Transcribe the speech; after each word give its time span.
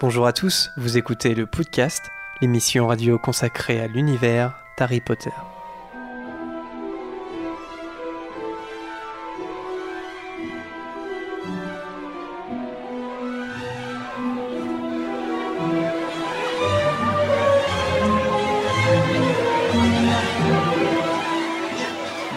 Bonjour 0.00 0.28
à 0.28 0.32
tous, 0.32 0.70
vous 0.76 0.96
écoutez 0.96 1.34
le 1.34 1.44
podcast, 1.44 2.12
l'émission 2.40 2.86
radio 2.86 3.18
consacrée 3.18 3.80
à 3.80 3.88
l'univers 3.88 4.54
d'Harry 4.78 5.00
Potter. 5.00 5.32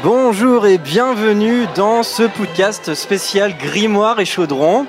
Bonjour 0.04 0.66
et 0.66 0.80
bienvenue 0.80 1.68
dans 1.76 2.02
ce 2.02 2.24
podcast 2.24 2.96
spécial 2.96 3.56
Grimoire 3.56 4.20
et 4.20 4.26
Chaudron. 4.26 4.88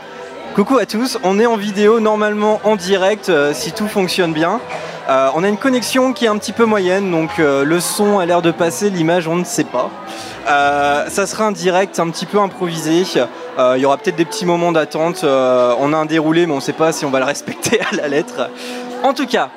Coucou 0.55 0.77
à 0.77 0.85
tous, 0.85 1.17
on 1.23 1.41
est 1.41 1.47
en 1.47 1.57
vidéo 1.57 1.99
normalement 1.99 2.61
en 2.65 2.77
direct 2.77 3.31
euh, 3.31 3.55
si 3.55 3.73
tout 3.73 3.89
fonctionne 3.89 4.35
bien. 4.35 4.61
Euh, 5.09 5.31
on 5.35 5.45
a 5.45 5.49
une 5.49 5.57
connexion 5.57 6.13
qui 6.13 6.27
est 6.27 6.29
un 6.29 6.37
petit 6.37 6.53
peu 6.53 6.67
moyenne, 6.67 7.11
donc 7.11 7.39
euh, 7.39 7.65
le 7.65 7.81
son 7.81 8.19
a 8.19 8.27
l'air 8.27 8.43
de 8.43 8.51
passer, 8.51 8.91
l'image 8.91 9.27
on 9.27 9.37
ne 9.37 9.45
sait 9.45 9.65
pas. 9.65 9.89
ça 10.47 11.27
sera 11.27 11.47
un 11.47 11.53
direct 11.53 11.99
un 11.99 12.11
petit 12.11 12.27
peu 12.27 12.39
improvisé. 12.39 13.05
Il 13.59 13.81
y 13.81 13.87
aura 13.87 13.97
peut-être 13.97 14.17
des 14.17 14.27
petits 14.27 14.45
moments 14.45 14.73
d'attente. 14.73 15.25
on 15.25 15.93
a 15.93 15.97
un 15.97 16.05
déroulé, 16.05 16.47
mais 16.47 16.53
on 16.53 16.57
ne 16.57 16.61
sait 16.61 16.75
pas 16.75 16.93
si 16.93 17.07
on 17.07 17.11
va 17.11 17.21
le 17.21 17.25
respecter 17.25 17.81
à 17.91 17.97
la 17.97 18.09
lettre. 18.09 18.51
En 19.03 19.15
tout 19.15 19.27
cas, 19.27 19.49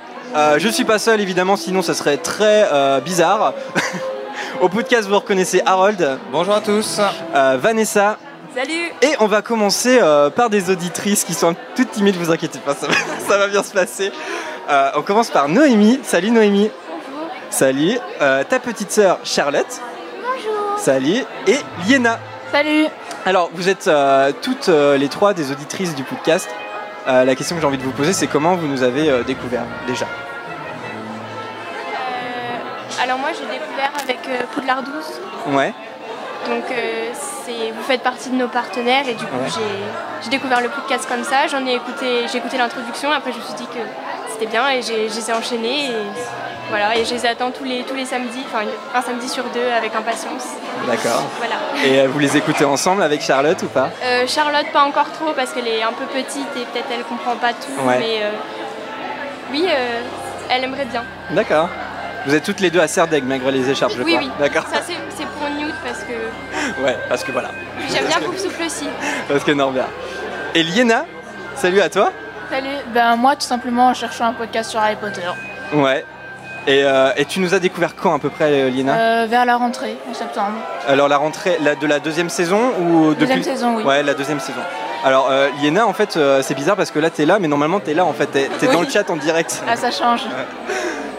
je 0.58 0.70
suis 0.70 0.86
pas 0.86 0.98
seul 0.98 1.20
évidemment, 1.20 1.58
sinon 1.58 1.82
ça 1.82 1.94
serait 1.94 2.18
très 2.18 2.70
bizarre. 3.02 3.54
Au 4.62 4.70
podcast, 4.70 5.10
vous 5.10 5.16
reconnaissez 5.16 5.62
Harold. 5.66 6.20
Bonjour 6.32 6.56
à 6.56 6.62
tous. 6.62 7.02
Vanessa. 7.34 8.18
Salut 8.56 8.92
Et 9.02 9.16
on 9.20 9.28
va 9.28 9.42
commencer 9.42 10.00
euh, 10.02 10.30
par 10.30 10.50
des 10.50 10.70
auditrices 10.70 11.26
qui 11.26 11.34
sont 11.34 11.56
toutes 11.76 11.92
timides, 11.92 12.16
vous 12.16 12.32
inquiétez 12.32 12.60
pas, 12.60 12.74
ça 12.74 12.88
va, 12.88 12.94
ça 13.28 13.38
va 13.38 13.48
bien 13.48 13.62
se 13.64 13.74
passer. 13.74 14.12
Euh, 14.70 14.92
on 14.96 15.02
commence 15.02 15.30
par 15.30 15.50
Noémie. 15.50 16.00
Salut 16.04 16.32
Noémie. 16.32 16.72
Bonjour. 16.90 17.30
Salut. 17.50 17.98
Euh, 18.22 18.44
ta 18.46 18.60
petite 18.60 18.92
sœur 18.92 19.20
Charlotte. 19.26 19.82
Bonjour. 20.22 20.80
Salut. 20.80 21.24
Et 21.48 21.58
Liena. 21.86 22.18
Salut 22.52 22.86
Alors, 23.26 23.50
vous 23.54 23.68
êtes 23.68 23.90
euh, 23.90 24.32
toutes 24.42 24.70
euh, 24.70 24.98
les 24.98 25.10
trois 25.10 25.34
des 25.34 25.52
auditrices 25.52 25.94
du 25.94 26.04
podcast. 26.04 26.50
Euh, 27.08 27.26
la 27.26 27.36
question 27.36 27.56
que 27.58 27.62
j'ai 27.62 27.68
envie 27.68 27.78
de 27.78 27.84
vous 27.84 27.92
poser, 27.92 28.14
c'est 28.14 28.28
comment 28.28 28.56
vous 28.56 28.68
nous 28.68 28.84
avez 28.84 29.10
euh, 29.10 29.24
découvert 29.24 29.64
déjà? 29.86 30.06
Euh, 31.66 33.04
Alors 33.04 33.20
moi 33.20 33.30
j'ai 33.34 33.46
découvert 33.46 33.92
avec 34.02 34.20
euh, 34.30 34.44
Poudlard 34.54 34.82
12. 34.84 34.94
Ouais. 35.56 35.74
Donc 36.48 36.64
euh, 36.72 37.10
vous 37.76 37.84
faites 37.84 38.02
partie 38.04 38.30
de 38.30 38.36
nos 38.36 38.48
partenaires 38.48 39.08
et 39.08 39.14
du 39.14 39.26
coup 39.26 39.36
Ouais. 39.38 39.50
j'ai- 40.24 40.30
découvert 40.30 40.62
le 40.62 40.70
podcast 40.70 41.06
comme 41.08 41.24
ça. 41.24 41.48
J'en 41.48 41.66
ai 41.68 41.74
écouté, 41.76 42.26
j'ai 42.32 42.38
écouté 42.40 42.58
l'introduction. 42.58 43.12
Après 43.12 43.32
je 43.32 43.38
me 43.38 43.44
suis 43.44 43.54
dit 43.54 43.66
que 43.68 43.80
c'était 44.32 44.48
bien 44.48 44.70
et 44.70 44.82
j'ai- 44.82 45.08
je 45.10 45.16
les 45.16 45.30
ai 45.30 45.34
enchaînés. 45.34 45.86
Et, 45.86 45.92
voilà, 46.70 46.98
et 46.98 47.06
je 47.06 47.14
les 47.14 47.26
attends 47.28 47.52
tous 47.52 47.64
les, 47.64 47.84
tous 47.84 47.94
les 47.94 48.06
samedis, 48.06 48.44
enfin 48.48 48.64
un 48.96 49.02
samedi 49.02 49.30
sur 49.30 49.44
deux 49.46 49.68
avec 49.78 49.94
impatience. 49.96 50.46
D'accord. 50.88 51.22
Voilà. 51.38 51.56
Et 51.86 52.00
euh, 52.02 52.08
vous 52.08 52.18
les 52.20 52.36
écoutez 52.38 52.66
ensemble 52.66 53.04
avec 53.04 53.22
Charlotte 53.22 53.62
ou 53.62 53.68
pas? 53.68 53.90
Euh, 54.04 54.26
Charlotte 54.28 54.66
pas 54.74 54.84
encore 54.84 55.12
trop 55.12 55.32
parce 55.36 55.52
qu'elle 55.52 55.68
est 55.68 55.84
un 55.84 55.94
peu 55.94 56.06
petite 56.06 56.48
et 56.58 56.66
peut-être 56.66 56.88
elle 56.92 57.04
comprend 57.04 57.36
pas 57.36 57.54
tout. 57.54 57.88
Ouais. 57.88 57.98
Mais 58.00 58.20
euh, 58.24 58.30
oui, 59.52 59.68
elle 60.50 60.64
aimerait 60.64 60.86
bien. 60.86 61.04
D'accord. 61.32 61.70
Vous 62.26 62.34
êtes 62.34 62.44
toutes 62.44 62.60
les 62.60 62.72
deux 62.72 62.80
à 62.80 62.88
Serdeg 62.88 63.24
malgré 63.24 63.52
les 63.52 63.70
écharpes, 63.70 63.94
je 63.96 64.02
oui, 64.02 64.16
crois. 64.16 64.26
oui. 64.26 64.32
D'accord. 64.40 64.64
Ça 64.74 64.80
c'est 64.86 64.94
c'est 65.16 65.26
pour 65.28 65.35
Newt 65.35 65.35
parce 65.96 66.04
que 66.08 66.82
Ouais, 66.84 66.98
parce 67.10 67.24
que 67.24 67.32
voilà. 67.32 67.50
J'aime 67.92 68.06
bien 68.08 68.20
Coupe 68.20 68.38
Souffle 68.38 68.64
aussi. 68.64 68.88
Parce 69.28 69.44
que 69.44 69.52
Norbert. 69.52 69.88
Et 70.54 70.64
Liena, 70.64 71.06
salut 71.56 71.82
à 71.82 71.90
toi. 71.90 72.12
Salut, 72.52 72.68
ben 72.94 73.16
moi 73.16 73.36
tout 73.36 73.42
simplement 73.42 73.88
en 73.88 73.94
cherchant 73.94 74.26
un 74.26 74.34
podcast 74.34 74.70
sur 74.72 74.80
Harry 74.80 74.96
Potter. 74.96 75.22
Ouais. 75.74 76.06
Et, 76.68 76.84
euh, 76.84 77.12
et 77.16 77.26
tu 77.26 77.40
nous 77.40 77.54
as 77.54 77.60
découvert 77.60 77.96
quand 77.96 78.16
à 78.16 78.20
peu 78.20 78.30
près, 78.30 78.46
euh, 78.52 78.70
Liena 78.70 78.96
Euh, 78.96 79.26
vers 79.30 79.46
la 79.46 79.56
rentrée, 79.56 79.98
en 80.10 80.14
septembre. 80.16 80.54
Alors 80.88 81.08
la 81.08 81.18
rentrée 81.18 81.58
la- 81.62 81.76
de 81.76 81.86
la 81.86 82.00
deuxième 82.00 82.30
saison 82.30 82.72
ou 82.80 83.10
depuis 83.10 83.20
Deuxième 83.22 83.44
saison, 83.44 83.76
oui. 83.78 83.84
Ouais, 83.84 84.02
la 84.04 84.14
deuxième 84.16 84.40
saison. 84.40 84.62
Alors 85.04 85.28
euh, 85.30 85.50
Liena, 85.62 85.86
en 85.86 85.94
fait, 85.94 86.18
euh, 86.18 86.42
c'est 86.42 86.56
bizarre 86.56 86.76
parce 86.76 86.90
que 86.90 86.98
là, 87.00 87.10
t'es 87.12 87.26
là, 87.26 87.38
mais 87.40 87.48
normalement, 87.48 87.80
t'es 87.80 87.94
là, 87.94 88.04
en 88.06 88.14
fait. 88.14 88.28
T'es 88.28 88.50
Oui. 88.62 88.68
dans 88.74 88.82
le 88.82 88.90
chat 88.90 89.08
en 89.12 89.16
direct. 89.18 89.62
Ah, 89.68 89.76
ça 89.76 89.92
change. 89.92 90.22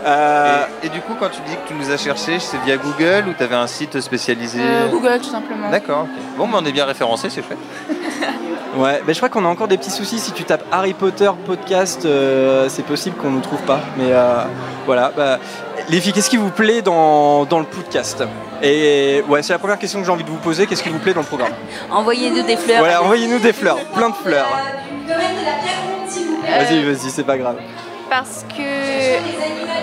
Euh, 0.07 0.65
Et, 0.83 0.87
et 0.87 0.89
du 0.91 1.01
coup, 1.01 1.15
quand 1.19 1.29
tu 1.29 1.41
dis 1.49 1.55
que 1.57 1.69
tu 1.69 1.75
nous 1.75 1.91
as 1.91 1.97
cherché, 1.97 2.39
c'est 2.39 2.59
via 2.65 2.77
Google 2.77 3.25
ou 3.29 3.33
tu 3.37 3.43
avais 3.43 3.57
un 3.57 3.67
site 3.67 4.01
spécialisé 4.01 4.61
Euh, 4.63 4.89
Google 4.89 5.19
tout 5.23 5.31
simplement. 5.31 5.71
D'accord. 5.71 6.03
ok. 6.03 6.09
Bon, 6.39 6.47
mais 6.47 6.55
on 6.61 6.65
est 6.65 6.73
bien 6.73 6.85
référencé, 6.85 7.29
c'est 7.31 7.43
chouette. 7.43 7.59
ouais, 8.77 9.03
mais 9.07 9.13
je 9.15 9.19
crois 9.19 9.29
qu'on 9.29 9.45
a 9.45 9.49
encore 9.49 9.69
des 9.69 9.77
petits 9.79 9.91
soucis. 9.91 10.19
Si 10.19 10.33
tu 10.33 10.45
tapes 10.45 10.65
Harry 10.71 10.95
Potter 10.95 11.31
podcast, 11.45 12.05
euh, 12.05 12.69
c'est 12.69 12.85
possible 12.85 13.17
qu'on 13.17 13.31
ne 13.31 13.41
trouve 13.41 13.63
pas. 13.63 13.81
Mais 13.97 14.13
euh, 14.13 14.45
voilà. 14.87 15.13
Bah, 15.17 15.39
les 15.89 16.01
filles, 16.01 16.13
qu'est-ce 16.13 16.31
qui 16.31 16.37
vous 16.37 16.51
plaît 16.51 16.83
dans, 16.83 17.45
dans 17.45 17.59
le 17.59 17.65
podcast? 17.67 18.23
Et 18.63 19.23
ouais, 19.29 19.43
c'est 19.43 19.53
la 19.53 19.59
première 19.59 19.79
question 19.79 19.99
que 20.01 20.07
j'ai 20.07 20.13
envie 20.13 20.25
de 20.25 20.31
vous 20.31 20.37
poser. 20.39 20.67
Qu'est-ce 20.67 20.83
qui 20.83 20.89
vous 20.89 20.99
plaît 20.99 21.15
dans 21.15 21.21
le 21.21 21.27
programme? 21.27 21.53
Envoyez-nous 21.91 22.43
des 22.43 22.57
fleurs. 22.57 22.79
Voilà, 22.79 23.03
envoyez-nous 23.03 23.39
des 23.41 23.53
fleurs, 23.53 23.77
plein 23.95 24.11
de 24.11 24.15
fleurs. 24.15 24.47
Vas-y, 26.49 26.83
vas-y, 26.85 27.11
c'est 27.11 27.25
pas 27.25 27.37
grave. 27.39 27.57
Parce 28.09 28.45
que 28.57 28.63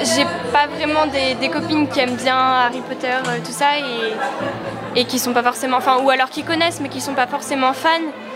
j'ai 0.04 0.26
pas 0.52 0.68
vraiment 0.68 1.06
des, 1.08 1.36
des 1.36 1.50
copines 1.50 1.88
qui 1.88 2.00
aiment 2.00 2.16
bien 2.16 2.38
Harry 2.38 2.82
Potter, 2.88 3.08
euh, 3.08 3.38
tout 3.44 3.52
ça, 3.52 3.78
et, 3.78 5.02
et 5.02 5.06
qui 5.06 5.20
sont 5.20 5.34
pas 5.34 5.44
forcément, 5.44 5.78
enfin, 5.78 5.98
ou 6.02 6.10
alors 6.10 6.30
qui 6.30 6.44
connaissent 6.44 6.80
mais 6.80 6.90
qui 6.90 7.02
sont 7.02 7.14
pas 7.14 7.28
forcément 7.28 7.74
fans. 7.74 7.90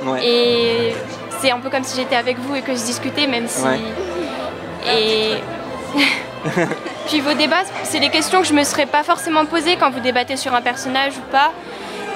Ouais. 0.04 0.26
Et 0.26 0.96
c'est 1.40 1.52
un 1.52 1.60
peu 1.60 1.70
comme 1.70 1.84
si 1.84 1.96
j'étais 1.96 2.16
avec 2.16 2.38
vous 2.40 2.56
et 2.56 2.62
que 2.62 2.74
je 2.74 2.82
discutais, 2.82 3.28
même 3.28 3.48
si. 3.48 3.64
Ouais. 3.64 3.80
Et. 4.94 5.34
Puis 7.08 7.22
vos 7.22 7.34
débats, 7.34 7.64
c'est 7.84 8.00
des 8.00 8.10
questions 8.10 8.42
que 8.42 8.48
je 8.48 8.54
me 8.54 8.64
serais 8.64 8.86
pas 8.86 9.04
forcément 9.04 9.46
posées 9.46 9.78
quand 9.78 9.90
vous 9.90 10.02
débattez 10.02 10.36
sur 10.36 10.54
un 10.54 10.62
personnage 10.62 11.14
ou 11.18 11.32
pas. 11.32 11.52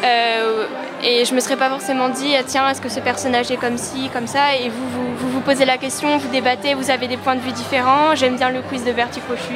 Euh, 0.04 0.66
et 1.04 1.26
je 1.26 1.34
me 1.34 1.40
serais 1.40 1.58
pas 1.58 1.70
forcément 1.70 2.10
dit, 2.10 2.34
ah, 2.38 2.44
tiens, 2.46 2.68
est-ce 2.70 2.82
que 2.82 2.90
ce 2.90 3.00
personnage 3.00 3.52
est 3.52 3.58
comme 3.58 3.78
ci, 3.78 4.10
comme 4.14 4.28
ça? 4.28 4.56
Et 4.56 4.70
vous 4.70 4.88
vous, 4.90 5.16
vous 5.16 5.30
vous 5.30 5.42
posez 5.42 5.66
la 5.66 5.78
question, 5.78 6.18
vous 6.18 6.28
débattez, 6.30 6.74
vous 6.74 6.90
avez 6.92 7.08
des 7.08 7.18
points 7.18 7.36
de 7.36 7.42
vue 7.42 7.52
différents. 7.52 8.16
J'aime 8.16 8.36
bien 8.36 8.50
le 8.50 8.62
quiz 8.62 8.84
de 8.84 8.92
Verticochu, 8.92 9.54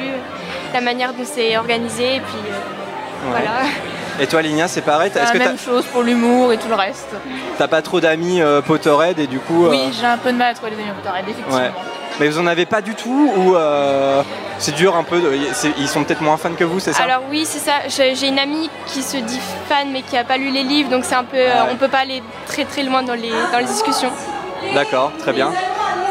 la 0.72 0.80
manière 0.80 1.12
dont 1.14 1.24
c'est 1.24 1.56
organisé, 1.56 2.16
et 2.16 2.20
puis 2.20 2.38
euh, 2.50 2.54
Ouais. 3.26 3.30
voilà. 3.30 3.62
Et 4.20 4.26
toi, 4.26 4.40
Linia, 4.42 4.68
c'est 4.68 4.82
pareil? 4.82 5.10
Est-ce 5.10 5.18
la 5.18 5.30
que 5.32 5.38
t'as 5.38 5.44
même 5.46 5.58
chose 5.58 5.84
pour 5.86 6.02
l'humour 6.02 6.52
et 6.52 6.58
tout 6.58 6.68
le 6.68 6.74
reste. 6.74 7.08
t'as 7.58 7.66
pas 7.66 7.82
trop 7.82 7.98
d'amis 8.00 8.40
euh, 8.40 8.60
Potterhead 8.60 9.18
et 9.18 9.26
du 9.26 9.38
coup. 9.40 9.66
euh, 9.66 9.70
Oui, 9.70 9.80
j'ai 9.98 10.06
un 10.06 10.16
peu 10.18 10.32
de 10.32 10.36
mal 10.36 10.50
à 10.52 10.54
trouver 10.54 10.72
les 10.72 10.82
amis 10.82 10.92
Potterhead, 11.02 11.24
effectivement. 11.28 11.58
Ouais. 11.58 11.70
Mais 12.20 12.28
vous 12.28 12.38
en 12.38 12.46
avez 12.46 12.64
pas 12.66 12.80
du 12.80 12.94
tout 12.94 13.32
ou 13.36 13.54
euh, 13.56 14.22
c'est 14.58 14.74
dur 14.74 14.96
un 14.96 15.02
peu 15.04 15.20
de- 15.20 15.32
Ils 15.78 15.88
sont 15.88 16.02
peut-être 16.04 16.22
moins 16.22 16.36
fans 16.38 16.54
que 16.54 16.64
vous, 16.64 16.80
c'est 16.80 16.92
ça? 16.94 17.02
Alors 17.02 17.22
oui, 17.30 17.44
c'est 17.44 17.58
ça. 17.58 17.72
J'ai 17.88 18.28
une 18.28 18.38
amie 18.38 18.70
qui 18.86 19.02
se 19.02 19.18
dit 19.18 19.40
fan 19.68 19.88
mais 19.92 20.02
qui 20.02 20.16
a 20.16 20.24
pas 20.24 20.38
lu 20.38 20.50
les 20.50 20.62
livres, 20.62 20.88
donc 20.90 21.04
c'est 21.04 21.14
un 21.14 21.24
peu, 21.24 21.36
Ah 21.36 21.64
ouais. 21.64 21.70
on 21.72 21.76
peut 21.76 21.88
pas 21.88 21.98
aller 21.98 22.22
très 22.46 22.64
très 22.64 22.82
loin 22.82 23.02
dans 23.02 23.14
les, 23.14 23.30
dans 23.52 23.58
les 23.58 23.64
discussions. 23.66 24.10
D'accord, 24.74 25.12
très 25.18 25.32
bien. 25.32 25.50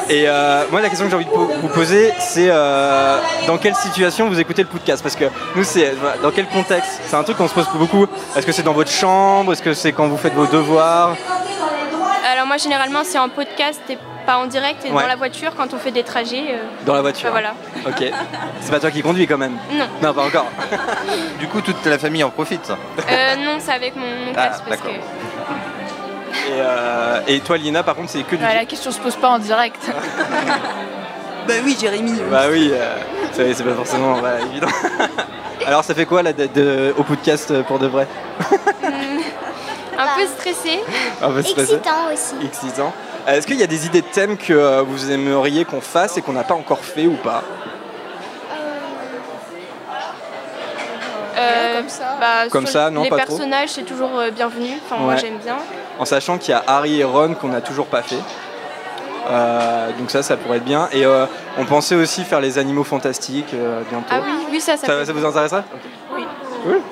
Et 0.07 0.25
euh, 0.27 0.65
moi, 0.71 0.81
la 0.81 0.89
question 0.89 1.05
que 1.05 1.09
j'ai 1.09 1.15
envie 1.17 1.25
de 1.25 1.31
vous 1.31 1.67
poser, 1.69 2.13
c'est 2.19 2.49
euh, 2.51 3.17
dans 3.47 3.57
quelle 3.57 3.73
situation 3.73 4.29
vous 4.29 4.39
écoutez 4.39 4.61
le 4.61 4.67
podcast? 4.67 5.01
Parce 5.01 5.15
que 5.15 5.25
nous, 5.55 5.63
c'est 5.63 5.95
voilà, 5.99 6.17
dans 6.21 6.29
quel 6.29 6.45
contexte? 6.45 7.01
C'est 7.07 7.15
un 7.15 7.23
truc 7.23 7.37
qu'on 7.37 7.47
se 7.47 7.55
pose 7.55 7.67
beaucoup. 7.73 8.05
Est-ce 8.35 8.45
que 8.45 8.51
c'est 8.51 8.61
dans 8.61 8.73
votre 8.73 8.91
chambre? 8.91 9.53
Est-ce 9.53 9.63
que 9.63 9.73
c'est 9.73 9.93
quand 9.93 10.07
vous 10.07 10.17
faites 10.17 10.35
vos 10.35 10.45
devoirs? 10.45 11.15
Alors 12.31 12.45
moi 12.47 12.57
généralement 12.57 12.99
c'est 13.03 13.17
en 13.19 13.29
podcast 13.29 13.81
et 13.89 13.97
pas 14.25 14.37
en 14.37 14.45
direct 14.47 14.83
et 14.85 14.91
Ouais. 14.91 15.01
dans 15.03 15.07
la 15.07 15.15
voiture 15.15 15.51
quand 15.55 15.73
on 15.73 15.77
fait 15.77 15.91
des 15.91 16.03
trajets. 16.03 16.45
euh, 16.51 16.57
Dans 16.85 16.93
la 16.95 17.01
voiture 17.01 17.31
bah, 17.31 17.39
voilà. 17.41 17.53
Ok. 17.87 18.11
C'est 18.61 18.71
pas 18.71 18.79
toi 18.79 18.91
qui 18.91 19.01
conduis 19.01 19.27
quand 19.27 19.37
même 19.37 19.57
Non. 19.71 19.85
Non, 20.01 20.13
pas 20.13 20.23
encore. 20.25 20.47
Du 21.39 21.47
coup, 21.47 21.61
toute 21.61 21.85
la 21.85 21.97
famille 21.99 22.23
en 22.23 22.29
profite. 22.29 22.69
Euh, 22.71 23.35
non, 23.37 23.57
c'est 23.59 23.71
avec 23.73 23.95
mon, 23.95 24.05
mon 24.07 24.31
Ah, 24.35 24.47
casque 24.47 24.63
parce 24.67 24.81
que. 24.81 24.87
d'accord. 24.87 25.03
Et, 26.47 26.51
euh, 26.59 27.19
et 27.27 27.39
toi, 27.39 27.57
Lina, 27.57 27.83
par 27.83 27.95
contre, 27.95 28.09
c'est 28.09 28.23
que 28.23 28.35
du. 28.35 28.41
La 28.43 28.65
question 28.65 28.91
se 28.91 28.99
pose 28.99 29.15
pas 29.15 29.29
en 29.29 29.39
direct. 29.39 29.79
Bah 31.47 31.53
oui, 31.63 31.77
Jérémy. 31.79 32.19
Bah 32.31 32.45
oui, 32.49 32.71
euh, 32.73 32.95
c'est 33.31 33.53
c'est 33.53 33.63
pas 33.63 33.75
forcément 33.75 34.13
voilà, 34.15 34.39
évident. 34.41 34.65
Alors, 35.67 35.83
ça 35.83 35.93
fait 35.93 36.07
quoi 36.07 36.23
là 36.23 36.33
d'être 36.33 36.53
de- 36.53 36.91
au 36.97 37.03
podcast 37.03 37.61
pour 37.67 37.77
de 37.77 37.85
vrai? 37.85 38.07
Un 39.97 40.07
peu 40.17 40.25
stressé. 40.25 40.79
Un 41.21 41.29
peu 41.29 41.43
stressé 41.43 41.75
Excitant 41.75 42.11
aussi. 42.11 42.35
Excitant. 42.45 42.93
Euh, 43.27 43.31
Est-ce 43.31 43.47
qu'il 43.47 43.57
y 43.59 43.63
a 43.63 43.67
des 43.67 43.85
idées 43.85 44.01
de 44.01 44.07
thèmes 44.07 44.37
que 44.37 44.53
euh, 44.53 44.81
vous 44.83 45.11
aimeriez 45.11 45.65
qu'on 45.65 45.81
fasse 45.81 46.17
et 46.17 46.21
qu'on 46.21 46.33
n'a 46.33 46.43
pas 46.43 46.53
encore 46.53 46.79
fait 46.79 47.07
ou 47.07 47.15
pas 47.15 47.43
Euh, 51.37 51.79
comme 51.79 51.89
ça. 51.89 52.17
bah, 52.19 52.27
Comme 52.49 52.65
ça, 52.67 52.89
non, 52.89 53.03
Les 53.03 53.09
pas 53.09 53.17
trop 53.19 53.35
personnages 53.35 53.69
c'est 53.69 53.83
toujours 53.83 54.17
euh, 54.17 54.31
bienvenu. 54.31 54.69
Enfin 54.85 55.01
moi 55.01 55.15
j'aime 55.17 55.37
bien. 55.43 55.57
En 55.99 56.05
sachant 56.05 56.37
qu'il 56.37 56.51
y 56.51 56.53
a 56.53 56.63
Harry 56.65 57.01
et 57.01 57.03
Ron 57.03 57.33
qu'on 57.33 57.49
n'a 57.49 57.61
toujours 57.61 57.87
pas 57.87 58.01
fait. 58.03 58.21
Euh, 59.29 59.89
donc 59.99 60.11
ça, 60.11 60.21
ça 60.23 60.37
pourrait 60.37 60.57
être 60.57 60.63
bien. 60.63 60.87
Et 60.93 61.03
euh, 61.05 61.25
on 61.57 61.65
pensait 61.65 61.95
aussi 61.95 62.23
faire 62.23 62.39
les 62.39 62.57
animaux 62.57 62.83
fantastiques 62.85 63.53
euh, 63.53 63.81
bientôt. 63.89 64.05
Ah 64.11 64.19
oui, 64.23 64.31
oui 64.51 64.61
ça 64.61 64.77
ça. 64.77 64.87
Ça, 64.87 65.05
ça 65.05 65.11
vous 65.13 65.25
intéresserait? 65.25 65.63
Oui. 66.15 66.25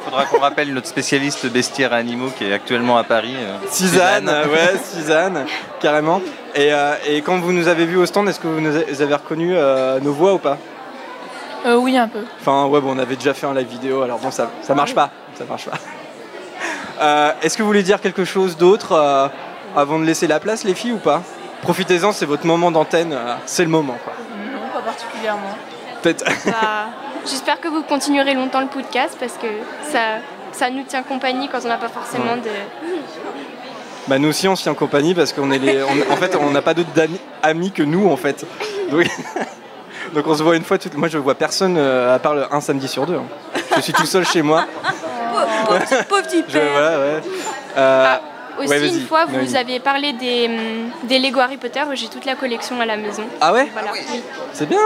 Faudra 0.06 0.26
qu'on 0.26 0.40
rappelle 0.40 0.74
notre 0.74 0.88
spécialiste 0.88 1.46
bestiaires 1.48 1.94
et 1.94 1.98
animaux 1.98 2.30
qui 2.38 2.46
est 2.46 2.54
actuellement 2.54 2.98
à 2.98 3.04
Paris. 3.04 3.36
euh, 3.38 3.58
Suzanne, 3.72 4.28
ouais, 4.30 4.78
Suzanne, 4.94 5.46
carrément. 5.82 6.22
Et, 6.56 6.72
euh, 6.74 6.94
et 7.08 7.22
quand 7.22 7.40
vous 7.40 7.52
nous 7.54 7.68
avez 7.68 7.86
vus 7.86 7.98
au 7.98 8.06
stand, 8.06 8.28
est-ce 8.30 8.40
que 8.40 8.48
vous 8.48 8.62
nous 8.62 8.76
a- 8.78 8.84
vous 8.88 9.02
avez 9.02 9.16
reconnu 9.16 9.54
euh, 9.56 10.00
nos 10.00 10.14
voix 10.14 10.34
ou 10.34 10.38
pas? 10.38 10.58
Euh, 11.66 11.76
oui, 11.78 11.98
un 11.98 12.08
peu. 12.08 12.24
Enfin, 12.42 12.66
ouais, 12.68 12.82
bon, 12.82 12.96
on 12.96 13.00
avait 13.00 13.16
déjà 13.16 13.34
fait 13.34 13.48
un 13.48 13.54
live 13.54 13.68
vidéo, 13.68 14.02
alors 14.04 14.20
bon, 14.20 14.30
ça, 14.32 14.52
ça 14.62 14.76
marche 14.76 14.94
pas. 14.94 15.10
Ça 15.36 15.46
marche 15.46 15.66
pas. 15.66 15.78
Euh, 17.02 17.32
est-ce 17.42 17.58
que 17.58 17.64
vous 17.64 17.68
voulez 17.68 17.82
dire 17.84 18.00
quelque 18.00 18.24
chose 18.24 18.56
d'autre 18.56 18.92
euh, 18.94 19.28
avant 19.76 19.98
de 20.00 20.06
laisser 20.06 20.28
la 20.28 20.40
place, 20.40 20.64
les 20.64 20.76
filles, 20.76 20.92
ou 20.94 20.98
pas? 21.00 21.24
Profitez-en, 21.64 22.12
c'est 22.12 22.28
votre 22.28 22.46
moment 22.46 22.70
d'antenne, 22.70 23.12
euh, 23.14 23.34
c'est 23.48 23.64
le 23.64 23.70
moment, 23.70 23.98
quoi. 24.04 24.14
Non, 24.54 24.70
pas 24.72 24.82
particulièrement. 24.92 25.58
Peut-être. 26.04 26.24
Bah, 26.46 26.90
J'espère 27.26 27.60
que 27.60 27.68
vous 27.68 27.84
continuerez 27.84 28.34
longtemps 28.34 28.62
le 28.62 28.68
podcast 28.68 29.16
parce 29.20 29.34
que 29.34 29.48
ça, 29.92 30.00
ça 30.52 30.70
nous 30.70 30.84
tient 30.84 31.04
compagnie 31.04 31.48
quand 31.50 31.60
on 31.64 31.68
n'a 31.68 31.78
pas 31.78 31.90
forcément 31.90 32.36
de. 32.36 32.50
Bah 34.08 34.20
nous 34.20 34.28
aussi 34.30 34.48
on 34.50 34.56
se 34.58 34.64
tient 34.64 34.74
en 34.74 34.76
compagnie 34.76 35.14
parce 35.16 35.32
qu'on 35.32 35.50
est 35.52 35.60
les. 35.60 35.82
on- 35.84 36.12
en 36.12 36.18
fait 36.18 36.36
on 36.36 36.50
n'a 36.52 36.62
pas 36.62 36.74
d'autres 36.74 37.00
amis, 37.00 37.20
amis 37.42 37.72
que 37.72 37.84
nous 37.84 38.10
en 38.10 38.18
fait. 38.18 38.46
Donc, 38.92 39.08
donc 40.14 40.28
on 40.28 40.36
se 40.36 40.44
voit 40.44 40.58
une 40.58 40.64
fois. 40.66 40.78
Moi 40.96 41.08
je 41.08 41.18
vois 41.18 41.36
personne 41.36 41.76
euh, 41.78 42.14
à 42.14 42.20
part 42.20 42.36
un 42.54 42.60
samedi 42.62 42.88
sur 42.90 43.06
deux. 43.06 43.16
hein. 43.16 43.24
Je 43.78 43.82
suis 43.82 43.94
tout 43.94 44.06
seul 44.06 44.26
chez 44.26 44.42
moi. 44.42 44.66
Pauvre, 45.66 45.80
petit- 45.80 46.04
pauvre 46.10 46.22
petit 46.24 46.44
Je, 46.48 46.54
père. 46.60 46.72
voilà, 46.74 47.00
ouais. 47.00 47.22
Euh, 47.78 48.06
Ah, 48.08 48.22
Aussi, 48.60 48.70
ouais, 48.70 48.88
une 48.88 49.08
fois, 49.08 49.26
vous 49.26 49.38
Noémie. 49.38 49.56
avez 49.58 49.80
parlé 49.80 50.14
des, 50.14 50.46
hum, 50.48 51.08
des 51.08 51.18
Lego 51.18 51.40
Harry 51.40 51.58
Potter. 51.58 51.82
J'ai 51.94 52.08
toute 52.08 52.26
la 52.26 52.36
collection 52.36 52.80
à 52.82 52.86
la 52.86 52.98
maison. 52.98 53.24
Ah 53.42 53.52
ouais 53.54 53.68
Voilà. 53.74 53.92
Oui. 53.94 54.22
C'est 54.52 54.68
bien. 54.68 54.78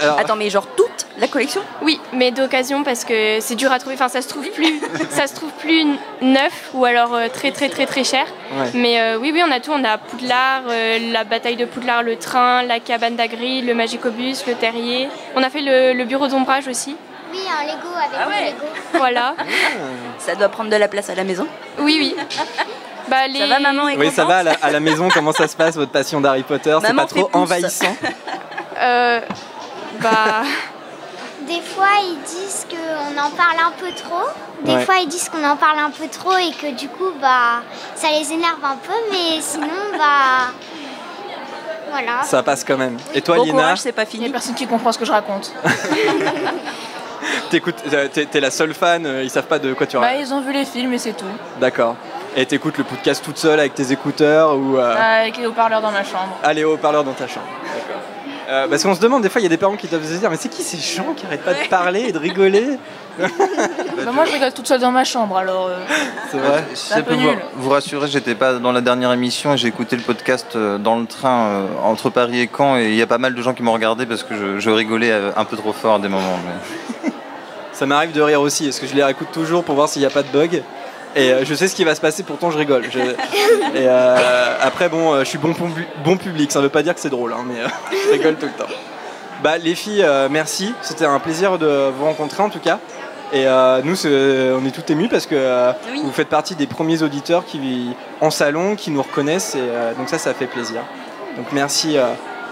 Alors- 0.00 0.18
Attends, 0.18 0.36
mais 0.36 0.50
genre 0.50 0.66
toute 0.76 1.06
la 1.18 1.28
collection? 1.28 1.60
Oui, 1.82 2.00
mais 2.12 2.30
d'occasion 2.30 2.82
parce 2.82 3.04
que 3.04 3.38
c'est 3.40 3.54
dur 3.54 3.70
à 3.72 3.78
trouver. 3.78 3.94
Enfin, 3.94 4.08
ça 4.08 4.22
se 4.22 4.28
trouve 4.28 4.48
plus, 4.50 4.80
ça 5.10 5.26
se 5.26 5.34
trouve 5.34 5.50
plus 5.52 5.84
neuf 6.22 6.70
ou 6.74 6.84
alors 6.84 7.14
euh, 7.14 7.28
très 7.28 7.50
très 7.52 7.68
très 7.68 7.86
très 7.86 8.04
cher. 8.04 8.26
Ouais. 8.52 8.70
Mais 8.74 9.00
euh, 9.00 9.18
oui, 9.18 9.30
oui, 9.34 9.42
on 9.46 9.50
a 9.52 9.60
tout. 9.60 9.72
On 9.72 9.84
a 9.84 9.98
Poudlard, 9.98 10.62
euh, 10.68 10.98
la 11.12 11.24
bataille 11.24 11.56
de 11.56 11.64
Poudlard, 11.64 12.02
le 12.02 12.16
train, 12.16 12.62
la 12.62 12.80
cabane 12.80 13.16
d'Agri, 13.16 13.62
le 13.62 13.74
Magicobus, 13.74 14.44
le 14.46 14.54
terrier. 14.54 15.08
On 15.36 15.42
a 15.42 15.50
fait 15.50 15.62
le, 15.62 15.92
le 15.92 16.04
bureau 16.04 16.26
d'ombrage 16.28 16.68
aussi. 16.68 16.96
Oui, 17.32 17.38
un 17.48 17.64
Lego 17.64 17.88
avec 17.96 18.18
Ah 18.18 18.28
ouais. 18.28 18.46
Lego. 18.46 18.64
Voilà. 18.94 19.34
Ça 20.18 20.34
doit 20.34 20.48
prendre 20.48 20.68
de 20.70 20.76
la 20.76 20.88
place 20.88 21.10
à 21.10 21.14
la 21.14 21.22
maison. 21.24 21.46
Oui, 21.78 21.96
oui. 22.00 22.16
Bah, 23.08 23.26
les... 23.28 23.38
Ça 23.40 23.46
va, 23.46 23.60
maman 23.60 23.88
est 23.88 23.96
Oui, 23.96 24.10
ça 24.10 24.24
va 24.24 24.38
à 24.38 24.42
la, 24.42 24.52
à 24.62 24.70
la 24.70 24.80
maison, 24.80 25.08
comment 25.12 25.32
ça 25.32 25.46
se 25.48 25.56
passe, 25.56 25.74
votre 25.76 25.90
passion 25.92 26.20
d'Harry 26.20 26.42
Potter? 26.42 26.76
C'est 26.84 26.94
pas 26.94 27.06
trop 27.06 27.28
envahissant? 27.32 27.96
Euh, 28.78 29.20
bah, 30.02 30.42
Des 31.46 31.60
fois, 31.62 31.86
ils 32.02 32.18
disent 32.26 32.66
qu'on 32.70 33.18
en 33.20 33.30
parle 33.30 33.56
un 33.66 33.72
peu 33.78 33.90
trop. 33.92 34.28
Des 34.62 34.74
Ouais. 34.74 34.84
fois, 34.84 34.96
ils 35.00 35.08
disent 35.08 35.28
qu'on 35.28 35.42
en 35.44 35.56
parle 35.56 35.78
un 35.78 35.90
peu 35.90 36.06
trop 36.08 36.36
et 36.36 36.52
que 36.52 36.74
du 36.76 36.88
coup, 36.88 37.10
bah, 37.20 37.62
ça 37.96 38.08
les 38.10 38.32
énerve 38.32 38.62
un 38.62 38.76
peu. 38.76 38.92
Mais 39.10 39.40
sinon, 39.40 39.66
bah, 39.98 40.52
voilà. 41.90 42.22
Ça 42.24 42.42
passe 42.42 42.62
quand 42.62 42.76
même. 42.76 42.96
Et 43.14 43.22
toi, 43.22 43.36
Bon 43.36 43.44
Lina, 43.44 43.74
c'est 43.76 43.92
pas 43.92 44.02
Il 44.02 44.06
n'y 44.06 44.10
a 44.10 44.26
fini. 44.26 44.30
personne 44.30 44.54
qui 44.54 44.66
comprend 44.66 44.92
ce 44.92 44.98
que 44.98 45.04
je 45.04 45.12
raconte. 45.12 45.52
t'écoutes, 47.50 47.82
euh, 47.92 48.08
t'es 48.12 48.26
t'es 48.26 48.40
la 48.40 48.50
seule 48.50 48.74
fan, 48.74 49.04
euh, 49.06 49.22
ils 49.24 49.30
savent 49.30 49.46
pas 49.46 49.58
de 49.58 49.72
quoi 49.74 49.86
tu 49.86 49.96
bah, 49.96 50.02
racontes. 50.06 50.20
ils 50.26 50.32
ont 50.32 50.40
vu 50.40 50.52
les 50.52 50.64
films 50.64 50.92
et 50.94 50.98
c'est 50.98 51.12
tout. 51.14 51.24
D'accord. 51.60 51.96
Et 52.36 52.46
t'écoutes 52.46 52.78
le 52.78 52.84
podcast 52.84 53.24
toute 53.24 53.38
seule 53.38 53.58
avec 53.58 53.74
tes 53.74 53.90
écouteurs 53.92 54.56
ou 54.56 54.76
euh, 54.78 55.20
Avec 55.20 55.36
les 55.36 55.46
haut-parleurs 55.46 55.80
dans 55.82 55.90
ma 55.90 56.04
chambre. 56.04 56.38
aller 56.44 56.62
au 56.64 56.74
haut-parleur 56.74 57.02
dans 57.02 57.12
ta 57.12 57.26
chambre 57.26 57.46
D'accord. 57.64 57.99
Euh, 58.50 58.66
parce 58.68 58.82
qu'on 58.82 58.94
se 58.96 59.00
demande, 59.00 59.22
des 59.22 59.28
fois, 59.28 59.40
il 59.40 59.44
y 59.44 59.46
a 59.46 59.50
des 59.50 59.56
parents 59.56 59.76
qui 59.76 59.86
doivent 59.86 60.04
se 60.04 60.14
dire 60.18 60.28
Mais 60.28 60.36
c'est 60.36 60.48
qui 60.48 60.62
ces 60.62 60.78
gens 60.78 61.12
qui 61.16 61.24
arrêtent 61.26 61.44
pas 61.44 61.54
de 61.54 61.68
parler 61.68 62.00
et 62.08 62.12
de 62.12 62.18
rigoler 62.18 62.78
Bah, 63.18 64.12
moi, 64.12 64.24
je 64.24 64.32
rigole 64.32 64.52
toute 64.52 64.66
seule 64.66 64.80
dans 64.80 64.90
ma 64.90 65.04
chambre, 65.04 65.36
alors. 65.36 65.66
euh, 65.68 65.76
C'est 66.32 66.38
vrai 66.38 66.64
Si 66.74 66.92
un 66.92 66.96
ça 66.96 67.02
peu 67.02 67.10
peut 67.10 67.14
vous, 67.14 67.28
nul. 67.28 67.38
vous 67.56 67.70
rassurer, 67.70 68.08
j'étais 68.08 68.34
pas 68.34 68.54
dans 68.54 68.72
la 68.72 68.80
dernière 68.80 69.12
émission 69.12 69.54
et 69.54 69.56
j'ai 69.56 69.68
écouté 69.68 69.94
le 69.94 70.02
podcast 70.02 70.48
euh, 70.56 70.78
dans 70.78 70.98
le 70.98 71.06
train 71.06 71.46
euh, 71.46 71.66
entre 71.84 72.10
Paris 72.10 72.40
et 72.40 72.50
Caen 72.54 72.76
et 72.78 72.88
il 72.88 72.94
y 72.96 73.02
a 73.02 73.06
pas 73.06 73.18
mal 73.18 73.34
de 73.34 73.42
gens 73.42 73.54
qui 73.54 73.62
m'ont 73.62 73.72
regardé 73.72 74.04
parce 74.06 74.22
que 74.24 74.34
je, 74.34 74.58
je 74.58 74.70
rigolais 74.70 75.10
euh, 75.12 75.30
un 75.36 75.44
peu 75.44 75.56
trop 75.56 75.72
fort 75.72 75.94
à 75.96 75.98
des 75.98 76.08
moments. 76.08 76.38
mais- 76.44 77.10
Ça 77.72 77.86
m'arrive 77.86 78.12
de 78.12 78.20
rire 78.20 78.40
aussi, 78.40 78.64
parce 78.64 78.78
que 78.80 78.86
je 78.86 78.94
les 78.94 79.02
réécoute 79.04 79.28
toujours 79.32 79.64
pour 79.64 79.74
voir 79.74 79.88
s'il 79.88 80.00
n'y 80.02 80.06
a 80.06 80.10
pas 80.10 80.22
de 80.22 80.28
bug? 80.28 80.62
Et 81.16 81.32
euh, 81.32 81.44
je 81.44 81.54
sais 81.54 81.66
ce 81.68 81.74
qui 81.74 81.84
va 81.84 81.94
se 81.94 82.00
passer, 82.00 82.22
pourtant 82.22 82.50
je 82.50 82.58
rigole. 82.58 82.84
Je- 82.90 82.98
Et 83.00 83.86
euh, 83.88 84.56
après, 84.62 84.88
bon, 84.88 85.12
euh, 85.14 85.20
je 85.20 85.24
suis 85.24 85.38
bon, 85.38 85.52
pu- 85.54 85.86
bon 86.04 86.16
public, 86.16 86.52
ça 86.52 86.60
veut 86.60 86.68
pas 86.68 86.82
dire 86.82 86.94
que 86.94 87.00
c'est 87.00 87.10
drôle, 87.10 87.32
hein, 87.32 87.44
mais 87.46 87.60
euh, 87.60 87.66
je 88.06 88.12
rigole 88.12 88.36
tout 88.36 88.46
le 88.46 88.52
temps. 88.52 88.70
Bah, 89.42 89.58
les 89.58 89.74
filles, 89.74 90.02
euh, 90.04 90.28
merci. 90.30 90.74
C'était 90.82 91.06
un 91.06 91.18
plaisir 91.18 91.58
de 91.58 91.90
vous 91.96 92.04
rencontrer 92.04 92.42
en 92.42 92.50
tout 92.50 92.58
cas. 92.60 92.78
Et 93.32 93.46
euh, 93.46 93.80
nous, 93.84 93.94
on 94.06 94.66
est 94.66 94.70
tout 94.72 94.90
émus 94.92 95.08
parce 95.08 95.26
que 95.26 95.34
euh, 95.36 95.72
Oui. 95.92 96.00
vous 96.04 96.12
faites 96.12 96.28
partie 96.28 96.56
des 96.56 96.66
premiers 96.66 97.02
auditeurs 97.02 97.44
qui 97.46 97.90
en 98.20 98.30
salon, 98.30 98.74
qui 98.76 98.90
nous 98.90 99.02
reconnaissent. 99.02 99.54
Et 99.54 99.60
euh, 99.60 99.94
donc 99.94 100.08
ça, 100.08 100.18
ça 100.18 100.34
fait 100.34 100.46
plaisir. 100.46 100.80
Donc 101.36 101.46
merci, 101.52 101.96
euh, 101.96 102.06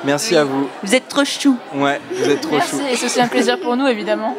merci 0.05 0.37
à 0.37 0.45
vous. 0.45 0.69
Vous 0.85 0.95
êtes 0.95 1.09
trop 1.09 1.25
chou. 1.25 1.57
Ouais, 1.75 2.01
vous 2.13 2.31
êtes 2.31 2.41
trop 2.41 2.55
Merci, 2.57 2.71
chou. 2.77 2.83
et 2.91 2.97
c'est 2.97 3.07
aussi 3.07 3.21
un 3.21 3.27
plaisir 3.29 3.59
pour 3.61 3.77
nous, 3.77 3.87
évidemment. 3.89 4.37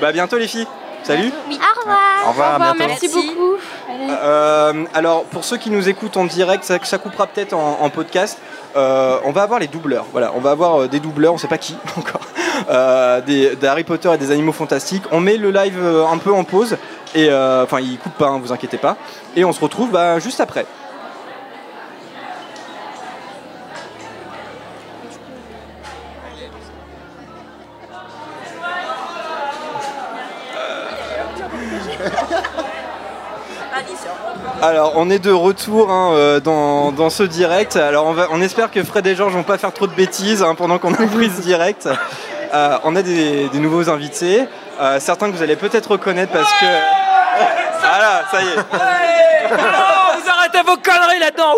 Bah 0.00 0.08
à 0.08 0.12
bientôt 0.12 0.36
les 0.38 0.46
filles. 0.48 0.66
Salut. 1.06 1.30
Au 1.30 1.80
revoir. 1.80 1.98
Au 2.26 2.30
revoir, 2.30 2.56
au 2.56 2.78
merci 2.78 3.08
Merci. 3.08 3.08
beaucoup. 3.08 3.54
Euh, 4.10 4.84
alors, 4.92 5.22
pour 5.26 5.44
ceux 5.44 5.56
qui 5.56 5.70
nous 5.70 5.88
écoutent 5.88 6.16
en 6.16 6.24
direct, 6.24 6.64
ça, 6.64 6.78
ça 6.82 6.98
coupera 6.98 7.28
peut-être 7.28 7.52
en, 7.52 7.78
en 7.80 7.90
podcast. 7.90 8.38
Euh, 8.74 9.18
on 9.24 9.30
va 9.30 9.42
avoir 9.42 9.60
les 9.60 9.68
doubleurs. 9.68 10.06
Voilà, 10.10 10.32
on 10.34 10.40
va 10.40 10.50
avoir 10.50 10.82
euh, 10.82 10.88
des 10.88 10.98
doubleurs, 10.98 11.32
on 11.32 11.38
sait 11.38 11.46
pas 11.46 11.58
qui 11.58 11.76
encore, 11.96 12.22
euh, 12.68 13.20
des, 13.20 13.54
des 13.54 13.66
Harry 13.68 13.84
Potter 13.84 14.12
et 14.12 14.18
des 14.18 14.32
animaux 14.32 14.50
fantastiques. 14.50 15.04
On 15.12 15.20
met 15.20 15.36
le 15.36 15.52
live 15.52 15.80
un 15.80 16.18
peu 16.18 16.32
en 16.32 16.42
pause 16.42 16.76
et 17.14 17.28
euh, 17.30 17.62
enfin, 17.62 17.80
il 17.80 17.98
coupe 17.98 18.14
pas, 18.14 18.26
hein, 18.26 18.40
vous 18.42 18.52
inquiétez 18.52 18.76
pas. 18.76 18.96
Et 19.36 19.44
on 19.44 19.52
se 19.52 19.60
retrouve 19.60 19.90
bah, 19.92 20.18
juste 20.18 20.40
après. 20.40 20.66
Alors, 34.66 34.94
on 34.96 35.10
est 35.10 35.20
de 35.20 35.30
retour 35.30 35.92
hein, 35.92 36.10
euh, 36.14 36.40
dans, 36.40 36.90
dans 36.90 37.08
ce 37.08 37.22
direct. 37.22 37.76
Alors, 37.76 38.04
on, 38.06 38.12
va, 38.14 38.26
on 38.32 38.42
espère 38.42 38.68
que 38.72 38.82
Fred 38.82 39.06
et 39.06 39.14
Georges 39.14 39.32
vont 39.32 39.44
pas 39.44 39.58
faire 39.58 39.72
trop 39.72 39.86
de 39.86 39.92
bêtises 39.92 40.42
hein, 40.42 40.56
pendant 40.56 40.78
qu'on 40.78 40.92
a 40.92 41.06
pris 41.14 41.30
ce 41.30 41.40
direct. 41.40 41.88
Euh, 42.52 42.78
on 42.82 42.96
a 42.96 43.02
des, 43.02 43.48
des 43.48 43.58
nouveaux 43.60 43.88
invités, 43.88 44.48
euh, 44.80 44.98
certains 44.98 45.30
que 45.30 45.36
vous 45.36 45.42
allez 45.44 45.54
peut-être 45.54 45.92
reconnaître 45.92 46.32
parce 46.32 46.52
que. 46.54 46.66
Voilà, 47.78 48.24
ça 48.32 48.42
y 48.42 48.46
est. 48.48 49.48
vous 49.48 50.30
arrêtez 50.30 50.62
vos 50.66 50.76
conneries 50.76 51.20
là-dedans 51.20 51.52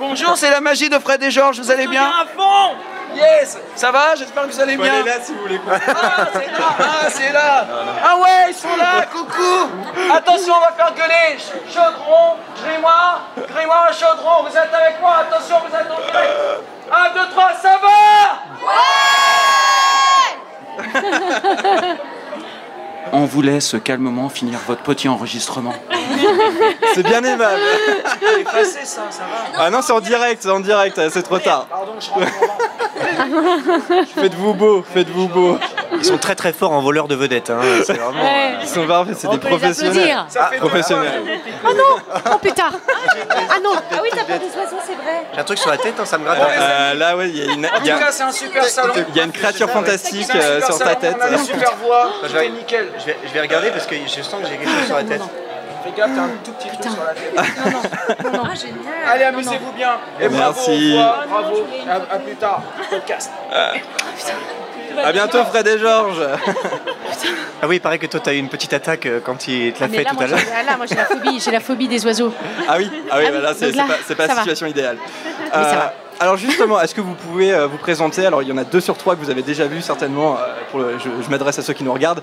Bonjour, 0.00 0.36
c'est 0.36 0.50
la 0.50 0.60
magie 0.60 0.88
de 0.88 0.98
Fred 0.98 1.22
et 1.22 1.30
Georges, 1.30 1.60
vous 1.60 1.70
allez 1.70 1.86
bien 1.86 2.02
à 2.02 2.26
fond 2.26 2.74
Yes. 3.14 3.58
Ça 3.76 3.90
va? 3.90 4.14
J'espère 4.14 4.44
que 4.44 4.48
vous 4.52 4.60
allez 4.60 4.76
bien. 4.76 4.92
aller 4.94 5.04
là 5.04 5.20
si 5.22 5.32
vous 5.32 5.40
voulez. 5.40 5.60
Ah, 5.70 6.26
c'est 6.32 6.50
là 6.50 6.64
Ah, 6.78 7.08
c'est 7.10 7.32
là. 7.32 7.66
Ah 8.04 8.16
ouais, 8.16 8.46
ils 8.50 8.54
sont 8.54 8.76
là 8.76 9.06
Coucou. 9.10 9.70
Attention, 10.14 10.54
on 10.56 10.60
va 10.60 10.72
faire 10.72 10.94
gueuler. 10.94 11.38
Ch- 11.38 11.52
Chaudron, 11.72 12.36
grimoire, 12.62 13.20
grimoire, 13.54 13.92
chaudron, 13.92 14.42
vous 14.42 14.56
êtes 14.56 14.74
avec 14.74 15.00
moi. 15.00 15.14
Attention, 15.28 15.56
vous 15.60 15.74
êtes 15.76 15.90
en 15.90 16.00
direct. 16.10 16.32
1, 16.90 17.14
2, 17.14 17.28
3, 17.30 17.52
ça 17.60 17.78
va? 17.82 17.98
On 23.10 23.24
vous 23.24 23.42
laisse 23.42 23.74
calmement 23.82 24.28
finir 24.28 24.60
votre 24.66 24.82
petit 24.82 25.08
enregistrement. 25.08 25.74
C'est 26.94 27.02
bien 27.02 27.24
aimable. 27.24 27.60
Effacez 28.40 28.84
ça, 28.84 29.02
ça 29.10 29.22
va 29.22 29.64
Ah 29.64 29.70
non, 29.70 29.80
c'est 29.82 29.92
en 29.92 30.00
direct, 30.00 30.42
c'est 30.42 30.50
en 30.50 30.60
direct, 30.60 31.00
c'est 31.10 31.22
trop 31.22 31.38
tard. 31.38 31.66
Pardon, 31.68 31.94
je 31.98 32.08
Faites-vous 34.20 34.54
beau, 34.54 34.82
faites-vous 34.82 35.28
beau. 35.28 35.58
Ils 35.94 36.04
sont 36.04 36.18
très 36.18 36.34
très 36.34 36.52
forts 36.52 36.72
en 36.72 36.80
voleurs 36.80 37.06
de 37.08 37.14
vedettes. 37.14 37.50
hein. 37.50 37.60
C'est 37.84 37.92
vraiment. 37.94 38.22
Ouais. 38.22 38.54
Ils 38.62 38.68
sont 38.68 38.86
parfaits, 38.86 39.16
c'est 39.18 39.28
des 39.28 39.38
professionnels. 39.38 40.16
Ça 40.28 40.46
fait 40.46 40.56
Professionnels. 40.58 41.22
Oh 41.64 42.38
putain 42.40 42.70
Ah 43.30 43.58
non 43.62 43.72
Ah 43.90 43.96
oui, 44.02 44.08
t'as 44.10 44.24
pas 44.24 44.38
des 44.38 44.46
oiseaux, 44.46 44.76
c'est 44.86 44.94
vrai. 44.94 45.26
J'ai 45.34 45.40
un 45.40 45.44
truc 45.44 45.58
sur 45.58 45.70
la 45.70 45.76
tête, 45.76 45.94
hein, 46.00 46.04
ça 46.04 46.18
me 46.18 46.24
gratte. 46.24 46.38
Euh, 46.40 46.94
là, 46.94 47.16
ouais, 47.16 47.28
il 47.28 47.36
y 47.36 47.42
a 47.48 47.52
une, 47.52 47.66
En 47.66 47.78
tout 47.78 47.84
cas, 47.84 48.10
c'est 48.10 48.22
un 48.22 48.32
super 48.32 48.64
salon 48.64 48.94
il 49.08 49.16
y 49.16 49.20
a 49.20 49.24
une 49.24 49.32
créature 49.32 49.68
fantastique 49.70 50.28
euh, 50.34 50.60
sur 50.62 50.78
ta 50.78 50.94
tête. 50.94 51.16
On 51.18 51.22
a 51.24 51.30
des 51.30 51.38
super 51.38 51.74
voix, 51.82 52.10
Je 52.22 52.28
tout 52.28 52.34
vais, 52.34 52.48
nickel. 52.50 52.88
je 52.98 53.04
vais- 53.06 53.16
je 53.26 53.32
vais 53.32 53.40
regarder 53.40 53.70
parce 53.70 53.86
que 53.86 53.94
je 53.96 54.22
sens 54.22 54.40
que 54.42 54.48
j'ai 54.48 54.56
quelque 54.56 54.70
chose 54.70 54.86
sur 54.86 54.96
la 54.96 55.04
tête. 55.04 55.22
Fais 55.84 55.90
gaffe, 55.96 56.10
t'as 56.14 56.22
un 56.22 56.28
tout 56.44 56.52
petit 56.52 56.68
truc 56.68 56.92
sur 56.92 57.02
la 57.04 57.12
tête. 57.12 57.34
Ah, 57.36 58.54
génial. 58.54 58.76
Allez, 59.08 59.24
amusez-vous 59.24 59.72
bien. 59.72 59.98
Et 60.20 60.28
Merci. 60.28 60.94
bravo, 60.94 61.26
bravo. 61.28 61.66
À, 61.90 62.14
à 62.14 62.18
plus 62.18 62.36
tard. 62.36 62.62
Podcast. 62.90 63.30
À 65.04 65.12
bientôt, 65.12 65.44
Fred 65.44 65.66
et 65.66 65.78
Georges. 65.78 66.22
Ah 67.64 67.68
oui, 67.68 67.76
il 67.76 67.80
paraît 67.80 67.98
que 68.00 68.06
toi 68.06 68.18
t'as 68.18 68.32
eu 68.32 68.38
une 68.38 68.48
petite 68.48 68.72
attaque 68.72 69.06
euh, 69.06 69.20
quand 69.24 69.46
il 69.46 69.72
te 69.72 69.80
l'a 69.80 69.86
Mais 69.86 69.98
fait 69.98 70.02
là, 70.02 70.10
tout 70.10 70.16
moi, 70.16 70.24
à 70.24 70.26
l'heure. 70.26 70.38
j'ai- 70.40 70.66
là, 70.66 70.76
moi 70.76 70.86
j'ai 70.86 70.96
la 70.96 71.04
phobie, 71.04 71.38
j'ai 71.38 71.50
la 71.52 71.60
phobie 71.60 71.86
des 71.86 72.04
oiseaux. 72.04 72.32
Ah 72.68 72.74
oui, 72.78 72.90
ah 73.08 73.18
oui, 73.18 73.24
Ah 73.28 73.30
oui, 73.32 73.40
là, 73.40 73.52
c'est 73.56 73.70
pas, 73.76 73.86
c'est 74.04 74.14
pas 74.16 74.22
ça 74.24 74.28
la 74.30 74.34
va. 74.34 74.40
situation 74.40 74.66
idéale. 74.66 74.96
ça 75.52 75.58
Euh, 75.60 75.62
va. 75.62 75.94
alors 76.18 76.36
justement, 76.36 76.80
est-ce 76.80 76.92
que 76.92 77.00
vous 77.00 77.14
pouvez 77.14 77.52
euh, 77.54 77.68
vous 77.68 77.76
présenter? 77.78 78.26
Alors 78.26 78.42
il 78.42 78.48
y 78.48 78.52
en 78.52 78.56
a 78.58 78.64
deux 78.64 78.80
sur 78.80 78.96
trois 78.98 79.14
que 79.14 79.20
vous 79.20 79.30
avez 79.30 79.42
déjà 79.42 79.66
vu 79.66 79.80
certainement. 79.80 80.36
pour 80.72 80.80
le- 80.80 80.98
je 80.98 81.08
je 81.24 81.30
m'adresse 81.30 81.56
à 81.60 81.62
ceux 81.62 81.72
qui 81.74 81.84
nous 81.84 81.92
regardent. 81.92 82.22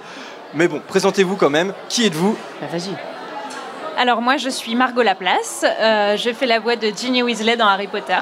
Mais 0.54 0.68
bon, 0.68 0.82
présentez-vous 0.86 1.38
quand 1.38 1.50
même. 1.50 1.72
Qui 1.88 2.06
êtes-vous? 2.08 2.38
Bah, 2.60 2.68
Vas-y. 2.70 2.92
Alors 3.98 4.22
moi 4.22 4.36
je 4.36 4.50
suis 4.50 4.76
Margot 4.76 5.04
Laplace, 5.04 5.64
euh, 5.64 6.18
je 6.18 6.32
fais 6.34 6.48
la 6.48 6.60
voix 6.60 6.76
de 6.76 6.92
Ginny 6.94 7.24
Weasley 7.24 7.56
dans 7.56 7.68
Harry 7.68 7.88
Potter. 7.88 8.18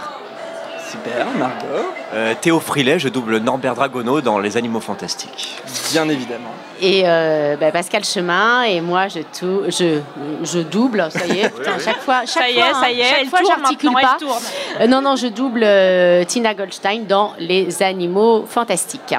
Super, 0.89 1.25
Margot. 1.37 1.65
Euh, 2.13 2.33
Théo 2.39 2.59
Frilet, 2.59 2.97
je 2.99 3.09
double 3.09 3.37
Norbert 3.39 3.75
Dragono 3.75 4.21
dans 4.21 4.39
Les 4.39 4.55
Animaux 4.55 4.79
Fantastiques. 4.79 5.57
Bien 5.91 6.07
évidemment. 6.07 6.51
Et 6.81 7.03
euh, 7.05 7.57
bah, 7.59 7.71
Pascal 7.71 8.03
Chemin, 8.05 8.63
et 8.63 8.79
moi 8.81 9.07
je, 9.07 9.19
tou- 9.37 9.63
je, 9.67 9.99
je 10.43 10.59
double, 10.59 11.07
ça 11.11 11.25
y 11.27 11.39
est, 11.39 11.49
putain, 11.55 11.77
chaque 11.83 11.99
fois, 12.01 12.21
chaque 12.25 12.43
Ça 12.43 12.49
y 12.49 12.57
est, 12.57 12.61
fois, 12.61 12.81
ça 12.81 12.91
y 12.91 12.99
est, 13.01 13.03
hein, 13.03 13.07
chaque 13.09 13.19
elle 13.21 13.27
fois 13.27 13.39
tourne 13.39 13.53
j'articule 13.59 13.91
maintenant, 13.91 14.07
pas. 14.09 14.17
elle 14.21 14.27
tourne. 14.27 14.43
Euh, 14.81 14.87
non, 14.87 15.01
non, 15.01 15.15
je 15.17 15.27
double 15.27 15.61
euh, 15.63 16.23
Tina 16.23 16.53
Goldstein 16.53 17.05
dans 17.07 17.33
Les 17.39 17.83
Animaux 17.83 18.45
Fantastiques. 18.47 19.15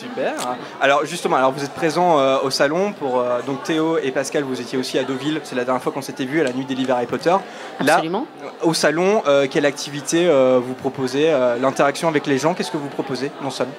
Super. 0.00 0.34
Alors 0.80 1.04
justement, 1.04 1.36
alors 1.36 1.52
vous 1.52 1.62
êtes 1.62 1.72
présents 1.74 2.18
euh, 2.18 2.38
au 2.42 2.50
salon 2.50 2.92
pour 2.92 3.20
euh, 3.20 3.40
donc 3.46 3.62
Théo 3.64 3.98
et 3.98 4.10
Pascal, 4.10 4.44
vous 4.44 4.60
étiez 4.60 4.78
aussi 4.78 4.98
à 4.98 5.04
Deauville. 5.04 5.40
C'est 5.44 5.54
la 5.56 5.64
dernière 5.64 5.82
fois 5.82 5.92
qu'on 5.92 6.02
s'était 6.02 6.24
vu 6.24 6.40
à 6.40 6.44
la 6.44 6.52
nuit 6.52 6.64
des 6.64 6.74
livres 6.74 6.92
Harry 6.94 7.06
Potter. 7.06 7.34
Là, 7.80 7.94
Absolument. 7.94 8.26
au 8.62 8.74
salon, 8.74 9.22
euh, 9.26 9.46
quelle 9.50 9.66
activité 9.66 10.26
euh, 10.26 10.60
vous 10.62 10.74
proposez 10.74 11.30
euh, 11.30 11.56
L'interaction 11.60 12.08
avec 12.08 12.26
les 12.26 12.38
gens, 12.38 12.54
qu'est-ce 12.54 12.70
que 12.70 12.76
vous 12.76 12.88
proposez 12.88 13.30
dans 13.40 13.46
le 13.46 13.52
salon? 13.52 13.70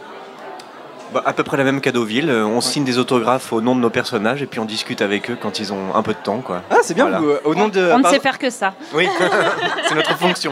Bah, 1.14 1.22
à 1.26 1.34
peu 1.34 1.44
près 1.44 1.58
la 1.58 1.64
même 1.66 1.82
qu'à 1.82 1.92
Deauville. 1.92 2.30
euh, 2.30 2.46
On 2.46 2.62
signe 2.62 2.84
des 2.86 2.98
autographes 2.98 3.52
au 3.52 3.60
nom 3.62 3.76
de 3.76 3.82
nos 3.82 3.90
personnages 3.90 4.42
et 4.42 4.46
puis 4.46 4.60
on 4.60 4.66
discute 4.66 5.02
avec 5.02 5.30
eux 5.30 5.38
quand 5.42 5.60
ils 5.60 5.74
ont 5.74 5.94
un 5.94 6.02
peu 6.04 6.14
de 6.14 6.20
temps. 6.20 6.40
Quoi. 6.40 6.62
Ah, 6.72 6.78
c'est 6.84 6.94
bien. 6.94 7.04
Voilà. 7.06 7.20
vous, 7.20 7.30
euh, 7.32 7.42
au 7.44 7.54
nom 7.56 7.68
de. 7.68 7.92
On 7.94 8.00
ne 8.00 8.08
sait 8.08 8.20
faire 8.20 8.40
que 8.40 8.50
ça. 8.50 8.74
Oui, 8.94 9.08
c'est 9.88 9.96
notre 9.96 10.18
fonction. 10.18 10.52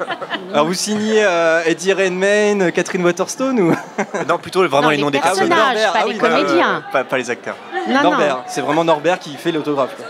Alors 0.52 0.66
vous 0.66 0.74
signez 0.74 1.24
euh, 1.24 1.62
Eddie 1.66 1.92
Redmayne, 1.92 2.70
Catherine 2.72 3.04
Waterstone 3.04 3.60
ou? 3.60 3.74
Non, 4.28 4.38
plutôt 4.38 4.60
vraiment 4.68 4.82
Non, 4.82 4.88
les 4.90 4.96
les 4.96 5.02
noms 5.02 5.10
des 5.10 5.18
personnages, 5.18 5.48
personnages. 5.74 5.92
pas 5.92 6.00
Ah 6.02 6.06
les 6.08 6.16
comédiens. 6.18 6.84
pas, 6.92 7.04
pas 7.04 7.18
les 7.18 7.30
acteurs. 7.30 7.56
non, 7.88 7.94
non. 7.94 8.10
Norbert 8.10 8.38
C'est 8.46 8.60
vraiment 8.60 8.84
Norbert 8.84 9.18
qui 9.18 9.34
fait 9.36 9.52
l'autographe. 9.52 9.96
quoi. 9.96 10.06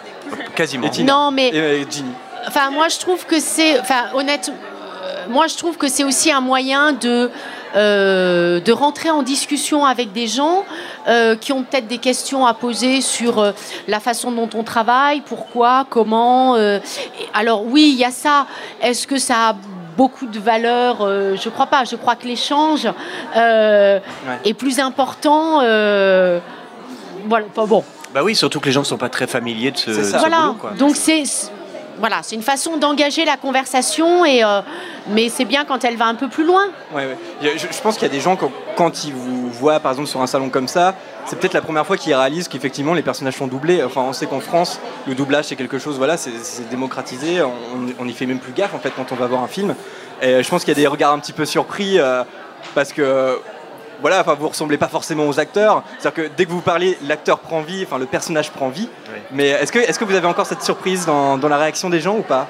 Quasiment. 0.54 0.86
Et 0.86 0.90
Tina. 0.90 1.12
Non, 1.12 1.30
mais 1.30 1.48
Et 1.48 1.58
euh, 1.60 1.84
Ginny. 1.88 2.10
Enfin, 2.48 2.70
moi, 2.70 2.88
je 2.88 2.98
trouve 2.98 3.24
que 3.26 3.40
c'est. 3.40 3.80
Enfin, 3.80 4.04
honnêtement, 4.14 4.54
moi, 5.28 5.46
je 5.46 5.56
trouve 5.56 5.76
que 5.76 5.88
c'est 5.88 6.04
aussi 6.04 6.30
un 6.32 6.40
moyen 6.40 6.92
de. 6.92 7.30
euh, 7.76 8.60
de 8.60 8.72
rentrer 8.72 9.10
en 9.10 9.22
discussion 9.22 9.84
avec 9.84 10.12
des 10.12 10.26
gens 10.26 10.64
euh, 11.08 11.36
qui 11.36 11.52
ont 11.52 11.62
peut-être 11.62 11.86
des 11.88 11.98
questions 11.98 12.46
à 12.46 12.54
poser 12.54 13.00
sur 13.02 13.38
euh, 13.38 13.52
la 13.86 14.00
façon 14.00 14.32
dont 14.32 14.48
on 14.54 14.62
travaille, 14.62 15.20
pourquoi, 15.20 15.84
comment. 15.90 16.54
euh. 16.56 16.78
Alors 17.34 17.64
oui, 17.66 17.90
il 17.92 17.98
y 17.98 18.04
a 18.04 18.10
ça. 18.10 18.46
Est-ce 18.80 19.06
que 19.06 19.18
ça 19.18 19.50
a 19.50 19.56
beaucoup 19.96 20.26
de 20.26 20.38
valeur 20.38 20.98
Euh, 21.02 21.36
Je 21.36 21.48
crois 21.50 21.66
pas. 21.66 21.84
Je 21.84 21.96
crois 21.96 22.14
que 22.16 22.26
l'échange 22.26 22.86
euh, 23.36 23.98
Ouais. 24.26 24.38
est 24.50 24.54
plus 24.54 24.78
important. 24.80 25.60
euh, 25.62 26.38
voilà. 27.28 27.46
Enfin, 27.54 27.66
bon. 27.66 27.84
Bah 28.14 28.22
oui, 28.24 28.34
surtout 28.34 28.60
que 28.60 28.66
les 28.66 28.72
gens 28.72 28.80
ne 28.80 28.86
sont 28.86 28.96
pas 28.96 29.10
très 29.10 29.26
familiers 29.26 29.72
de 29.72 29.76
ce, 29.78 29.90
de 29.90 30.02
ce 30.02 30.16
Voilà, 30.16 30.40
boulot, 30.42 30.54
quoi. 30.54 30.70
donc 30.78 30.96
c'est 30.96 31.24
c'est- 31.26 31.50
voilà, 31.98 32.20
c'est 32.22 32.34
une 32.34 32.42
façon 32.42 32.76
d'engager 32.76 33.24
la 33.24 33.36
conversation, 33.36 34.24
et, 34.24 34.44
euh, 34.44 34.60
mais 35.08 35.28
c'est 35.28 35.44
bien 35.44 35.64
quand 35.64 35.84
elle 35.84 35.96
va 35.96 36.06
un 36.06 36.14
peu 36.14 36.28
plus 36.28 36.44
loin. 36.44 36.66
Ouais, 36.94 37.16
Je, 37.42 37.80
pense 37.82 37.94
qu'il 37.94 38.06
y 38.06 38.10
a 38.10 38.14
des 38.14 38.20
gens, 38.20 38.36
quand, 38.36 38.50
quand 38.76 39.04
ils 39.04 39.12
vous 39.12 39.50
voient 39.50 39.80
par 39.80 39.92
exemple 39.92 40.08
sur 40.08 40.20
un 40.20 40.26
salon 40.26 40.48
comme 40.48 40.68
ça, 40.68 40.94
c'est 41.26 41.38
peut-être 41.38 41.54
la 41.54 41.62
première 41.62 41.86
fois 41.86 41.96
qu'ils 41.96 42.14
réalisent 42.14 42.48
qu'effectivement 42.48 42.94
les 42.94 43.02
personnages 43.02 43.36
sont 43.36 43.46
doublés. 43.46 43.82
Enfin, 43.82 44.02
on 44.02 44.12
sait 44.12 44.26
qu'en 44.26 44.40
France, 44.40 44.80
le 45.06 45.14
doublage 45.14 45.46
c'est 45.46 45.56
quelque 45.56 45.78
chose, 45.78 45.96
voilà, 45.96 46.16
c'est 46.16 46.68
démocratisé, 46.70 47.42
on, 47.42 47.52
on 47.98 48.08
y 48.08 48.12
fait 48.12 48.26
même 48.26 48.38
plus 48.38 48.52
gaffe 48.52 48.74
en 48.74 48.78
fait 48.78 48.92
quand 48.94 49.12
on 49.12 49.16
va 49.16 49.26
voir 49.26 49.42
un 49.42 49.48
film. 49.48 49.74
Et 50.22 50.42
je 50.42 50.48
pense 50.48 50.64
qu'il 50.64 50.74
y 50.74 50.76
a 50.76 50.80
des 50.80 50.86
regards 50.86 51.12
un 51.12 51.18
petit 51.18 51.32
peu 51.32 51.44
surpris 51.44 51.98
euh, 51.98 52.22
parce 52.74 52.92
que. 52.92 53.38
Voilà, 54.00 54.20
enfin, 54.20 54.34
vous 54.34 54.48
ressemblez 54.48 54.78
pas 54.78 54.88
forcément 54.88 55.26
aux 55.26 55.40
acteurs. 55.40 55.82
C'est-à-dire 55.98 56.24
que 56.24 56.30
dès 56.36 56.44
que 56.44 56.50
vous 56.50 56.60
parlez, 56.60 56.98
l'acteur 57.02 57.38
prend 57.38 57.62
vie, 57.62 57.82
enfin 57.84 57.98
le 57.98 58.06
personnage 58.06 58.50
prend 58.50 58.68
vie. 58.68 58.88
Mais 59.32 59.48
est-ce 59.48 59.72
que, 59.72 59.78
est 59.78 59.98
que 59.98 60.04
vous 60.04 60.14
avez 60.14 60.26
encore 60.26 60.46
cette 60.46 60.62
surprise 60.62 61.06
dans, 61.06 61.38
dans 61.38 61.48
la 61.48 61.58
réaction 61.58 61.90
des 61.90 62.00
gens 62.00 62.16
ou 62.16 62.22
pas? 62.22 62.46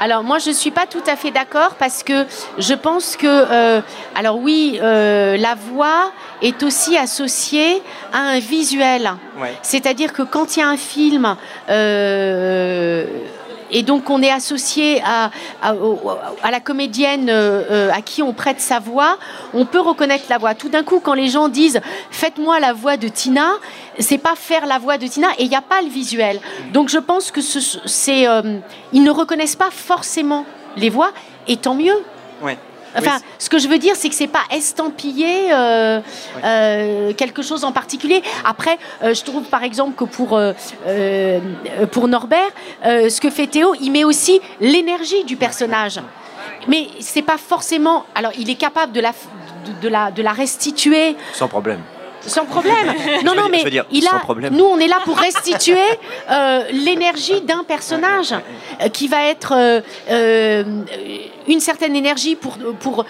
Alors 0.00 0.22
moi 0.22 0.38
je 0.38 0.50
suis 0.50 0.70
pas 0.70 0.86
tout 0.86 1.02
à 1.06 1.16
fait 1.16 1.30
d'accord 1.30 1.74
parce 1.78 2.02
que 2.02 2.26
je 2.58 2.74
pense 2.74 3.16
que 3.16 3.26
euh, 3.26 3.80
alors 4.14 4.38
oui 4.38 4.78
euh, 4.82 5.36
la 5.36 5.54
voix 5.54 6.12
est 6.42 6.62
aussi 6.62 6.98
associée 6.98 7.82
à 8.12 8.18
un 8.18 8.38
visuel. 8.38 9.12
Ouais. 9.38 9.54
C'est-à-dire 9.62 10.12
que 10.12 10.22
quand 10.22 10.56
il 10.56 10.60
y 10.60 10.62
a 10.62 10.68
un 10.68 10.76
film 10.76 11.36
euh, 11.70 13.06
et 13.70 13.82
donc 13.82 14.10
on 14.10 14.22
est 14.22 14.30
associé 14.30 15.02
à, 15.04 15.30
la 16.50 16.60
comédienne 16.60 17.28
euh, 17.28 17.62
euh, 17.70 17.90
à 17.92 18.02
qui 18.02 18.22
on 18.22 18.32
prête 18.32 18.60
sa 18.60 18.78
voix, 18.78 19.18
on 19.54 19.64
peut 19.64 19.80
reconnaître 19.80 20.24
la 20.28 20.38
voix. 20.38 20.54
Tout 20.54 20.68
d'un 20.68 20.82
coup, 20.82 21.00
quand 21.00 21.14
les 21.14 21.28
gens 21.28 21.48
disent 21.48 21.80
faites-moi 22.10 22.60
la 22.60 22.72
voix 22.72 22.96
de 22.96 23.08
Tina, 23.08 23.52
c'est 23.98 24.18
pas 24.18 24.34
faire 24.34 24.66
la 24.66 24.78
voix 24.78 24.98
de 24.98 25.06
Tina 25.06 25.28
et 25.38 25.44
il 25.44 25.48
n'y 25.48 25.56
a 25.56 25.62
pas 25.62 25.82
le 25.82 25.88
visuel. 25.88 26.40
Donc 26.72 26.88
je 26.88 26.98
pense 26.98 27.30
que 27.30 27.40
ce, 27.40 27.78
c'est 27.86 28.26
euh, 28.26 28.58
ils 28.92 29.02
ne 29.02 29.10
reconnaissent 29.10 29.56
pas 29.56 29.70
forcément 29.70 30.44
les 30.76 30.90
voix 30.90 31.10
et 31.48 31.56
tant 31.56 31.74
mieux. 31.74 32.02
Enfin, 32.96 33.16
Oui, 33.16 33.22
ce 33.38 33.48
que 33.48 33.58
je 33.58 33.68
veux 33.68 33.78
dire, 33.78 33.94
c'est 33.96 34.08
que 34.08 34.14
c'est 34.14 34.26
pas 34.26 34.44
estampillé 34.50 35.52
euh, 35.52 36.00
euh, 36.44 37.12
quelque 37.12 37.42
chose 37.42 37.64
en 37.64 37.72
particulier. 37.72 38.22
Après, 38.44 38.78
euh, 39.02 39.14
je 39.14 39.22
trouve 39.22 39.44
par 39.44 39.62
exemple 39.62 39.94
que 39.96 40.04
pour 40.04 40.40
pour 41.92 42.08
Norbert, 42.08 42.50
ce 42.84 43.20
que 43.20 43.30
fait 43.30 43.46
Théo, 43.46 43.74
il 43.80 43.90
met 43.90 44.04
aussi 44.04 44.40
l'énergie 44.60 45.24
du 45.24 45.36
personnage. 45.36 46.00
Mais 46.68 46.88
c'est 47.00 47.22
pas 47.22 47.38
forcément. 47.38 48.04
Alors, 48.14 48.32
il 48.38 48.50
est 48.50 48.56
capable 48.56 48.92
de 48.92 49.00
la 49.00 49.12
de, 49.12 49.80
de 49.82 49.88
la 49.88 50.10
de 50.10 50.22
la 50.22 50.32
restituer 50.32 51.16
Sans 51.32 51.48
problème. 51.48 51.80
Sans 52.26 52.44
problème. 52.44 52.74
Non, 53.24 53.34
non, 53.34 53.48
mais 53.50 53.62
dire, 53.70 53.84
il 53.90 54.06
a. 54.06 54.18
problème. 54.20 54.54
Nous, 54.54 54.64
on 54.64 54.78
est 54.78 54.86
là 54.88 54.98
pour 55.04 55.16
restituer 55.18 55.78
euh, 56.30 56.64
l'énergie 56.72 57.40
d'un 57.42 57.64
personnage 57.64 58.32
euh, 58.32 58.88
qui 58.88 59.08
va 59.08 59.24
être 59.26 59.54
euh, 59.56 60.62
une 61.48 61.60
certaine 61.60 61.94
énergie 61.96 62.36
pour 62.36 62.58
pour 62.80 63.04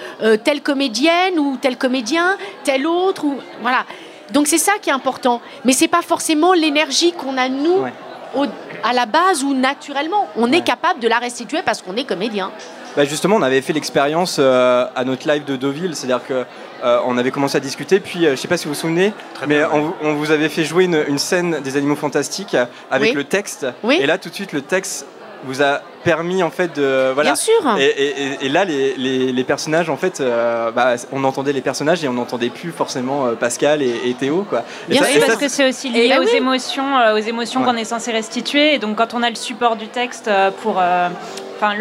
telle 0.45 0.61
comédienne 0.63 1.39
ou 1.39 1.57
tel 1.61 1.77
comédien, 1.77 2.37
tel 2.65 2.87
autre 2.87 3.25
ou 3.25 3.37
voilà. 3.63 3.85
Donc 4.33 4.47
c'est 4.49 4.59
ça 4.59 4.73
qui 4.81 4.91
est 4.91 4.93
important. 4.93 5.41
Mais 5.65 5.73
c'est 5.73 5.89
pas 5.89 6.03
forcément 6.03 6.53
l'énergie 6.53 7.13
qu'on 7.13 7.37
a 7.39 7.49
nous. 7.49 7.79
Ouais. 7.79 7.93
au- 8.37 8.47
à 8.85 8.93
la 8.93 9.07
base 9.07 9.43
ou 9.43 9.55
naturellement, 9.55 10.29
on 10.37 10.53
est 10.53 10.61
capable 10.63 11.01
de 11.01 11.09
la 11.09 11.19
restituer 11.19 11.61
parce 11.65 11.81
qu'on 11.83 11.97
est 11.97 12.05
comédien. 12.05 12.53
Bah 12.97 13.05
justement, 13.05 13.37
on 13.37 13.43
avait 13.43 13.63
fait 13.63 13.73
l'expérience 13.73 14.37
euh, 14.39 14.87
à 14.95 15.05
notre 15.05 15.27
live 15.27 15.45
de 15.45 15.57
Deauville, 15.57 15.97
c'est-à-dire 15.97 16.25
que 16.27 16.45
euh, 16.85 16.99
on 17.07 17.17
avait 17.19 17.31
commencé 17.31 17.57
à 17.57 17.61
discuter, 17.61 18.01
puis 18.01 18.27
euh, 18.27 18.31
je 18.33 18.37
sais 18.37 18.49
pas 18.49 18.57
si 18.57 18.67
vous 18.67 18.75
vous 18.75 18.81
souvenez, 18.81 19.13
mais 19.47 19.57
bien, 19.59 19.69
on, 19.73 19.81
vous- 19.81 19.95
on 20.03 20.15
vous 20.15 20.31
avait 20.31 20.49
fait 20.49 20.65
jouer 20.65 20.85
une, 20.85 21.03
une 21.09 21.19
scène 21.19 21.61
des 21.63 21.77
Animaux 21.77 21.97
Fantastiques 21.97 22.55
euh, 22.55 22.67
avec 22.91 23.11
Oui. 23.11 23.15
le 23.17 23.25
texte, 23.25 23.67
Oui. 23.83 23.99
et 24.01 24.07
là 24.07 24.19
tout 24.19 24.29
de 24.29 24.35
suite 24.35 24.53
le 24.53 24.63
texte 24.63 25.07
vous 25.45 25.63
a 25.63 25.81
permis 26.03 26.43
en 26.43 26.51
fait 26.51 26.75
de 26.75 27.11
voilà. 27.13 27.31
Bien 27.31 27.37
sûr. 27.37 27.77
Et, 27.79 27.85
et- 27.85 28.23
et- 28.43 28.47
et 28.47 28.49
là 28.49 28.65
les, 28.65 28.95
les- 28.97 29.33
les 29.33 29.45
personnages 29.45 29.91
en 29.91 29.97
fait, 29.97 30.21
euh, 30.21 30.71
bah, 30.71 30.95
on 31.13 31.23
entendait 31.25 31.53
les 31.53 31.61
personnages 31.61 32.03
et 32.03 32.09
on 32.09 32.15
n'entendait 32.15 32.49
plus 32.49 32.71
forcément 32.73 33.27
euh, 33.27 33.33
Pascal 33.35 33.83
et, 33.83 34.01
et 34.07 34.15
Théo 34.15 34.47
quoi. 34.49 34.65
Et 34.89 34.93
Bien 34.93 35.03
ça- 35.03 35.09
sûr. 35.09 35.17
et 35.17 35.19
Oui, 35.19 35.21
ça, 35.21 35.27
parce 35.29 35.39
que 35.41 35.49
c'est 35.49 35.69
aussi 35.69 35.91
lié 35.91 36.11
Eh 36.15 36.19
aux 36.19 36.23
oui. 36.23 36.31
émotions, 36.37 36.99
euh, 36.99 37.15
aux 37.15 37.19
émotions 37.19 37.61
Ouais. 37.61 37.67
qu'on 37.67 37.77
est 37.77 37.85
censé 37.85 38.13
restituer. 38.13 38.75
Et 38.75 38.79
donc, 38.79 38.97
quand 38.97 39.13
on 39.15 39.23
a 39.23 39.29
le 39.29 39.37
support 39.37 39.77
du 39.77 39.89
texte 39.89 40.27
euh, 40.29 40.51
pour, 40.63 40.77
euh, 40.81 41.09
enfin, 41.57 41.75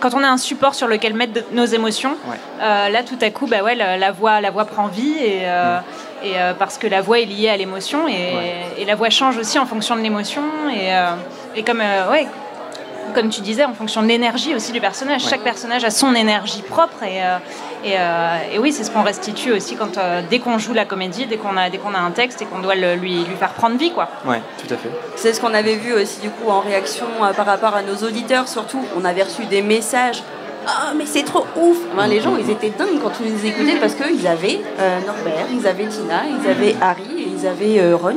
quand 0.00 0.14
on 0.14 0.22
a 0.22 0.28
un 0.28 0.36
support 0.38 0.74
sur 0.74 0.88
lequel 0.88 1.14
mettre 1.14 1.40
nos 1.52 1.64
émotions, 1.64 2.16
Ouais. 2.28 2.36
euh, 2.62 2.88
là, 2.88 3.02
tout 3.02 3.18
à 3.20 3.30
coup, 3.30 3.46
bah 3.46 3.62
ouais, 3.62 3.74
la, 3.74 3.96
la 3.96 4.10
voix, 4.12 4.40
la 4.40 4.50
voix 4.50 4.64
prend 4.64 4.86
vie 4.88 5.16
et. 5.18 5.40
euh, 5.44 5.78
Et 6.24 6.32
euh, 6.38 6.54
parce 6.58 6.78
que 6.78 6.86
la 6.88 7.02
voix 7.02 7.20
est 7.20 7.26
liée 7.26 7.50
à 7.50 7.56
l'émotion 7.58 8.08
et, 8.08 8.84
la 8.86 8.94
voix 8.94 9.10
change 9.10 9.36
aussi 9.36 9.58
en 9.58 9.66
fonction 9.66 9.94
de 9.96 10.00
l'émotion 10.00 10.42
et, 10.72 10.88
et 11.58 11.62
comme 11.62 11.80
ouais, 12.10 12.26
comme 13.14 13.28
tu 13.30 13.40
disais, 13.40 13.64
en 13.64 13.74
fonction 13.74 14.02
de 14.02 14.08
l'énergie 14.08 14.54
aussi 14.54 14.72
du 14.72 14.80
personnage. 14.80 15.22
Ouais. 15.24 15.30
Chaque 15.30 15.42
personnage 15.42 15.84
a 15.84 15.90
son 15.90 16.14
énergie 16.14 16.62
propre 16.62 17.02
et, 17.02 17.22
euh, 17.22 17.38
et, 17.84 17.94
euh, 17.98 18.36
et 18.54 18.58
oui, 18.58 18.72
c'est 18.72 18.84
ce 18.84 18.90
qu'on 18.90 19.02
restitue 19.02 19.52
aussi 19.52 19.76
quand, 19.76 19.96
euh, 19.98 20.22
dès 20.28 20.38
qu'on 20.38 20.58
joue 20.58 20.72
la 20.74 20.84
comédie, 20.84 21.26
dès 21.26 21.36
qu'on 21.36 21.56
a, 21.56 21.70
dès 21.70 21.78
qu'on 21.78 21.94
a 21.94 21.98
un 21.98 22.10
texte 22.10 22.42
et 22.42 22.44
qu'on 22.44 22.58
doit 22.60 22.74
le- 22.74 22.94
lui, 22.96 23.24
lui 23.24 23.36
faire 23.38 23.50
prendre 23.52 23.76
vie. 23.76 23.92
Quoi. 23.92 24.08
Ouais, 24.26 24.40
tout 24.58 24.72
à 24.72 24.76
fait. 24.76 24.90
C'est 25.16 25.32
ce 25.32 25.40
qu'on 25.40 25.54
avait 25.54 25.76
vu 25.76 25.92
aussi 25.92 26.20
du 26.20 26.30
coup 26.30 26.50
en 26.50 26.60
réaction 26.60 27.06
euh, 27.22 27.32
par 27.32 27.46
rapport 27.46 27.74
à 27.74 27.82
nos 27.82 27.96
auditeurs 28.06 28.48
surtout. 28.48 28.80
On 29.00 29.04
avait 29.04 29.22
reçu 29.22 29.44
des 29.46 29.62
messages. 29.62 30.22
Ah 30.68 30.92
mais 30.96 31.06
c'est 31.06 31.22
trop 31.22 31.46
ouf 31.56 31.76
Enfin, 31.94 32.08
Les 32.08 32.20
gens 32.20 32.36
ils 32.36 32.50
étaient 32.50 32.70
dingues 32.76 32.98
quand 33.00 33.12
on 33.20 33.24
les 33.24 33.46
écoutait 33.46 33.76
parce 33.76 33.94
qu'ils 33.94 34.26
avaient 34.26 34.60
euh, 34.80 34.98
Norbert, 35.06 35.46
ils 35.52 35.64
avaient 35.64 35.86
Tina, 35.86 36.22
ils 36.28 36.50
avaient 36.50 36.74
Harry 36.80 37.04
et 37.22 37.28
ils 37.38 37.46
avaient 37.46 37.78
euh, 37.80 37.96
Ron 37.96 38.16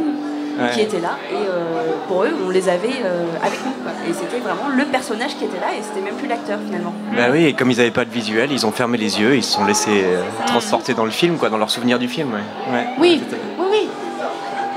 Ouais. 0.60 0.72
qui 0.74 0.82
étaient 0.82 1.00
là 1.00 1.12
et 1.32 1.36
euh, 1.36 1.92
pour 2.10 2.24
eux 2.26 2.36
on 2.46 2.50
les 2.50 2.68
avait 2.68 2.90
euh, 3.06 3.24
avec. 3.42 3.59
Et 4.08 4.14
c'était 4.14 4.40
vraiment 4.40 4.70
le 4.76 4.86
personnage 4.86 5.36
qui 5.38 5.46
était 5.46 5.60
là 5.60 5.68
et 5.78 5.82
c'était 5.82 6.02
même 6.02 6.16
plus 6.16 6.28
l'acteur 6.28 6.60
finalement. 6.66 6.94
Bah 7.16 7.28
oui, 7.32 7.46
et 7.46 7.54
comme 7.54 7.72
ils 7.72 7.78
n'avaient 7.78 7.92
pas 7.92 8.06
de 8.06 8.10
visuel, 8.12 8.52
ils 8.52 8.66
ont 8.66 8.72
fermé 8.72 8.98
les 8.98 9.20
yeux, 9.20 9.36
ils 9.36 9.44
se 9.44 9.54
sont 9.54 9.66
laissés 9.66 10.04
euh, 10.04 10.22
transporter 10.46 10.94
dans 10.94 11.06
le 11.06 11.12
film, 11.12 11.38
quoi, 11.38 11.50
dans 11.50 11.58
leur 11.58 11.70
souvenir 11.70 12.00
du 12.00 12.08
film. 12.08 12.34
ouais. 12.34 12.74
Ouais. 12.74 12.88
Oui, 13.00 13.22
oui, 13.32 13.66
oui. 13.72 13.88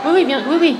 Oui, 0.04 0.10
oui, 0.14 0.24
bien, 0.24 0.42
oui, 0.48 0.56
oui. 0.60 0.76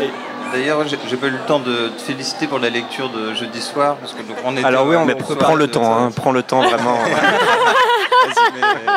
Et 0.00 0.10
D'ailleurs, 0.52 0.84
j'ai 0.86 1.16
pas 1.16 1.26
eu 1.28 1.30
le 1.30 1.38
temps 1.46 1.60
de 1.60 1.88
te 1.88 2.00
féliciter 2.00 2.46
pour 2.46 2.58
la 2.58 2.70
lecture 2.70 3.08
de 3.10 3.34
jeudi 3.34 3.60
soir, 3.60 3.96
parce 3.96 4.12
que 4.12 4.22
donc, 4.22 4.36
on 4.44 4.56
était 4.56 4.64
Alors 4.64 4.86
oui, 4.86 4.96
on 4.96 5.06
prends 5.36 5.54
le 5.54 5.68
temps, 5.68 5.96
hein, 5.96 6.10
prends 6.14 6.32
le 6.32 6.42
temps 6.42 6.62
vraiment. 6.62 6.98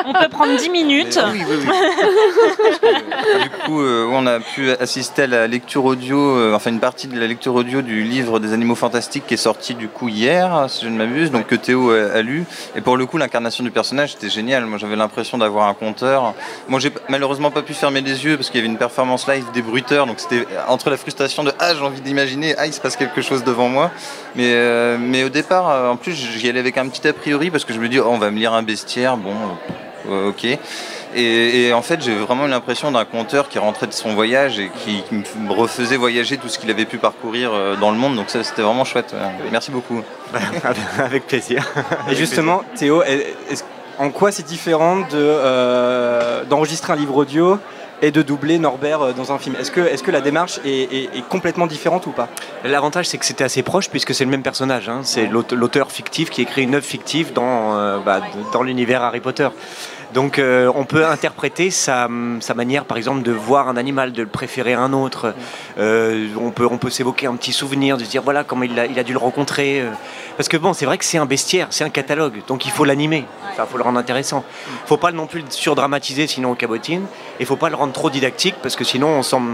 On 0.06 0.14
peut 0.14 0.30
prendre 0.30 0.56
10 0.58 0.70
minutes. 0.70 1.20
Oui, 1.32 1.44
oui, 1.48 1.56
oui. 1.62 1.68
Du 3.44 3.50
coup, 3.50 3.82
euh, 3.82 4.08
on 4.12 4.26
a 4.28 4.40
pu 4.40 4.72
assister 4.72 5.24
à 5.24 5.28
la 5.28 5.48
lecture 5.48 5.86
audio, 5.86 6.18
euh, 6.18 6.54
enfin 6.54 6.72
une 6.72 6.80
partie 6.80 7.08
de 7.08 7.20
la 7.20 7.28
lecture 7.28 7.56
audio 7.56 7.82
du 7.82 8.04
livre 8.04 8.40
des 8.40 8.54
animaux 8.54 8.76
fantastiques 8.76 9.26
qui 9.28 9.34
est 9.36 9.38
sorti 9.38 9.76
du 9.76 9.88
coup 9.88 10.10
hier, 10.10 10.66
si 10.68 10.86
je 10.86 10.90
ne 10.90 10.98
m'abuse, 10.98 11.32
donc 11.32 11.48
que 11.48 11.56
Théo 11.56 11.92
a, 11.92 12.18
a 12.18 12.22
lu. 12.22 12.46
Et 12.76 12.82
pour 12.82 12.98
le 12.98 13.06
coup, 13.06 13.18
l'incarnation 13.18 13.64
du 13.64 13.72
personnage 13.72 14.16
était 14.16 14.30
géniale. 14.30 14.66
Moi, 14.66 14.78
j'avais 14.78 14.96
l'impression 14.96 15.38
d'avoir 15.38 15.68
un 15.68 15.74
compteur. 15.74 16.34
Moi, 16.68 16.80
j'ai 16.80 16.92
malheureusement 17.10 17.52
pas 17.52 17.62
pu 17.62 17.74
fermer 17.74 18.02
les 18.02 18.26
yeux 18.26 18.36
parce 18.36 18.50
qu'il 18.50 18.60
y 18.60 18.64
avait 18.64 18.72
une 18.72 18.78
performance 18.78 19.28
live 19.28 19.46
des 19.54 19.62
bruiteurs, 19.62 20.06
donc 20.06 20.20
c'était 20.20 20.46
entre 20.68 20.90
la 20.90 20.98
frustration 20.98 21.43
de 21.44 21.52
ah 21.60 21.74
j'ai 21.76 21.82
envie 21.82 22.02
d'imaginer, 22.02 22.56
ah 22.58 22.66
il 22.66 22.74
se 22.74 22.82
passe 22.82 22.96
quelque 22.96 23.22
chose 23.22 23.44
devant 23.44 23.70
moi. 23.70 23.92
Mais, 24.36 24.52
euh, 24.54 24.98
mais 25.00 25.24
au 25.24 25.30
départ, 25.30 25.70
euh, 25.70 25.90
en 25.90 25.96
plus, 25.96 26.14
j'y 26.14 26.50
allais 26.50 26.60
avec 26.60 26.78
un 26.78 26.88
petit 26.88 27.08
a 27.08 27.14
priori 27.14 27.52
parce 27.52 27.66
que 27.66 27.74
je 27.74 27.80
me 27.80 27.88
dis 27.90 28.00
oh, 28.00 28.08
on 28.10 28.18
va 28.18 28.32
me 28.32 28.38
lire 28.38 28.54
un 28.54 28.64
bestiaire, 28.64 29.18
bon, 29.18 29.34
euh, 30.10 30.30
ok. 30.30 30.46
Et, 31.16 31.68
et 31.68 31.74
en 31.74 31.84
fait, 31.84 32.02
j'ai 32.02 32.16
vraiment 32.16 32.48
eu 32.48 32.50
l'impression 32.50 32.92
d'un 32.92 33.06
conteur 33.06 33.48
qui 33.48 33.60
rentrait 33.60 33.86
de 33.86 33.94
son 33.94 34.16
voyage 34.16 34.58
et 34.58 34.72
qui, 34.84 35.04
qui 35.04 35.14
me 35.38 35.52
refaisait 35.52 35.96
voyager 35.98 36.38
tout 36.38 36.50
ce 36.50 36.58
qu'il 36.58 36.72
avait 36.72 36.86
pu 36.86 36.98
parcourir 36.98 37.52
dans 37.80 37.92
le 37.92 37.98
monde. 37.98 38.16
Donc 38.16 38.32
ça, 38.32 38.44
c'était 38.44 38.64
vraiment 38.64 38.84
chouette. 38.84 39.14
Merci 39.52 39.70
beaucoup. 39.70 40.02
Avec 40.98 41.28
plaisir. 41.28 41.64
Et 42.10 42.16
justement, 42.16 42.64
Théo, 42.76 43.04
est- 43.04 43.36
en 44.00 44.10
quoi 44.10 44.32
c'est 44.32 44.42
différent 44.46 44.98
de, 45.02 45.06
euh, 45.14 46.44
d'enregistrer 46.46 46.94
un 46.94 46.96
livre 46.96 47.16
audio 47.16 47.60
et 48.04 48.12
de 48.12 48.22
doubler 48.22 48.60
Norbert 48.60 49.02
euh, 49.02 49.14
dans 49.14 49.32
un 49.32 49.40
film 49.40 49.56
Est-ce 49.60 49.72
que, 49.72 49.80
est-ce 49.82 50.04
que 50.04 50.12
la 50.12 50.22
démarche 50.22 50.60
est, 50.66 50.70
est- 50.94 51.10
est 51.18 51.28
complètement 51.28 51.66
différente 51.66 52.06
ou 52.06 52.12
pas? 52.12 52.28
L'avantage, 52.64 53.08
c'est 53.08 53.18
que 53.18 53.26
c'était 53.26 53.46
assez 53.46 53.64
proche 53.64 53.90
puisque 53.90 54.14
c'est 54.14 54.26
le 54.26 54.30
même 54.32 54.44
personnage. 54.44 54.90
hein. 54.90 55.00
C'est 55.04 55.26
l'aute- 55.28 55.54
l'auteur 55.54 55.92
fictif 55.92 56.30
qui 56.30 56.42
écrit 56.42 56.64
une 56.64 56.76
œuvre 56.76 56.86
fictive 56.86 57.34
dans, 57.34 57.76
euh, 57.78 57.98
bah, 58.00 58.22
l'univers 58.64 59.02
Harry 59.02 59.22
Potter. 59.22 59.48
Donc 60.14 60.38
euh, 60.38 60.72
on 60.76 60.86
peut 60.86 61.06
interpréter 61.06 61.72
sa, 61.72 62.08
manière, 62.08 62.86
par 62.86 62.98
exemple, 62.98 63.24
de 63.24 63.32
voir 63.32 63.68
un 63.68 63.78
animal, 63.78 64.14
de 64.14 64.22
le 64.22 64.28
préférer 64.28 64.74
à 64.74 64.80
un 64.80 64.94
autre. 64.94 65.34
Euh, 65.80 66.28
on 66.40 66.52
peut, 66.52 66.90
s'évoquer 66.90 67.28
un 67.28 67.36
petit 67.36 67.54
souvenir, 67.54 67.98
de 67.98 68.04
se 68.04 68.10
dire 68.10 68.22
voilà 68.22 68.44
comment 68.44 68.64
il 68.64 68.80
a, 68.80 68.86
il 68.86 69.04
dû 69.04 69.14
le 69.14 69.20
rencontrer. 69.20 69.82
euh. 69.82 69.90
Parce 70.38 70.50
que 70.50 70.58
bon, 70.58 70.74
c'est 70.74 70.86
vrai 70.86 70.98
que 70.98 71.06
c'est 71.06 71.18
un 71.18 71.26
bestiaire, 71.26 71.68
c'est 71.72 71.84
un 71.84 71.90
catalogue, 71.90 72.42
donc 72.48 72.66
il 72.66 72.72
faut 72.72 72.86
l'animer. 72.86 73.26
Enfin, 73.52 73.66
faut 73.66 73.78
le 73.78 73.84
rendre 73.84 74.00
intéressant. 74.00 74.44
Faut 74.86 74.98
pas 74.98 75.12
non 75.12 75.28
plus 75.28 75.42
le 75.42 75.50
surdramatiser, 75.50 76.28
sinon 76.28 76.52
on 76.52 76.56
cabotine. 76.56 77.06
Et 77.40 77.46
faut 77.46 77.56
pas 77.56 77.70
le 77.70 77.76
rendre 77.76 77.94
trop 77.94 78.10
didactique, 78.10 78.56
parce 78.62 78.76
que 78.76 78.84
sinon 78.84 79.08
on 79.08 79.24
semble. 79.24 79.52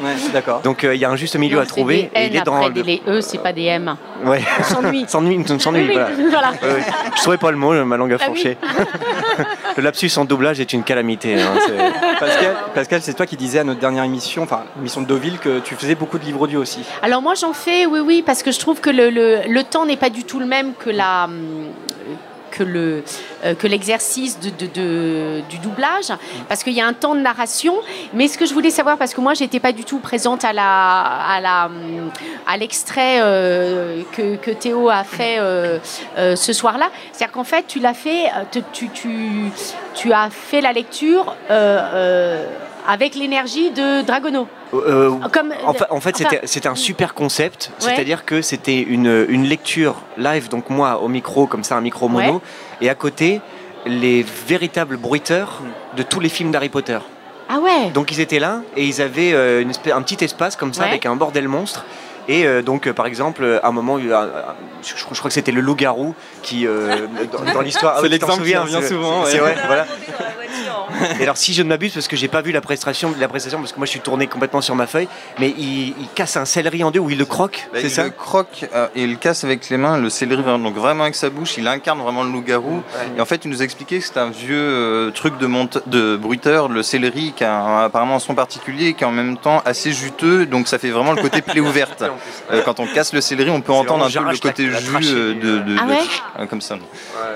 Ouais, 0.00 0.10
d'accord. 0.32 0.60
Donc 0.62 0.84
euh, 0.84 0.94
il 0.94 1.00
y 1.00 1.04
a 1.04 1.10
un 1.10 1.16
juste 1.16 1.36
milieu 1.36 1.56
Non, 1.56 1.62
à 1.62 1.66
trouver. 1.66 2.10
des 2.14 2.20
et 2.20 2.24
N 2.26 2.30
il 2.32 2.36
est 2.36 2.42
dans 2.42 2.56
après, 2.56 2.70
le- 2.70 2.82
les 2.82 3.02
E, 3.06 3.20
c'est 3.20 3.38
pas 3.38 3.52
des 3.52 3.64
M. 3.64 3.94
Ouais. 4.24 4.40
On 4.58 4.62
s'ennuie. 4.62 5.04
s'ennuie, 5.08 5.44
on 5.48 5.58
s'ennuie, 5.58 5.86
Oui, 5.88 5.92
voilà. 5.92 6.08
voilà. 6.30 6.50
Ouais. 6.50 6.82
Je 7.16 7.20
trouvais 7.20 7.36
pas 7.36 7.50
le 7.50 7.56
mot, 7.56 7.72
ma 7.84 7.96
langue 7.96 8.12
a 8.12 8.16
Ah 8.20 8.24
oui. 8.30 8.34
fourché. 8.34 8.56
le 9.76 9.82
lapsus 9.82 10.10
en 10.16 10.24
doublage 10.24 10.60
est 10.60 10.72
une 10.72 10.82
calamité. 10.82 11.40
hein, 11.40 11.52
Pascal, 12.18 12.54
Pascal, 12.74 13.02
c'est 13.02 13.14
toi 13.14 13.26
qui 13.26 13.36
disais 13.36 13.60
à 13.60 13.64
notre 13.64 13.80
dernière 13.80 14.04
émission, 14.04 14.42
enfin 14.42 14.62
l'émission 14.76 15.02
de 15.02 15.06
Deauville, 15.06 15.38
que 15.38 15.58
tu 15.60 15.74
faisais 15.74 15.94
beaucoup 15.94 16.18
de 16.18 16.24
livres 16.24 16.40
audio 16.40 16.60
aussi. 16.60 16.80
Alors 17.02 17.22
moi 17.22 17.34
j'en 17.34 17.52
fais, 17.52 17.86
oui, 17.86 18.00
oui, 18.00 18.22
parce 18.24 18.42
que 18.42 18.50
je 18.52 18.58
trouve 18.58 18.80
que 18.80 18.90
le, 18.90 19.10
le- 19.10 19.40
le 19.48 19.62
temps 19.64 19.86
n'est 19.86 19.96
pas 19.96 20.10
du 20.10 20.24
tout 20.24 20.38
le 20.40 20.46
même 20.46 20.72
que 20.78 20.90
la 20.90 21.24
hum, 21.24 21.66
euh, 22.60 23.02
que 23.58 23.66
l'exercice 23.66 24.38
du 24.38 25.58
doublage 25.58 26.12
parce 26.48 26.62
qu'il 26.62 26.74
y 26.74 26.80
a 26.80 26.86
un 26.86 26.92
temps 26.92 27.14
de 27.14 27.20
narration. 27.20 27.74
Mais 28.12 28.28
ce 28.28 28.38
que 28.38 28.46
je 28.46 28.54
voulais 28.54 28.70
savoir 28.70 28.98
parce 28.98 29.14
que 29.14 29.20
moi 29.20 29.34
j'étais 29.34 29.60
pas 29.60 29.72
du 29.72 29.84
tout 29.84 29.98
présente 29.98 30.44
à 30.44 30.52
à 32.46 32.56
l'extrait 32.56 33.18
euh, 33.20 34.02
que, 34.12 34.50
Théo 34.52 34.88
a 34.88 35.04
fait 35.04 35.36
euh, 35.38 35.78
euh, 36.18 36.36
ce 36.36 36.52
soir-là 36.52 36.90
c'est-à-dire 37.12 37.32
qu'en 37.32 37.44
fait 37.44 37.66
tu 37.66 37.78
l'as 37.80 37.94
fait 37.94 38.26
euh, 38.26 38.60
tu, 39.94 40.12
as 40.12 40.30
fait 40.30 40.60
la 40.60 40.72
lecture 40.72 41.34
euh, 41.50 41.80
euh, 41.94 42.46
avec 42.86 43.14
l'énergie 43.14 43.70
de 43.70 44.02
Dragono 44.02 44.48
Euh, 44.74 45.10
Comme- 45.32 45.52
en 45.66 45.72
fa- 45.74 45.86
en 45.90 46.00
fait, 46.00 46.14
enfin- 46.24 46.36
c'était 46.44 46.68
un 46.68 46.74
super 46.74 47.14
concept. 47.14 47.70
Ouais. 47.82 47.90
C'est-à-dire 47.94 48.24
que 48.24 48.40
c'était 48.42 48.80
une, 48.80 49.26
une 49.28 49.44
lecture 49.44 49.96
live, 50.16 50.48
donc 50.48 50.70
moi 50.70 51.00
au 51.02 51.08
micro, 51.08 51.46
comme 51.46 51.62
ça, 51.64 51.76
un 51.76 51.80
micro 51.82 52.08
mono, 52.08 52.34
Ouais. 52.34 52.40
et 52.80 52.88
à 52.90 52.94
côté, 52.94 53.40
les 53.86 54.24
véritables 54.46 54.96
bruiteurs 54.96 55.60
de 55.96 56.02
tous 56.02 56.20
les 56.20 56.28
films 56.28 56.50
d'Harry 56.52 56.68
Potter. 56.70 56.98
ah 57.48 57.58
ouais 57.58 57.90
Donc 57.92 58.10
ils 58.12 58.20
étaient 58.20 58.38
là 58.38 58.62
et 58.76 58.84
ils 58.84 59.02
avaient 59.02 59.32
euh, 59.34 59.60
une 59.60 59.70
espèce- 59.70 59.92
un 59.92 60.00
petit 60.02 60.24
espace 60.24 60.56
comme 60.56 60.72
ça 60.72 60.82
Ouais. 60.84 60.88
avec 60.88 61.04
un 61.06 61.16
bordel 61.16 61.48
monstre. 61.48 61.84
Et 62.28 62.46
euh, 62.46 62.62
donc, 62.62 62.86
euh, 62.86 62.92
par 62.92 63.06
exemple, 63.06 63.60
à 63.64 63.66
un 63.66 63.72
moment, 63.72 63.98
je, 63.98 64.06
je 64.96 65.04
crois 65.04 65.28
que 65.28 65.34
c'était 65.34 65.50
le 65.50 65.60
loup-garou 65.60 66.14
qui, 66.42 66.68
euh, 66.68 67.08
dans, 67.32 67.52
dans 67.54 67.60
l'histoire. 67.60 67.96
C'est 68.00 68.02
t'en 68.04 68.08
l'exemple 68.12 68.44
qui 68.44 68.56
revient 68.56 68.86
souvent, 68.86 69.24
C'est 69.26 69.40
ouais. 69.40 69.54
vrai, 69.54 69.56
voilà. 69.66 69.86
Et 71.20 71.22
alors, 71.22 71.36
si 71.36 71.52
je 71.54 71.62
ne 71.62 71.68
m'abuse, 71.68 71.92
parce 71.94 72.08
que 72.08 72.16
j'ai 72.16 72.28
pas 72.28 72.42
vu 72.42 72.52
la 72.52 72.60
prestation, 72.60 73.14
la 73.18 73.28
prestation, 73.28 73.58
parce 73.60 73.72
que 73.72 73.78
moi 73.78 73.86
je 73.86 73.90
suis 73.90 74.00
tourné 74.00 74.26
complètement 74.26 74.60
sur 74.60 74.74
ma 74.74 74.86
feuille, 74.86 75.08
mais 75.38 75.54
il, 75.58 75.88
il 76.00 76.08
casse 76.14 76.36
un 76.36 76.44
céleri 76.44 76.82
en 76.84 76.90
deux 76.90 77.00
ou 77.00 77.10
il 77.10 77.18
le 77.18 77.24
croque, 77.24 77.68
Bah, 77.72 77.78
c'est 77.80 77.86
il 77.88 77.90
ça 77.90 78.04
le 78.04 78.10
croque 78.10 78.66
euh, 78.74 78.88
et 78.94 79.02
il 79.04 79.10
le 79.10 79.16
casse 79.16 79.44
avec 79.44 79.68
les 79.70 79.76
mains, 79.76 79.98
le 79.98 80.10
céleri, 80.10 80.42
vraiment- 80.42 80.58
donc 80.70 80.76
vraiment 80.76 81.02
avec 81.04 81.14
sa 81.14 81.30
bouche, 81.30 81.56
il 81.58 81.66
incarne 81.68 82.00
vraiment 82.00 82.22
le 82.24 82.30
loup-garou. 82.30 82.82
Et 83.16 83.20
en 83.20 83.24
fait, 83.24 83.44
il 83.44 83.50
nous 83.50 83.62
expliquait 83.62 83.98
que 83.98 84.04
c'était 84.04 84.20
un 84.20 84.30
vieux 84.30 84.56
euh, 84.58 85.10
truc 85.10 85.38
de, 85.38 85.46
monte- 85.46 85.82
de 85.88 86.16
bruiteur, 86.16 86.68
le 86.68 86.82
céleri, 86.82 87.32
qui 87.36 87.44
a 87.44 87.54
un- 87.54 87.84
apparemment 87.84 88.16
un 88.16 88.20
son 88.20 88.34
particulier 88.34 88.88
et 88.88 88.94
qui 88.94 89.04
est 89.04 89.06
en 89.06 89.12
même 89.12 89.36
temps 89.36 89.62
assez 89.64 89.92
juteux, 89.92 90.46
donc 90.46 90.68
ça 90.68 90.78
fait 90.78 90.90
vraiment 90.90 91.12
le 91.12 91.22
côté 91.22 91.42
plaie 91.42 91.60
ouverte. 91.60 92.04
Euh, 92.50 92.60
quand 92.64 92.80
on 92.80 92.86
casse 92.86 93.12
le 93.14 93.20
céleri, 93.20 93.50
on 93.50 93.60
peut 93.60 93.72
C'est 93.72 93.78
entendre 93.78 94.04
un 94.04 94.10
peu 94.10 94.18
le 94.18 94.32
la- 94.32 94.38
côté 94.38 94.66
la 94.66 94.80
jus 94.80 94.86
trachée. 94.90 95.08
euh, 95.12 95.34
de, 95.34 95.58
de- 95.60 95.76
Ah 95.78 95.86
ouais 95.86 96.46
comme 96.48 96.60
ça. 96.60 96.76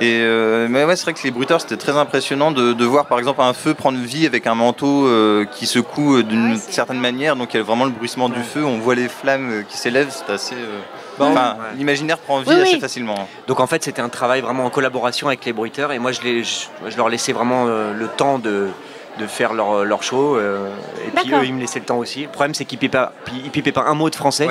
Et 0.01 0.21
euh, 0.23 0.67
mais 0.69 0.85
ouais, 0.85 0.97
c'est 0.97 1.05
vrai 1.05 1.13
que 1.15 1.23
les 1.23 1.31
bruiteurs, 1.31 1.61
c'était 1.61 1.77
très 1.77 1.93
impressionnant 1.97 2.51
de, 2.51 2.73
de 2.73 2.85
voir 2.85 3.07
par 3.07 3.19
exemple 3.19 3.41
un 3.41 3.53
feu 3.57 3.75
prendre 3.75 3.99
vie 3.99 4.27
avec 4.27 4.47
un 4.47 4.55
manteau 4.55 5.07
euh, 5.07 5.45
qui 5.45 5.67
secoue 5.67 6.17
euh, 6.19 6.23
d'une 6.23 6.57
certaine 6.57 7.01
manière. 7.01 7.35
Donc 7.37 7.55
il 7.55 7.57
y 7.57 7.61
a 7.61 7.63
vraiment 7.63 7.85
le 7.87 7.91
bruissement 7.91 8.29
du 8.29 8.43
feu, 8.43 8.65
on 8.65 8.79
voit 8.79 8.95
les 8.95 9.09
flammes 9.09 9.51
euh, 9.51 9.63
qui 9.63 9.77
s'élèvent, 9.77 10.11
c'est 10.11 10.33
assez. 10.33 10.55
euh, 10.55 10.81
Enfin, 11.19 11.57
l'imaginaire 11.79 12.19
prend 12.19 12.41
vie 12.41 12.49
Oui, 12.51 12.61
assez 12.61 12.75
oui. 12.75 12.81
facilement. 12.81 13.27
Donc 13.49 13.61
en 13.61 13.67
fait, 13.67 13.83
c'était 13.83 14.03
un 14.03 14.11
travail 14.11 14.43
vraiment 14.43 14.67
en 14.67 14.71
collaboration 14.71 15.29
avec 15.29 15.45
les 15.47 15.55
bruiteurs 15.55 15.93
et 15.93 15.99
moi 15.99 16.13
je, 16.13 16.21
les, 16.21 16.45
je, 16.45 16.67
je 16.89 16.97
leur 16.99 17.09
laissais 17.09 17.33
vraiment 17.33 17.65
euh, 17.69 17.95
le 17.95 18.07
temps 18.07 18.39
de, 18.39 18.69
de 19.19 19.27
faire 19.27 19.55
leur, 19.55 19.85
leur 19.87 20.03
show 20.03 20.37
euh, 20.37 20.69
et 21.07 21.11
puis 21.11 21.33
eux 21.33 21.45
ils 21.45 21.55
me 21.55 21.61
laissaient 21.61 21.79
le 21.79 21.87
temps 21.87 21.97
aussi. 21.97 22.23
Le 22.23 22.29
problème 22.29 22.53
c'est 22.53 22.67
qu'ils 22.67 22.79
pipaient 22.79 22.99
pas, 22.99 23.13
ils 23.33 23.51
pipaient 23.51 23.73
pas 23.73 23.85
un 23.87 23.95
mot 23.95 24.11
de 24.11 24.15
français. 24.15 24.47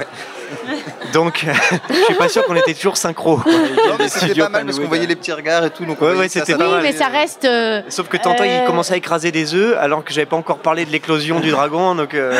Donc 1.13 1.45
je 1.89 1.93
suis 2.03 2.13
pas 2.15 2.27
sûr 2.29 2.45
qu'on 2.45 2.55
était 2.55 2.73
toujours 2.73 2.97
synchro. 2.97 3.37
quoi. 3.37 3.51
Non, 3.51 3.59
mais 3.97 4.05
Des 4.05 4.09
c'était 4.09 4.25
studios 4.27 4.43
pas 4.45 4.49
mal 4.49 4.65
parce 4.65 4.79
qu'on 4.79 4.87
voyait 4.87 5.05
les 5.05 5.15
petits 5.15 5.31
regards 5.31 5.65
et 5.65 5.69
tout. 5.69 5.85
Donc 5.85 5.97
on 6.01 6.05
Ouais, 6.05 6.15
ouais, 6.15 6.27
c'était 6.29 6.55
pas 6.55 6.65
Oui, 6.65 6.71
mal. 6.73 6.83
mais 6.83 6.91
ça 6.93 7.07
reste. 7.07 7.45
euh, 7.45 7.81
Sauf 7.89 8.07
que 8.07 8.17
Euh, 8.17 8.61
il 8.61 8.65
commençait 8.67 8.93
à 8.95 8.97
écraser 8.97 9.31
des 9.31 9.53
œufs 9.53 9.77
alors 9.79 10.03
que 10.03 10.11
j'avais 10.13 10.25
pas 10.25 10.35
encore 10.35 10.57
parlé 10.57 10.85
de 10.85 10.91
l'éclosion 10.91 11.39
du 11.39 11.51
dragon 11.51 11.95
donc 11.95 12.13
euh, 12.13 12.33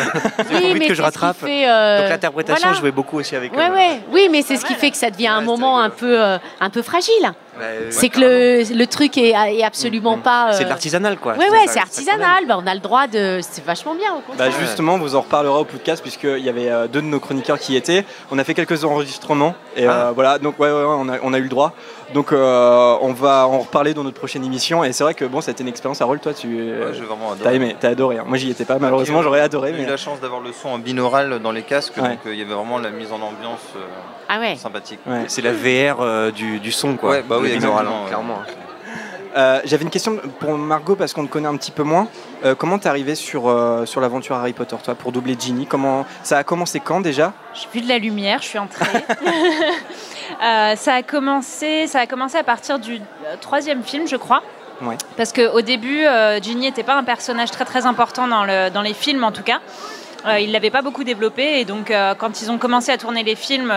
j'ai 0.49 0.55
oui, 0.57 0.65
envie 0.71 0.79
mais 0.79 0.87
que 0.87 0.93
je 0.93 1.01
c'est 1.01 1.07
ce 1.07 1.11
qui 1.17 1.19
rattrape. 1.19 1.37
fait, 1.37 1.67
euh, 1.69 2.01
Donc 2.01 2.09
l'interprétation 2.09 2.67
voilà. 2.67 2.79
jouait 2.79 2.91
beaucoup 2.91 3.17
aussi 3.19 3.35
avec 3.35 3.55
Ouais, 3.55 3.69
eux. 3.69 3.73
ouais. 3.73 3.99
Oui, 4.11 4.27
mais 4.31 4.41
c'est 4.41 4.57
ce 4.57 4.65
qui 4.65 4.73
fait 4.75 4.91
que 4.91 4.97
ça 4.97 5.09
devient 5.09 5.27
un 5.27 5.41
moment 5.41 5.79
un 5.79 5.89
peu, 5.89 6.21
euh, 6.21 6.37
un 6.59 6.69
peu 6.69 6.81
fragile. 6.81 7.33
C'est 7.89 8.09
que 8.09 8.19
le, 8.19 8.73
le 8.77 8.87
truc 8.87 9.17
est, 9.17 9.29
est 9.31 9.63
absolument 9.63 10.17
pas. 10.17 10.53
C'est 10.53 10.61
euh, 10.61 10.65
de 10.65 10.69
l'artisanal 10.69 11.17
quoi. 11.17 11.33
Ouais, 11.33 11.45
C'est 11.45 11.51
ouais, 11.51 11.65
c'est 11.67 11.79
artisanal. 11.79 12.45
Bah, 12.47 12.57
on 12.61 12.67
a 12.67 12.73
le 12.73 12.79
droit 12.79 13.07
de. 13.07 13.39
C'est 13.41 13.63
vachement 13.63 13.95
bien, 13.95 14.11
au 14.13 14.17
Bah 14.17 14.23
contraire. 14.45 14.51
justement, 14.59 14.97
vous 14.97 15.15
en 15.15 15.21
reparlera 15.21 15.59
au 15.59 15.65
podcast 15.65 16.01
puisqu'il 16.01 16.39
y 16.43 16.49
avait 16.49 16.69
euh, 16.69 16.87
deux 16.87 17.01
de 17.01 17.07
nos 17.07 17.19
chroniqueurs 17.19 17.59
qui 17.59 17.73
y 17.73 17.75
étaient. 17.77 18.05
On 18.31 18.39
a 18.39 18.43
fait 18.43 18.53
quelques 18.53 18.83
enregistrements 18.83 19.55
et 19.75 19.87
euh, 19.87 20.11
voilà, 20.13 20.37
donc 20.39 20.59
ouais, 20.59 20.67
ouais, 20.69 20.73
ouais, 20.73 20.95
on, 20.97 21.09
a, 21.09 21.17
on 21.23 21.33
a 21.33 21.37
eu 21.37 21.43
le 21.43 21.49
droit. 21.49 21.73
Donc 22.13 22.31
euh, 22.31 22.95
on 23.01 23.13
va 23.13 23.47
en 23.47 23.59
reparler 23.59 23.93
dans 23.93 24.03
notre 24.03 24.17
prochaine 24.17 24.43
émission 24.45 24.83
et 24.83 24.93
c'est 24.93 25.03
vrai 25.03 25.13
que 25.15 25.25
bon, 25.25 25.41
ça 25.41 25.49
a 25.49 25.53
été 25.53 25.63
une 25.63 25.69
expérience 25.69 26.01
à 26.01 26.05
rôle. 26.05 26.19
Toi, 26.19 26.33
tu 26.33 26.47
Ouais, 26.47 26.91
t'as 27.41 27.53
aimé, 27.53 27.75
t'as 27.79 27.89
adoré. 27.89 28.19
hein. 28.19 28.23
Moi, 28.27 28.37
j'y 28.37 28.51
étais 28.51 28.65
pas. 28.65 28.77
Malheureusement, 28.79 29.21
j'aurais 29.23 29.41
adoré. 29.41 29.71
J'ai 29.73 29.79
eu 29.81 29.85
Mais... 29.85 29.89
la 29.91 29.97
chance 29.97 30.19
d'avoir 30.19 30.41
le 30.41 30.51
son 30.53 30.69
en 30.69 30.77
binaural 30.77 31.39
dans 31.39 31.51
les 31.51 31.63
casques, 31.63 31.97
Ouais. 31.97 32.09
donc 32.09 32.19
euh, 32.27 32.33
il 32.33 32.39
y 32.39 32.41
avait 32.43 32.53
vraiment 32.53 32.77
la 32.77 32.91
mise 32.91 33.11
en 33.11 33.15
ambiance 33.15 33.59
euh, 33.75 33.79
Ah 34.29 34.39
ouais. 34.39 34.55
sympathique. 34.55 34.99
Ouais. 35.07 35.23
C'est 35.27 35.41
la 35.41 35.51
VR 35.51 35.97
euh, 36.01 36.31
du, 36.31 36.59
du 36.59 36.71
son 36.71 36.95
quoi. 36.95 37.09
Ouais, 37.09 37.23
bah 37.27 37.37
oui, 37.41 37.51
binaural, 37.57 37.87
ouais. 37.87 37.93
clairement. 38.07 38.39
Euh, 39.37 39.59
J'avais 39.65 39.83
une 39.83 39.89
question 39.89 40.17
pour 40.39 40.57
Margot 40.57 40.95
parce 40.95 41.11
qu'on 41.13 41.25
te 41.25 41.31
connaît 41.31 41.49
un 41.49 41.57
petit 41.57 41.71
peu 41.71 41.83
moins. 41.83 42.07
Euh, 42.45 42.55
comment 42.55 42.79
t'es 42.79 42.87
arrivé 42.87 43.15
sur 43.15 43.49
euh, 43.49 43.85
sur 43.85 43.99
l'aventure 43.99 44.35
Harry 44.37 44.53
Potter, 44.53 44.77
toi, 44.81 44.95
pour 44.95 45.11
doubler 45.11 45.35
Ginny? 45.37 45.65
Comment 45.65 46.05
ça 46.23 46.37
a 46.37 46.43
commencé 46.45 46.79
quand 46.79 47.01
déjà? 47.01 47.33
J'ai 47.53 47.67
vu 47.73 47.81
de 47.85 47.89
la 47.89 47.97
lumière, 47.97 48.39
je 48.41 48.47
suis 48.47 48.59
entrée. 48.59 48.85
Euh, 50.43 50.75
ça, 50.75 50.95
a 50.95 51.03
commencé, 51.03 51.87
ça 51.87 51.99
a 51.99 52.07
commencé 52.07 52.37
à 52.37 52.43
partir 52.43 52.79
du 52.79 52.95
euh, 52.95 53.35
troisième 53.41 53.83
film, 53.83 54.07
je 54.07 54.15
crois. 54.15 54.41
Ouais. 54.81 54.97
Parce 55.17 55.31
qu'au 55.31 55.61
début, 55.61 56.03
euh, 56.05 56.41
Ginny 56.41 56.65
n'était 56.67 56.83
pas 56.83 56.95
un 56.95 57.03
personnage 57.03 57.51
très 57.51 57.65
très 57.65 57.85
important 57.85 58.27
dans, 58.27 58.43
le, 58.43 58.69
dans 58.69 58.81
les 58.81 58.93
films 58.93 59.23
en 59.23 59.31
tout 59.31 59.43
cas. 59.43 59.59
Euh, 60.25 60.39
ils 60.39 60.47
ne 60.47 60.53
l'avaient 60.53 60.71
pas 60.71 60.81
beaucoup 60.81 61.03
développé 61.03 61.59
et 61.59 61.65
donc 61.65 61.93
quand 62.17 62.41
ils 62.41 62.51
ont 62.51 62.57
commencé 62.57 62.91
à 62.91 62.97
tourner 62.97 63.23
les 63.23 63.35
films 63.35 63.71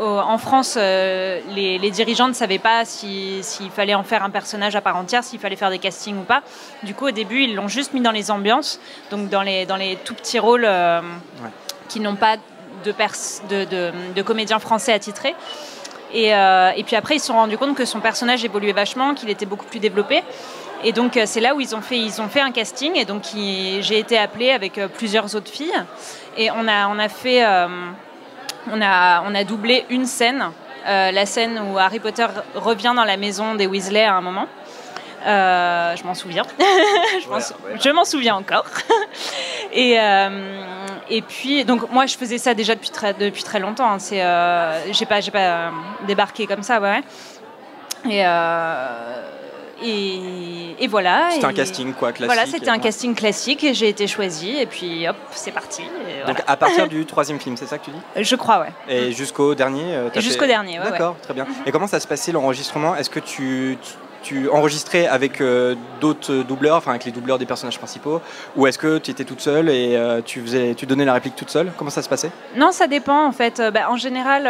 en 0.00 0.38
France, 0.38 0.76
euh, 0.80 1.38
les, 1.54 1.78
les 1.78 1.90
dirigeants 1.90 2.26
ne 2.26 2.32
savaient 2.32 2.58
pas 2.58 2.84
si- 2.84 3.40
s'il 3.42 3.70
fallait 3.70 3.94
en 3.94 4.02
faire 4.02 4.24
un 4.24 4.30
personnage 4.30 4.74
à 4.74 4.80
part 4.80 4.96
entière, 4.96 5.22
s'il 5.22 5.38
fallait 5.38 5.54
faire 5.56 5.70
des 5.70 5.78
castings 5.78 6.18
ou 6.18 6.22
pas. 6.24 6.42
Du 6.82 6.94
coup, 6.94 7.06
au 7.08 7.10
début, 7.10 7.42
ils 7.42 7.54
l'ont 7.54 7.68
juste 7.68 7.92
mis 7.92 8.00
dans 8.00 8.10
les 8.10 8.30
ambiances, 8.30 8.80
donc 9.10 9.28
dans 9.28 9.42
les, 9.42 9.66
dans 9.66 9.76
les 9.76 9.96
tout 9.96 10.14
petits 10.14 10.38
rôles. 10.38 10.64
euh, 10.64 11.00
qui 11.88 12.00
n'ont 12.00 12.16
pas 12.16 12.36
de, 12.84 14.22
comédiens 14.22 14.58
français 14.58 14.92
attitrés. 14.92 15.34
Et, 16.12 16.34
euh, 16.34 16.70
et 16.76 16.84
puis 16.84 16.96
après, 16.96 17.16
ils 17.16 17.20
se 17.20 17.26
sont 17.26 17.34
rendus 17.34 17.56
compte 17.56 17.74
que 17.74 17.84
son 17.84 18.00
personnage 18.00 18.44
évoluait 18.44 18.72
vachement, 18.72 19.14
qu'il 19.14 19.30
était 19.30 19.46
beaucoup 19.46 19.64
plus 19.64 19.80
développé. 19.80 20.22
Et 20.84 20.92
donc, 20.92 21.16
euh, 21.16 21.22
c'est 21.26 21.40
là 21.40 21.54
où 21.54 21.60
ils 21.60 21.74
ont 21.74 21.80
fait, 21.80 21.98
ils 21.98 22.20
ont 22.20 22.28
fait 22.28 22.40
un 22.40 22.50
casting. 22.50 22.96
Et 22.96 23.04
donc, 23.04 23.22
j'ai 23.34 23.98
été 23.98 24.18
appelée 24.18 24.50
avec 24.50 24.78
euh, 24.78 24.88
plusieurs 24.88 25.34
autres 25.34 25.50
filles. 25.50 25.72
Et 26.36 26.50
on 26.50 26.68
a, 26.68 26.88
on 26.88 26.98
a 26.98 27.08
fait. 27.08 27.44
on 28.70 28.80
a, 28.80 29.22
on 29.26 29.34
a 29.34 29.44
doublé 29.44 29.84
une 29.90 30.06
scène, 30.06 30.44
la 30.86 31.26
scène 31.26 31.60
où 31.68 31.78
Harry 31.78 31.98
Potter 31.98 32.26
revient 32.54 32.92
dans 32.94 33.04
la 33.04 33.16
maison 33.16 33.54
des 33.54 33.66
Weasley 33.66 34.04
à 34.04 34.14
un 34.14 34.20
moment. 34.20 34.46
Euh, 35.24 35.96
je 35.96 36.04
m'en 36.04 36.14
souviens. 36.14 36.42
je 37.24 37.28
m'en 37.90 38.04
sou- 38.04 38.10
souviens 38.10 38.34
encore. 38.36 38.64
et, 39.72 39.98
euh, 40.00 40.62
et 41.08 41.22
puis, 41.22 41.64
donc 41.64 41.90
moi, 41.90 42.06
je 42.06 42.16
faisais 42.16 42.38
ça 42.38 42.54
déjà 42.54 42.74
depuis 42.74 42.90
très, 42.90 43.14
depuis 43.14 43.42
très 43.44 43.60
longtemps. 43.60 43.90
hein. 43.90 43.98
C'est, 43.98 44.22
euh, 44.22 44.92
j'ai 44.92 45.06
pas, 45.06 45.20
j'ai 45.20 45.30
pas 45.30 45.70
débarqué 46.06 46.46
comme 46.46 46.62
ça, 46.62 46.80
ouais. 46.80 47.02
Et, 48.10 48.22
et, 49.84 50.76
et 50.84 50.86
voilà. 50.86 51.28
C'était 51.32 51.44
un 51.46 51.52
casting, 51.52 51.92
quoi, 51.92 52.12
classique. 52.12 52.26
Voilà, 52.34 52.46
c'était 52.50 52.68
un 52.68 52.74
Ouais. 52.74 52.80
casting 52.80 53.14
classique 53.14 53.64
et 53.64 53.74
j'ai 53.74 53.88
été 53.88 54.06
choisie. 54.06 54.56
Et 54.58 54.66
puis, 54.66 55.08
hop, 55.08 55.16
c'est 55.32 55.50
parti. 55.50 55.82
voilà. 56.20 56.26
Donc 56.26 56.42
à 56.46 56.56
partir 56.56 56.86
du 56.88 57.04
troisième 57.04 57.40
film, 57.40 57.56
c'est 57.56 57.66
ça 57.66 57.78
que 57.78 57.84
tu 57.86 57.90
dis? 57.90 58.22
Je 58.24 58.36
crois, 58.36 58.60
ouais. 58.60 58.72
Et 58.88 59.12
jusqu'au 59.12 59.54
dernier 59.54 59.96
jusqu'au 60.16 60.42
fait- 60.42 60.46
dernier, 60.48 60.78
ouais, 60.78 60.90
D'accord, 60.90 61.16
très 61.22 61.34
bien. 61.34 61.46
Et 61.66 61.72
comment 61.72 61.86
ça 61.88 61.98
se 62.00 62.06
passait 62.06 62.30
l'enregistrement? 62.32 62.94
Est-ce 62.96 63.10
que 63.10 63.18
tu, 63.20 63.78
tu, 63.82 63.90
tu 64.22 64.48
enregistrais 64.48 65.06
avec 65.06 65.40
euh, 65.40 65.74
d'autres 66.00 66.34
doubleurs, 66.36 66.76
enfin 66.76 66.90
avec 66.92 67.04
les 67.04 67.12
doubleurs 67.12 67.38
des 67.38 67.46
personnages 67.46 67.78
principaux, 67.78 68.20
ou 68.56 68.66
est-ce 68.66 68.78
que 68.78 68.98
tu 68.98 69.10
étais 69.10 69.24
toute 69.24 69.40
seule 69.40 69.68
et 69.68 69.96
euh, 69.96 70.20
tu, 70.24 70.40
faisais, 70.40 70.74
tu 70.74 70.86
donnais 70.86 71.04
la 71.04 71.14
réplique 71.14 71.36
toute 71.36 71.50
seule? 71.50 71.72
Comment 71.76 71.90
ça 71.90 72.02
se 72.02 72.08
passait? 72.08 72.30
Non, 72.56 72.72
ça 72.72 72.86
dépend 72.86 73.26
en 73.26 73.32
fait. 73.32 73.60
Euh, 73.60 73.70
bah, 73.70 73.90
en 73.90 73.96
général, 73.96 74.46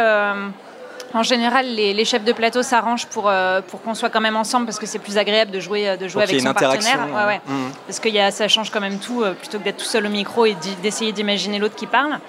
en 1.13 1.21
général, 1.21 1.67
les, 1.67 1.93
les 1.93 2.05
chefs 2.05 2.23
de 2.23 2.33
plateau 2.33 2.63
s'arrangent 2.63 3.05
pour, 3.05 3.29
euh, 3.29 3.61
pour 3.61 3.81
qu'on 3.83 3.93
soit 3.93 4.09
quand 4.09 4.21
même 4.21 4.35
ensemble 4.35 4.65
parce 4.65 4.79
que 4.79 4.87
c'est 4.87 4.97
plus 4.99 5.17
agréable 5.17 5.51
de 5.51 5.59
jouer, 5.59 5.95
de 5.95 6.07
jouer 6.07 6.23
avec 6.23 6.37
son 6.37 6.45
une 6.45 6.47
interaction, 6.47 6.97
partenaire. 6.97 7.15
Ouais, 7.15 7.33
ouais. 7.33 7.41
mhm. 7.45 7.71
Parce 7.85 7.99
que 7.99 8.09
y 8.09 8.19
a, 8.19 8.31
ça 8.31 8.47
change 8.47 8.71
quand 8.71 8.81
même 8.81 8.97
tout 8.97 9.21
euh, 9.21 9.33
plutôt 9.33 9.59
que 9.59 9.63
d'être 9.63 9.77
tout 9.77 9.85
seul 9.85 10.07
au 10.07 10.09
micro 10.09 10.45
et 10.45 10.55
d'essayer 10.81 11.11
d'imaginer 11.11 11.59
l'autre 11.59 11.75
qui 11.75 11.85
parle. 11.85 12.19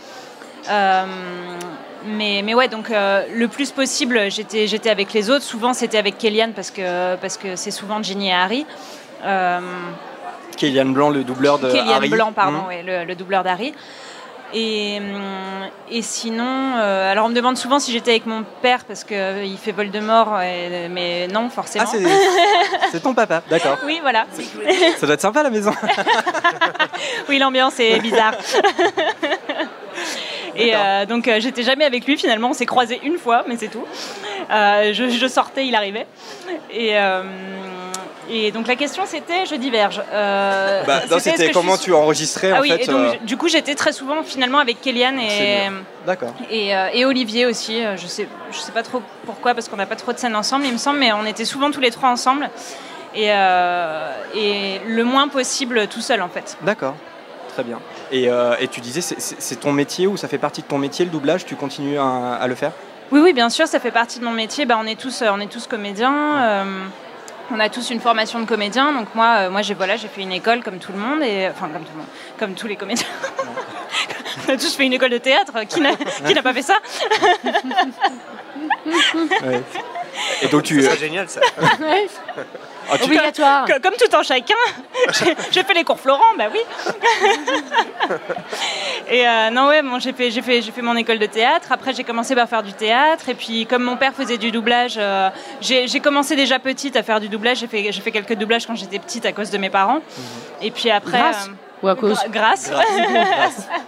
Euh, 0.69 1.07
mais, 2.07 2.43
mais 2.45 2.55
ouais, 2.55 2.69
donc 2.69 2.91
euh, 2.91 3.25
le 3.35 3.49
plus 3.49 3.71
possible, 3.71 4.31
j'étais 4.31 4.67
j'étais 4.67 4.91
avec 4.91 5.13
les 5.13 5.31
autres. 5.31 5.45
Souvent, 5.45 5.73
c'était 5.73 5.99
avec 5.99 6.19
Kellyanne 6.19 6.53
parce 6.53 6.71
que 6.71 7.17
parce 7.17 7.37
que 7.37 7.57
c'est 7.57 7.71
souvent 7.71 8.03
Ginny 8.03 8.29
et 8.29 8.33
Harry. 8.35 8.67
Euh, 9.25 9.61
Kéliane 10.57 10.93
Blanc, 10.93 11.11
le 11.11 11.25
doubleur 11.25 11.59
de 11.59 11.69
Kellyanne 11.71 11.89
Harry. 11.89 12.09
Blanc, 12.11 12.33
pardon, 12.33 12.59
Mhm. 12.63 12.67
ouais, 12.69 12.83
le, 12.83 13.05
le 13.05 13.15
doubleur 13.15 13.43
d'Harry. 13.43 13.75
Et, 14.57 14.99
hum, 15.01 15.69
et 15.91 16.01
sinon, 16.03 16.75
euh, 16.77 17.11
alors 17.11 17.27
on 17.27 17.29
me 17.29 17.35
demande 17.35 17.57
souvent 17.57 17.81
si 17.81 17.91
j'étais 17.91 18.13
avec 18.13 18.27
mon 18.27 18.45
père 18.63 18.85
parce 18.85 19.03
qu'il 19.03 19.59
fait 19.61 19.73
Voldemort, 19.73 20.41
et- 20.43 20.89
mais 20.89 21.27
non, 21.27 21.49
forcément. 21.51 21.85
Ah, 21.89 21.91
c'est 21.93 22.05
c'est 22.93 23.01
ton 23.01 23.15
papa, 23.15 23.43
d'accord. 23.51 23.79
oui, 23.85 23.99
voilà. 24.01 24.27
Ça 24.99 25.07
doit 25.07 25.15
être 25.15 25.21
sympa 25.23 25.41
à 25.41 25.43
la 25.45 25.51
maison. 25.51 25.73
oui, 27.29 27.39
l'ambiance 27.39 27.81
est 27.81 27.99
bizarre. 27.99 28.35
Et 30.57 30.75
euh, 30.75 31.07
donc 31.07 31.27
euh, 31.29 31.41
j'étais 31.41 31.63
jamais 31.63 31.85
avec 31.85 32.07
lui 32.07 32.17
finalement, 32.17 32.51
on 32.51 32.53
s'est 32.53 32.67
croisés 32.67 33.01
une 33.03 33.19
fois, 33.19 33.45
mais 33.49 33.57
c'est 33.57 33.69
tout. 33.69 33.85
Euh, 34.51 34.93
je, 34.93 35.09
je 35.09 35.27
sortais, 35.27 35.67
il 35.67 35.75
arrivait. 35.75 36.07
Et, 36.73 36.95
et 38.31 38.53
donc 38.53 38.67
la 38.67 38.77
question 38.77 39.05
c'était, 39.07 39.47
je 39.47 39.55
diverge. 39.57 40.01
Bah, 40.11 41.03
c'était 41.19 41.51
comment 41.51 41.77
suis- 41.77 41.87
tu 41.87 41.93
enregistrais 41.95 42.53
ah 42.53 42.59
en 42.59 42.61
oui, 42.61 42.71
fait. 42.71 42.85
et 42.85 42.87
donc 42.87 43.25
du 43.25 43.37
coup 43.37 43.49
j'étais 43.49 43.75
très 43.75 43.93
souvent 43.93 44.23
finalement 44.23 44.59
avec 44.59 44.81
Kéliane 44.81 45.19
et, 45.21 47.05
Olivier 47.05 47.47
aussi. 47.47 47.83
Je 47.97 48.07
sais, 48.07 48.29
je 48.51 48.59
sais 48.59 48.73
pas 48.73 48.83
trop 48.83 49.03
pourquoi 49.27 49.55
parce 49.55 49.69
qu'on 49.69 49.77
n'a 49.77 49.87
pas 49.87 49.97
trop 49.97 50.13
de 50.13 50.19
scènes 50.19 50.37
ensemble, 50.37 50.67
il 50.67 50.73
me 50.73 50.79
semble, 50.79 50.99
mais 50.99 51.13
on 51.13 51.27
était 51.27 51.45
souvent 51.45 51.71
tous 51.71 51.81
les 51.81 51.91
trois 51.91 52.09
ensemble. 52.11 52.49
Et, 53.17 53.27
et 53.29 54.81
le 54.87 55.05
moins 55.05 55.29
possible 55.29 55.87
tout 55.87 56.01
seul 56.01 56.21
en 56.23 56.29
fait. 56.29 56.57
D'accord, 56.63 56.95
très 57.55 57.63
bien. 57.65 57.79
Et, 58.11 58.29
euh, 58.29 58.55
et 58.61 58.69
tu 58.69 58.81
disais, 58.81 59.01
c'est- 59.01 59.61
ton 59.61 59.73
métier 59.73 60.07
ou 60.07 60.17
ça 60.17 60.29
fait 60.29 60.39
partie 60.39 60.61
de 60.63 60.67
ton 60.67 60.79
métier 60.79 61.05
le 61.05 61.11
doublage? 61.11 61.45
Tu 61.47 61.55
continues 61.57 61.99
à, 61.99 62.35
à 62.35 62.47
le 62.49 62.55
faire? 62.55 62.73
Oui, 63.13 63.21
oui, 63.21 63.33
bien 63.33 63.49
sûr, 63.49 63.67
ça 63.67 63.79
fait 63.81 63.91
partie 63.93 64.19
de 64.19 64.25
mon 64.25 64.33
métier. 64.33 64.67
Bah, 64.67 64.77
on, 64.81 64.87
est 64.87 64.99
tous, 65.01 65.23
euh, 65.23 65.29
on 65.33 65.41
est 65.41 65.47
tous 65.51 65.67
comédiens. 65.67 66.15
euh, 66.43 66.65
on 67.51 67.61
a 67.61 67.69
tous 67.69 67.91
une 67.91 68.01
formation 68.01 68.41
de 68.41 68.47
comédien. 68.47 68.93
Donc 68.93 69.15
moi, 69.15 69.37
euh, 69.39 69.51
moi 69.51 69.63
j'ai 69.63 69.75
voilà, 69.75 69.97
j'ai 69.97 70.09
fait 70.09 70.23
une 70.23 70.33
école 70.33 70.63
comme 70.63 70.79
tout 70.79 70.93
le 70.93 70.99
monde. 70.99 71.23
Et, 71.23 71.49
enfin, 71.49 71.69
comme 71.69 71.83
tout 71.85 71.93
le 71.93 71.99
monde. 71.99 72.09
Comme 72.39 72.55
tous 72.55 72.67
les 72.67 72.77
comédiens. 72.77 73.07
on 74.49 74.53
a 74.53 74.57
tous 74.57 74.75
fait 74.75 74.85
une 74.87 74.95
école 74.95 75.11
de 75.11 75.19
théâtre. 75.19 75.53
Qui 75.69 75.81
n'a 75.81 75.95
qui 75.95 76.35
n'a 76.35 76.43
pas 76.43 76.53
fait 76.55 76.63
ça? 76.63 76.75
Ouais. 78.85 79.63
Et 80.43 80.49
donc 80.49 80.63
tu. 80.63 80.83
C'est 80.83 80.99
génial 80.99 81.29
ça. 81.29 81.41
Ah, 82.91 82.99
tu- 82.99 83.05
Obligatoire. 83.05 83.65
Que- 83.67 83.81
Comme 83.81 83.95
tout 83.95 84.15
en 84.15 84.23
chacun. 84.23 84.55
J'ai 85.13 85.35
j'ai 85.51 85.63
fait 85.65 85.75
les 85.75 85.85
cours 85.85 85.99
Florent, 86.01 86.35
bah 86.39 86.45
oui. 86.53 86.61
et 89.11 89.27
euh, 89.27 89.51
non, 89.51 89.69
ouais, 89.69 89.83
bon, 89.83 89.99
j'ai 89.99 90.13
fait, 90.13 90.31
j'ai 90.31 90.43
fait, 90.43 90.63
j'ai 90.63 90.71
fait 90.73 90.83
mon 90.83 90.97
école 90.97 91.19
de 91.19 91.27
théâtre. 91.27 91.69
Après, 91.73 91.93
j'ai 91.93 92.05
commencé 92.05 92.35
par 92.35 92.49
faire 92.49 92.63
du 92.63 92.73
théâtre. 92.73 93.29
Et 93.29 93.35
puis, 93.35 93.67
comme 93.67 93.83
mon 93.83 93.97
père 93.97 94.15
faisait 94.15 94.39
du 94.39 94.51
doublage, 94.51 94.95
euh, 94.99 95.31
j'ai 95.61 95.89
j'ai 95.89 96.01
commencé 96.01 96.37
déjà 96.37 96.59
petite 96.59 96.97
à 96.97 97.03
faire 97.03 97.21
du 97.21 97.29
doublage. 97.29 97.59
J'ai 97.59 97.67
fait, 97.67 97.91
j'ai 97.93 98.01
fait 98.01 98.13
quelques 98.13 98.35
doublages 98.35 98.67
quand 98.67 98.75
j'étais 98.77 98.99
petite 98.99 99.27
à 99.27 99.33
cause 99.33 99.51
de 99.51 99.59
mes 99.59 99.71
parents. 99.71 100.01
Et 100.63 100.71
puis 100.71 100.91
après. 100.91 101.19
Grâce 101.19 101.49
euh, 101.49 101.53
Ou 101.85 101.89
à 101.89 101.95
cause 101.97 102.19
gra- 102.25 102.31
grâce. 102.31 102.73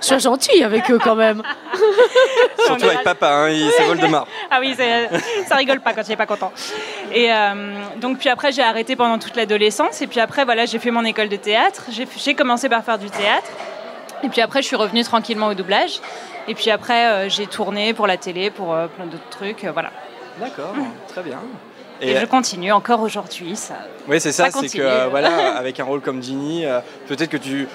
Sois 0.00 0.18
gentil 0.28 0.62
avec 0.62 0.90
eux 0.90 0.98
quand 1.02 1.14
même. 1.14 1.42
Surtout 2.66 2.87
avec 2.87 3.02
papa, 3.02 3.28
hein, 3.28 3.48
il- 3.50 3.70
c'est 3.76 3.85
Voldemort. 3.85 4.26
Ah 4.50 4.59
oui, 4.61 4.74
c'est- 4.76 5.09
ça 5.48 5.56
rigole 5.56 5.80
pas 5.80 5.92
quand 5.92 6.02
il 6.06 6.12
est 6.12 6.16
pas 6.16 6.26
content. 6.26 6.52
Et 7.12 7.32
euh, 7.32 7.74
donc 7.96 8.18
puis 8.18 8.28
après 8.28 8.52
j'ai 8.52 8.62
arrêté 8.62 8.96
pendant 8.96 9.18
toute 9.18 9.37
l'adolescence 9.37 10.02
et 10.02 10.06
puis 10.06 10.20
après 10.20 10.44
voilà 10.44 10.66
j'ai 10.66 10.78
fait 10.78 10.90
mon 10.90 11.04
école 11.04 11.28
de 11.28 11.37
théâtre. 11.37 11.85
J'ai 11.90 12.06
j'ai 12.16 12.35
commencé 12.35 12.68
par 12.68 12.85
faire 12.85 12.98
du 12.98 13.09
théâtre 13.11 13.48
et 14.22 14.28
puis 14.28 14.40
après 14.40 14.62
je 14.62 14.66
suis 14.66 14.76
revenue 14.76 15.02
tranquillement 15.04 15.46
au 15.48 15.54
doublage. 15.54 16.00
Et 16.48 16.54
puis 16.54 16.70
après 16.70 17.06
euh, 17.06 17.28
j'ai 17.28 17.46
tourné 17.46 17.92
pour 17.94 18.06
la 18.06 18.16
télé, 18.16 18.50
pour 18.50 18.74
euh, 18.74 18.87
plein 18.88 19.06
d'autres 19.06 19.28
trucs, 19.30 19.64
euh, 19.64 19.72
voilà. 19.72 19.90
D'accord, 20.38 20.74
très 21.09 21.22
bien. 21.22 21.38
Et, 22.00 22.16
je 22.16 22.26
continue 22.26 22.72
encore 22.72 23.00
aujourd'hui. 23.00 23.56
Ça... 23.56 23.74
Oui, 24.09 24.20
c'est 24.20 24.32
ça, 24.32 24.50
ça 24.50 24.61
c'est 24.61 24.78
que 24.78 24.82
euh, 24.82 25.09
voilà, 25.09 25.56
avec 25.56 25.80
un 25.80 25.85
rôle 25.85 26.00
comme 26.00 26.22
Ginny, 26.22 26.64
euh, 26.64 26.80
peut-être 27.06 27.30
que 27.30 27.37
tu. 27.37 27.68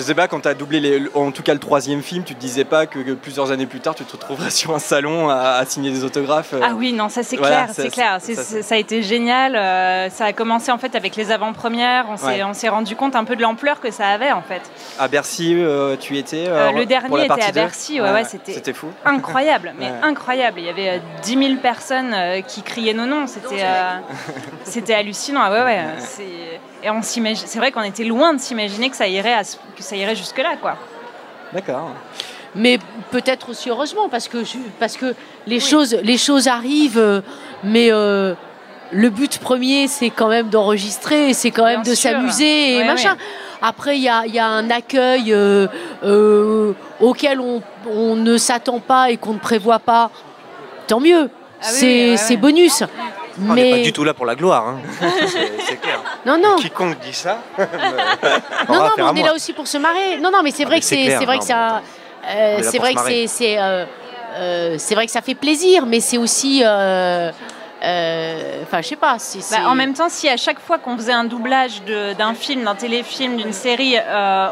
Je 0.00 0.04
sais 0.06 0.14
pas, 0.14 0.28
quand 0.28 0.40
tu 0.40 0.48
as 0.48 0.54
doublé 0.54 0.80
les, 0.80 1.02
en 1.14 1.30
tout 1.30 1.42
cas 1.42 1.52
le 1.52 1.58
troisième 1.60 2.00
film, 2.00 2.24
tu 2.24 2.34
te 2.34 2.40
disais 2.40 2.64
pas 2.64 2.86
que, 2.86 3.00
que 3.00 3.10
plusieurs 3.12 3.50
années 3.50 3.66
plus 3.66 3.80
tard, 3.80 3.94
tu 3.94 4.02
te 4.02 4.12
retrouverais 4.12 4.48
sur 4.60 4.74
un 4.74 4.78
salon 4.78 5.28
à, 5.28 5.34
à 5.58 5.66
signer 5.66 5.90
des 5.90 6.04
autographes. 6.04 6.54
euh. 6.54 6.60
Ah 6.64 6.70
oui, 6.74 6.94
non, 6.94 7.10
ça 7.10 7.22
c'est 7.22 7.36
Voilà, 7.36 7.64
clair, 7.64 7.74
ça, 7.74 7.82
c'est 7.82 7.90
clair. 7.90 8.18
ça, 8.62 8.74
a 8.74 8.78
été 8.78 9.02
génial. 9.02 9.54
euh, 9.56 10.08
ça 10.08 10.24
a 10.24 10.32
commencé 10.32 10.72
en 10.72 10.78
fait 10.78 10.94
avec 10.94 11.16
les 11.16 11.30
avant-premières. 11.30 12.06
On 12.08 12.16
s'est 12.16 12.26
Ouais. 12.28 12.42
on 12.44 12.54
s'est 12.54 12.70
rendu 12.70 12.96
compte 12.96 13.14
un 13.14 13.24
peu 13.24 13.36
de 13.36 13.42
l'ampleur 13.42 13.78
que 13.78 13.90
ça 13.90 14.06
avait 14.08 14.32
en 14.32 14.40
fait. 14.40 14.62
À 14.98 15.06
Bercy, 15.06 15.54
euh, 15.58 15.96
tu 16.00 16.16
étais. 16.16 16.46
euh, 16.48 16.68
Euh, 16.68 16.72
le 16.72 16.76
pour 16.78 16.86
dernier 16.86 17.16
la 17.28 17.34
était 17.34 17.42
à 17.44 17.52
Bercy, 17.52 18.00
ouais, 18.00 18.10
ouais, 18.10 18.24
c'était 18.24 18.52
C'était 18.54 18.72
fou. 18.72 18.86
incroyable, 19.04 19.74
mais 19.78 19.84
Ouais. 19.84 19.92
incroyable. 20.02 20.60
Il 20.60 20.64
y 20.64 20.70
avait 20.70 20.88
euh, 20.88 20.98
10 21.24 21.36
000 21.48 21.60
personnes 21.60 22.14
euh, 22.14 22.40
qui 22.40 22.62
criaient 22.62 22.94
nos 22.94 23.04
noms. 23.04 23.26
C'était, 23.26 23.62
euh, 23.64 23.98
c'était 24.64 24.94
hallucinant. 24.94 25.40
Ah 25.44 25.50
Ouais, 25.50 25.62
ouais. 25.62 25.84
C'est- 26.80 26.86
Et 26.86 26.90
on 26.90 27.02
s'imagine, 27.02 27.46
c'est 27.46 27.58
vrai 27.58 27.72
qu'on 27.72 27.82
était 27.82 28.04
loin 28.04 28.34
de 28.34 28.40
s'imaginer 28.40 28.90
que 28.90 28.96
ça 28.96 29.06
irait, 29.08 29.34
à 29.34 29.42
que 29.42 29.82
ça 29.82 29.96
irait 29.96 30.16
jusque 30.16 30.38
là, 30.38 30.56
quoi. 30.60 30.76
D'accord. 31.52 31.90
Mais 32.54 32.78
peut-être 33.10 33.50
aussi 33.50 33.70
heureusement 33.70 34.08
parce 34.08 34.26
que 34.28 34.44
je- 34.44 34.58
parce 34.80 34.96
que 34.96 35.14
les 35.46 35.60
choses 35.60 35.96
les 36.02 36.18
choses 36.18 36.48
arrivent, 36.48 36.98
euh, 36.98 37.20
mais 37.62 37.92
euh, 37.92 38.34
le 38.92 39.08
but 39.10 39.38
premier 39.38 39.86
c'est 39.86 40.10
quand 40.10 40.28
même 40.28 40.48
d'enregistrer, 40.48 41.32
c'est 41.32 41.50
quand 41.52 41.64
même 41.64 41.82
Bien 41.82 41.92
de 41.92 41.96
sûr. 41.96 42.10
s'amuser 42.10 42.76
et 42.78 42.84
machin. 42.84 43.16
Après 43.62 43.96
il 43.96 44.02
y 44.02 44.08
a, 44.08 44.24
il 44.26 44.34
y 44.34 44.38
a 44.40 44.46
un 44.46 44.68
accueil 44.70 45.32
euh, 45.32 45.68
euh, 46.02 46.72
auquel 47.00 47.40
on, 47.40 47.62
on 47.88 48.16
ne 48.16 48.36
s'attend 48.36 48.80
pas 48.80 49.10
et 49.10 49.16
qu'on 49.16 49.34
ne 49.34 49.38
prévoit 49.38 49.78
pas. 49.78 50.10
Tant 50.88 50.98
mieux. 50.98 51.30
Ah 51.62 51.66
oui, 51.66 51.72
c'est 51.78 51.86
ouais, 51.86 52.10
ouais. 52.12 52.16
c'est 52.16 52.36
bonus. 52.36 52.82
On 53.48 53.54
n'est 53.54 53.70
pas 53.70 53.78
du 53.78 53.92
tout 53.92 54.02
là 54.02 54.12
pour 54.12 54.26
la 54.26 54.34
gloire. 54.34 54.66
hein. 54.66 54.78
C'est- 55.26 55.52
C'est 55.68 55.76
clair. 55.76 55.79
Non 56.26 56.38
non. 56.38 56.56
Quiconque 56.56 56.98
dit 57.00 57.12
ça. 57.14 57.38
Non, 58.68 58.74
non, 58.74 58.90
mais 58.96 59.02
on 59.02 59.14
est 59.16 59.22
là 59.22 59.34
aussi 59.34 59.52
pour 59.52 59.66
se 59.66 59.78
marrer. 59.78 60.18
Non, 60.20 60.30
non, 60.30 60.42
mais 60.42 60.50
c'est 60.50 60.64
Ah, 60.64 60.66
vrai 60.66 60.76
mais 60.76 60.80
que 60.80 60.86
c'est 60.86 61.24
vrai 61.24 61.34
non, 61.34 61.38
que 61.40 61.44
ça. 61.44 61.82
Euh, 62.28 62.58
c'est 62.62 62.78
vrai 62.78 62.94
que 62.94 63.26
c'est 63.26 63.58
euh, 63.58 63.84
euh, 64.36 64.74
c'est 64.78 64.94
vrai 64.94 65.06
que 65.06 65.12
ça 65.12 65.22
fait 65.22 65.34
plaisir, 65.34 65.86
mais 65.86 66.00
c'est 66.00 66.18
aussi 66.18 66.62
euh, 67.82 67.86
euh, 67.86 68.62
Enfin, 68.62 68.82
je 68.82 68.88
sais 68.88 68.96
pas. 68.96 69.18
c'est- 69.18 69.40
Bah, 69.56 69.68
en 69.68 69.74
même 69.74 69.94
temps, 69.94 70.08
si 70.08 70.28
à 70.28 70.36
chaque 70.36 70.60
fois 70.60 70.78
qu'on 70.78 70.96
faisait 70.96 71.12
un 71.12 71.24
doublage 71.24 71.82
d'un 72.18 72.34
film, 72.34 72.64
d'un 72.64 72.74
téléfilm, 72.74 73.36
d'une 73.36 73.52
série, 73.52 73.96
euh, 73.98 74.48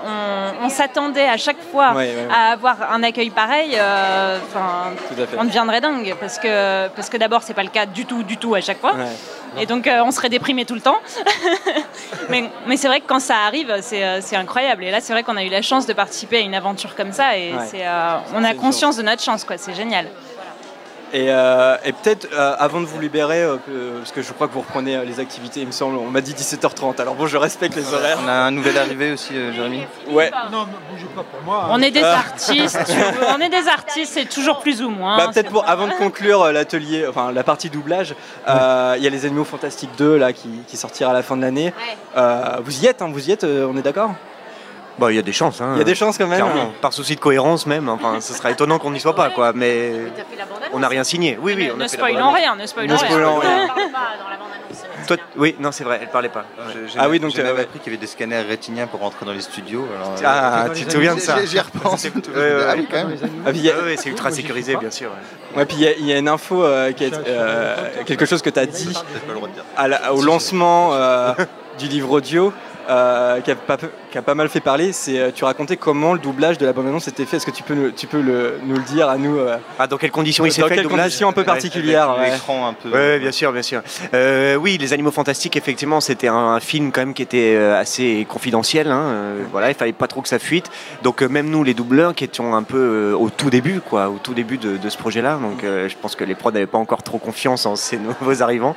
on, 0.62 0.66
on 0.66 0.68
s'attendait 0.68 1.28
à 1.28 1.36
chaque 1.36 1.60
fois 1.70 1.90
Ouais, 1.92 2.06
ouais, 2.08 2.14
ouais. 2.14 2.28
à 2.34 2.52
avoir 2.52 2.92
un 2.92 3.02
accueil 3.02 3.30
pareil, 3.30 3.72
euh, 3.76 4.38
on 5.38 5.44
deviendrait 5.44 5.80
dingue. 5.80 6.14
Parce 6.20 6.38
que, 6.38 6.88
parce 6.88 7.08
que 7.08 7.16
d'abord, 7.16 7.42
c'est 7.42 7.54
pas 7.54 7.62
le 7.62 7.68
cas 7.70 7.86
du 7.86 8.06
tout, 8.06 8.22
du 8.22 8.36
tout 8.38 8.54
à 8.54 8.60
chaque 8.60 8.80
fois. 8.80 8.94
Ouais. 8.94 9.62
Et 9.62 9.66
donc, 9.66 9.86
euh, 9.86 10.02
on 10.04 10.10
serait 10.10 10.28
déprimé 10.28 10.64
tout 10.64 10.74
le 10.74 10.80
temps. 10.80 10.98
mais 12.28 12.44
mais 12.66 12.76
c'est 12.76 12.88
vrai 12.88 13.00
que 13.00 13.06
quand 13.06 13.20
ça 13.20 13.36
arrive, 13.46 13.74
c'est 13.80 14.36
incroyable. 14.36 14.84
Et 14.84 14.90
là, 14.90 15.00
c'est 15.00 15.12
vrai 15.12 15.22
qu'on 15.22 15.36
a 15.36 15.44
eu 15.44 15.48
la 15.48 15.62
chance 15.62 15.86
de 15.86 15.92
participer 15.92 16.38
à 16.38 16.40
une 16.40 16.54
aventure 16.54 16.94
comme 16.94 17.12
ça. 17.12 17.36
Et 17.36 17.52
euh, 17.74 18.16
on 18.34 18.44
a 18.44 18.54
conscience 18.54 18.96
de 18.96 19.02
notre 19.02 19.22
chance, 19.22 19.44
quoi. 19.44 19.56
C'est 19.58 19.74
génial. 19.74 20.06
Et, 21.14 21.28
euh, 21.30 21.76
et 21.84 21.92
peut-être 21.92 22.28
euh, 22.34 22.54
avant 22.58 22.80
de 22.80 22.86
vous 22.86 23.00
libérer, 23.00 23.42
euh, 23.42 23.56
parce 23.98 24.12
que 24.12 24.20
je 24.20 24.30
crois 24.32 24.46
que 24.46 24.52
vous 24.52 24.60
reprenez 24.60 24.96
euh, 24.96 25.04
les 25.04 25.20
activités, 25.20 25.60
il 25.60 25.66
me 25.66 25.72
semble, 25.72 25.96
on 25.96 26.10
m'a 26.10 26.20
dit 26.20 26.34
17h30. 26.34 27.00
Alors 27.00 27.14
bon, 27.14 27.26
je 27.26 27.38
respecte 27.38 27.74
les 27.76 27.94
horaires. 27.94 28.18
On 28.22 28.28
a 28.28 28.32
un 28.32 28.50
nouvel 28.50 28.76
arrivé 28.76 29.12
aussi, 29.12 29.34
euh, 29.34 29.52
Jérémy. 29.52 29.86
Ouais. 30.10 30.30
Non, 30.52 30.66
bougez 30.90 31.06
pas 31.16 31.22
pour 31.22 31.40
moi. 31.46 31.62
hein. 31.64 31.68
On 31.72 31.80
est 31.80 31.90
des 31.90 32.02
Euh. 32.02 32.14
artistes, 32.14 32.78
on 33.34 33.40
est 33.40 33.48
des 33.48 33.68
artistes, 33.68 34.12
c'est 34.14 34.28
toujours 34.28 34.58
plus 34.60 34.82
ou 34.82 34.90
moins. 34.90 35.16
Bah, 35.16 35.28
peut-être 35.32 35.50
pour 35.50 35.66
avant 35.68 35.86
de 35.86 35.92
conclure 35.94 36.42
euh, 36.42 36.52
l'atelier, 36.52 37.06
enfin 37.08 37.32
la 37.32 37.42
partie 37.42 37.70
doublage, 37.70 38.14
euh, 38.46 38.94
il 38.98 39.02
y 39.02 39.06
a 39.06 39.10
les 39.10 39.24
Animaux 39.24 39.44
Fantastiques 39.44 39.96
2 39.96 40.16
là 40.18 40.32
qui, 40.34 40.50
qui 40.66 40.76
sortira 40.76 41.10
à 41.12 41.14
la 41.14 41.22
fin 41.22 41.36
de 41.36 41.42
l'année. 41.42 41.72
Euh, 42.16 42.58
vous 42.64 42.82
y 42.82 42.86
êtes, 42.86 43.00
hein, 43.00 43.08
vous 43.10 43.28
y 43.28 43.32
êtes, 43.32 43.44
euh, 43.44 43.66
on 43.72 43.76
est 43.78 43.82
d'accord? 43.82 44.10
Bon, 44.98 45.08
il 45.08 45.16
y 45.16 45.18
a 45.18 45.22
des 45.22 45.32
chances. 45.32 45.60
hein. 45.60 45.72
Il 45.74 45.78
y 45.78 45.80
a 45.80 45.84
des 45.84 45.94
chances 45.94 46.18
quand 46.18 46.26
même. 46.26 46.44
Par 46.80 46.92
souci 46.92 47.14
de 47.14 47.20
cohérence 47.20 47.66
même. 47.66 47.88
Enfin, 47.88 48.20
ce 48.20 48.32
serait 48.34 48.52
étonnant 48.52 48.78
qu'on 48.78 48.90
n'y 48.90 49.00
soit 49.00 49.14
pas, 49.14 49.30
quoi. 49.30 49.52
Mais 49.54 49.92
on 50.72 50.80
n'a 50.80 50.88
rien 50.88 51.04
signé. 51.04 51.38
Oui, 51.40 51.54
oui. 51.56 51.70
on 51.72 51.76
ne 51.76 51.84
a 51.84 51.88
bande-annonce. 51.88 52.34
rien, 52.34 52.56
ne 52.56 52.66
spoilons 52.66 52.94
Ne 52.94 53.40
rien. 53.40 53.68
Toi, 55.06 55.16
oui, 55.36 55.56
non, 55.58 55.72
c'est 55.72 55.84
vrai. 55.84 56.00
Elle 56.02 56.08
parlait 56.10 56.28
pas. 56.28 56.44
Ah 56.98 57.08
oui, 57.08 57.18
donc, 57.18 57.30
j'ai 57.30 57.40
euh, 57.40 57.52
appris 57.52 57.78
qu'il 57.78 57.92
y 57.92 57.96
avait 57.96 58.00
des 58.00 58.06
scanners 58.06 58.42
rétiniens 58.42 58.86
pour 58.86 59.00
rentrer 59.00 59.24
dans 59.24 59.32
les 59.32 59.40
studios. 59.40 59.86
alors, 59.96 60.12
euh, 60.18 60.22
Ah, 60.24 60.66
tu 60.74 60.84
te 60.84 60.92
souviens 60.92 61.14
de 61.14 61.20
ça 61.20 61.42
J'y- 61.46 61.58
repense. 61.60 62.06
Ah 62.06 62.38
ouais. 62.38 62.74
oui, 62.78 62.88
quand 62.90 63.06
même. 63.06 63.16
Ah, 63.46 63.50
c'est 63.96 64.10
ultra 64.10 64.30
sécurisé, 64.30 64.76
bien 64.76 64.90
sûr. 64.90 65.10
ouais. 65.56 65.64
Puis 65.64 65.76
il 65.78 65.82
y 65.84 65.88
a- 65.88 65.92
il 65.96 66.06
y, 66.06 66.12
a 66.12 66.18
une 66.18 66.28
info, 66.28 66.62
euh, 66.62 66.92
qui 66.92 67.04
est, 67.04 67.14
euh, 67.26 67.76
quelque 68.04 68.26
chose 68.26 68.42
que 68.42 68.50
tu 68.50 68.58
as 68.58 68.66
dit 68.66 68.94
à 69.76 69.88
la- 69.88 70.12
au 70.12 70.20
lancement 70.20 70.90
euh, 70.92 71.32
du 71.78 71.86
livre 71.86 72.10
audio. 72.10 72.52
Euh, 72.88 73.40
qui, 73.40 73.50
a 73.50 73.54
pas, 73.56 73.76
qui 74.10 74.18
a 74.18 74.22
pas 74.22 74.34
mal 74.34 74.48
fait 74.48 74.60
parler, 74.60 74.92
c'est 74.92 75.18
euh, 75.18 75.30
tu 75.34 75.44
racontais 75.44 75.76
comment 75.76 76.12
le 76.14 76.18
doublage 76.18 76.58
de 76.58 76.66
la 76.66 76.72
bande-annonce 76.72 77.08
était 77.08 77.24
fait. 77.26 77.36
Est-ce 77.38 77.46
que 77.46 77.50
tu 77.50 77.62
peux, 77.62 77.74
nous- 77.74 77.90
tu 77.90 78.06
peux 78.06 78.20
le- 78.20 78.58
nous 78.64 78.76
le 78.76 78.82
dire 78.82 79.08
à 79.08 79.16
nous 79.18 79.38
euh, 79.38 79.56
Ah, 79.78 79.86
dans 79.86 79.96
quelles 79.98 80.10
conditions 80.10 80.44
il 80.46 80.52
s'est 80.52 80.62
Dans 80.62 80.68
fait 80.68 80.76
le 80.76 80.82
quelles 80.82 80.90
conditions 80.90 81.28
un 81.28 81.32
peu 81.32 81.44
particulières 81.44 82.16
ouais. 82.18 82.32
Un 82.64 82.72
peu. 82.74 82.90
Ouais, 82.90 83.18
bien 83.18 83.32
sûr, 83.32 83.52
bien 83.52 83.62
sûr. 83.62 83.82
Euh, 84.14 84.54
oui, 84.56 84.78
Les 84.78 84.92
Animaux 84.92 85.10
Fantastiques, 85.10 85.56
effectivement, 85.56 86.00
c'était 86.00 86.28
un, 86.28 86.34
un 86.34 86.60
film 86.60 86.90
quand 86.92 87.00
même 87.02 87.14
qui 87.14 87.22
était 87.22 87.56
assez 87.56 88.26
confidentiel. 88.28 88.88
hein, 88.90 89.34
voilà, 89.52 89.68
il 89.70 89.74
fallait 89.74 89.92
pas 89.92 90.06
trop 90.06 90.22
que 90.22 90.28
ça 90.28 90.38
fuite. 90.38 90.70
Donc 91.02 91.22
même 91.22 91.48
nous, 91.50 91.62
les 91.64 91.74
doubleurs, 91.74 92.14
qui 92.14 92.24
étions 92.24 92.54
un 92.54 92.62
peu 92.62 93.12
au 93.18 93.30
tout 93.30 93.50
début, 93.50 93.80
quoi, 93.80 94.08
au 94.08 94.18
tout 94.22 94.34
début 94.34 94.58
de, 94.58 94.76
de 94.76 94.88
ce 94.88 94.96
projet-là. 94.98 95.38
Donc 95.40 95.64
euh, 95.64 95.88
je 95.88 95.96
pense 96.00 96.16
que 96.16 96.24
les 96.24 96.34
prods 96.34 96.52
n'avaient 96.52 96.66
pas 96.66 96.78
encore 96.78 97.02
trop 97.02 97.18
confiance 97.18 97.66
en 97.66 97.76
ces 97.76 97.98
nouveaux 98.20 98.42
arrivants. 98.42 98.74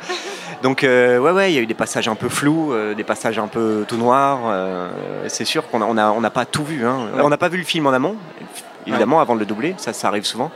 Donc 0.63 0.83
euh, 0.83 1.17
ouais, 1.17 1.31
ouais, 1.31 1.51
il 1.51 1.55
y 1.55 1.57
a 1.57 1.61
eu 1.61 1.65
des 1.65 1.73
passages 1.73 2.07
un 2.07 2.15
peu 2.15 2.29
flous, 2.29 2.71
euh, 2.73 2.93
des 2.93 3.03
passages 3.03 3.39
un 3.39 3.47
peu 3.47 3.83
tout 3.87 3.97
noirs. 4.01 4.39
euh, 4.45 4.89
c'est 5.27 5.45
sûr 5.45 5.67
qu'on 5.69 5.79
n'a 5.79 5.85
on 5.87 5.97
a, 5.97 6.11
on 6.11 6.21
n'a 6.21 6.29
pas 6.29 6.45
tout 6.45 6.63
vu. 6.63 6.85
hein. 6.85 6.97
On 7.23 7.29
n'a 7.29 7.37
pas 7.37 7.49
vu 7.49 7.57
le 7.57 7.63
film 7.63 7.85
en 7.87 7.91
amont, 7.93 8.15
évidemment, 8.87 9.19
avant 9.21 9.35
de 9.35 9.39
le 9.39 9.45
doubler. 9.45 9.75
Ça, 9.77 9.93
ça 9.93 10.07
arrive 10.07 10.25
souvent. 10.25 10.51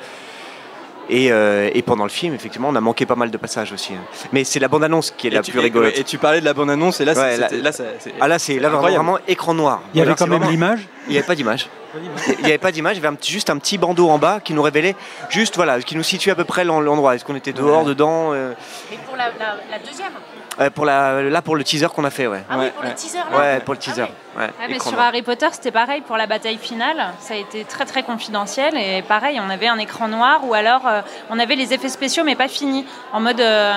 Et, 1.07 1.31
euh, 1.31 1.69
et 1.71 1.83
pendant 1.83 2.03
le 2.03 2.09
film, 2.09 2.33
effectivement, 2.33 2.69
on 2.71 2.75
a 2.75 2.81
manqué 2.81 3.05
pas 3.05 3.13
mal 3.15 3.29
de 3.29 3.37
passages 3.37 3.71
aussi. 3.71 3.93
hein. 3.93 4.01
Mais 4.33 4.43
c'est 4.43 4.59
la 4.59 4.67
bande-annonce 4.67 5.11
qui 5.15 5.27
est 5.27 5.29
Et 5.29 5.35
la 5.35 5.43
tu- 5.43 5.51
plus 5.51 5.59
rigolote. 5.59 5.93
Et, 5.95 6.03
tu 6.03 6.17
parlais 6.17 6.39
de 6.39 6.45
la 6.45 6.55
bande-annonce 6.55 6.99
et 6.99 7.05
là, 7.05 7.13
Ouais, 7.13 7.37
c'est- 7.47 7.61
là- 7.61 7.71
Ah 8.19 8.27
là, 8.27 8.39
c'est 8.39 8.57
vraiment 8.57 9.19
écran 9.27 9.53
noir. 9.53 9.81
Il 9.93 9.99
y 9.99 10.01
avait 10.01 10.15
quand 10.15 10.25
même 10.25 10.49
l'image. 10.49 10.79
Il 11.07 11.11
n'y 11.11 11.17
avait 11.19 11.27
pas 11.27 11.35
d'image. 11.35 11.69
Il 12.39 12.39
n'y 12.39 12.45
avait 12.45 12.57
pas 12.57 12.71
d'image. 12.71 12.97
Il 12.97 13.03
y 13.03 13.05
avait 13.05 13.15
un 13.15 13.19
juste 13.23 13.51
un 13.51 13.57
petit 13.59 13.77
bandeau 13.77 14.09
en 14.09 14.17
bas 14.17 14.39
qui 14.43 14.53
nous 14.55 14.63
révélait 14.63 14.95
juste 15.29 15.55
voilà, 15.55 15.79
qui 15.79 15.95
nous 15.95 16.03
situe 16.03 16.31
à 16.31 16.35
peu 16.35 16.43
près 16.43 16.63
l'en- 16.65 16.81
l'endroit. 16.81 17.13
Est-ce 17.15 17.23
qu'on 17.23 17.35
était 17.35 17.53
dehors, 17.53 17.83
Ouais. 17.83 17.89
dedans 17.89 18.33
euh, 18.33 18.53
Et 18.91 18.97
pour 19.07 19.15
la, 19.15 19.25
la- 19.39 19.57
la 19.71 19.79
deuxième 19.85 20.11
euh, 20.59 20.69
pour 20.69 20.85
la, 20.85 21.21
là 21.23 21.41
pour 21.41 21.55
le 21.55 21.63
teaser 21.63 21.87
qu'on 21.93 22.03
a 22.05 22.09
fait, 22.09 22.27
ouais. 22.27 22.43
Ah 22.49 22.55
oui, 22.59 22.69
pour 22.71 22.83
le 22.83 22.93
teaser 22.93 23.17
là 23.31 23.37
Ouais, 23.37 23.59
pour 23.59 23.73
le 23.73 23.79
teaser. 23.79 24.01
Ouais, 24.03 24.07
Ouais, 24.37 24.49
mais 24.67 24.75
écran 24.75 24.89
sur 24.89 24.97
noir. 24.97 25.07
Harry 25.09 25.21
Potter, 25.21 25.47
c'était 25.51 25.71
pareil 25.71 26.01
pour 26.01 26.17
la 26.17 26.27
bataille 26.27 26.57
finale. 26.57 27.13
Ça 27.19 27.33
a 27.33 27.37
été 27.37 27.63
très 27.65 27.85
très 27.85 28.03
confidentiel 28.03 28.77
et 28.77 29.01
pareil, 29.01 29.39
on 29.45 29.49
avait 29.49 29.67
un 29.67 29.77
écran 29.77 30.07
noir 30.07 30.41
ou 30.43 30.53
alors 30.53 30.87
euh, 30.87 31.01
on 31.29 31.39
avait 31.39 31.55
les 31.55 31.73
effets 31.73 31.89
spéciaux 31.89 32.23
mais 32.23 32.35
pas 32.35 32.47
finis. 32.47 32.85
En 33.13 33.19
mode 33.21 33.39
euh, 33.39 33.73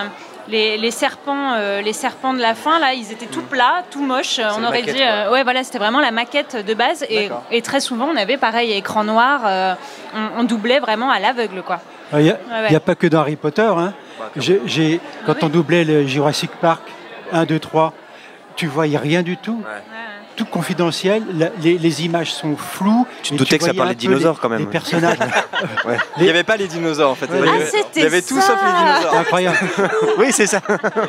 les, 0.49 0.79
les 0.79 0.91
serpents, 0.91 1.53
euh, 1.57 1.81
les 1.83 1.93
serpents 1.93 2.33
de 2.33 2.41
la 2.41 2.55
fin 2.55 2.79
là, 2.79 2.95
ils 2.95 3.13
étaient 3.13 3.27
tout 3.27 3.43
plats, 3.43 3.83
tout 3.91 4.01
moches. 4.03 4.41
On 4.41 4.65
aurait 4.65 4.81
maquette, 4.81 4.95
dit, 4.97 5.03
euh, 5.03 5.31
ouais 5.31 5.43
voilà, 5.43 5.63
c'était 5.63 5.79
vraiment 5.79 6.01
la 6.01 6.11
maquette 6.11 6.57
de 6.65 6.75
base 6.75 7.05
et, 7.11 7.63
très 7.63 7.81
souvent 7.81 8.07
on 8.13 8.17
avait 8.17 8.39
pareil 8.39 8.73
écran 8.73 9.05
noir. 9.05 9.43
euh, 9.45 9.75
on, 10.15 10.41
on 10.41 10.45
doublait 10.45 10.81
vraiment 10.81 11.11
à 11.11 11.19
l'aveugle 11.19 11.63
quoi. 11.63 11.81
Il 12.15 12.19
n'y 12.21 12.31
a, 12.31 12.39
Ouais, 12.71 12.75
a 12.75 12.81
pas 12.81 12.95
que 12.95 13.07
dans 13.07 13.21
Harry 13.21 13.37
Potter. 13.37 13.63
Hein. 13.63 13.93
J'ai- 14.37 14.61
j'ai- 14.67 15.01
quand 15.27 15.35
Ah 15.41 15.45
on 15.45 15.49
doublait 15.49 15.85
le 15.85 16.07
Jurassic 16.07 16.51
Park 16.61 16.83
1, 17.33 17.45
2, 17.45 17.59
3, 17.59 17.93
tu 18.57 18.67
voyais 18.67 18.99
rien 18.99 19.23
du 19.23 19.37
tout. 19.37 19.63
Tout 20.39 20.45
confidentiel, 20.45 21.25
la- 21.35 21.51
les, 21.61 21.77
les 21.79 22.05
images 22.05 22.33
sont 22.33 22.57
floues. 22.57 23.07
Tu 23.25 23.33
te 23.33 23.37
doutais 23.39 23.59
que 23.59 23.65
ça 23.65 23.75
parlait 23.75 23.95
de 23.95 23.99
dinosaures, 23.99 24.37
les- 24.37 24.41
quand 24.41 24.49
même. 24.49 24.61
Les 24.61 24.67
personnages. 24.67 25.19
Il 26.19 26.23
n'y 26.23 26.31
avait 26.31 26.45
pas 26.45 26.57
les 26.57 26.69
dinosaures 26.69 27.11
en 27.11 27.15
fait. 27.17 27.27
Ouais. 27.27 27.39
il 27.41 27.45
y 27.45 27.49
Ah, 27.49 27.55
avait, 27.55 27.65
c'était 27.67 27.87
il 27.97 28.03
y 28.03 28.07
avait 28.07 28.23
tout 28.23 28.37
ça. 28.41 28.47
sauf 28.47 28.59
les 28.63 28.71
C'est 28.71 28.85
dinosaures. 28.85 29.19
incroyable. 29.21 29.59
Oui, 30.19 30.27
c'est 30.31 30.47
ça. 30.47 30.59
Et 30.59 30.63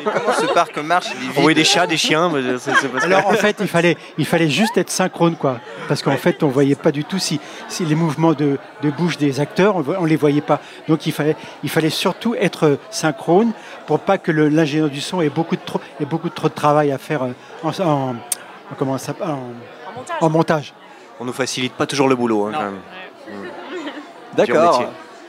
comment 0.04 0.34
ce 0.40 0.46
parc 0.52 0.76
marche? 0.78 1.06
Vide. 1.36 1.54
des 1.54 1.62
chats, 1.64 1.86
des 1.86 1.96
chiens. 1.96 2.28
mais 2.34 2.58
c'est- 2.58 2.72
c'est 2.80 2.88
parce 2.88 3.04
que- 3.04 3.12
Alors 3.12 3.28
en 3.28 3.34
fait, 3.34 3.56
il 3.60 3.68
fallait, 3.68 3.96
il 4.18 4.26
fallait 4.26 4.48
juste 4.50 4.76
être 4.76 4.90
synchrone, 4.90 5.36
quoi. 5.36 5.60
Parce 5.86 6.02
qu'en 6.02 6.16
fait, 6.16 6.42
on 6.42 6.48
voyait 6.48 6.74
pas 6.74 6.90
du 6.90 7.04
tout 7.04 7.20
si, 7.20 7.38
si 7.68 7.84
les 7.84 7.94
mouvements 7.94 8.32
de, 8.32 8.58
de 8.82 8.90
bouche 8.90 9.16
des 9.16 9.38
acteurs, 9.38 9.76
on, 9.76 9.84
on 10.00 10.04
les 10.06 10.16
voyait 10.16 10.40
pas. 10.40 10.60
Donc 10.88 11.06
il 11.06 11.12
fallait, 11.12 11.36
il 11.62 11.70
fallait 11.70 11.90
surtout 11.90 12.34
être 12.34 12.78
synchrone 12.90 13.52
pour 13.86 14.00
pas 14.00 14.18
que 14.18 14.32
le- 14.32 14.48
l'ingénieur 14.48 14.88
du 14.90 15.00
son 15.00 15.20
ait 15.20 15.28
beaucoup 15.28 15.54
de 15.54 15.62
trop, 15.64 15.80
ait 16.00 16.04
beaucoup 16.04 16.28
de 16.28 16.34
trop 16.34 16.48
de 16.48 16.54
travail 16.54 16.90
à 16.90 16.98
faire 16.98 17.22
euh, 17.22 17.32
en- 17.80 18.14
comment 18.78 18.98
ça 18.98 19.06
s'appelle, 19.06 19.28
en, 19.28 19.52
en 20.20 20.30
montage. 20.30 20.72
On 21.18 21.24
nous 21.24 21.32
facilite 21.32 21.74
pas 21.74 21.86
toujours 21.86 22.08
le 22.08 22.16
boulot. 22.16 22.46
hein, 22.46 22.52
quand 22.54 22.60
même. 22.62 22.80
D'accord. 24.34 24.84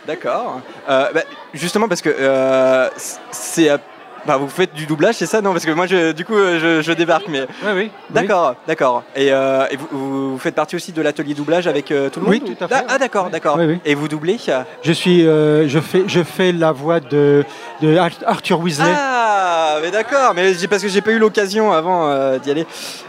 D'accord. 0.07 0.61
Euh, 0.89 1.11
bah, 1.13 1.21
justement 1.53 1.87
parce 1.87 2.01
que 2.01 2.09
euh, 2.09 2.89
c'est 3.31 3.69
euh, 3.69 3.77
bah, 4.25 4.37
vous 4.37 4.47
faites 4.49 4.73
du 4.73 4.85
doublage, 4.85 5.15
c'est 5.15 5.25
ça 5.25 5.41
Non, 5.41 5.51
parce 5.51 5.65
que 5.65 5.71
moi, 5.71 5.87
je, 5.87 6.11
du 6.11 6.25
coup, 6.25 6.35
euh, 6.35 6.79
je, 6.81 6.81
je 6.81 6.91
débarque, 6.93 7.27
mais 7.27 7.41
Oui, 7.63 7.71
oui. 7.75 7.91
d'accord, 8.09 8.55
d'accord. 8.67 9.03
Et, 9.15 9.31
euh, 9.31 9.65
et 9.71 9.77
vous, 9.77 10.31
vous 10.33 10.37
faites 10.39 10.55
partie 10.55 10.75
aussi 10.75 10.91
de 10.91 11.01
l'atelier 11.01 11.33
doublage 11.33 11.67
avec 11.67 11.91
euh, 11.91 12.09
tout 12.09 12.19
le 12.19 12.25
monde 12.25 12.33
Oui, 12.35 12.41
ou- 12.45 12.53
tout 12.53 12.63
à 12.63 12.67
fait, 12.67 12.75
Ah, 12.77 12.85
ah, 12.89 12.97
d'accord, 12.97 13.29
d'accord. 13.29 13.57
Oui, 13.57 13.65
oui. 13.65 13.79
Et 13.85 13.95
vous 13.95 14.07
doublez? 14.07 14.37
Je 14.83 14.91
suis, 14.91 15.25
euh, 15.27 15.67
je 15.67 15.79
fais, 15.79 16.03
je 16.07 16.23
fais 16.23 16.51
la 16.51 16.71
voix 16.71 16.99
de, 16.99 17.43
de 17.81 17.97
Arthur 17.97 18.59
Weasley. 18.59 18.93
Ah, 18.95 19.77
mais 19.81 19.91
d'accord, 19.91 20.33
mais 20.35 20.53
j'ai- 20.53 20.67
parce 20.67 20.81
que 20.83 20.89
j'ai 20.89 21.01
pas 21.01 21.11
eu 21.11 21.19
l'occasion 21.19 21.71
avant 21.71 22.07
euh, 22.09 22.37
d'y 22.39 22.51
aller. 22.51 22.65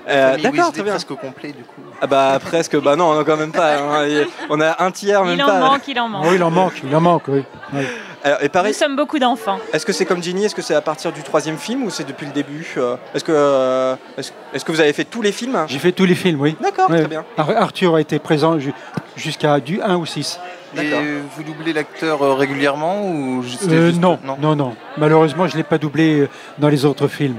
Euh, 0.08 0.36
d'accord, 0.38 0.72
très 0.72 0.82
bien. 0.82 0.92
presque 0.92 1.10
au 1.10 1.16
complet 1.16 1.48
du 1.52 1.62
coup. 1.64 1.82
Ah 2.04 2.06
bah 2.08 2.38
presque, 2.44 2.76
bah 2.82 2.96
non, 2.96 3.14
non, 3.14 3.22
quand 3.24 3.36
même 3.36 3.52
pas. 3.52 3.76
hein. 3.76 4.06
On 4.50 4.60
a 4.60 4.82
un 4.82 4.90
tiers, 4.90 5.24
même 5.24 5.36
Il 5.36 5.42
en 5.42 5.58
manque, 5.60 5.86
il 5.86 6.00
en 6.00 6.08
manque. 6.08 6.24
Oui, 6.26 6.34
il 6.34 6.42
en 6.42 6.50
manque, 6.50 6.82
il 6.84 6.96
en 6.96 7.00
manque, 7.00 7.22
oui. 7.28 7.44
Oui. 7.72 7.84
Alors, 8.24 8.38
et 8.40 8.44
Nous 8.44 8.50
pareil, 8.50 8.74
sommes 8.74 8.94
beaucoup 8.96 9.18
d'enfants. 9.18 9.58
est-ce 9.72 9.84
que 9.86 9.92
c'est 9.92 10.04
comme 10.04 10.22
Ginny 10.22 10.44
Est-ce 10.44 10.54
que 10.54 10.62
c'est 10.62 10.74
à 10.74 10.80
partir 10.80 11.12
du 11.12 11.22
troisième 11.22 11.58
film 11.58 11.82
ou 11.84 11.90
c'est 11.90 12.04
depuis 12.04 12.26
le 12.26 12.32
début 12.32 12.66
euh, 12.76 12.96
Est-ce 13.14 13.24
que, 13.24 13.32
euh, 13.34 13.94
est-ce, 14.16 14.30
est-ce 14.54 14.64
que 14.64 14.70
vous 14.72 14.80
avez 14.80 14.92
fait 14.92 15.04
tous 15.04 15.22
les 15.22 15.32
films? 15.32 15.64
J'ai 15.68 15.78
fait 15.80 15.90
tous 15.92 16.04
les 16.04 16.14
films, 16.14 16.40
oui. 16.40 16.56
D'accord, 16.60 16.88
Ouais. 16.90 16.98
très 17.00 17.08
bien. 17.08 17.24
Ar- 17.38 17.50
Arthur 17.56 17.94
a 17.96 18.00
été 18.00 18.18
présent 18.20 18.58
ju- 18.60 18.74
jusqu'à 19.16 19.58
du 19.60 19.80
1 19.80 19.96
ou 19.96 20.06
6. 20.06 20.38
D'accord. 20.74 21.00
Et 21.00 21.18
vous 21.36 21.42
doublez 21.42 21.72
l'acteur 21.72 22.22
euh, 22.22 22.34
régulièrement 22.34 23.02
ou 23.04 23.40
Euh, 23.40 23.42
juste- 23.42 23.68
non, 24.00 24.18
non, 24.40 24.54
non, 24.56 24.74
Malheureusement, 24.98 25.46
je 25.48 25.52
ne 25.54 25.58
l'ai 25.58 25.64
pas 25.64 25.78
doublé 25.78 26.28
dans 26.58 26.68
les 26.68 26.84
autres 26.84 27.08
films. 27.08 27.38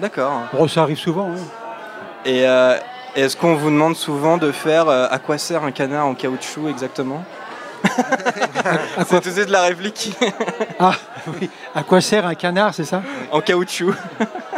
D'accord. 0.00 0.32
Bon, 0.52 0.66
ça 0.68 0.82
arrive 0.82 0.98
souvent. 0.98 1.28
hein. 1.30 1.40
Et 2.24 2.46
euh, 2.46 2.76
est-ce 3.16 3.36
qu'on 3.36 3.54
vous 3.54 3.70
demande 3.70 3.96
souvent 3.96 4.36
de 4.38 4.52
faire 4.52 4.88
euh, 4.88 5.06
à 5.10 5.18
quoi 5.18 5.38
sert 5.38 5.64
un 5.64 5.72
canard 5.72 6.06
en 6.06 6.14
caoutchouc 6.14 6.68
exactement 6.68 7.24
C'est 9.08 9.20
tout 9.20 9.28
de 9.28 9.34
suite 9.34 9.48
la 9.50 9.62
réplique 9.62 10.12
ah, 10.78 10.94
oui. 11.40 11.50
à 11.74 11.82
quoi 11.82 12.00
sert 12.00 12.26
un 12.26 12.34
canard, 12.34 12.72
c'est 12.74 12.84
ça 12.84 13.02
en 13.30 13.40
caoutchouc. 13.40 13.92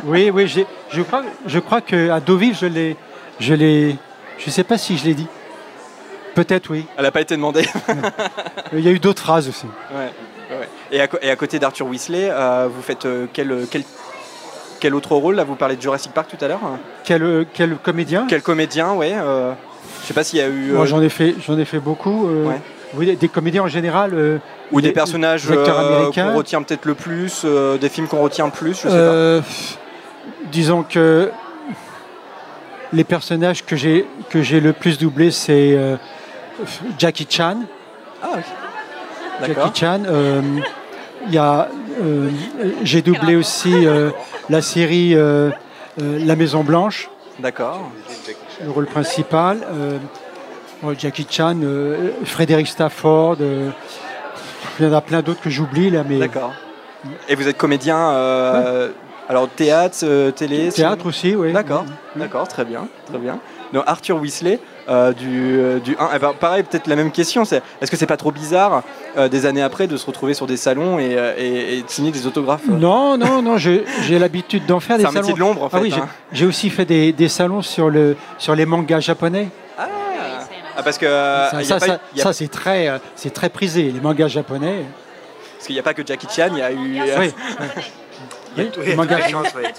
Oui, 0.05 0.31
oui, 0.31 0.47
j'ai- 0.47 0.67
je 0.91 1.01
crois, 1.03 1.23
je 1.47 1.59
crois 1.59 1.81
qu'à 1.81 2.21
Deauville, 2.21 2.55
je 2.55 2.67
l'ai. 2.67 2.97
Je 3.41 3.55
l'ai. 3.55 3.97
Je 4.39 4.47
ne 4.47 4.51
sais 4.51 4.65
pas 4.65 4.77
si 4.79 4.99
je 4.99 5.05
l'ai 5.07 5.15
dit. 5.15 5.27
Peut-être, 6.35 6.71
oui. 6.71 6.87
Elle 6.97 7.05
n'a 7.05 7.11
pas 7.11 7.21
été 7.23 7.35
demandée. 7.37 7.67
Il 8.73 8.81
y 8.81 8.89
a 8.89 8.91
eu 8.91 8.99
d'autres 8.99 9.23
phrases 9.23 9.49
aussi. 9.49 9.67
Ouais, 9.93 10.13
ouais. 10.57 10.69
Et, 10.91 11.01
à, 11.01 11.07
co- 11.09 11.19
et 11.23 11.31
à 11.31 11.37
côté 11.37 11.59
d'Arthur 11.59 11.87
Weasley, 11.87 12.29
euh, 12.31 12.69
vous 12.71 12.83
faites 12.83 13.07
euh, 13.07 13.27
quel, 13.33 13.67
quel, 13.71 13.83
quel 14.85 14.95
autre 14.95 15.15
rôle 15.15 15.37
Là, 15.37 15.45
vous 15.45 15.55
parlez 15.55 15.77
de 15.77 15.81
Jurassic 15.81 16.13
Park 16.13 16.29
tout 16.29 16.45
à 16.45 16.47
l'heure. 16.47 16.61
Quel, 17.05 17.23
euh, 17.23 17.45
quel 17.55 17.75
comédien? 17.77 18.27
Quel 18.29 18.43
comédien, 18.43 18.93
ouais. 18.93 19.15
euh, 19.15 19.53
je 20.03 20.09
sais 20.09 20.13
pas 20.13 20.23
s'il 20.23 20.41
y 20.41 20.43
a 20.43 20.49
eu. 20.49 20.73
Moi, 20.73 20.83
euh, 20.83 20.87
j'en 20.87 21.01
ai 21.01 21.09
fait, 21.09 21.35
j'en 21.47 21.57
ai 21.59 21.65
fait 21.65 21.79
beaucoup. 21.79 22.29
euh, 22.29 22.45
Ouais. 22.49 22.61
Oui, 22.93 23.07
des- 23.07 23.17
des 23.17 23.29
comédies 23.29 23.61
en 23.61 23.67
général. 23.67 24.11
euh, 24.13 24.37
Ou 24.73 24.83
des 24.83 24.93
personnages 24.93 25.51
acteurs 25.51 25.79
euh, 25.81 25.97
américains. 25.97 26.29
qu'on 26.33 26.37
retient 26.37 26.63
peut-être 26.63 26.85
le 26.85 26.93
plus, 26.95 27.47
des 27.81 27.89
films 27.89 28.09
qu'on 28.09 28.21
retient 28.21 28.45
le 28.45 28.51
plus, 28.53 28.79
je 28.85 28.89
sais 28.91 29.43
disons 30.53 30.83
que 30.83 31.31
les 32.93 33.05
personnages 33.05 33.65
que 33.65 33.77
j'ai 33.77 34.07
que 34.29 34.43
j'ai 34.43 34.61
le 34.61 34.75
plus 34.75 34.99
doublé, 34.99 35.31
c'est 35.31 35.79
Jackie 36.99 37.27
Chan. 37.29 37.61
Ah. 38.23 38.29
Jackie 39.47 39.81
Chan. 39.81 40.01
Euh, 41.33 41.65
euh, 42.03 42.31
j'ai 42.83 43.03
doublé 43.03 43.37
aussi 43.37 43.73
euh, 43.87 44.11
la 44.51 44.63
série 44.63 45.15
euh, 45.15 45.51
euh, 46.01 46.19
La 46.25 46.37
Maison 46.37 46.65
Blanche. 46.65 47.09
D'accord. 47.39 47.91
le 48.63 48.71
rôle 48.71 48.87
principal. 48.87 49.59
euh, 49.73 49.99
Jackie 50.99 51.27
Chan, 51.31 51.57
euh, 51.63 52.11
Frédéric 52.25 52.67
Stafford. 52.67 53.37
euh, 53.41 53.71
il 54.79 54.87
y 54.87 54.89
en 54.89 54.93
a 54.93 55.01
plein 55.01 55.23
d'autres 55.23 55.41
que 55.41 55.51
j'oublie 55.51 55.89
là, 55.91 56.03
mais 56.07 56.19
D'accord. 56.19 56.53
Et 57.29 57.35
vous 57.35 57.47
êtes 57.49 57.57
comédien, 57.57 58.11
euh, 58.11 58.91
alors 59.29 59.49
théâtre, 59.49 59.99
euh, 60.03 60.31
télé 60.31 60.69
théâtre 60.71 61.07
aussi, 61.07 61.35
oui. 61.37 61.53
D'accord, 61.53 61.85
d'accord, 62.17 62.49
très 62.49 62.65
bien, 62.65 62.89
très 63.07 63.19
bien. 63.19 63.39
Donc 63.73 63.85
Arthur 63.87 64.17
Weasley, 64.21 64.59
euh, 64.89 65.13
du, 65.13 65.59
euh, 65.59 65.79
du 65.79 65.97
1, 65.99 66.11
eh 66.15 66.19
ben, 66.19 66.33
pareil, 66.39 66.63
peut-être 66.63 66.87
la 66.87 66.97
même 66.97 67.11
question, 67.11 67.45
c'est 67.45 67.63
est-ce 67.81 67.91
que 67.91 67.97
c'est 67.97 68.07
pas 68.07 68.17
trop 68.17 68.31
bizarre 68.33 68.83
euh, 69.17 69.29
des 69.29 69.47
années 69.47 69.63
après 69.63 69.87
de 69.87 69.97
se 69.97 70.05
retrouver 70.07 70.35
sur 70.35 70.47
des 70.47 70.57
salons 70.57 70.99
et, 70.99 71.17
et- 71.39 71.79
et 71.79 71.83
de 71.83 71.89
signer 71.89 72.11
des 72.11 72.27
autographes? 72.27 72.67
Non, 72.69 73.17
non, 73.17 73.41
non, 73.43 73.57
j'ai 73.57 73.85
l'habitude 74.11 74.67
d'en 74.67 74.81
faire 74.81 74.97
des 74.99 75.03
C'est 75.05 75.09
un 75.09 75.13
salons. 75.13 75.23
métier 75.23 75.35
de 75.35 75.41
l'ombre, 75.41 75.63
en 75.63 75.67
Ah 75.73 75.77
fait, 75.77 75.83
oui, 75.83 75.91
j'ai- 75.95 76.01
hein. 76.01 76.09
j'ai 76.33 76.47
aussi 76.47 76.69
fait 76.71 76.85
des, 76.85 77.13
des 77.13 77.29
salons 77.29 77.63
sur, 77.63 77.89
le, 77.91 78.17
sur 78.39 78.55
les 78.55 78.67
mangas 78.67 79.01
japonais. 79.01 79.49
Ah, 80.77 80.83
parce 80.83 80.99
que 80.99 81.07
euh, 81.07 81.51
ça, 81.63 81.77
a- 81.77 82.33
c'est 82.33 82.49
très, 82.49 82.89
euh, 82.89 82.99
c'est 83.15 83.33
très 83.33 83.49
prisé, 83.49 83.93
les 83.93 84.01
mangas 84.01 84.27
japonais. 84.29 84.85
parce 85.57 85.67
qu'il 85.67 85.77
n'y 85.77 85.81
a 85.81 85.85
pas 85.85 85.95
que 85.95 86.05
Jackie 86.05 86.27
Chan, 86.29 86.49
il 86.53 86.59
y 86.59 86.63
a 86.63 86.73
eu. 86.73 87.01
Oui. 87.21 87.33
Oui, 88.57 88.71
les 88.85 88.95
mangas. 88.97 89.17
Ouais, 89.19 89.73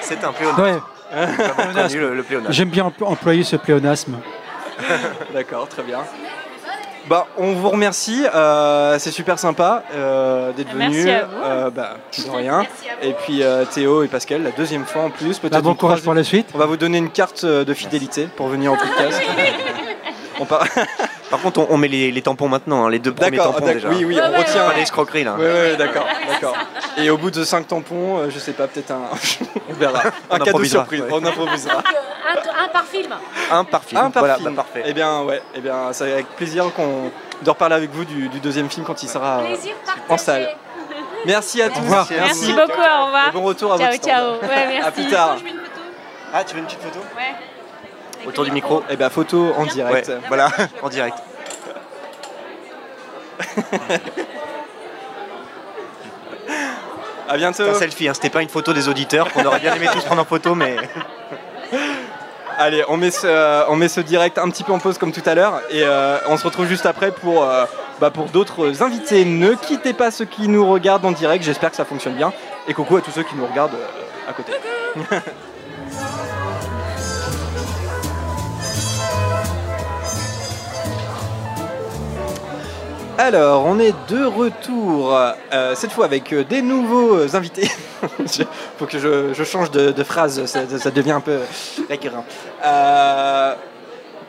C'est 0.00 0.24
un 0.24 0.32
pléonasme. 0.32 0.62
Ouais. 0.62 0.78
Le, 1.12 2.14
le. 2.14 2.24
J'aime 2.50 2.68
bien 2.70 2.84
empl- 2.88 3.04
employer 3.04 3.44
ce 3.44 3.56
pléonasme. 3.56 4.16
D'accord, 5.34 5.68
très 5.68 5.82
bien. 5.82 6.00
Bah, 7.08 7.28
on 7.38 7.52
vous 7.52 7.68
remercie, 7.70 8.24
euh, 8.34 8.98
c'est 8.98 9.12
super 9.12 9.38
sympa 9.38 9.84
euh, 9.94 10.50
d'être 10.52 10.74
Merci 10.74 11.02
venus. 11.02 11.14
à 11.14 11.24
vous. 11.24 11.42
Euh, 11.44 11.70
bah, 11.70 11.98
de 12.18 12.30
rien. 12.30 12.66
Et 13.00 13.12
puis 13.12 13.44
euh, 13.44 13.64
Théo 13.64 14.02
et 14.02 14.08
Pascal, 14.08 14.42
la 14.42 14.50
deuxième 14.50 14.84
fois 14.84 15.02
en 15.02 15.10
plus. 15.10 15.38
Peut-être 15.38 15.52
Bah, 15.52 15.60
bon 15.60 15.74
courage 15.76 16.02
pour 16.02 16.14
la 16.14 16.24
suite. 16.24 16.48
On 16.54 16.58
va 16.58 16.66
vous 16.66 16.76
donner 16.76 16.98
une 16.98 17.10
carte 17.10 17.44
de 17.46 17.74
fidélité 17.74 18.26
pour 18.36 18.48
venir 18.48 18.72
au 18.72 18.76
podcast. 18.76 19.22
on 20.40 20.44
part... 20.44 20.64
Par 21.30 21.40
contre, 21.40 21.58
on, 21.58 21.66
on 21.70 21.76
met 21.76 21.88
les, 21.88 22.12
les 22.12 22.22
tampons 22.22 22.46
maintenant, 22.48 22.86
hein, 22.86 22.90
les 22.90 23.00
deux 23.00 23.12
premiers 23.12 23.36
D'accord, 23.38 23.56
tampons 23.56 23.66
déjà. 23.72 23.88
oui, 23.88 24.04
oui, 24.04 24.16
on 24.22 24.38
retient. 24.38 24.64
Pas 24.68 24.74
l'escroquerie 24.76 25.24
là. 25.24 25.34
Oui, 25.36 25.44
oui, 25.44 25.76
d'accord, 25.76 26.06
d'accord. 26.28 26.54
Et 26.98 27.10
au 27.10 27.18
bout 27.18 27.32
de 27.32 27.42
5 27.42 27.66
tampons, 27.66 28.18
euh, 28.18 28.30
je 28.30 28.38
sais 28.38 28.52
pas, 28.52 28.68
peut-être 28.68 28.92
un. 28.92 29.00
on 29.68 29.72
verra. 29.72 30.02
On 30.30 30.34
Un 30.34 30.38
cadeau 30.38 30.50
improvisera, 30.50 30.82
surprise, 30.84 31.00
ouais. 31.00 31.08
on 31.10 31.24
improvisera. 31.24 31.78
Un, 31.78 32.64
un 32.64 32.68
par 32.68 32.84
film. 32.84 33.10
Un 33.50 33.64
par 33.64 33.82
film. 33.82 34.00
Un 34.00 34.10
par 34.12 34.22
voilà, 34.22 34.36
film. 34.36 34.50
bah, 34.54 34.62
parfait. 34.62 34.84
Eh 34.86 34.92
bien, 34.92 35.22
ouais, 35.22 35.42
eh 35.56 35.60
bien, 35.60 35.92
c'est 35.92 36.12
avec 36.12 36.26
plaisir 36.36 36.72
qu'on 36.74 37.10
de 37.42 37.50
reparler 37.50 37.74
avec 37.74 37.90
vous 37.90 38.04
du, 38.04 38.28
du 38.28 38.38
deuxième 38.38 38.70
film 38.70 38.86
quand 38.86 39.02
il 39.02 39.08
sera 39.08 39.40
euh, 39.40 39.56
en 40.08 40.18
salle. 40.18 40.48
Merci 41.26 41.60
à 41.60 41.70
tous. 41.70 41.80
Merci 42.08 42.52
beaucoup, 42.52 42.70
au 42.80 43.04
revoir. 43.06 43.28
Et 43.28 43.32
bon 43.32 43.42
retour 43.42 43.72
à 43.72 43.78
Ciao, 43.78 43.90
votre 43.90 44.04
ciao. 44.04 44.36
stand. 44.36 44.48
Ouais, 44.48 44.66
merci. 44.68 44.86
À 44.88 44.90
plus 44.92 45.06
tard. 45.08 45.36
Ah, 46.32 46.44
tu 46.44 46.54
veux 46.54 46.60
une 46.60 46.66
petite 46.66 46.82
photo? 46.82 47.00
Ouais. 47.16 47.34
Autour 48.26 48.44
du 48.44 48.52
micro. 48.52 48.82
Eh 48.88 48.96
bien, 48.96 49.10
photo 49.10 49.52
en 49.56 49.66
direct. 49.66 50.08
Ouais, 50.08 50.18
voilà, 50.28 50.50
en 50.82 50.88
direct. 50.88 51.16
À 57.28 57.36
bientôt. 57.36 57.64
C'est 57.64 57.70
un 57.70 57.74
selfie, 57.74 58.08
hein, 58.08 58.14
c'était 58.14 58.30
pas 58.30 58.42
une 58.42 58.48
photo 58.48 58.72
des 58.72 58.88
auditeurs 58.88 59.32
qu'on 59.32 59.44
aurait 59.44 59.58
bien 59.58 59.74
aimé 59.74 59.88
tous 59.92 60.04
prendre 60.04 60.22
en 60.22 60.24
photo, 60.24 60.54
mais. 60.54 60.76
Allez, 62.58 62.84
on 62.88 62.96
met, 62.96 63.10
ce, 63.10 63.68
on 63.68 63.76
met 63.76 63.88
ce 63.88 64.00
direct 64.00 64.38
un 64.38 64.48
petit 64.48 64.64
peu 64.64 64.72
en 64.72 64.78
pause 64.78 64.96
comme 64.96 65.12
tout 65.12 65.22
à 65.26 65.34
l'heure 65.34 65.60
et 65.68 65.82
euh, 65.82 66.16
on 66.28 66.38
se 66.38 66.44
retrouve 66.44 66.66
juste 66.66 66.86
après 66.86 67.10
pour, 67.10 67.44
euh, 67.44 67.66
bah, 68.00 68.10
pour 68.10 68.26
d'autres 68.26 68.82
invités. 68.82 69.26
Ne 69.26 69.52
quittez 69.54 69.92
pas 69.92 70.10
ceux 70.10 70.24
qui 70.24 70.48
nous 70.48 70.66
regardent 70.66 71.04
en 71.04 71.12
direct, 71.12 71.44
j'espère 71.44 71.70
que 71.70 71.76
ça 71.76 71.84
fonctionne 71.84 72.14
bien. 72.14 72.32
Et 72.66 72.72
coucou 72.72 72.96
à 72.96 73.02
tous 73.02 73.10
ceux 73.10 73.24
qui 73.24 73.34
nous 73.34 73.46
regardent 73.46 73.74
euh, 73.74 74.30
à 74.30 74.32
côté. 74.32 74.52
Alors, 83.18 83.64
on 83.64 83.78
est 83.78 83.94
de 84.10 84.24
retour, 84.26 85.16
euh, 85.52 85.74
cette 85.74 85.90
fois 85.90 86.04
avec 86.04 86.32
euh, 86.34 86.44
des 86.44 86.60
nouveaux 86.60 87.34
invités. 87.34 87.70
Il 88.18 88.46
faut 88.78 88.84
que 88.84 88.98
je, 88.98 89.32
je 89.32 89.42
change 89.44 89.70
de, 89.70 89.90
de 89.90 90.04
phrase, 90.04 90.44
ça, 90.44 90.60
ça 90.78 90.90
devient 90.90 91.12
un 91.12 91.20
peu 91.20 91.38
récurrent. 91.88 92.24
Euh, 92.64 93.54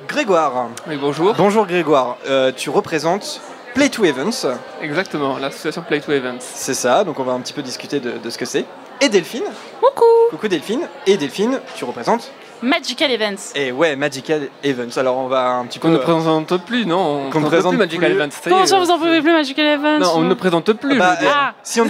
Grégoire. 0.07 0.69
Oui, 0.87 0.97
bonjour. 1.01 1.33
Bonjour 1.37 1.65
Grégoire, 1.67 2.17
Euh, 2.29 2.53
tu 2.55 2.69
représentes 2.69 3.41
Play 3.73 3.89
to 3.89 4.05
Events. 4.05 4.47
Exactement, 4.81 5.37
l'association 5.37 5.81
Play 5.85 5.99
to 5.99 6.13
Events. 6.13 6.39
C'est 6.39 6.73
ça, 6.73 7.03
donc 7.03 7.19
on 7.19 7.23
va 7.23 7.33
un 7.33 7.41
petit 7.41 7.53
peu 7.53 7.61
discuter 7.61 7.99
de, 7.99 8.11
de 8.11 8.29
ce 8.29 8.37
que 8.37 8.45
c'est. 8.45 8.63
Et 9.01 9.09
Delphine. 9.09 9.43
Coucou. 9.81 10.05
Coucou 10.29 10.47
Delphine. 10.47 10.87
Et 11.05 11.17
Delphine, 11.17 11.59
tu 11.75 11.83
représentes 11.83 12.31
Magical 12.61 13.11
Events. 13.11 13.53
Et 13.55 13.71
ouais, 13.71 13.95
Magical 13.95 14.49
Events. 14.63 14.97
Alors 14.97 15.17
on 15.17 15.27
va 15.27 15.47
un 15.49 15.65
petit 15.65 15.79
peu. 15.79 15.87
Qu'on 15.87 15.93
ne 15.93 15.99
présente 15.99 16.57
plus, 16.65 16.85
non 16.85 17.29
On 17.33 17.39
ne 17.39 17.45
présente 17.45 17.71
plus 17.71 17.77
Magical 17.77 18.09
plus. 18.11 18.19
Events. 18.19 18.29
Comment 18.43 18.65
ça, 18.65 18.79
vous 18.79 18.89
en 18.89 18.97
pouvez 18.97 19.21
plus, 19.21 19.31
Magical 19.31 19.65
Events 19.65 19.99
Non, 19.99 20.11
on 20.15 20.21
ne 20.21 20.33
présente 20.33 20.73
plus. 20.73 20.99
Ah 20.99 20.99
bah, 20.99 21.17
euh, 21.21 21.51
si, 21.63 21.79
on 21.81 21.85
ne 21.85 21.89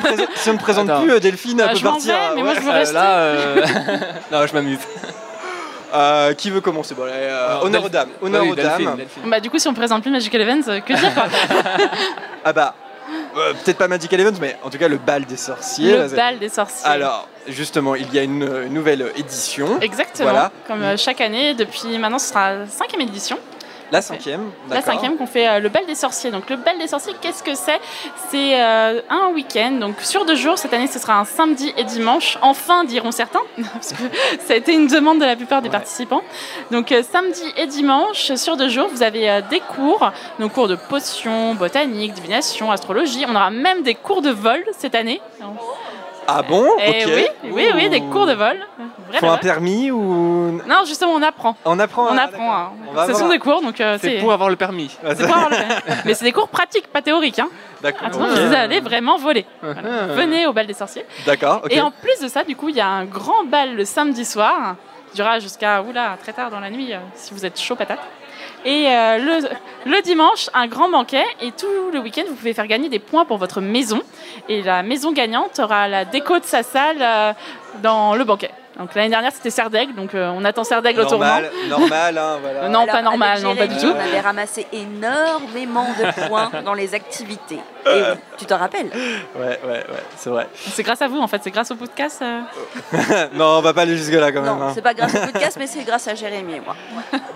présente, 0.58 0.89
on 0.89 1.01
plus, 1.03 1.19
Delphine 1.19 1.62
Ah, 1.62 1.73
peut 1.73 1.80
partir. 1.80 2.13
vais, 2.13 2.36
mais 2.36 2.43
moi, 2.43 2.53
je 2.56 2.60
veux. 2.62 2.69
Euh, 2.69 2.73
rester. 2.73 2.93
là, 2.93 3.17
euh, 3.19 3.65
non, 4.32 4.45
je 4.45 4.53
m'amuse. 4.53 4.80
Euh, 5.93 6.34
qui 6.34 6.49
veut 6.49 6.60
commencer? 6.62 6.95
Bon, 6.95 7.03
allez, 7.03 7.13
euh, 7.15 7.62
Honneur 7.62 7.86
aux 7.86 7.89
dames. 7.89 8.10
Honneur 8.21 8.43
Oui, 8.43 8.51
aux 8.51 8.56
dames. 8.56 8.95
Delphine. 8.97 9.23
Bah, 9.30 9.39
du 9.39 9.49
coup, 9.49 9.58
si 9.58 9.67
on 9.69 9.73
présente 9.73 10.01
plus 10.01 10.12
Magical 10.12 10.41
Events, 10.41 10.82
que 10.86 10.93
dire 10.93 11.13
quoi? 11.13 11.25
Ah 12.43 12.53
bah, 12.53 12.75
euh, 13.38 13.54
peut-être 13.54 13.78
pas 13.78 13.88
Magical 13.88 14.19
Events, 14.19 14.39
mais 14.39 14.56
en 14.63 14.69
tout 14.69 14.78
cas 14.78 14.88
le 14.88 14.97
bal 14.97 15.26
des 15.26 15.38
sorciers. 15.38 15.97
Le 15.97 16.08
bal 16.08 16.39
des 16.39 16.50
sorciers. 16.50 16.89
Alors, 16.89 17.28
justement, 17.47 17.95
il 17.95 18.13
y 18.13 18.19
a 18.19 18.23
une, 18.23 18.43
euh, 18.43 18.67
nouvelle 18.67 19.12
édition. 19.15 19.80
Exactement. 19.82 20.30
Voilà. 20.30 20.52
Comme 20.67 20.84
euh, 20.84 20.97
chaque 20.97 21.21
année, 21.21 21.54
depuis 21.54 21.97
maintenant, 21.97 22.19
ce 22.19 22.30
sera 22.30 22.54
la 22.54 22.67
cinquième 22.67 23.02
édition. 23.02 23.38
La 23.91 24.02
cinquième. 24.02 24.52
La 24.69 24.82
cinquième 24.82 25.17
qu'on 25.17 25.28
fait 25.28 25.47
euh, 25.47 25.60
le 25.60 25.69
bal 25.69 25.86
des 25.86 25.95
sorciers. 25.95 26.32
Donc 26.32 26.50
le 26.50 26.58
bal 26.58 26.78
des 26.78 26.88
sorciers, 26.88 27.13
qu'est-ce 27.21 27.41
que 27.41 27.56
c'est? 27.56 27.80
C'est 28.30 28.62
euh, 28.62 29.02
un 29.10 29.30
week-end, 29.34 29.71
donc 29.71 30.02
sur 30.02 30.26
deux 30.26 30.36
jours. 30.36 30.58
Cette 30.58 30.73
année, 30.73 30.88
ce 30.88 31.00
sera 31.00 31.17
un 31.19 31.26
samedi 31.26 31.73
et 31.78 31.84
dimanche. 31.84 32.38
Enfin, 32.41 32.84
diront 32.84 33.12
certains, 33.12 33.41
parce 33.73 33.93
que 33.93 34.04
ça 34.45 34.54
a 34.54 34.58
été 34.58 34.73
une 34.73 34.88
demande 34.88 35.19
de 35.19 35.26
la 35.26 35.36
plupart 35.36 35.62
des 35.62 35.69
participants. 35.69 36.21
Donc 36.71 36.91
euh, 36.91 37.02
samedi 37.04 37.43
et 37.56 37.67
dimanche, 37.67 38.34
sur 38.36 38.58
deux 38.58 38.69
jours, 38.69 38.89
vous 38.89 39.04
avez 39.04 39.41
des 39.50 39.60
cours, 39.60 40.12
donc 40.39 40.54
cours 40.54 40.67
de 40.67 40.76
potions, 40.76 41.56
botanique, 41.56 42.13
divination, 42.13 42.71
astrologie. 42.71 43.26
On 43.28 43.36
aura 43.36 43.52
même 43.52 43.84
des 43.84 43.95
cours 43.95 44.21
de 44.21 44.32
vol 44.32 44.63
cette 44.78 44.95
année. 44.95 45.21
Ah 46.30 46.42
bon 46.42 46.66
Et 46.80 47.06
Ok. 47.06 47.12
oui, 47.16 47.52
oui, 47.52 47.70
oui, 47.74 47.90
des 47.90 48.02
cours 48.02 48.26
de 48.28 48.34
vol. 48.34 48.58
Vrai, 49.10 49.20
Faut 49.20 49.28
un 49.28 49.38
permis 49.38 49.90
ou. 49.92 50.62
Non, 50.68 50.84
justement, 50.86 51.13
on 51.13 51.22
apprend. 51.22 51.56
On 51.63 51.80
apprend. 51.80 52.08
On 52.12 52.18
ah, 52.18 52.24
apprend. 52.24 52.54
hein. 52.54 52.72
On 52.94 53.08
Ce 53.08 53.13
sont 53.13 53.30
des 53.30 53.40
cours, 53.40 53.62
donc 53.62 53.80
euh, 53.80 53.98
C'est 54.02 54.20
pour 54.20 54.34
avoir 54.34 54.50
le 54.50 54.58
permis. 54.58 54.90
C'est 55.16 55.26
pour 55.26 55.38
avoir 55.38 55.50
le 55.50 55.56
permis. 55.56 56.02
Mais 56.06 56.13
c'est 56.13 56.26
des 56.26 56.34
cours 56.34 56.50
pratiques, 56.50 56.88
pas 56.88 57.02
théoriques. 57.02 57.40
Hein. 57.40 57.48
D'accord. 57.82 58.10
Vous 58.12 58.54
allez 58.54 58.82
vraiment 58.82 59.18
voler. 59.18 59.46
Voilà. 59.62 59.80
Ah. 59.86 60.08
Venez 60.08 60.46
au 60.48 60.52
bal 60.54 60.68
des 60.68 60.74
sorciers. 60.74 61.06
D'accord. 61.26 61.62
Et 61.70 61.80
en 61.80 61.92
plus 61.92 62.20
de 62.22 62.28
ça, 62.28 62.44
du 62.44 62.56
coup, 62.58 62.68
il 62.70 62.76
y 62.76 62.82
a 62.82 62.88
un 62.88 63.06
grand 63.06 63.46
bal 63.46 63.76
le 63.76 63.86
samedi 63.86 64.26
soir, 64.26 64.76
qui 65.12 65.16
durera 65.16 65.40
jusqu'à 65.40 65.82
oula, 65.82 66.18
très 66.22 66.34
tard 66.34 66.50
dans 66.52 66.60
la 66.60 66.70
nuit, 66.70 66.94
euh, 66.94 66.98
si 67.16 67.34
vous 67.34 67.46
êtes 67.46 67.58
chaud 67.60 67.76
patate. 67.76 68.00
Et 68.65 68.88
euh, 68.88 69.39
le, 69.86 70.02
dimanche, 70.02 70.50
un 70.54 70.67
grand 70.67 70.89
banquet. 70.89 71.26
Et 71.41 71.52
tout 71.52 71.91
le 71.91 72.00
week-end, 72.00 72.24
vous 72.28 72.36
pouvez 72.36 72.54
faire 72.54 72.67
gagner 72.67 72.89
des 72.89 73.00
points 73.00 73.26
pour 73.26 73.38
votre 73.38 73.62
maison. 73.62 74.02
Et 74.50 74.62
la 74.62 74.84
maison 74.84 75.12
gagnante 75.12 75.60
aura 75.60 75.88
la 75.88 76.06
déco 76.06 76.39
de 76.39 76.46
sa 76.46 76.63
salle 76.63 76.98
euh, 77.02 77.34
dans 77.82 78.15
le 78.15 78.24
banquet. 78.24 78.52
Donc 78.78 78.94
l'année 78.96 79.10
dernière, 79.10 79.32
c'était 79.32 79.50
Serdaigle. 79.50 79.96
Donc 79.96 80.13
euh, 80.13 80.32
on 80.36 80.46
attend 80.46 80.63
Serdaigle 80.63 81.02
au 81.02 81.06
tournant. 81.06 81.26
Normal, 81.26 81.52
normal, 81.70 82.18
hein, 82.18 82.38
voilà. 82.42 82.60
Euh, 82.63 82.70
non, 82.70 82.82
Alors, 82.82 82.96
pas 82.96 83.02
normal, 83.02 83.42
non, 83.42 83.56
pas 83.56 83.68
du 83.68 83.78
tout. 83.78 83.88
On 83.88 84.00
avait 84.00 84.20
ramassé 84.20 84.68
énormément 84.72 85.88
de 85.98 86.28
points 86.28 86.52
dans 86.63 86.74
les 86.74 86.94
activités. 86.94 87.60
Et 87.86 87.90
oui, 87.90 88.18
tu 88.38 88.46
te 88.46 88.54
rappelles 88.54 88.90
Ouais, 89.36 89.60
ouais, 89.63 89.70
ouais, 89.70 89.84
c'est 90.16 90.30
vrai. 90.30 90.48
C'est 90.54 90.84
grâce 90.84 91.02
à 91.02 91.08
vous, 91.08 91.20
en 91.20 91.28
fait. 91.28 91.42
C'est 91.44 91.52
grâce 91.52 91.72
au 91.72 91.76
podcast. 91.76 92.22
euh. 92.22 92.42
non, 93.34 93.58
on 93.58 93.62
va 93.62 93.74
pas 93.74 93.82
aller 93.82 93.98
jusque-là 93.98 94.32
quand 94.32 94.42
même. 94.42 94.58
Non, 94.58 94.62
hein. 94.62 94.72
c'est 94.74 94.82
pas 94.82 94.94
grâce 94.94 95.16
au 95.16 95.20
podcast, 95.20 95.58
mais 95.60 95.68
c'est 95.68 95.84
grâce 95.84 96.08
à 96.08 96.16
Jérémy 96.16 96.56
et 96.56 96.60
moi. 96.60 96.76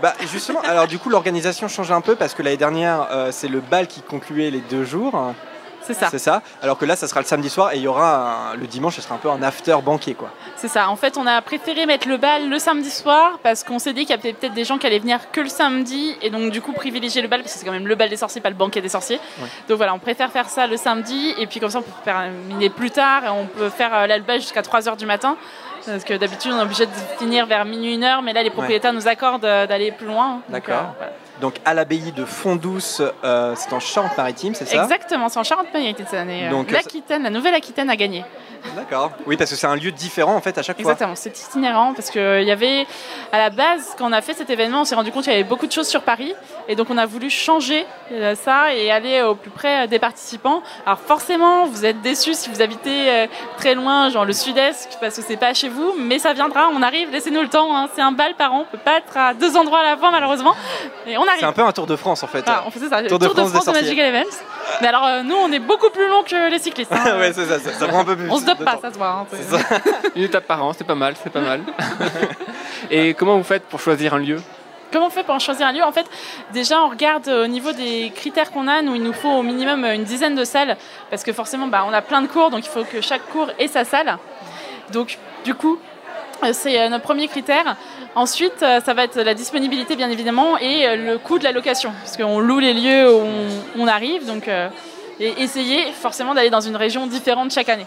Bah 0.01 0.13
justement, 0.31 0.61
alors 0.61 0.87
du 0.87 0.97
coup 0.97 1.09
l'organisation 1.09 1.67
change 1.67 1.91
un 1.91 2.01
peu 2.01 2.15
parce 2.15 2.33
que 2.33 2.41
l'année 2.41 2.57
dernière 2.57 3.07
euh, 3.11 3.29
c'est 3.31 3.47
le 3.47 3.59
bal 3.59 3.87
qui 3.87 4.01
concluait 4.01 4.49
les 4.49 4.61
deux 4.61 4.83
jours. 4.83 5.33
C'est 5.83 5.93
ça. 5.93 6.07
C'est 6.11 6.19
ça. 6.19 6.41
Alors 6.61 6.77
que 6.77 6.85
là, 6.85 6.95
ça 6.95 7.07
sera 7.07 7.19
le 7.21 7.25
samedi 7.25 7.49
soir 7.49 7.71
et 7.73 7.77
il 7.77 7.81
y 7.81 7.87
aura 7.87 8.51
un- 8.51 8.55
le 8.55 8.67
dimanche, 8.67 8.95
ce 8.95 9.01
sera 9.01 9.15
un 9.15 9.17
peu 9.17 9.29
un 9.29 9.41
after 9.41 9.75
banquet 9.83 10.13
quoi. 10.13 10.29
C'est 10.55 10.67
ça. 10.67 10.89
En 10.89 10.95
fait, 10.95 11.17
on 11.17 11.25
a 11.25 11.41
préféré 11.41 11.85
mettre 11.85 12.07
le 12.07 12.17
bal 12.17 12.49
le 12.49 12.59
samedi 12.59 12.89
soir 12.91 13.39
parce 13.43 13.63
qu'on 13.63 13.79
s'est 13.79 13.93
dit 13.93 14.01
qu'il 14.05 14.15
y 14.15 14.19
avait 14.19 14.33
peut-être 14.33 14.53
des 14.53 14.63
gens 14.65 14.77
qui 14.77 14.85
allaient 14.87 14.99
venir 14.99 15.31
que 15.31 15.41
le 15.41 15.49
samedi 15.49 16.15
et 16.21 16.29
donc 16.29 16.51
du 16.51 16.61
coup 16.61 16.71
privilégier 16.73 17.21
le 17.21 17.27
bal 17.27 17.41
parce 17.41 17.53
que 17.53 17.59
c'est 17.59 17.65
quand 17.65 17.71
même 17.71 17.87
le 17.87 17.95
bal 17.95 18.09
des 18.09 18.17
sorciers, 18.17 18.41
pas 18.41 18.49
le 18.49 18.55
banquet 18.55 18.81
des 18.81 18.89
sorciers. 18.89 19.19
Donc 19.67 19.77
voilà, 19.77 19.93
on 19.93 19.99
préfère 19.99 20.31
faire 20.31 20.49
ça 20.49 20.67
le 20.67 20.77
samedi 20.77 21.33
et 21.37 21.47
puis 21.47 21.59
comme 21.59 21.69
ça 21.71 21.79
on 21.79 21.83
peut 21.83 21.91
terminer 22.03 22.69
plus 22.69 22.91
tard 22.91 23.25
et 23.25 23.29
on 23.29 23.45
peut 23.47 23.69
faire 23.69 23.91
euh, 23.93 24.19
bal 24.19 24.39
jusqu'à 24.39 24.61
3h 24.61 24.97
du 24.97 25.05
matin. 25.05 25.35
Parce 25.85 26.03
que 26.03 26.13
d'habitude 26.13 26.51
on 26.53 26.59
est 26.59 26.63
obligé 26.63 26.85
de 26.85 26.91
finir 27.17 27.47
vers 27.47 27.65
minuit, 27.65 27.95
une 27.95 28.03
heure, 28.03 28.21
mais 28.21 28.33
là 28.33 28.43
les 28.43 28.51
propriétaires 28.51 28.93
nous 28.93 29.07
accordent 29.07 29.45
euh, 29.45 29.65
d'aller 29.65 29.91
plus 29.91 30.05
loin. 30.05 30.41
D'accord. 30.49 30.75
euh, 30.75 30.83
voilà. 30.97 31.13
Donc 31.41 31.55
à 31.65 31.73
l'abbaye 31.73 32.11
de 32.11 32.23
Fond-Douce, 32.23 33.01
euh, 33.23 33.53
c'est 33.57 33.73
en 33.73 33.79
Charente-Maritime, 33.79 34.53
c'est 34.53 34.65
ça? 34.65 34.83
Exactement, 34.83 35.27
c'est 35.27 35.39
en 35.39 35.43
Charente-Maritime 35.43 36.05
cette 36.07 36.19
année. 36.19 36.47
Euh, 36.47 36.51
Donc, 36.51 36.69
ça- 36.69 36.77
L'Aquitaine, 36.77 37.23
la 37.23 37.29
Nouvelle-Aquitaine 37.31 37.89
a 37.89 37.95
gagné. 37.95 38.23
D'accord. 38.75 39.09
Oui, 39.25 39.37
parce 39.37 39.49
que 39.49 39.55
c'est 39.55 39.65
un 39.65 39.75
lieu 39.75 39.91
différent 39.91 40.35
en 40.35 40.41
fait 40.41 40.55
à 40.55 40.61
chaque 40.61 40.75
fois. 40.79 40.91
Exactement, 40.91 41.15
c'est 41.15 41.35
itinérant 41.35 41.93
parce 41.95 42.11
qu'il 42.11 42.43
y 42.43 42.51
avait, 42.51 42.85
à 43.31 43.39
la 43.39 43.49
base, 43.49 43.95
quand 43.97 44.07
on 44.07 44.11
a 44.11 44.21
fait 44.21 44.35
cet 44.35 44.51
événement, 44.51 44.81
on 44.81 44.85
s'est 44.85 44.93
rendu 44.93 45.11
compte 45.11 45.23
qu'il 45.23 45.33
y 45.33 45.35
avait 45.35 45.43
beaucoup 45.43 45.65
de 45.65 45.71
choses 45.71 45.87
sur 45.87 46.03
Paris 46.03 46.35
et 46.67 46.75
donc 46.75 46.91
on 46.91 46.97
a 46.99 47.07
voulu 47.07 47.31
changer 47.31 47.87
euh, 48.11 48.35
ça 48.35 48.75
et 48.75 48.91
aller 48.91 49.23
au 49.23 49.33
plus 49.33 49.49
près 49.49 49.85
euh, 49.85 49.87
des 49.87 49.97
participants. 49.97 50.61
Alors 50.85 50.99
forcément, 50.99 51.65
vous 51.65 51.85
êtes 51.85 52.01
déçus 52.01 52.35
si 52.35 52.51
vous 52.51 52.61
habitez 52.61 53.09
euh, 53.09 53.27
très 53.57 53.73
loin, 53.73 54.09
genre 54.09 54.25
le 54.25 54.33
sud-est, 54.33 54.99
parce 55.01 55.15
que 55.15 55.23
c'est 55.23 55.37
pas 55.37 55.55
chez 55.55 55.69
vous, 55.69 55.95
mais 55.97 56.19
ça 56.19 56.33
viendra, 56.33 56.69
on 56.71 56.83
arrive, 56.83 57.09
laissez-nous 57.11 57.41
le 57.41 57.49
temps, 57.49 57.75
hein. 57.75 57.89
c'est 57.95 58.01
un 58.01 58.11
bal 58.11 58.35
par 58.35 58.53
an, 58.53 58.59
on 58.67 58.71
peut 58.71 58.83
pas 58.83 58.97
être 58.99 59.17
à 59.17 59.33
deux 59.33 59.57
endroits 59.57 59.79
à 59.79 59.83
la 59.89 59.97
fois 59.97 60.11
malheureusement, 60.11 60.53
et 61.07 61.17
on 61.17 61.23
arrive. 61.31 61.39
C'est 61.41 61.45
un 61.45 61.51
peu 61.53 61.63
un 61.63 61.71
Tour 61.71 61.87
de 61.87 61.95
France 61.95 62.23
en 62.23 62.27
fait. 62.27 62.43
Ah, 62.47 62.63
on 62.65 62.71
faisait 62.71 62.89
ça, 62.89 63.01
le 63.01 63.07
Tour 63.09 63.19
de 63.19 63.27
France 63.27 63.65
des 63.65 63.71
de. 63.71 63.77
Magical 63.77 64.05
Events. 64.15 64.37
Mais 64.81 64.87
alors, 64.87 65.05
euh, 65.05 65.23
nous, 65.23 65.35
on 65.35 65.51
est 65.51 65.59
beaucoup 65.59 65.89
plus 65.89 66.07
long 66.07 66.23
que 66.23 66.49
les 66.49 66.59
cyclistes. 66.59 66.91
hein. 66.91 67.17
ouais, 67.19 67.33
c'est 67.33 67.45
ça, 67.45 67.59
ça, 67.59 67.71
ça 67.73 67.87
prend 67.87 67.99
un 68.01 68.05
peu 68.05 68.15
plus. 68.15 68.29
On 68.29 68.37
se 68.37 68.45
dope 68.45 68.59
de 68.59 68.63
pas, 68.63 68.73
temps. 68.75 68.81
ça 68.81 68.91
se 68.91 68.97
voit. 68.97 69.25
hein. 69.31 69.79
Une 70.15 70.23
étape 70.23 70.45
par 70.47 70.63
an, 70.63 70.73
c'est 70.77 70.83
pas 70.85 70.95
mal, 70.95 71.15
c'est 71.21 71.31
pas 71.31 71.41
mal. 71.41 71.61
Et 72.91 73.13
comment 73.13 73.37
vous 73.37 73.43
faites 73.43 73.63
pour 73.63 73.79
choisir 73.79 74.13
un 74.13 74.19
lieu 74.19 74.41
Comment 74.91 75.07
on 75.07 75.09
fait 75.09 75.23
pour 75.23 75.35
en 75.35 75.39
choisir 75.39 75.67
un 75.67 75.71
lieu? 75.71 75.83
En 75.83 75.93
fait, 75.93 76.05
déjà, 76.51 76.81
on 76.81 76.89
regarde 76.89 77.25
euh, 77.29 77.45
au 77.45 77.47
niveau 77.47 77.71
des 77.71 78.11
critères 78.13 78.51
qu'on 78.51 78.67
a. 78.67 78.81
Nous, 78.81 78.95
il 78.95 79.01
nous 79.03 79.13
faut 79.13 79.29
au 79.29 79.41
minimum 79.43 79.85
euh, 79.85 79.95
une 79.95 80.03
dizaine 80.03 80.35
de 80.35 80.43
salles, 80.43 80.75
parce 81.09 81.23
que 81.23 81.31
forcément, 81.31 81.67
bah, 81.67 81.85
on 81.87 81.93
a 81.93 82.01
plein 82.01 82.21
de 82.21 82.27
cours, 82.27 82.49
donc 82.49 82.65
il 82.65 82.69
faut 82.69 82.83
que 82.83 82.99
chaque 82.99 83.25
cours 83.29 83.47
ait 83.57 83.69
sa 83.69 83.85
salle. 83.85 84.17
Donc, 84.91 85.17
du 85.45 85.55
coup, 85.55 85.79
c'est 86.53 86.79
euh, 86.79 86.89
notre 86.89 87.03
premier 87.03 87.27
critère. 87.27 87.75
Ensuite, 88.15 88.61
euh, 88.61 88.81
ça 88.81 88.93
va 88.93 89.05
être 89.05 89.21
la 89.21 89.33
disponibilité, 89.33 89.95
bien 89.95 90.09
évidemment, 90.09 90.57
et 90.57 90.87
euh, 90.87 90.95
le 90.95 91.17
coût 91.17 91.39
de 91.39 91.45
la 91.45 91.53
location, 91.53 91.91
parce 92.03 92.17
qu'on 92.17 92.39
loue 92.39 92.59
les 92.59 92.73
lieux 92.73 93.13
où 93.13 93.21
on, 93.79 93.87
arrive, 93.87 94.25
donc 94.25 94.47
euh, 94.47 94.67
et 95.19 95.41
essayer 95.41 95.91
forcément 95.93 96.33
d'aller 96.33 96.49
dans 96.49 96.61
une 96.61 96.75
région 96.75 97.07
différente 97.07 97.51
chaque 97.51 97.69
année. 97.69 97.85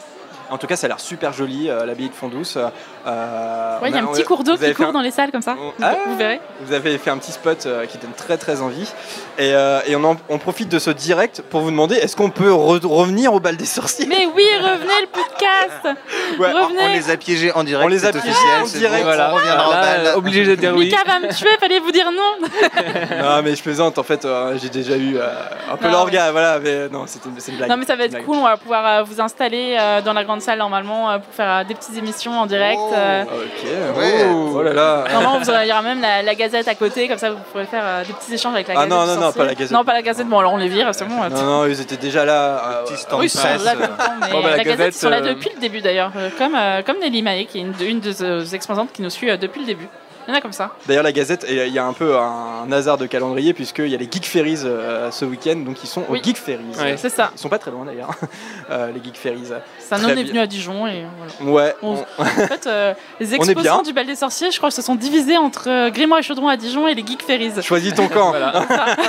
En 0.55 0.59
tout 0.59 0.69
cas, 0.69 0.77
ça 0.77 0.87
a 0.87 0.89
l'air 0.89 1.01
super 1.01 1.33
joli, 1.33 1.69
euh, 1.69 1.85
l'abbaye 1.85 2.09
de 2.09 2.15
Fond-Douce. 2.15 2.57
Euh, 2.57 3.81
Ouais, 3.83 3.91
il 3.91 3.97
y 3.97 3.99
a 3.99 4.03
on 4.05 4.11
un 4.11 4.13
petit 4.13 4.23
cours 4.23 4.45
d'eau 4.45 4.57
qui 4.57 4.73
court 4.73 4.87
un- 4.87 4.93
dans 4.93 5.01
les 5.01 5.11
salles 5.11 5.33
comme 5.33 5.43
ça. 5.43 5.55
Vous, 5.55 5.73
Ah 5.83 5.95
vous 6.07 6.17
verrez. 6.17 6.41
Vous 6.61 6.73
avez 6.73 6.97
fait 6.97 7.11
un 7.11 7.19
petit 7.19 7.33
spot 7.33 7.67
euh, 7.67 7.87
qui 7.87 7.99
donne 7.99 8.13
très 8.17 8.37
très 8.39 8.63
envie. 8.63 8.89
Et, 9.37 9.53
euh, 9.53 9.81
et 9.87 9.97
on, 9.97 10.05
en- 10.05 10.17
on 10.29 10.39
profite 10.39 10.69
de 10.69 10.79
ce 10.79 10.91
direct 10.91 11.43
pour 11.51 11.61
vous 11.63 11.71
demander 11.73 11.97
est-ce 11.97 12.15
qu'on 12.17 12.31
peut 12.31 12.51
re- 12.51 12.87
revenir 12.87 13.35
au 13.35 13.41
bal 13.41 13.57
des 13.57 13.65
sorciers? 13.67 14.07
Mais 14.07 14.27
oui, 14.35 14.45
revenez 14.63 15.01
le 15.03 15.09
podcast. 15.09 15.99
Ouais, 16.39 16.51
revenez. 16.51 16.79
On 16.83 16.93
les 16.95 17.11
a 17.11 17.17
piégés 17.17 17.53
en 17.53 17.63
direct. 17.63 17.85
On 17.85 17.89
les 17.89 18.05
a 18.07 18.11
piégés 18.13 18.29
en 18.61 18.67
direct. 18.67 18.99
bon, 18.99 19.05
Voilà. 19.05 19.31
On 19.33 19.37
reviendra 19.37 19.69
au 19.69 19.73
Là, 19.73 19.81
bal. 19.81 20.07
euh, 20.07 20.15
obligé 20.17 20.45
de 20.45 20.55
dire 20.57 20.73
oui. 20.75 20.87
Mika 20.87 21.05
va 21.07 21.21
me 21.21 21.33
tuer, 21.33 21.49
fallait 21.61 21.79
vous 21.81 21.93
dire 21.93 22.11
non. 22.11 22.49
Non, 23.23 23.43
mais 23.43 23.55
je 23.55 23.63
plaisante, 23.63 23.99
en 23.99 24.03
fait, 24.03 24.25
euh, 24.25 24.57
j'ai 24.61 24.69
déjà 24.69 24.97
eu 24.97 25.17
euh, 25.19 25.29
un 25.73 25.77
peu 25.77 25.89
l'orga, 25.91 26.33
voilà, 26.33 26.59
mais 26.59 26.71
euh, 26.71 26.89
non, 26.89 27.05
c'était 27.07 27.29
c'est 27.39 27.53
une 27.53 27.59
blague. 27.59 27.71
Non 27.71 27.77
mais 27.77 27.85
ça 27.87 27.95
va 27.97 28.05
être 28.05 28.17
une 28.19 28.25
cool, 28.25 28.37
on 28.39 28.43
va 28.45 28.57
pouvoir 28.57 28.87
euh, 28.87 29.03
vous 29.03 29.21
installer 29.21 29.77
euh, 29.79 30.01
dans 30.03 30.13
la 30.13 30.25
grande 30.25 30.43
salle 30.45 30.59
normalement 30.59 31.11
euh, 31.11 31.19
pour 31.19 31.33
faire 31.35 31.51
euh, 31.51 31.65
des 31.65 31.75
petites 31.75 31.97
émissions 31.97 32.33
en 32.39 32.47
direct. 32.47 32.79
euh. 32.95 33.25
blague. 33.25 33.35
Ok, 33.37 34.31
oh, 34.33 34.53
oh 34.57 34.63
là 34.63 34.73
là. 34.73 35.05
Normalement, 35.13 35.39
vous 35.39 35.51
aurez- 35.51 35.65
il 35.65 35.69
y 35.69 35.73
aura 35.73 35.83
même 35.83 36.01
la, 36.01 36.23
la 36.23 36.35
gazette 36.35 36.69
à 36.69 36.75
côté, 36.75 37.09
comme 37.09 37.19
ça 37.19 37.31
vous 37.31 37.39
pourrez 37.51 37.65
faire 37.67 37.83
euh, 37.85 38.05
des 38.05 38.13
petits 38.13 38.35
échanges 38.35 38.55
avec 38.55 38.69
la 38.69 38.75
Ah 38.75 38.87
gazette. 38.87 38.91
non, 38.91 39.03
du 39.03 39.09
non, 39.09 39.15
non, 39.17 39.21
sorcier. 39.23 39.39
pas 39.41 39.47
la 39.47 39.55
Gazette. 39.55 39.71
Non, 39.73 39.85
pas 39.85 39.93
la 39.95 40.03
gazette, 40.03 40.29
bon 40.29 40.39
alors 40.39 40.53
on 40.53 40.57
les 40.59 40.69
vire, 40.69 40.89
c'est 40.95 41.05
bon. 41.07 41.23
euh, 41.23 41.29
Non, 41.31 41.43
non, 41.43 41.67
ils 41.67 41.81
étaient 41.81 41.97
déjà 41.97 42.25
là. 42.25 42.63
euh, 42.69 42.85
Petit 42.85 42.97
stand 42.99 43.19
Oui, 43.21 43.27
ils 43.27 43.31
sont 43.31 43.43
là 43.43 43.55
euh. 43.55 43.75
tout 43.75 43.81
le 43.81 43.87
temps, 43.87 44.13
mais 44.21 44.31
Bon, 44.31 44.41
bah, 44.43 44.51
la, 44.51 44.57
la 44.59 44.65
gazette, 44.65 44.79
Gazette, 44.79 44.95
ils 44.95 44.99
sont 44.99 45.09
là 45.11 45.17
euh, 45.19 45.35
depuis 45.35 45.51
le 45.55 45.61
début 45.61 45.81
d'ailleurs, 45.81 46.13
euh, 46.17 46.29
comme, 46.39 46.55
euh, 46.55 46.83
comme 46.83 46.99
Nelly 47.01 47.23
Maé, 47.23 47.47
qui 47.47 47.59
est 47.59 47.63
une, 47.63 47.73
de- 47.73 47.85
une 47.85 48.01
de 48.01 48.13
nos 48.25 48.45
exposantes 48.45 48.93
qui 48.93 49.03
nous 49.03 49.11
suit 49.11 49.31
euh, 49.31 49.37
depuis 49.37 49.61
le 49.61 49.67
début. 49.67 49.89
Il 50.27 50.31
y 50.31 50.35
en 50.35 50.39
a 50.39 50.41
comme 50.41 50.53
ça. 50.53 50.70
D'ailleurs, 50.87 51.03
la 51.03 51.12
Gazette, 51.12 51.45
il 51.49 51.68
y 51.68 51.79
a 51.79 51.85
un 51.85 51.93
peu 51.93 52.16
un 52.16 52.70
hasard 52.72 52.97
de 52.99 53.07
calendrier, 53.07 53.53
puisqu'il 53.53 53.89
y 53.89 53.95
a 53.95 53.99
les 53.99 54.09
Geek 54.11 54.25
Ferries 54.27 54.61
euh, 54.64 55.11
ce 55.11 55.25
week-end, 55.25 55.57
donc 55.57 55.83
ils 55.83 55.87
sont 55.87 56.03
Oui. 56.09 56.18
au 56.18 56.22
Geek 56.22 56.37
Ferries. 56.39 56.62
Ouais. 56.81 56.97
C'est 56.97 57.11
ça. 57.11 57.31
Ils 57.35 57.39
sont 57.39 57.49
pas 57.49 57.59
très 57.59 57.70
loin 57.70 57.85
d'ailleurs, 57.85 58.11
euh, 58.70 58.91
les 58.93 59.03
Geek 59.05 59.16
Ferries. 59.16 59.51
Ça 59.79 59.99
nous 59.99 60.09
est 60.09 60.25
venu 60.25 60.39
à 60.39 60.47
Dijon 60.47 60.87
et 60.87 61.05
voilà. 61.39 61.53
Ouais, 61.53 61.77
On- 61.83 61.95
on- 62.18 62.22
En 62.22 62.25
fait, 62.25 62.66
euh, 62.66 62.95
les 63.20 63.35
exposants 63.35 63.83
du 63.83 63.93
bal 63.93 64.07
des 64.07 64.16
sorciers, 64.16 64.51
je 64.51 64.57
crois, 64.59 64.70
se 64.70 64.81
sont 64.83 64.95
divisés 64.95 65.37
entre 65.37 65.68
euh, 65.68 65.91
Grimoire 65.91 66.20
et 66.20 66.22
Chaudron 66.22 66.49
à 66.49 66.57
Dijon 66.57 66.89
et 66.89 66.95
les 66.95 67.05
Geek 67.07 67.22
Ferries. 67.22 67.62
choisis 67.62 67.95
ton 67.95 68.09
camp. 68.09 68.31
Voilà. 68.31 68.64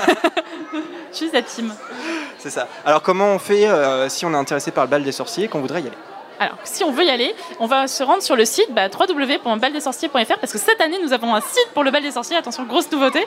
Je 1.11 1.17
suis 1.19 1.31
la 1.31 1.41
team. 1.41 1.71
C'est 2.37 2.49
ça. 2.49 2.67
Alors, 2.85 3.01
comment 3.01 3.27
on 3.29 3.39
fait 3.39 3.65
euh, 3.67 4.09
si 4.09 4.25
on 4.25 4.33
est 4.33 4.37
intéressé 4.37 4.71
par 4.71 4.83
le 4.83 4.89
bal 4.89 5.01
des 5.03 5.13
sorciers 5.13 5.45
et 5.45 5.47
qu'on 5.47 5.61
voudrait 5.61 5.79
y 5.81 5.87
aller? 5.87 5.95
Alors, 6.39 6.57
si 6.63 6.83
on 6.83 6.91
veut 6.91 7.05
y 7.05 7.09
aller, 7.09 7.33
on 7.59 7.65
va 7.65 7.87
se 7.87 8.03
rendre 8.03 8.21
sur 8.21 8.35
le 8.35 8.45
site 8.45 8.67
bah, 8.71 8.87
www.baldesorciers.fr 8.89 10.37
parce 10.39 10.51
que 10.51 10.57
cette 10.57 10.81
année, 10.81 10.97
nous 11.01 11.13
avons 11.13 11.33
un 11.33 11.41
site 11.41 11.69
pour 11.73 11.83
le 11.83 11.91
bal 11.91 12.01
des 12.03 12.11
sorciers. 12.11 12.35
Attention, 12.37 12.63
grosse 12.63 12.91
nouveauté. 12.91 13.25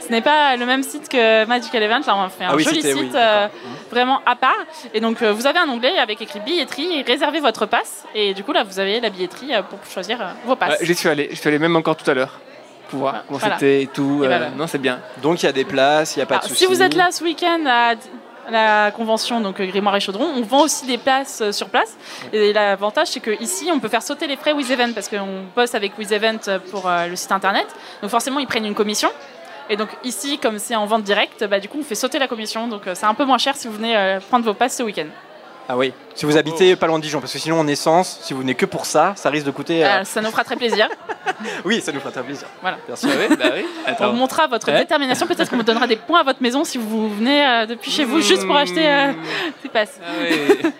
Ce 0.00 0.10
n'est 0.10 0.20
pas 0.22 0.56
le 0.56 0.66
même 0.66 0.82
site 0.82 1.08
que 1.08 1.44
Magical 1.46 1.82
Event. 1.82 2.00
Là, 2.06 2.16
on 2.16 2.22
a 2.22 2.28
fait 2.28 2.44
un 2.44 2.48
Ah 2.50 2.56
oui, 2.56 2.64
joli 2.64 2.82
site 2.82 2.94
oui, 2.94 3.10
euh, 3.14 3.46
vraiment 3.90 4.20
à 4.26 4.36
part. 4.36 4.56
Et 4.94 5.00
donc, 5.00 5.22
euh, 5.22 5.32
vous 5.32 5.46
avez 5.46 5.58
un 5.58 5.68
onglet 5.68 5.98
avec 5.98 6.20
écrit 6.20 6.40
billetterie 6.40 6.98
et 6.98 7.02
réservez 7.02 7.40
votre 7.40 7.66
passe. 7.66 8.04
Et 8.14 8.34
du 8.34 8.42
coup, 8.44 8.52
là, 8.52 8.64
vous 8.64 8.78
avez 8.78 9.00
la 9.00 9.10
billetterie 9.10 9.54
euh, 9.54 9.62
pour 9.62 9.78
choisir 9.90 10.18
vos 10.44 10.56
passes. 10.56 10.78
J'y 10.82 10.94
suis 10.94 11.08
allé, 11.08 11.28
je 11.30 11.36
suis 11.36 11.48
allé 11.48 11.58
même 11.58 11.76
encore 11.76 11.96
tout 11.96 12.10
à 12.10 12.14
l'heure 12.14 12.40
pour 12.90 13.00
voir 13.00 13.24
comment 13.26 13.38
Voilà. 13.38 13.54
c'était 13.56 13.82
et 13.82 13.86
tout. 13.86 14.20
Et 14.24 14.26
voilà. 14.26 14.48
Non, 14.50 14.66
c'est 14.66 14.78
bien. 14.78 15.00
Donc, 15.22 15.42
il 15.42 15.46
y 15.46 15.48
a 15.48 15.52
des 15.52 15.64
places, 15.64 16.16
il 16.16 16.20
n'y 16.20 16.22
a 16.22 16.26
pas 16.26 16.36
Alors, 16.36 16.44
de 16.44 16.48
soucis. 16.48 16.64
si 16.64 16.66
vous 16.66 16.82
êtes 16.82 16.94
là 16.94 17.10
ce 17.12 17.22
week-end 17.22 17.60
à 17.66 17.94
la 18.50 18.90
convention 18.90 19.40
donc 19.40 19.60
euh, 19.60 19.66
Grimoire 19.66 19.96
et 19.96 20.00
Chaudron, 20.00 20.26
on 20.36 20.42
vend 20.42 20.62
aussi 20.62 20.86
des 20.86 20.98
places 20.98 21.40
euh, 21.40 21.52
sur 21.52 21.68
place. 21.68 21.96
Et 22.32 22.52
l'avantage, 22.52 23.08
c'est 23.08 23.20
qu'ici, 23.20 23.70
on 23.72 23.80
peut 23.80 23.88
faire 23.88 24.02
sauter 24.02 24.26
les 24.26 24.36
frais 24.36 24.52
WizEvent 24.52 24.94
parce 24.94 25.08
qu'on 25.08 25.44
bosse 25.54 25.74
avec 25.74 25.96
WizEvent 25.98 26.60
pour 26.70 26.88
euh, 26.88 27.06
le 27.06 27.16
site 27.16 27.32
internet. 27.32 27.66
Donc 28.02 28.10
forcément, 28.10 28.40
ils 28.40 28.46
prennent 28.46 28.66
une 28.66 28.74
commission. 28.74 29.10
Et 29.70 29.76
donc 29.76 29.90
ici, 30.02 30.38
comme 30.38 30.58
c'est 30.58 30.76
en 30.76 30.86
vente 30.86 31.02
directe, 31.02 31.44
bah, 31.44 31.60
du 31.60 31.68
coup, 31.68 31.78
on 31.80 31.84
fait 31.84 31.94
sauter 31.94 32.18
la 32.18 32.28
commission. 32.28 32.68
Donc 32.68 32.82
c'est 32.94 33.06
un 33.06 33.14
peu 33.14 33.24
moins 33.24 33.38
cher 33.38 33.54
si 33.54 33.68
vous 33.68 33.74
venez 33.74 34.18
prendre 34.28 34.44
vos 34.44 34.54
passes 34.54 34.76
ce 34.76 34.82
week-end. 34.82 35.08
Ah 35.70 35.76
oui, 35.76 35.92
si 36.14 36.24
vous 36.24 36.36
habitez 36.38 36.76
pas 36.76 36.86
loin 36.86 36.98
de 36.98 37.02
Dijon, 37.02 37.20
parce 37.20 37.30
que 37.32 37.38
sinon 37.38 37.60
en 37.60 37.66
essence, 37.66 38.20
si 38.22 38.32
vous 38.32 38.40
venez 38.40 38.54
que 38.54 38.64
pour 38.64 38.86
ça, 38.86 39.12
ça 39.16 39.28
risque 39.28 39.44
de 39.44 39.50
coûter. 39.50 39.84
euh, 39.84 40.00
Euh, 40.00 40.04
ça 40.04 40.22
nous 40.22 40.30
fera 40.30 40.42
très 40.44 40.56
plaisir. 40.56 40.88
Oui, 41.64 41.80
ça 41.82 41.92
nous 41.92 42.00
fera 42.00 42.10
très 42.10 42.22
plaisir. 42.22 42.48
Voilà. 42.62 42.78
Sûr. 42.96 43.10
Ah 43.12 43.16
oui, 43.30 43.36
bah 43.36 43.44
oui. 43.54 43.64
On 43.86 43.90
Attends. 43.90 44.10
vous 44.10 44.16
montrera 44.16 44.46
votre 44.48 44.72
Ouais. 44.72 44.78
détermination. 44.78 45.26
Peut-être 45.26 45.48
qu'on 45.50 45.56
vous 45.58 45.62
donnera 45.62 45.86
des 45.86 45.96
points 45.96 46.20
à 46.20 46.24
votre 46.24 46.42
maison 46.42 46.64
si 46.64 46.78
vous 46.78 47.14
venez 47.14 47.46
euh, 47.46 47.66
depuis 47.66 47.90
chez 47.92 48.04
vous 48.04 48.20
juste 48.22 48.44
pour 48.46 48.56
acheter 48.56 48.88
euh, 48.88 49.12
des 49.62 49.68
passes. 49.68 50.00
Ah 50.02 50.10
oui. 50.22 50.70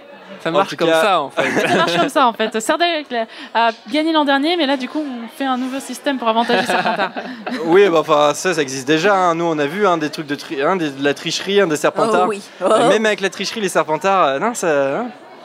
Ça 0.53 0.59
marche 0.59 0.76
comme 0.76 0.88
cas- 0.88 1.03
ça 1.03 1.20
en 1.20 1.30
fait. 1.30 1.51
Ça 1.68 1.76
marche 1.76 1.96
comme 1.96 2.09
ça 2.09 2.26
en 2.26 2.32
fait. 2.32 2.61
Serdaigle 2.61 3.26
a 3.55 3.70
gagné 3.92 4.12
l'an 4.12 4.24
dernier, 4.24 4.57
mais 4.57 4.66
là 4.66 4.76
du 4.76 4.88
coup 4.88 5.01
on 5.05 5.28
fait 5.36 5.44
un 5.44 5.57
nouveau 5.57 5.80
système 5.80 6.18
pour 6.18 6.28
avantager 6.28 6.66
Serpentard. 6.66 7.11
Oui, 7.64 7.88
bah, 7.88 7.99
enfin, 8.01 8.32
ça, 8.34 8.55
ça 8.55 8.62
existe 8.62 8.86
déjà. 8.86 9.14
hein. 9.14 9.34
Nous, 9.34 9.44
on 9.44 9.59
a 9.59 9.66
vu 9.66 9.86
hein, 9.86 9.99
des 9.99 10.11
trucs 10.11 10.26
de, 10.26 10.34
tri- 10.34 10.62
hein, 10.62 10.76
des- 10.76 10.90
de 10.90 11.05
la 11.05 11.12
tricherie, 11.14 11.61
hein, 11.61 11.66
des 11.66 11.76
serpentards. 11.76 12.24
Oh 12.26 12.30
oui. 12.30 12.42
Oh. 12.64 12.88
Même 12.88 13.05
avec 13.07 13.20
la 13.20 13.30
tricherie, 13.30 13.61
les 13.61 13.68
serpentards, 13.68 14.24
euh, 14.26 14.38
non, 14.38 14.55
ça. 14.55 15.05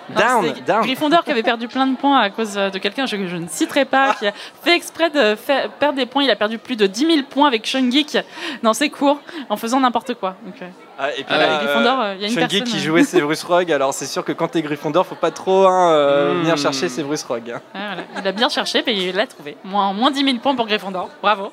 Non, 0.10 0.42
Down. 0.66 0.82
Gryffondor 0.84 1.24
qui 1.24 1.32
avait 1.32 1.44
perdu 1.44 1.68
plein 1.68 1.88
de 1.88 1.96
points 1.96 2.20
à 2.20 2.30
cause 2.30 2.58
euh, 2.58 2.70
de 2.70 2.78
quelqu'un 2.78 3.06
que 3.06 3.28
je 3.28 3.36
ne 3.38 3.48
citerai 3.48 3.86
pas, 3.86 4.14
qui 4.16 4.28
a 4.28 4.34
fait 4.64 4.76
exprès 4.76 5.10
de 5.10 5.36
faire- 5.36 5.70
perdre 5.72 5.98
des 5.98 6.06
points. 6.06 6.24
Il 6.24 6.30
a 6.32 6.36
perdu 6.36 6.58
plus 6.58 6.76
de 6.76 6.88
10 6.88 7.06
000 7.06 7.18
points 7.30 7.48
avec 7.48 7.66
Sean 7.66 7.90
Geek 7.90 8.18
dans 8.64 8.74
ses 8.74 8.90
cours 8.90 9.20
en 9.50 9.58
faisant 9.58 9.80
n'importe 9.80 10.14
quoi. 10.16 10.36
Donc, 10.46 10.56
euh, 10.62 10.68
Ah, 11.00 11.10
et 11.12 11.24
puis 11.24 11.26
Ah 11.30 11.38
là, 11.38 11.58
Gryffondor, 11.64 12.02
euh, 12.02 12.14
il 12.16 12.22
y 12.22 12.26
a 12.26 12.28
une 12.28 12.34
Sean 12.34 12.42
Geek 12.42 12.50
personne, 12.64 12.68
qui 12.68 12.78
euh. 12.78 12.90
jouait 12.90 13.04
Severus 13.04 13.44
Rogue, 13.44 13.72
alors 13.72 13.94
c'est 13.94 14.06
sûr 14.06 14.24
que 14.24 14.32
quand 14.32 14.50
t'es 14.50 14.62
Gryffondor, 14.62 15.06
faut 15.06 15.16
pas 15.16 15.32
trop 15.32 15.66
hein, 15.68 15.92
euh, 15.92 16.34
Hmm. 16.34 16.42
venir 16.42 16.58
chercher 16.58 16.88
Severus 16.90 17.24
Rogue. 17.24 17.56
voilà. 17.74 18.02
Il 18.20 18.28
a 18.28 18.32
bien 18.32 18.50
cherché, 18.50 18.84
mais 18.86 18.96
il 18.96 19.16
l'a 19.16 19.26
trouvé. 19.28 19.58
Moins, 19.64 19.92
moins 19.94 20.12
10 20.12 20.24
000 20.24 20.38
points 20.38 20.56
pour 20.56 20.68
Gryffondor. 20.68 21.10
Bravo. 21.22 21.52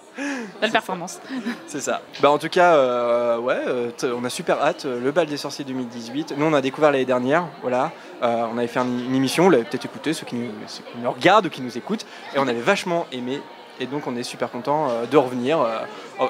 Belle 0.60 0.70
performance. 0.70 1.20
C'est 1.66 1.80
ça. 1.80 2.00
Bah, 2.20 2.30
en 2.30 2.38
tout 2.38 2.48
cas, 2.48 2.74
euh, 2.74 3.38
ouais, 3.38 3.58
euh, 3.66 3.90
on 4.16 4.24
a 4.24 4.30
super 4.30 4.60
hâte. 4.62 4.84
euh, 4.86 5.00
Le 5.00 5.10
bal 5.12 5.26
des 5.26 5.36
sorciers 5.36 5.64
2018. 5.64 6.34
Nous, 6.36 6.44
on 6.46 6.52
a 6.54 6.60
découvert 6.60 6.90
l'année 6.92 7.04
dernière. 7.04 7.44
Voilà. 7.62 7.92
Euh, 8.22 8.44
on 8.52 8.58
avait 8.58 8.66
fait 8.66 8.80
un- 8.80 8.84
une 8.84 9.14
émission, 9.14 9.44
vous 9.44 9.50
l'avez 9.50 9.64
peut-être 9.64 9.84
écouté, 9.86 10.12
ceux 10.12 10.26
qui, 10.26 10.34
nous, 10.36 10.50
ceux 10.66 10.82
qui 10.82 10.98
nous 11.02 11.10
regardent 11.10 11.46
ou 11.46 11.50
qui 11.50 11.62
nous 11.62 11.76
écoutent. 11.78 12.04
Et 12.34 12.38
on 12.38 12.46
avait 12.48 12.60
vachement 12.60 13.06
aimé. 13.12 13.40
Et 13.78 13.86
donc, 13.86 14.06
on 14.06 14.14
est 14.16 14.22
super 14.22 14.50
content 14.50 14.88
de 15.10 15.16
revenir. 15.16 15.60
euh, 15.60 15.78
oh, 16.20 16.28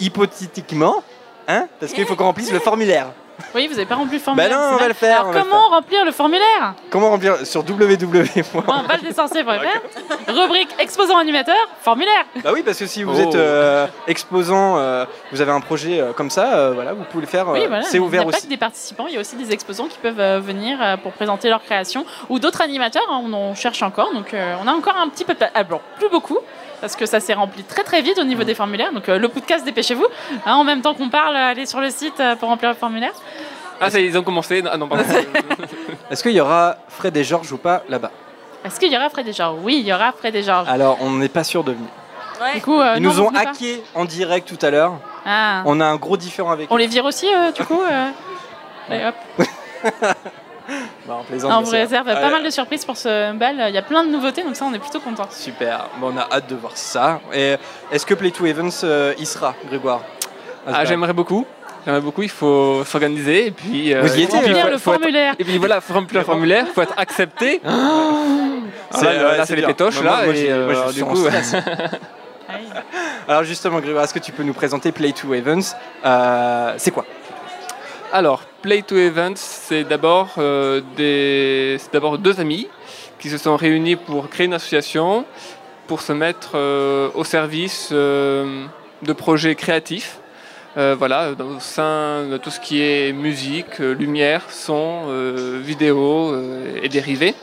hypothétiquement, 0.00 1.02
hein, 1.50 1.66
parce 1.80 1.92
qu'il 1.92 2.06
faut 2.06 2.16
qu'on 2.16 2.24
remplisse 2.24 2.52
le 2.52 2.60
formulaire. 2.60 3.06
Oui, 3.54 3.66
vous 3.68 3.72
n'avez 3.74 3.86
pas 3.86 3.94
rempli 3.94 4.18
le 4.18 4.22
formulaire. 4.22 4.50
Bah 4.50 4.68
non, 4.70 4.74
on 4.74 4.76
va 4.76 4.86
le 4.88 4.92
faire, 4.92 5.20
Alors 5.20 5.28
on 5.28 5.32
va 5.32 5.38
le 5.38 5.44
comment 5.46 5.68
remplir 5.70 6.04
le 6.04 6.12
formulaire 6.12 6.74
Comment 6.90 7.08
remplir 7.08 7.38
sur 7.46 7.62
www. 7.62 8.42
Bon, 8.52 8.82
valdesorcier.fr, 8.86 10.28
rubrique 10.28 10.68
exposant 10.78 11.16
animateur, 11.16 11.56
formulaire. 11.80 12.26
Bah 12.44 12.50
oui, 12.52 12.62
parce 12.62 12.78
que 12.78 12.86
si 12.86 13.02
vous 13.02 13.14
Oh. 13.18 13.20
êtes 13.28 13.34
euh, 13.34 13.86
exposant, 14.06 14.76
euh, 14.76 15.06
vous 15.32 15.40
avez 15.40 15.52
un 15.52 15.60
projet 15.60 16.00
euh, 16.00 16.12
comme 16.12 16.28
ça, 16.28 16.54
euh, 16.54 16.72
voilà, 16.74 16.92
vous 16.92 17.04
pouvez 17.04 17.22
le 17.22 17.26
faire. 17.30 17.48
euh, 17.48 17.52
Oui, 17.54 17.64
voilà. 17.66 17.82
c'est 17.82 17.96
Il 17.96 18.00
ouvert 18.00 18.20
n'y 18.24 18.28
a 18.28 18.30
pas 18.30 18.36
aussi. 18.36 18.46
que 18.46 18.50
des 18.50 18.58
participants, 18.58 19.06
il 19.08 19.14
y 19.14 19.16
a 19.16 19.20
aussi 19.20 19.36
des 19.36 19.50
exposants 19.52 19.86
qui 19.86 19.98
peuvent 19.98 20.20
euh, 20.20 20.38
venir 20.40 20.78
euh, 20.82 20.96
pour 20.98 21.12
présenter 21.12 21.48
leur 21.48 21.62
création 21.62 22.04
ou 22.28 22.38
d'autres 22.38 22.60
animateurs. 22.60 23.06
hein, 23.10 23.22
on 23.24 23.32
en 23.32 23.54
cherche 23.54 23.82
encore, 23.82 24.12
donc 24.12 24.34
euh, 24.34 24.54
on 24.62 24.68
a 24.68 24.72
encore 24.72 24.96
un 24.98 25.08
petit 25.08 25.24
peu 25.24 25.32
de 25.32 25.38
place. 25.38 25.50
Ah, 25.54 25.64
bon, 25.64 25.80
plus 25.98 26.10
beaucoup. 26.10 26.38
Parce 26.80 26.96
que 26.96 27.06
ça 27.06 27.20
s'est 27.20 27.34
rempli 27.34 27.62
très 27.62 27.82
très 27.82 28.02
vite 28.02 28.18
au 28.18 28.24
niveau 28.24 28.44
des 28.44 28.54
formulaires. 28.54 28.92
Donc 28.92 29.08
euh, 29.08 29.18
le 29.18 29.28
podcast, 29.28 29.64
dépêchez-vous. 29.64 30.06
Hein, 30.46 30.54
en 30.54 30.64
même 30.64 30.80
temps 30.80 30.94
qu'on 30.94 31.10
parle, 31.10 31.36
allez 31.36 31.66
sur 31.66 31.80
le 31.80 31.90
site 31.90 32.20
euh, 32.20 32.36
pour 32.36 32.48
remplir 32.48 32.70
le 32.70 32.76
formulaire. 32.76 33.12
Ah, 33.80 33.90
ça 33.90 34.00
y 34.00 34.04
est, 34.04 34.06
ils 34.08 34.18
ont 34.18 34.22
commencé. 34.22 34.62
Ah 34.70 34.76
non, 34.76 34.88
pardon. 34.88 35.04
Est-ce 36.10 36.22
qu'il 36.22 36.32
y 36.32 36.40
aura 36.40 36.76
Fred 36.88 37.16
et 37.16 37.24
Georges 37.24 37.50
ou 37.52 37.58
pas 37.58 37.82
là-bas? 37.88 38.10
Est-ce 38.64 38.78
qu'il 38.78 38.92
y 38.92 38.96
aura 38.96 39.08
Fred 39.08 39.26
et 39.26 39.32
Georges? 39.32 39.58
Oui, 39.62 39.78
il 39.80 39.86
y 39.86 39.92
aura 39.92 40.12
Fred 40.12 40.34
et 40.34 40.42
Georges. 40.42 40.68
Alors, 40.68 40.98
on 41.00 41.10
n'est 41.12 41.30
pas 41.30 41.44
sûr 41.44 41.64
de 41.64 41.72
venir. 41.72 41.88
Du 42.54 42.60
coup, 42.62 42.80
euh, 42.80 42.94
Ils 42.96 43.02
non, 43.02 43.10
nous 43.10 43.20
ont 43.20 43.28
hacké 43.28 43.82
en 43.94 44.04
direct 44.04 44.48
tout 44.48 44.64
à 44.64 44.70
l'heure. 44.70 44.94
Ah. 45.26 45.62
On 45.66 45.80
a 45.80 45.84
un 45.84 45.96
gros 45.96 46.16
différent 46.16 46.50
avec 46.50 46.70
On 46.70 46.76
les 46.76 46.86
vire 46.86 47.04
aussi, 47.04 47.26
euh, 47.26 47.52
du 47.52 47.64
coup 47.64 47.80
euh 47.82 48.10
Allez, 48.88 49.04
hop. 49.04 49.46
Bah, 51.06 51.16
on 51.20 51.24
plaisante, 51.24 51.50
Ah, 51.52 51.56
on 51.56 51.62
bien 51.62 51.64
vous 51.64 51.70
sûr. 51.70 51.78
réserve 51.80 52.06
pas 52.06 52.30
mal 52.30 52.42
de 52.44 52.50
surprises 52.50 52.84
pour 52.84 52.96
ce 52.96 53.32
bal. 53.34 53.56
Il 53.68 53.74
y 53.74 53.78
a 53.78 53.82
plein 53.82 54.04
de 54.04 54.10
nouveautés, 54.10 54.42
donc 54.42 54.56
ça, 54.56 54.64
on 54.64 54.74
est 54.74 54.78
plutôt 54.78 55.00
content. 55.00 55.26
Super, 55.30 55.86
bon, 55.98 56.12
on 56.14 56.18
a 56.18 56.28
hâte 56.30 56.48
de 56.48 56.54
voir 56.56 56.76
ça. 56.76 57.20
Et 57.32 57.56
est-ce 57.90 58.06
que 58.06 58.14
Play 58.14 58.30
to 58.30 58.46
Events 58.46 58.84
euh, 58.84 59.14
y 59.18 59.26
sera, 59.26 59.54
Grégoire 59.68 60.00
Ah, 60.66 60.84
j'aimerais 60.84 61.12
beaucoup. 61.12 61.46
J'aimerais 61.84 62.02
beaucoup, 62.02 62.22
il 62.22 62.28
faut 62.28 62.84
s'organiser 62.84 63.46
et 63.46 63.50
puis. 63.50 63.94
euh, 63.94 64.02
Vous 64.02 64.18
y 64.18 64.26
faut- 64.26 64.36
faut- 64.36 64.46
le 64.46 64.54
faut 64.54 64.68
être- 64.68 64.78
formulaire. 64.78 65.34
Et 65.38 65.44
puis 65.44 65.56
voilà, 65.56 65.80
faut 65.80 65.94
remplir 65.94 66.20
le 66.20 66.26
formulaire, 66.26 66.64
il 66.68 66.72
faut 66.72 66.82
être 66.82 66.94
accepté. 66.98 67.60
C'est- 67.64 67.70
Ah, 68.92 69.02
là, 69.04 69.10
ouais, 69.30 69.36
là, 69.38 69.46
c'est 69.46 69.56
les 69.56 69.62
pétoches 69.62 70.02
là. 70.02 70.22
moi, 70.24 70.34
et, 70.36 70.48
moi, 70.48 70.56
euh, 70.88 70.92
du 70.92 71.04
coup. 71.04 71.24
Alors 73.28 73.44
justement, 73.44 73.80
Grégoire, 73.80 74.04
est-ce 74.04 74.14
que 74.14 74.18
tu 74.18 74.32
peux 74.32 74.42
nous 74.42 74.52
présenter 74.52 74.92
Play 74.92 75.12
to 75.12 75.32
Events 75.34 75.74
Euh, 76.04 76.74
C'est 76.78 76.90
quoi? 76.90 77.04
Alors, 78.12 78.42
Play 78.62 78.82
to 78.82 78.96
Events, 78.96 79.36
c'est 79.36 79.84
d'abord 79.84 80.34
euh, 80.36 80.82
c'est 81.78 81.92
d'abord 81.94 82.18
deux 82.18 82.40
amis 82.40 82.68
qui 83.18 83.30
se 83.30 83.38
sont 83.38 83.56
réunis 83.56 83.96
pour 83.96 84.28
créer 84.28 84.46
une 84.46 84.54
association 84.54 85.24
pour 85.86 86.02
se 86.02 86.12
mettre 86.12 86.52
euh, 86.56 87.08
au 87.14 87.24
service 87.24 87.88
euh, 87.92 88.66
de 89.02 89.12
projets 89.14 89.54
créatifs. 89.54 90.18
voilà, 90.76 91.30
au 91.30 91.58
sein 91.58 92.26
de 92.30 92.36
tout 92.36 92.50
ce 92.50 92.60
qui 92.60 92.82
est 92.82 93.12
musique, 93.12 93.78
lumière, 93.78 94.42
son, 94.50 95.08
vidéo 95.60 96.32
et 96.82 96.88
dérivés. 96.88 97.34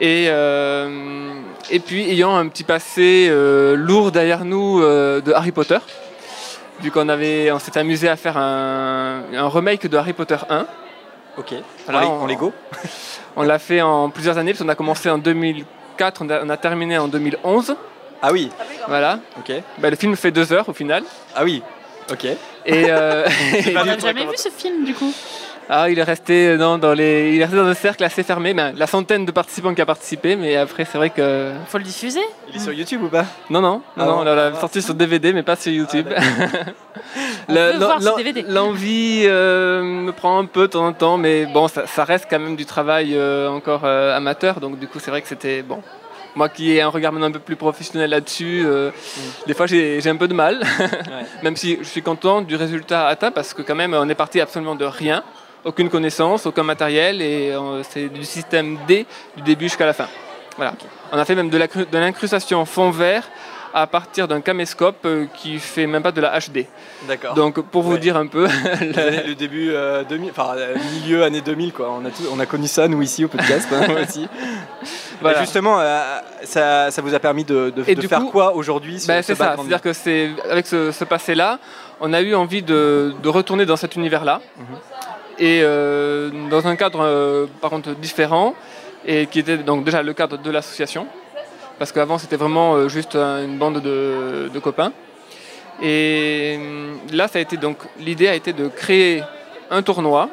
Et, 0.00 0.28
puis 1.86 2.02
ayant 2.10 2.36
un 2.36 2.48
petit 2.48 2.64
passé 2.64 3.30
lourd 3.74 4.12
derrière 4.12 4.44
nous 4.44 4.80
de 4.80 5.32
Harry 5.32 5.52
Potter, 5.52 5.78
vu 6.80 6.90
qu'on 6.90 7.08
avait, 7.08 7.50
on 7.52 7.58
s'était 7.58 7.80
amusé 7.80 8.08
à 8.08 8.16
faire 8.16 8.36
un, 8.36 9.22
un 9.34 9.48
remake 9.48 9.86
de 9.86 9.96
Harry 9.96 10.12
Potter 10.12 10.36
1. 10.48 10.66
Ok. 11.38 11.54
Voilà, 11.86 12.06
En- 12.08 12.22
en 12.22 12.26
Lego 12.26 12.52
On 13.36 13.42
l'a 13.42 13.58
fait 13.58 13.82
en 13.82 14.08
plusieurs 14.10 14.38
années, 14.38 14.52
parce 14.52 14.62
qu'on 14.62 14.68
a 14.70 14.74
commencé 14.74 15.10
en 15.10 15.18
2004, 15.18 16.22
on 16.24 16.30
a, 16.30 16.42
on 16.44 16.48
a 16.48 16.56
terminé 16.56 16.96
en 16.98 17.08
2011. 17.08 17.76
Ah 18.22 18.32
oui. 18.32 18.50
Voilà. 18.88 19.18
Ok. 19.38 19.52
Bah, 19.78 19.90
le 19.90 19.96
film 19.96 20.16
fait 20.16 20.30
deux 20.30 20.52
heures 20.52 20.68
au 20.68 20.72
final. 20.72 21.02
Ah 21.34 21.44
oui. 21.44 21.62
Ok. 22.10 22.24
Et, 22.24 22.36
euh, 22.66 23.26
On 23.52 23.62
du- 23.82 23.88
n'a 23.88 23.98
jamais 23.98 24.24
vu 24.24 24.36
ce 24.36 24.48
film, 24.48 24.84
du 24.84 24.94
coup? 24.94 25.12
Ah, 25.68 25.90
il 25.90 25.98
est 25.98 26.04
resté 26.04 26.56
dans, 26.56 26.78
dans 26.78 26.94
les, 26.94 27.32
il 27.34 27.40
est 27.40 27.44
resté 27.44 27.56
dans 27.56 27.66
un 27.66 27.74
cercle 27.74 28.04
assez 28.04 28.22
fermé. 28.22 28.54
Ben, 28.54 28.72
la 28.76 28.86
centaine 28.86 29.24
de 29.24 29.32
participants 29.32 29.74
qui 29.74 29.80
a 29.80 29.86
participé, 29.86 30.36
mais 30.36 30.56
après 30.56 30.84
c'est 30.84 30.96
vrai 30.96 31.10
que. 31.10 31.52
Faut 31.66 31.78
le 31.78 31.84
diffuser. 31.84 32.20
Il 32.50 32.56
est 32.56 32.60
sur 32.60 32.72
YouTube 32.72 33.02
ou 33.02 33.08
pas? 33.08 33.24
Non, 33.50 33.60
non, 33.60 33.82
Ah 33.96 34.04
non, 34.04 34.06
non. 34.06 34.20
on 34.20 34.24
l'a 34.24 34.54
sorti 34.54 34.80
sur 34.80 34.94
DVD, 34.94 35.32
mais 35.32 35.42
pas 35.42 35.56
sur 35.56 35.72
YouTube. 35.72 36.06
L'envie 37.48 39.22
euh, 39.24 39.82
me 39.82 40.12
prend 40.12 40.38
un 40.38 40.44
peu 40.46 40.62
de 40.62 40.66
temps 40.68 40.86
en 40.86 40.92
temps, 40.92 41.16
mais 41.16 41.46
bon, 41.46 41.68
ça, 41.68 41.86
ça 41.86 42.04
reste 42.04 42.26
quand 42.28 42.38
même 42.38 42.56
du 42.56 42.66
travail 42.66 43.14
euh, 43.14 43.48
encore 43.48 43.82
euh, 43.84 44.16
amateur, 44.16 44.60
donc 44.60 44.78
du 44.78 44.86
coup 44.88 44.98
c'est 45.00 45.10
vrai 45.10 45.22
que 45.22 45.28
c'était 45.28 45.62
bon. 45.62 45.82
Moi 46.34 46.48
qui 46.50 46.72
ai 46.72 46.82
un 46.82 46.88
regard 46.88 47.12
maintenant 47.12 47.28
un 47.28 47.32
peu 47.32 47.38
plus 47.38 47.56
professionnel 47.56 48.10
là-dessus, 48.10 48.62
euh, 48.66 48.90
des 49.46 49.54
fois 49.54 49.66
j'ai 49.66 50.00
j'ai 50.02 50.10
un 50.10 50.16
peu 50.16 50.28
de 50.28 50.34
mal, 50.34 50.62
même 51.42 51.56
si 51.56 51.78
je 51.80 51.88
suis 51.88 52.02
content 52.02 52.42
du 52.42 52.56
résultat 52.56 53.06
atteint 53.06 53.30
parce 53.30 53.54
que 53.54 53.62
quand 53.62 53.74
même 53.74 53.94
on 53.94 54.08
est 54.08 54.14
parti 54.14 54.40
absolument 54.40 54.74
de 54.74 54.84
rien, 54.84 55.22
aucune 55.66 55.90
connaissance, 55.90 56.46
aucun 56.46 56.62
matériel 56.62 57.20
et 57.20 57.50
euh, 57.52 57.82
c'est 57.90 58.08
du 58.08 58.24
système 58.24 58.78
D 58.88 59.04
du 59.36 59.42
début 59.42 59.64
jusqu'à 59.66 59.86
la 59.86 59.92
fin. 59.92 60.06
Voilà. 60.56 60.72
On 61.12 61.18
a 61.18 61.24
fait 61.24 61.34
même 61.34 61.50
de 61.50 61.98
l'incrustation 61.98 62.64
fond 62.64 62.90
vert 62.90 63.28
à 63.74 63.86
partir 63.86 64.26
d'un 64.26 64.40
caméscope 64.40 65.04
euh, 65.04 65.26
qui 65.36 65.58
fait 65.58 65.86
même 65.86 66.02
pas 66.02 66.10
de 66.12 66.20
la 66.22 66.38
HD. 66.40 66.64
D'accord. 67.06 67.34
Donc 67.34 67.60
pour 67.60 67.82
vous 67.82 67.92
Ouais. 67.94 67.98
dire 67.98 68.16
un 68.16 68.26
peu, 68.26 68.46
années- 68.46 69.22
le 69.26 69.34
début 69.34 69.68
euh, 69.70 70.02
2000, 70.04 70.30
enfin 70.30 70.54
euh, 70.56 70.74
milieu 70.94 71.22
année 71.24 71.42
2000 71.42 71.74
quoi. 71.74 71.90
On 72.00 72.02
a 72.06 72.10
tout- 72.10 72.22
on 72.32 72.40
a 72.40 72.46
connu 72.46 72.68
ça 72.68 72.88
nous 72.88 73.02
ici 73.02 73.26
au 73.26 73.28
podcast 73.28 73.68
hein, 73.72 73.86
aussi. 74.02 74.26
Voilà. 75.20 75.38
Et 75.38 75.40
justement, 75.42 75.78
euh, 75.80 76.00
ça, 76.44 76.90
ça 76.90 77.02
vous 77.02 77.12
a 77.14 77.18
permis 77.18 77.44
de, 77.44 77.70
de- 77.76 77.94
de 77.94 78.08
faire 78.08 78.20
coup, 78.20 78.30
quoi 78.30 78.54
aujourd'hui 78.54 79.02
Ben, 79.06 79.20
ce 79.20 79.26
c'est 79.28 79.34
ça, 79.34 79.54
c'est-à-dire 79.56 79.82
que 79.82 79.92
c'est 79.92 80.30
avec 80.50 80.66
ce, 80.66 80.90
ce 80.90 81.04
passé-là, 81.04 81.58
on 82.00 82.12
a 82.14 82.20
eu 82.22 82.34
envie 82.34 82.62
de, 82.62 83.14
de 83.22 83.28
retourner 83.28 83.66
dans 83.66 83.76
cet 83.76 83.96
univers-là, 83.96 84.40
Mhm. 84.56 84.64
Et 85.38 85.60
euh, 85.62 86.30
dans 86.50 86.66
un 86.66 86.76
cadre 86.76 87.00
euh, 87.02 87.46
par 87.60 87.70
contre 87.70 87.90
différent, 87.94 88.54
et 89.06 89.26
qui 89.26 89.38
était 89.40 89.58
donc 89.58 89.84
déjà 89.84 90.02
le 90.02 90.12
cadre 90.14 90.38
de 90.38 90.50
l'association, 90.50 91.06
parce 91.78 91.92
qu'avant 91.92 92.18
c'était 92.18 92.36
vraiment 92.36 92.74
euh, 92.74 92.88
juste 92.88 93.16
un- 93.16 93.44
une 93.44 93.58
bande 93.58 93.80
de, 93.80 94.58
copains. 94.60 94.92
Et 95.82 96.56
hum, 96.58 96.98
là, 97.12 97.28
ça 97.28 97.38
a 97.38 97.42
été 97.42 97.56
donc 97.56 97.76
l'idée 97.98 98.28
a 98.28 98.34
été 98.34 98.52
de 98.52 98.68
créer 98.68 99.22
un 99.70 99.82
tournoi, 99.82 100.30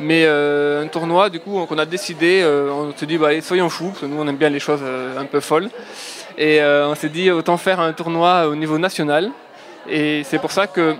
mais 0.00 0.26
un 0.26 0.86
tournoi 0.86 1.28
du 1.28 1.40
coup 1.40 1.64
qu'on 1.66 1.78
a 1.78 1.84
décidé, 1.84 2.42
on 2.44 2.92
se 2.96 3.04
dit 3.04 3.18
bah, 3.18 3.38
soyons 3.42 3.68
fous, 3.68 3.88
parce 3.88 4.00
que 4.00 4.06
nous 4.06 4.18
on 4.18 4.26
aime 4.26 4.36
bien 4.36 4.48
les 4.48 4.58
choses 4.58 4.80
un 4.82 5.26
peu 5.26 5.40
folles. 5.40 5.68
Et 6.38 6.58
on 6.62 6.94
s'est 6.94 7.10
dit 7.10 7.30
autant 7.30 7.58
faire 7.58 7.80
un 7.80 7.92
tournoi 7.92 8.48
au 8.48 8.54
niveau 8.56 8.78
national. 8.78 9.30
Et 9.88 10.22
c'est 10.24 10.38
pour 10.38 10.52
ça 10.52 10.66
que 10.66 10.94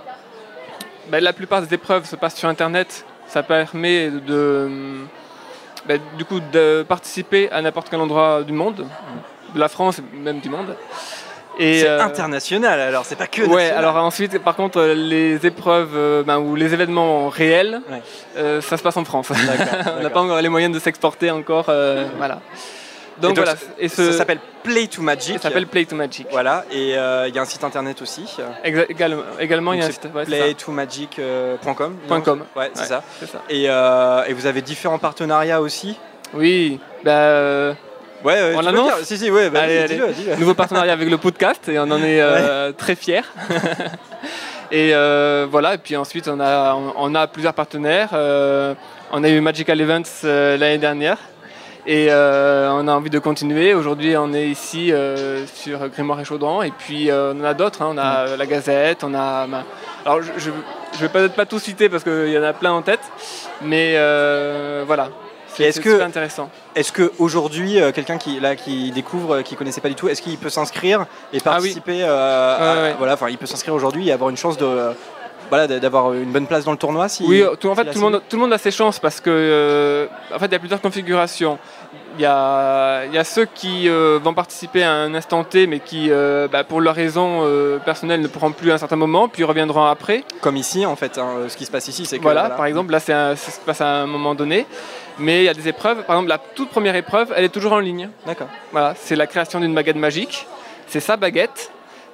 bah, 1.11 1.19
la 1.19 1.33
plupart 1.33 1.61
des 1.61 1.73
épreuves 1.73 2.05
se 2.05 2.15
passent 2.15 2.35
sur 2.37 2.49
Internet. 2.49 3.05
Ça 3.27 3.43
permet 3.43 4.09
de, 4.09 4.69
bah, 5.87 5.95
du 6.17 6.25
coup, 6.25 6.39
de 6.51 6.83
participer 6.87 7.49
à 7.51 7.61
n'importe 7.61 7.89
quel 7.89 7.99
endroit 8.01 8.43
du 8.43 8.53
monde, 8.53 8.85
de 9.55 9.59
la 9.59 9.67
France, 9.69 10.01
même 10.13 10.39
du 10.39 10.49
monde. 10.49 10.75
C'est 11.59 11.87
euh, 11.87 12.01
international 12.01 12.79
alors, 12.79 13.05
c'est 13.05 13.17
pas 13.17 13.27
que 13.27 13.41
Ouais, 13.41 13.63
national. 13.65 13.77
alors 13.85 13.95
ensuite, 14.03 14.39
par 14.39 14.55
contre, 14.55 14.79
euh, 14.79 14.93
les 14.95 15.45
épreuves 15.45 15.91
euh, 15.95 16.23
ben, 16.23 16.39
ou 16.39 16.55
les 16.55 16.73
événements 16.73 17.27
réels, 17.29 17.81
Ouais. 17.91 18.01
euh, 18.37 18.61
ça 18.61 18.77
se 18.77 18.81
passe 18.83 18.97
en 18.97 19.03
France. 19.05 19.31
On 19.99 20.01
n'a 20.01 20.09
pas 20.09 20.21
encore 20.21 20.41
les 20.41 20.49
moyens 20.49 20.73
de 20.73 20.79
s'exporter 20.79 21.29
encore. 21.29 21.65
euh, 21.69 22.05
voilà. 22.17 22.39
Donc, 23.21 23.31
Et 23.31 23.33
donc, 23.35 23.45
voilà. 23.45 23.55
ça- 23.59 23.65
Et 23.79 23.87
ce- 23.87 24.11
ça 24.11 24.17
s'appelle 24.17 24.39
Play 24.63 24.87
to 24.87 25.01
Magic. 25.01 25.35
Ça 25.37 25.43
s'appelle 25.43 25.67
Play 25.67 25.85
to 25.85 25.95
Magic. 25.95 26.27
Voilà, 26.31 26.65
et 26.71 26.97
euh, 26.97 27.27
il 27.27 27.35
y 27.35 27.39
a 27.39 27.41
un 27.41 27.45
site 27.45 27.63
internet 27.63 28.01
aussi. 28.01 28.25
Exa- 28.65 28.85
également, 28.89 29.23
également, 29.39 29.73
il 29.73 29.79
y 29.79 29.83
a 29.83 29.85
un 29.85 29.91
site. 29.91 30.07
ouais, 30.13 30.25
ça. 30.25 30.31
playtomagic.com. 30.31 31.95
Point 32.07 32.21
com. 32.21 32.43
Ouais, 32.55 32.71
c'est 32.73 32.81
Ouais, 32.81 32.87
ça. 32.87 33.03
c'est 33.19 33.27
ça. 33.27 33.41
Et, 33.49 33.65
euh, 33.69 34.23
et 34.27 34.33
vous 34.33 34.45
avez 34.45 34.61
différents 34.61 34.99
partenariats 34.99 35.61
aussi 35.61 35.97
Oui, 36.33 36.79
bah, 37.03 37.11
euh, 37.11 37.73
Ouais, 38.23 38.33
ouais, 38.33 38.53
on 38.55 38.61
l'annonce. 38.61 39.01
Si, 39.03 39.17
si, 39.17 39.31
ouais, 39.31 39.49
bah, 39.49 39.61
Allez, 39.63 39.79
allez. 39.79 39.99
Nouveau 40.37 40.53
partenariat 40.53 40.93
avec 40.93 41.09
le 41.09 41.17
podcast 41.17 41.67
et 41.69 41.79
on 41.79 41.83
en 41.89 41.97
est 42.03 42.21
euh, 42.21 42.71
très 42.71 42.95
fiers. 42.95 43.21
et 44.71 44.93
euh, 44.93 45.47
voilà, 45.49 45.73
et 45.73 45.77
puis 45.79 45.95
ensuite 45.97 46.27
on 46.27 46.39
a, 46.39 46.75
on, 46.75 46.93
on 46.97 47.15
a 47.15 47.25
plusieurs 47.27 47.53
partenaires. 47.55 48.09
Euh, 48.13 48.73
on 49.11 49.23
a 49.23 49.29
eu 49.29 49.41
Magical 49.41 49.81
Events 49.81 50.03
euh, 50.23 50.55
l'année 50.57 50.77
dernière 50.77 51.17
et 51.87 52.07
euh, 52.09 52.69
on 52.73 52.87
a 52.87 52.93
envie 52.93 53.09
de 53.09 53.19
continuer. 53.19 53.73
Aujourd'hui 53.73 54.15
on 54.17 54.33
est 54.33 54.47
ici 54.47 54.91
euh, 54.91 55.45
sur 55.47 55.87
Grimoire 55.89 56.19
et 56.19 56.25
Chaudron 56.25 56.61
et 56.61 56.71
puis 56.71 57.09
euh, 57.09 57.33
on 57.35 57.41
en 57.41 57.43
a 57.45 57.53
d'autres. 57.53 57.81
hein. 57.81 57.89
On 57.91 57.97
a 57.97 58.27
euh, 58.27 58.37
la 58.37 58.45
Gazette, 58.45 59.03
on 59.03 59.13
a. 59.13 59.47
bah, 59.47 59.63
alors 60.05 60.21
je, 60.21 60.31
je 60.37 60.99
vais 60.99 61.09
peut-être 61.09 61.35
pas 61.35 61.45
tout 61.45 61.59
citer 61.59 61.89
parce 61.89 62.03
qu'il 62.03 62.29
y 62.29 62.37
en 62.37 62.43
a 62.43 62.53
plein 62.53 62.71
en 62.73 62.81
tête, 62.81 63.01
mais 63.61 63.93
voilà. 64.85 65.09
C'est 65.53 65.67
que- 65.81 65.91
super 65.91 66.05
intéressant. 66.07 66.49
Est-ce 66.75 66.93
qu'aujourd'hui, 66.93 67.77
quelqu'un 67.93 68.17
qui, 68.17 68.39
là, 68.39 68.55
qui 68.55 68.89
découvre, 68.91 69.41
qui 69.41 69.57
connaissait 69.57 69.81
pas 69.81 69.89
du 69.89 69.95
tout, 69.95 70.07
est-ce 70.07 70.21
qu'il 70.21 70.37
peut 70.37 70.49
s'inscrire 70.49 71.05
et 71.33 71.41
participer 71.41 72.03
à- 72.03 72.55
Ah 72.57 72.73
Ouais, 72.75 72.81
ouais. 72.83 72.95
Voilà, 72.97 73.15
enfin, 73.15 73.27
il 73.29 73.37
peut 73.37 73.45
s'inscrire 73.47 73.73
aujourd'hui 73.73 74.07
et 74.07 74.13
avoir 74.13 74.29
une 74.29 74.37
chance 74.37 74.57
de, 74.57 74.91
voilà, 75.51 75.67
d'avoir 75.67 76.13
une 76.13 76.31
bonne 76.31 76.47
place 76.47 76.63
dans 76.63 76.71
le 76.71 76.77
tournoi 76.77 77.09
si, 77.09 77.25
Oui, 77.27 77.43
tout, 77.59 77.67
en 77.67 77.75
fait, 77.75 77.83
tout 77.91 77.95
le, 77.95 77.99
monde, 77.99 78.21
tout 78.29 78.37
le 78.37 78.41
monde 78.41 78.53
a 78.53 78.57
ses 78.57 78.71
chances 78.71 78.99
parce 78.99 79.19
que 79.19 79.29
euh, 79.29 80.07
en 80.33 80.39
fait, 80.39 80.45
il 80.45 80.51
y 80.53 80.55
a 80.55 80.59
plusieurs 80.59 80.79
configurations. 80.79 81.59
Il 82.17 82.21
y 82.21 82.25
a, 82.25 83.03
il 83.05 83.13
y 83.13 83.17
a 83.17 83.25
ceux 83.25 83.45
qui 83.45 83.89
euh, 83.89 84.17
vont 84.23 84.33
participer 84.33 84.81
à 84.81 84.93
un 84.93 85.13
instant 85.13 85.43
T, 85.43 85.67
mais 85.67 85.81
qui, 85.81 86.07
euh, 86.09 86.47
bah, 86.47 86.63
pour 86.63 86.79
leurs 86.79 86.95
raisons 86.95 87.41
euh, 87.43 87.79
personnelles, 87.79 88.21
ne 88.21 88.27
pourront 88.27 88.53
plus 88.53 88.71
à 88.71 88.75
un 88.75 88.77
certain 88.77 88.95
moment, 88.95 89.27
puis 89.27 89.43
reviendront 89.43 89.83
après. 89.83 90.23
Comme 90.39 90.55
ici, 90.55 90.85
en 90.85 90.95
fait, 90.95 91.17
hein, 91.17 91.49
ce 91.49 91.57
qui 91.57 91.65
se 91.65 91.71
passe 91.71 91.89
ici, 91.89 92.05
c'est 92.05 92.17
que. 92.17 92.23
Voilà, 92.23 92.49
par 92.51 92.65
exemple, 92.65 92.93
là, 92.93 93.01
c'est 93.01 93.13
ce 93.35 93.45
qui 93.45 93.51
se 93.51 93.59
passe 93.59 93.81
à 93.81 93.87
un 93.87 94.07
moment 94.07 94.35
donné. 94.35 94.65
Mais 95.19 95.41
il 95.41 95.45
y 95.45 95.49
a 95.49 95.53
des 95.53 95.67
épreuves. 95.67 96.03
Par 96.03 96.15
exemple, 96.15 96.29
la 96.29 96.37
toute 96.37 96.69
première 96.69 96.95
épreuve, 96.95 97.33
elle 97.35 97.43
est 97.43 97.49
toujours 97.49 97.73
en 97.73 97.79
ligne. 97.79 98.09
D'accord. 98.25 98.47
Voilà, 98.71 98.93
c'est 98.97 99.17
la 99.17 99.27
création 99.27 99.59
d'une 99.59 99.75
baguette 99.75 99.97
magique. 99.97 100.47
C'est 100.87 101.01
sa 101.01 101.17
baguette. 101.17 101.71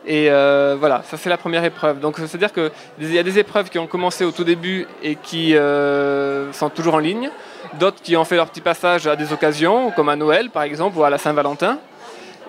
Et 0.10 0.32
euh, 0.32 0.78
voilà, 0.80 1.04
ça 1.04 1.18
c'est 1.18 1.30
la 1.30 1.38
première 1.38 1.66
épreuve. 1.66 2.00
Donc 2.00 2.18
c'est-à-dire 2.18 2.54
qu'il 2.54 3.14
y 3.14 3.20
a 3.20 3.24
des 3.24 3.40
épreuves 3.40 3.70
qui 3.70 3.78
ont 3.78 3.88
commencé 3.88 4.24
au 4.24 4.32
tout 4.32 4.46
début 4.46 4.88
et 5.04 5.16
qui 5.16 5.54
euh, 5.56 6.52
sont 6.54 6.70
toujours 6.70 6.96
en 6.96 7.00
ligne. 7.00 7.30
D'autres 7.78 8.02
qui 8.02 8.16
ont 8.16 8.24
fait 8.24 8.38
leur 8.38 8.48
petit 8.50 8.62
passage 8.62 9.06
à 9.06 9.18
des 9.18 9.34
occasions, 9.34 9.92
comme 9.92 10.08
à 10.08 10.16
Noël 10.16 10.50
par 10.50 10.64
exemple, 10.64 10.98
ou 10.98 11.04
à 11.04 11.10
la 11.10 11.18
Saint-Valentin. 11.18 11.78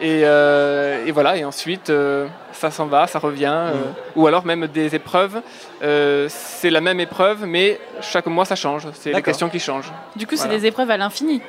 Et, 0.01 0.21
euh, 0.23 1.05
et 1.07 1.11
voilà, 1.11 1.37
et 1.37 1.45
ensuite 1.45 1.91
euh, 1.91 2.29
ça 2.53 2.71
s'en 2.71 2.87
va, 2.87 3.09
ça 3.09 3.19
revient. 3.19 3.47
euh, 3.53 3.73
Ou 4.15 4.29
alors 4.29 4.47
même 4.47 4.69
des 4.69 4.95
épreuves, 4.95 5.41
euh, 5.83 6.29
c'est 6.31 6.71
la 6.71 6.81
même 6.81 7.01
épreuve, 7.01 7.45
mais 7.45 7.81
chaque 8.01 8.27
mois 8.27 8.45
ça 8.45 8.55
change. 8.55 8.87
C'est 8.95 9.13
les 9.13 9.23
questions 9.23 9.49
qui 9.49 9.59
changent. 9.59 9.91
Du 10.15 10.25
coup, 10.29 10.37
c'est 10.37 10.45
Voilà. 10.45 10.61
des 10.61 10.67
épreuves 10.67 10.91
à 10.93 10.97
l'infini. 10.97 11.43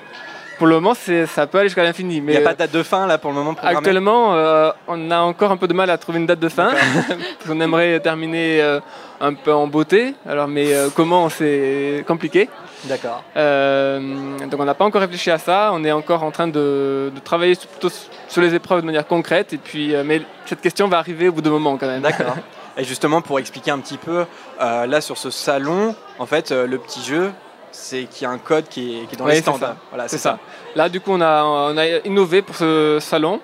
Pour 0.59 0.67
le 0.67 0.75
moment, 0.75 0.93
ça 0.93 1.47
peut 1.47 1.57
aller 1.57 1.69
jusqu'à 1.69 1.83
l'infini. 1.83 2.17
Il 2.17 2.23
n'y 2.25 2.35
a 2.35 2.41
pas 2.41 2.51
de 2.53 2.57
date 2.57 2.71
de 2.73 2.83
fin 2.83 3.07
là 3.07 3.17
pour 3.17 3.31
le 3.31 3.37
moment 3.37 3.53
programmée 3.53 3.77
Actuellement, 3.77 4.35
euh, 4.35 4.71
on 4.89 5.09
a 5.09 5.19
encore 5.19 5.51
un 5.51 5.57
peu 5.57 5.69
de 5.69 5.73
mal 5.73 5.89
à 5.89 5.97
trouver 5.97 6.19
une 6.19 6.25
date 6.25 6.41
de 6.41 6.49
fin. 6.49 6.71
Parce 7.07 7.47
qu'on 7.49 7.61
aimerait 7.61 7.97
terminer 8.01 8.61
euh, 8.61 8.81
un 9.21 9.33
peu 9.35 9.53
en 9.53 9.67
beauté. 9.67 10.15
Alors, 10.27 10.49
mais 10.49 10.73
euh, 10.73 10.89
comment 10.93 11.29
C'est 11.29 12.03
compliqué. 12.05 12.49
D'accord. 12.83 13.23
Donc, 13.35 14.59
on 14.59 14.65
n'a 14.65 14.73
pas 14.73 14.83
encore 14.83 14.99
réfléchi 15.01 15.31
à 15.31 15.37
ça. 15.37 15.71
On 15.73 15.83
est 15.85 15.93
encore 15.93 16.23
en 16.23 16.31
train 16.31 16.47
de, 16.47 17.09
de 17.15 17.19
travailler 17.23 17.55
sur- 17.55 17.69
plutôt 17.69 17.89
sur 18.27 18.41
les 18.41 18.53
épreuves 18.53 18.81
de 18.81 18.85
manière 18.85 19.07
concrète. 19.07 19.53
Et 19.53 19.57
puis, 19.57 19.93
mais 20.03 20.21
cette 20.45 20.59
question 20.61 20.89
va 20.89 20.97
arriver 20.97 21.29
au 21.29 21.31
bout 21.31 21.41
d'un 21.41 21.51
moment 21.51 21.77
quand 21.77 21.87
même. 21.87 22.01
D'accord. 22.01 22.35
Et 22.77 22.83
justement, 22.83 23.21
pour 23.21 23.39
expliquer 23.39 23.71
un 23.71 23.79
petit 23.79 23.97
peu, 23.97 24.25
là 24.59 24.99
sur 25.01 25.17
ce 25.17 25.29
salon, 25.29 25.95
en 26.17 26.25
fait, 26.25 26.51
le 26.51 26.77
petit 26.77 27.01
jeu, 27.03 27.31
c'est 27.71 28.03
qu'il 28.05 28.23
y 28.23 28.25
a 28.25 28.29
un 28.31 28.37
code 28.37 28.67
qui 28.67 28.99
est, 29.01 29.05
qui 29.07 29.15
est 29.15 29.17
dans 29.17 29.25
les 29.25 29.35
c'est 29.35 29.41
stands. 29.41 29.57
ça. 29.59 29.75
Voilà, 29.89 30.07
c'est 30.07 30.17
ça. 30.17 30.39
Là, 30.75 30.89
du 30.89 30.99
coup, 31.01 31.11
on 31.13 31.21
a, 31.21 31.43
on 31.43 31.77
a 31.77 31.85
innové 32.05 32.41
pour 32.41 32.55
ce 32.55 32.97
salon. 33.01 33.39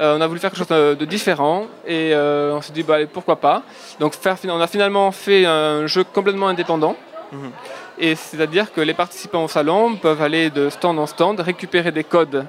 Euh, 0.00 0.16
on 0.18 0.20
a 0.20 0.26
voulu 0.26 0.40
faire 0.40 0.50
quelque 0.50 0.58
chose 0.58 0.66
de, 0.76 0.94
de 0.94 1.04
différent 1.04 1.66
et 1.86 2.12
euh, 2.14 2.52
on 2.56 2.60
s'est 2.60 2.72
dit 2.72 2.82
bah, 2.82 2.96
allez, 2.96 3.06
pourquoi 3.06 3.36
pas. 3.36 3.62
Donc 4.00 4.14
faire, 4.14 4.36
on 4.48 4.60
a 4.60 4.66
finalement 4.66 5.12
fait 5.12 5.46
un 5.46 5.86
jeu 5.86 6.02
complètement 6.02 6.48
indépendant. 6.48 6.96
Mhm. 7.30 7.50
Et 7.98 8.16
c'est-à-dire 8.16 8.72
que 8.72 8.80
les 8.80 8.94
participants 8.94 9.44
au 9.44 9.48
salon 9.48 9.94
peuvent 9.94 10.20
aller 10.20 10.50
de 10.50 10.68
stand 10.68 10.98
en 10.98 11.06
stand, 11.06 11.38
récupérer 11.38 11.92
des 11.92 12.02
codes. 12.02 12.44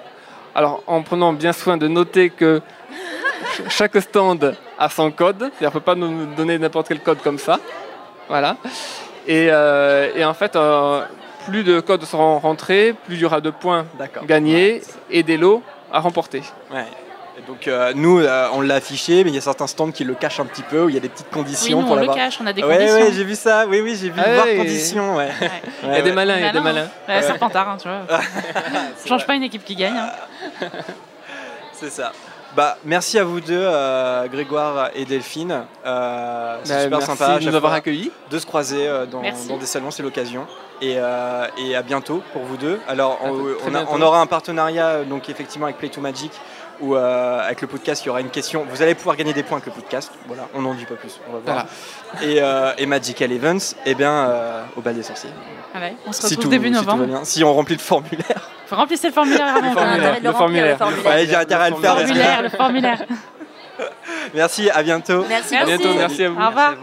Alors 0.56 0.82
en 0.88 1.04
prenant 1.04 1.34
bien 1.34 1.54
soin 1.54 1.78
de 1.78 1.88
noter 1.88 2.32
que 2.32 2.62
ch- 3.58 3.70
chaque 3.70 3.98
stand 4.02 4.56
a 4.80 4.90
son 4.90 5.12
code. 5.12 5.38
C'est-à-dire 5.40 5.72
qu'on 5.72 5.78
ne 5.78 5.80
peut 5.80 5.80
pas 5.82 5.96
nous 5.96 6.26
donner 6.36 6.58
n'importe 6.58 6.88
quel 6.88 7.00
code 7.02 7.22
comme 7.22 7.38
ça. 7.38 7.60
Voilà. 8.28 8.58
Et, 9.28 9.48
euh, 9.52 10.12
et 10.16 10.24
en 10.26 10.34
fait, 10.34 10.56
euh, 10.56 11.02
plus 11.46 11.64
de 11.64 11.80
codes 11.80 12.04
seront 12.06 12.40
rentrés, 12.40 12.94
plus 13.06 13.16
il 13.16 13.22
y 13.22 13.26
aura 13.26 13.42
de 13.42 13.50
points 13.50 13.86
gagnés 14.26 14.82
et 15.10 15.24
des 15.24 15.38
lots 15.38 15.62
à 15.92 16.00
remporter. 16.00 16.42
Ouais. 16.74 16.86
Donc 17.48 17.68
euh, 17.68 17.92
nous, 17.96 18.20
euh, 18.20 18.48
on 18.54 18.62
l'a 18.62 18.76
affiché, 18.76 19.24
mais 19.24 19.30
il 19.30 19.36
y 19.36 19.38
a 19.38 19.42
certains 19.42 19.68
stands 19.68 19.92
qui 19.92 20.04
le 20.06 20.14
cachent 20.16 20.40
un 20.40 20.46
petit 20.46 20.62
peu, 20.64 20.84
où 20.86 20.90
il 20.90 20.96
y 20.96 20.98
a 20.98 21.02
des 21.02 21.10
petites 21.10 21.30
conditions 21.30 21.78
Oui, 21.78 21.84
nous, 21.84 21.88
pour 21.90 21.98
on 21.98 22.00
le 22.00 22.08
cache, 22.08 22.40
on 22.42 22.48
a 22.48 22.54
des 22.54 22.64
ouais, 22.64 22.78
conditions. 22.78 22.96
Ouais, 22.98 23.12
j'ai 23.12 23.24
vu 23.26 23.36
ça. 23.36 23.66
Oui, 23.68 23.82
oui, 23.82 23.98
j'ai 24.02 24.10
vu 24.10 24.20
Ah 24.24 24.44
ouais, 24.46 24.56
conditions. 24.56 25.16
Ouais. 25.18 25.30
Il 25.84 25.90
y 25.90 25.96
a 25.96 26.02
des 26.02 26.14
malins, 26.14 26.38
il 26.38 26.44
y 26.44 26.48
a 26.48 26.54
des 26.54 26.62
malins. 26.62 26.88
Ouais, 27.08 27.22
Serpentard, 27.22 27.70
hein, 27.70 27.78
tu 27.80 27.88
vois. 27.90 28.02
Change 29.06 29.28
pas 29.28 29.36
une 29.36 29.44
équipe 29.44 29.66
qui 29.66 29.76
gagne. 29.76 29.96
hein. 29.98 30.68
C'est 31.74 31.92
ça. 31.92 32.14
Bah, 32.56 32.78
merci 32.86 33.20
à 33.20 33.24
vous 33.26 33.42
deux, 33.42 33.54
euh, 33.60 34.28
Grégoire 34.28 34.90
et 34.96 35.04
Delphine. 35.04 35.64
Euh, 35.86 36.58
c'est 36.64 36.74
Bah, 36.74 36.80
super 36.84 36.98
merci 37.00 37.18
sympa 37.18 37.40
de 37.40 37.46
nous 37.50 37.56
avoir 37.56 37.74
accueillis. 37.74 38.12
De 38.32 38.40
se 38.40 38.46
croiser 38.46 38.88
euh, 38.88 39.06
dans, 39.06 39.22
des 39.22 39.66
salons, 39.66 39.92
c'est 39.92 40.04
l'occasion. 40.04 40.48
Et, 40.82 40.96
euh, 40.98 41.48
et 41.58 41.76
à 41.76 41.82
bientôt 41.82 42.22
pour 42.32 42.44
vous 42.44 42.56
deux. 42.58 42.80
Alors, 42.88 43.20
on, 43.24 43.32
on 43.32 43.68
a- 43.68 43.70
bientôt. 43.70 43.90
on 43.92 44.02
aura 44.02 44.22
un 44.22 44.26
partenariat 44.26 45.04
donc 45.04 45.30
effectivement 45.30 45.66
avec 45.66 45.78
Play 45.78 45.90
to 45.90 46.00
Magic 46.02 46.32
où 46.82 46.96
euh, 46.96 47.40
avec 47.46 47.62
le 47.62 47.68
podcast 47.68 48.04
il 48.04 48.08
y 48.08 48.10
aura 48.10 48.22
une 48.22 48.30
question. 48.30 48.66
Vous 48.70 48.82
allez 48.82 48.96
pouvoir 48.96 49.16
gagner 49.16 49.34
des 49.34 49.44
points 49.44 49.58
avec 49.58 49.68
le 49.68 49.72
podcast. 49.82 50.12
Voilà, 50.28 50.48
on 50.54 50.62
n'en 50.62 50.74
dit 50.74 50.86
pas 50.86 50.96
plus. 50.96 51.20
On 51.30 51.34
va 51.34 51.40
voir. 51.40 51.66
Et, 52.22 52.42
euh, 52.42 52.74
et 52.78 52.86
Magical 52.86 53.32
Events, 53.32 53.76
eh 53.86 53.96
bien 53.96 54.12
euh, 54.12 54.62
au 54.76 54.82
bal 54.82 54.96
des 54.96 55.04
sorciers. 55.04 55.30
Allez, 55.74 55.94
on 56.06 56.12
se 56.12 56.22
Si 56.22 56.28
retrouve 56.36 56.44
tout- 56.44 56.50
début 56.50 56.68
si 56.68 56.74
tout 56.74 56.80
novembre. 56.80 57.00
va 57.02 57.06
bien. 57.08 57.24
Si 57.26 57.44
on 57.44 57.54
remplit 57.54 57.76
le 57.76 57.82
formulaire. 57.82 58.50
Faut 58.68 58.76
remplir 58.76 58.98
le 59.04 59.12
formulaire 59.12 59.48
avant. 59.48 59.62
même. 59.62 59.74
formulaire, 59.74 60.20
le 60.24 60.32
formulaire. 60.32 60.78
Ouais, 61.06 61.26
j'ai 61.28 61.36
intérêt 61.36 61.66
à 61.66 61.70
le 61.70 61.76
faire. 61.76 61.96
Le 61.96 62.02
formulaire, 62.06 62.42
le 62.42 62.50
formulaire. 62.50 63.06
Merci, 64.34 64.70
à 64.70 64.82
bientôt. 64.84 65.26
Merci. 65.28 65.56
À 65.56 65.66
bientôt, 65.66 65.94
merci 65.96 66.24
à 66.24 66.30
vous. 66.30 66.42
Au 66.42 66.48
revoir. 66.48 66.76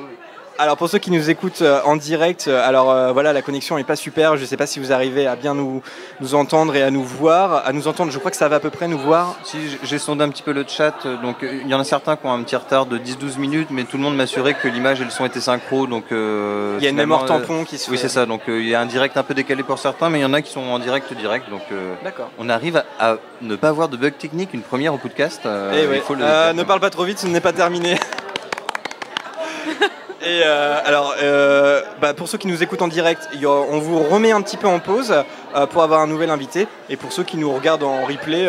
Alors 0.63 0.77
pour 0.77 0.89
ceux 0.89 0.99
qui 0.99 1.11
nous 1.11 1.29
écoutent 1.29 1.63
euh, 1.63 1.81
en 1.85 1.97
direct, 1.97 2.45
euh, 2.47 2.65
alors 2.65 2.89
euh, 2.93 3.11
voilà 3.13 3.33
la 3.33 3.43
connexion 3.43 3.79
est 3.79 3.83
pas 3.85 3.97
super, 3.97 4.37
je 4.37 4.45
sais 4.45 4.57
pas 4.57 4.67
si 4.69 4.79
vous 4.79 4.93
arrivez 4.93 5.27
à 5.27 5.35
bien 5.35 5.55
nous, 5.57 5.83
nous 6.21 6.37
entendre 6.37 6.77
et 6.77 6.85
à 6.85 6.93
nous 6.93 7.03
voir, 7.03 7.67
à 7.67 7.73
nous 7.73 7.89
entendre, 7.89 8.13
je 8.13 8.19
crois 8.21 8.31
que 8.31 8.37
ça 8.37 8.47
va 8.49 8.57
à 8.57 8.61
peu 8.61 8.71
près 8.71 8.87
nous 8.87 8.97
voir. 8.99 9.35
Si 9.43 9.59
j'ai 9.83 9.99
sondé 9.99 10.23
un 10.23 10.29
petit 10.29 10.45
peu 10.45 10.53
le 10.53 10.65
chat, 10.69 10.95
donc 11.21 11.39
il 11.43 11.67
y 11.67 11.75
en 11.75 11.81
a 11.81 11.85
certains 11.85 12.15
qui 12.15 12.27
ont 12.27 12.33
un 12.33 12.41
petit 12.45 12.55
retard 12.55 12.87
de 12.87 12.97
10-12 12.97 13.41
minutes, 13.41 13.69
mais 13.73 13.83
tout 13.83 13.97
le 13.97 14.05
monde 14.05 14.15
m'a 14.15 14.23
assuré 14.23 14.55
que 14.55 14.69
l'image 14.69 15.01
et 15.01 15.05
le 15.05 15.11
son 15.11 15.25
étaient 15.25 15.41
synchro, 15.41 15.89
donc 15.89 16.05
euh, 16.13 16.77
Il 16.79 16.85
y 16.85 16.87
a 16.87 16.91
une 16.91 16.97
mémoire 16.97 17.25
tampon 17.25 17.65
qui 17.65 17.77
se 17.77 17.91
Oui 17.91 17.97
fait. 17.97 18.03
c'est 18.05 18.15
ça, 18.15 18.25
donc 18.27 18.43
euh, 18.49 18.61
il 18.61 18.69
y 18.69 18.77
a 18.77 18.81
un 18.81 18.87
direct 18.87 19.17
un 19.17 19.25
peu 19.25 19.35
décalé 19.35 19.65
pour 19.65 19.81
certains, 19.81 20.11
mais 20.11 20.21
il 20.21 20.23
y 20.23 20.27
en 20.27 20.33
a 20.33 20.43
qui 20.43 20.53
sont 20.53 20.61
en 20.61 20.79
direct 20.79 21.13
direct, 21.13 21.51
donc 21.51 21.63
D'accord. 22.05 22.31
on 22.39 22.49
arrive 22.49 22.77
à, 23.01 23.11
à 23.15 23.17
ne 23.41 23.57
pas 23.57 23.71
avoir 23.71 23.89
de 23.89 23.97
bug 23.97 24.17
technique, 24.17 24.55
une 24.55 24.63
première 24.63 24.95
au 24.95 24.99
podcast. 24.99 25.41
euh, 25.45 25.73
Eh 25.75 25.83
il 25.83 25.89
ouais. 25.91 25.99
faut 25.99 26.15
le 26.15 26.53
ne 26.53 26.63
parle 26.63 26.79
pas 26.79 26.91
trop 26.91 27.03
vite, 27.03 27.19
ce 27.19 27.27
n'est 27.27 27.41
pas 27.41 27.53
terminé. 27.53 27.97
Et 30.33 30.41
euh, 30.47 30.81
alors, 30.83 31.15
euh, 31.21 31.83
bah, 32.01 32.15
pour 32.15 32.27
ceux 32.27 32.39
qui 32.39 32.47
nous 32.47 32.63
écoutent 32.63 32.81
en 32.81 32.89
direct, 32.89 33.29
on 33.45 33.79
vous 33.81 33.99
remet 33.99 34.33
un 34.33 34.41
petit 34.41 34.57
peu 34.57 34.67
en 34.67 34.79
pause 34.79 35.13
euh, 35.55 35.67
pour 35.67 35.83
avoir 35.83 36.01
un 36.01 36.07
nouvel 36.07 36.31
invité. 36.31 36.67
Et 36.89 36.97
pour 36.97 37.13
ceux 37.13 37.23
qui 37.23 37.37
nous 37.37 37.53
regardent 37.53 37.83
en 37.83 38.07
replay, 38.07 38.49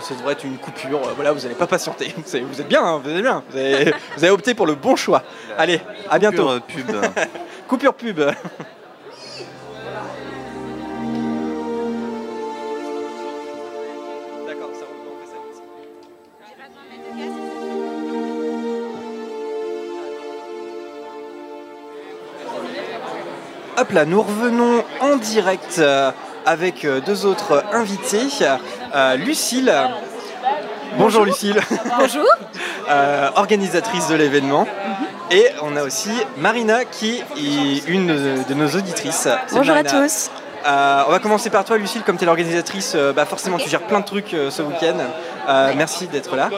ça 0.00 0.14
devrait 0.14 0.32
être 0.32 0.44
une 0.44 0.58
coupure. 0.58 0.98
Voilà, 1.14 1.30
vous 1.30 1.42
n'allez 1.42 1.54
pas 1.54 1.68
patienter. 1.68 2.12
Vous, 2.50 2.60
êtes 2.60 2.66
bien, 2.66 2.82
hein, 2.82 3.00
vous 3.02 3.10
êtes 3.10 3.22
bien. 3.22 3.44
Vous 3.50 3.56
avez, 3.56 3.84
vous 4.16 4.24
avez 4.24 4.30
opté 4.30 4.54
pour 4.54 4.66
le 4.66 4.74
bon 4.74 4.96
choix. 4.96 5.22
Allez, 5.56 5.80
à 6.10 6.18
bientôt. 6.18 6.58
Coupure, 6.60 6.86
pub. 6.86 6.96
coupure 7.68 7.94
pub. 7.94 8.20
Hop 23.82 23.90
là, 23.90 24.04
nous 24.04 24.22
revenons 24.22 24.84
en 25.00 25.16
direct 25.16 25.80
euh, 25.80 26.12
avec 26.46 26.84
euh, 26.84 27.00
deux 27.00 27.26
autres 27.26 27.64
invités. 27.72 28.28
Euh, 28.94 29.16
Lucille. 29.16 29.74
Bonjour, 30.98 31.24
Lucille. 31.24 31.60
Bonjour. 31.98 32.24
Euh, 32.90 33.30
organisatrice 33.36 34.08
de 34.08 34.16
l'événement. 34.16 34.66
Et 35.30 35.46
on 35.62 35.76
a 35.76 35.82
aussi 35.84 36.10
Marina 36.36 36.84
qui 36.84 37.20
est 37.38 37.88
une 37.88 38.08
de- 38.08 38.54
nos 38.54 38.66
auditrices. 38.70 39.28
Bonjour 39.52 39.76
à 39.76 39.84
tous. 39.84 40.30
Euh, 40.66 41.02
on 41.06 41.10
va 41.12 41.18
commencer 41.20 41.48
par 41.48 41.64
toi, 41.64 41.78
Lucille. 41.78 42.02
Comme 42.02 42.16
tu 42.18 42.24
es 42.24 42.26
l'organisatrice, 42.26 42.96
bah 43.14 43.24
forcément 43.24 43.56
tu 43.58 43.70
gères 43.70 43.82
plein 43.86 44.00
de 44.00 44.04
trucs 44.04 44.30
ce 44.50 44.62
week-end. 44.62 44.96
Euh, 45.48 45.72
Merci 45.76 46.06
d'être 46.06 46.36
là. 46.36 46.50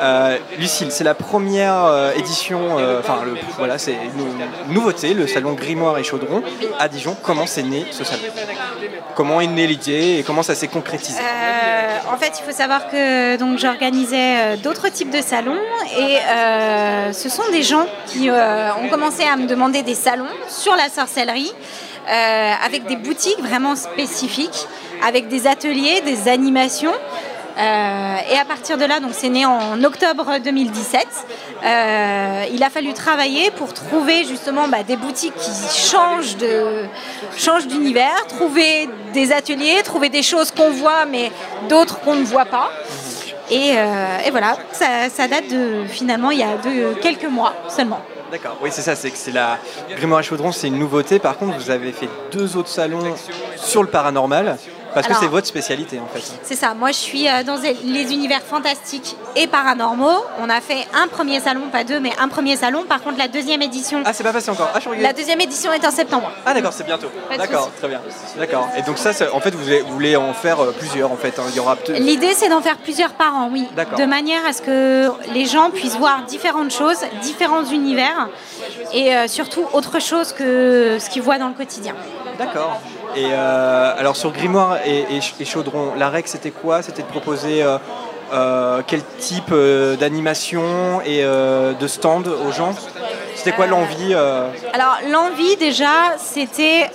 Euh, 0.00 0.38
Lucille, 0.58 0.90
c'est 0.90 1.04
la 1.04 1.14
première 1.14 1.84
euh, 1.84 2.12
édition, 2.14 2.76
enfin 2.98 3.18
voilà, 3.58 3.78
c'est 3.78 3.92
une, 3.92 4.72
nouveauté, 4.72 5.14
le 5.14 5.26
salon 5.26 5.52
Grimoire 5.52 5.98
et 5.98 6.04
Chaudron 6.04 6.42
à 6.78 6.88
Dijon. 6.88 7.16
Comment 7.22 7.46
c'est 7.46 7.62
né 7.62 7.86
ce 7.90 8.04
salon? 8.04 8.22
Comment 9.14 9.40
est 9.40 9.46
née 9.46 9.66
l'idée 9.66 10.18
et 10.18 10.22
comment 10.22 10.42
ça 10.42 10.54
s'est 10.54 10.68
concrétisé? 10.68 11.20
En 12.10 12.16
fait, 12.16 12.32
il 12.38 12.44
faut 12.44 12.56
savoir 12.56 12.88
que 12.88 13.38
j'organisais 13.56 14.56
d'autres 14.58 14.88
types 14.88 15.10
de 15.10 15.20
salons 15.20 15.58
et 15.98 16.18
ce 17.12 17.28
sont 17.28 17.50
des 17.50 17.62
gens 17.62 17.86
qui 18.06 18.30
ont 18.30 18.88
commencé 18.88 19.24
à 19.24 19.36
me 19.36 19.46
demander 19.46 19.82
des 19.82 19.94
salons 19.94 20.24
sur 20.48 20.74
la 20.76 20.88
sorcellerie 20.88 21.52
avec 22.64 22.86
des 22.86 22.96
boutiques 22.96 23.40
vraiment 23.40 23.76
spécifiques, 23.76 24.66
avec 25.06 25.28
des 25.28 25.46
ateliers, 25.46 26.00
des 26.00 26.28
animations. 26.28 26.92
Euh, 27.58 28.16
et 28.30 28.38
à 28.38 28.44
partir 28.46 28.78
de 28.78 28.84
là, 28.84 29.00
donc 29.00 29.10
c'est 29.12 29.28
né 29.28 29.44
en 29.44 29.82
octobre 29.84 30.38
2017. 30.42 31.06
euh, 31.64 32.44
il 32.52 32.62
a 32.62 32.70
fallu 32.70 32.92
travailler 32.94 33.50
pour 33.50 33.74
trouver 33.74 34.24
justement 34.24 34.68
bah, 34.68 34.82
des 34.82 34.96
boutiques 34.96 35.34
qui 35.36 35.50
changent 35.90 36.36
de 36.36 36.84
changent 37.36 37.66
d'univers, 37.66 38.26
trouver 38.28 38.88
des 39.12 39.32
ateliers, 39.32 39.82
trouver 39.84 40.08
des 40.08 40.22
choses 40.22 40.50
qu'on 40.50 40.70
voit 40.70 41.04
mais 41.04 41.30
d'autres 41.68 42.00
qu'on 42.00 42.14
ne 42.14 42.24
voit 42.24 42.46
pas. 42.46 42.70
Et, 43.50 43.72
euh, 43.76 44.30
voilà, 44.30 44.56
ça, 44.72 45.28
date 45.28 45.50
de 45.50 45.84
finalement 45.86 46.30
il 46.30 46.38
y 46.38 46.42
a 46.42 46.56
de, 46.56 46.94
quelques 47.00 47.24
mois 47.24 47.54
seulement. 47.68 48.00
D'accord, 48.30 48.56
oui 48.62 48.70
c'est 48.72 48.80
ça, 48.80 48.96
c'est 48.96 49.10
que 49.10 49.18
c'est 49.18 49.32
la 49.32 49.58
Grimoire 49.94 50.22
Chaudron, 50.22 50.52
c'est 50.52 50.68
une 50.68 50.78
nouveauté. 50.78 51.18
Par 51.18 51.36
contre, 51.36 51.58
vous 51.58 51.70
avez 51.70 51.92
fait 51.92 52.08
deux 52.30 52.56
autres 52.56 52.70
salons 52.70 53.14
sur 53.56 53.82
le 53.82 53.90
paranormal, 53.90 54.56
parce 54.94 55.06
que 55.06 55.14
c'est 55.14 55.26
votre 55.26 55.46
spécialité 55.46 55.98
en 56.00 56.06
fait. 56.06 56.22
C'est 56.42 56.56
ça, 56.56 56.74
moi 56.74 56.88
je 56.88 56.96
suis 56.96 57.28
euh, 57.28 57.42
dans 57.42 57.56
les 57.84 58.12
univers 58.12 58.42
fantastiques 58.42 59.16
et 59.36 59.46
paranormaux. 59.46 60.24
On 60.40 60.48
a 60.48 60.60
fait 60.60 60.86
un 60.94 61.08
premier 61.08 61.40
salon, 61.40 61.62
pas 61.70 61.84
deux, 61.84 62.00
mais 62.00 62.12
un 62.20 62.28
premier 62.28 62.56
salon. 62.56 62.84
Par 62.88 63.02
contre, 63.02 63.18
la 63.18 63.28
deuxième 63.28 63.62
édition. 63.62 64.02
Ah, 64.04 64.12
c'est 64.12 64.22
pas 64.24 64.32
passé 64.32 64.50
encore. 64.50 64.70
Ah, 64.74 64.80
je. 64.80 65.02
La 65.02 65.12
deuxième 65.12 65.40
édition 65.40 65.72
est 65.72 65.86
en 65.86 65.90
septembre. 65.90 66.30
Ah 66.44 66.54
d'accord, 66.54 66.72
c'est 66.72 66.84
bientôt. 66.84 67.08
D'accord, 67.36 67.70
très 67.78 67.88
bien. 67.88 68.00
D'accord. 68.38 68.68
Et 68.76 68.82
donc 68.82 68.98
ça, 68.98 69.10
en 69.32 69.40
fait, 69.40 69.54
vous 69.54 69.92
voulez, 69.92 70.16
en 70.16 70.32
faire 70.34 70.60
euh, 70.60 70.74
plusieurs 70.78 71.10
en 71.12 71.16
fait. 71.16 71.38
hein. 71.38 71.44
Il 71.50 71.56
y 71.56 71.60
aura 71.60 71.76
L'idée, 71.88 72.32
c'est 72.34 72.48
d'en 72.48 72.60
faire 72.60 72.76
plusieurs 72.78 73.12
par 73.12 73.34
an, 73.34 73.48
oui. 73.52 73.66
D'accord. 73.74 73.98
De 73.98 74.04
manière 74.04 74.44
à 74.46 74.52
ce 74.52 74.62
que 74.62 75.10
les 75.32 75.46
gens 75.46 75.70
puissent 75.70 75.96
voir 75.96 76.22
différentes 76.26 76.70
choses, 76.72 76.98
différents 77.22 77.64
univers, 77.64 78.28
et 78.92 79.14
euh, 79.14 79.28
surtout 79.28 79.64
autre 79.72 80.00
chose 80.00 80.32
que 80.32 80.98
ce 81.00 81.08
qu'ils 81.10 81.22
voient 81.22 81.38
dans 81.38 81.48
le 81.48 81.54
quotidien. 81.54 81.94
D'accord. 82.38 82.80
Et 83.14 83.26
euh, 83.30 83.94
alors 83.98 84.16
sur 84.16 84.32
Grimoire 84.32 84.78
et, 84.86 85.00
et 85.00 85.20
Ch- 85.20 85.34
et 85.40 85.44
Chaudron, 85.44 85.92
la 85.96 86.08
règle 86.08 86.28
c'était 86.28 86.50
quoi? 86.50 86.82
C'était 86.82 87.02
de 87.02 87.06
proposer 87.08 87.62
euh, 87.62 87.76
euh, 88.32 88.82
quel 88.86 89.02
type 89.18 89.52
d'animation 90.00 91.00
et 91.04 91.22
de 91.22 91.86
stand 91.86 92.28
aux 92.28 92.52
gens? 92.52 92.74
C'était 93.34 93.52
quoi 93.52 93.66
l'envie 93.66 94.14
Alors 94.14 94.98
l'envie 95.10 95.56
déjà, 95.56 96.16
c'était 96.16 96.90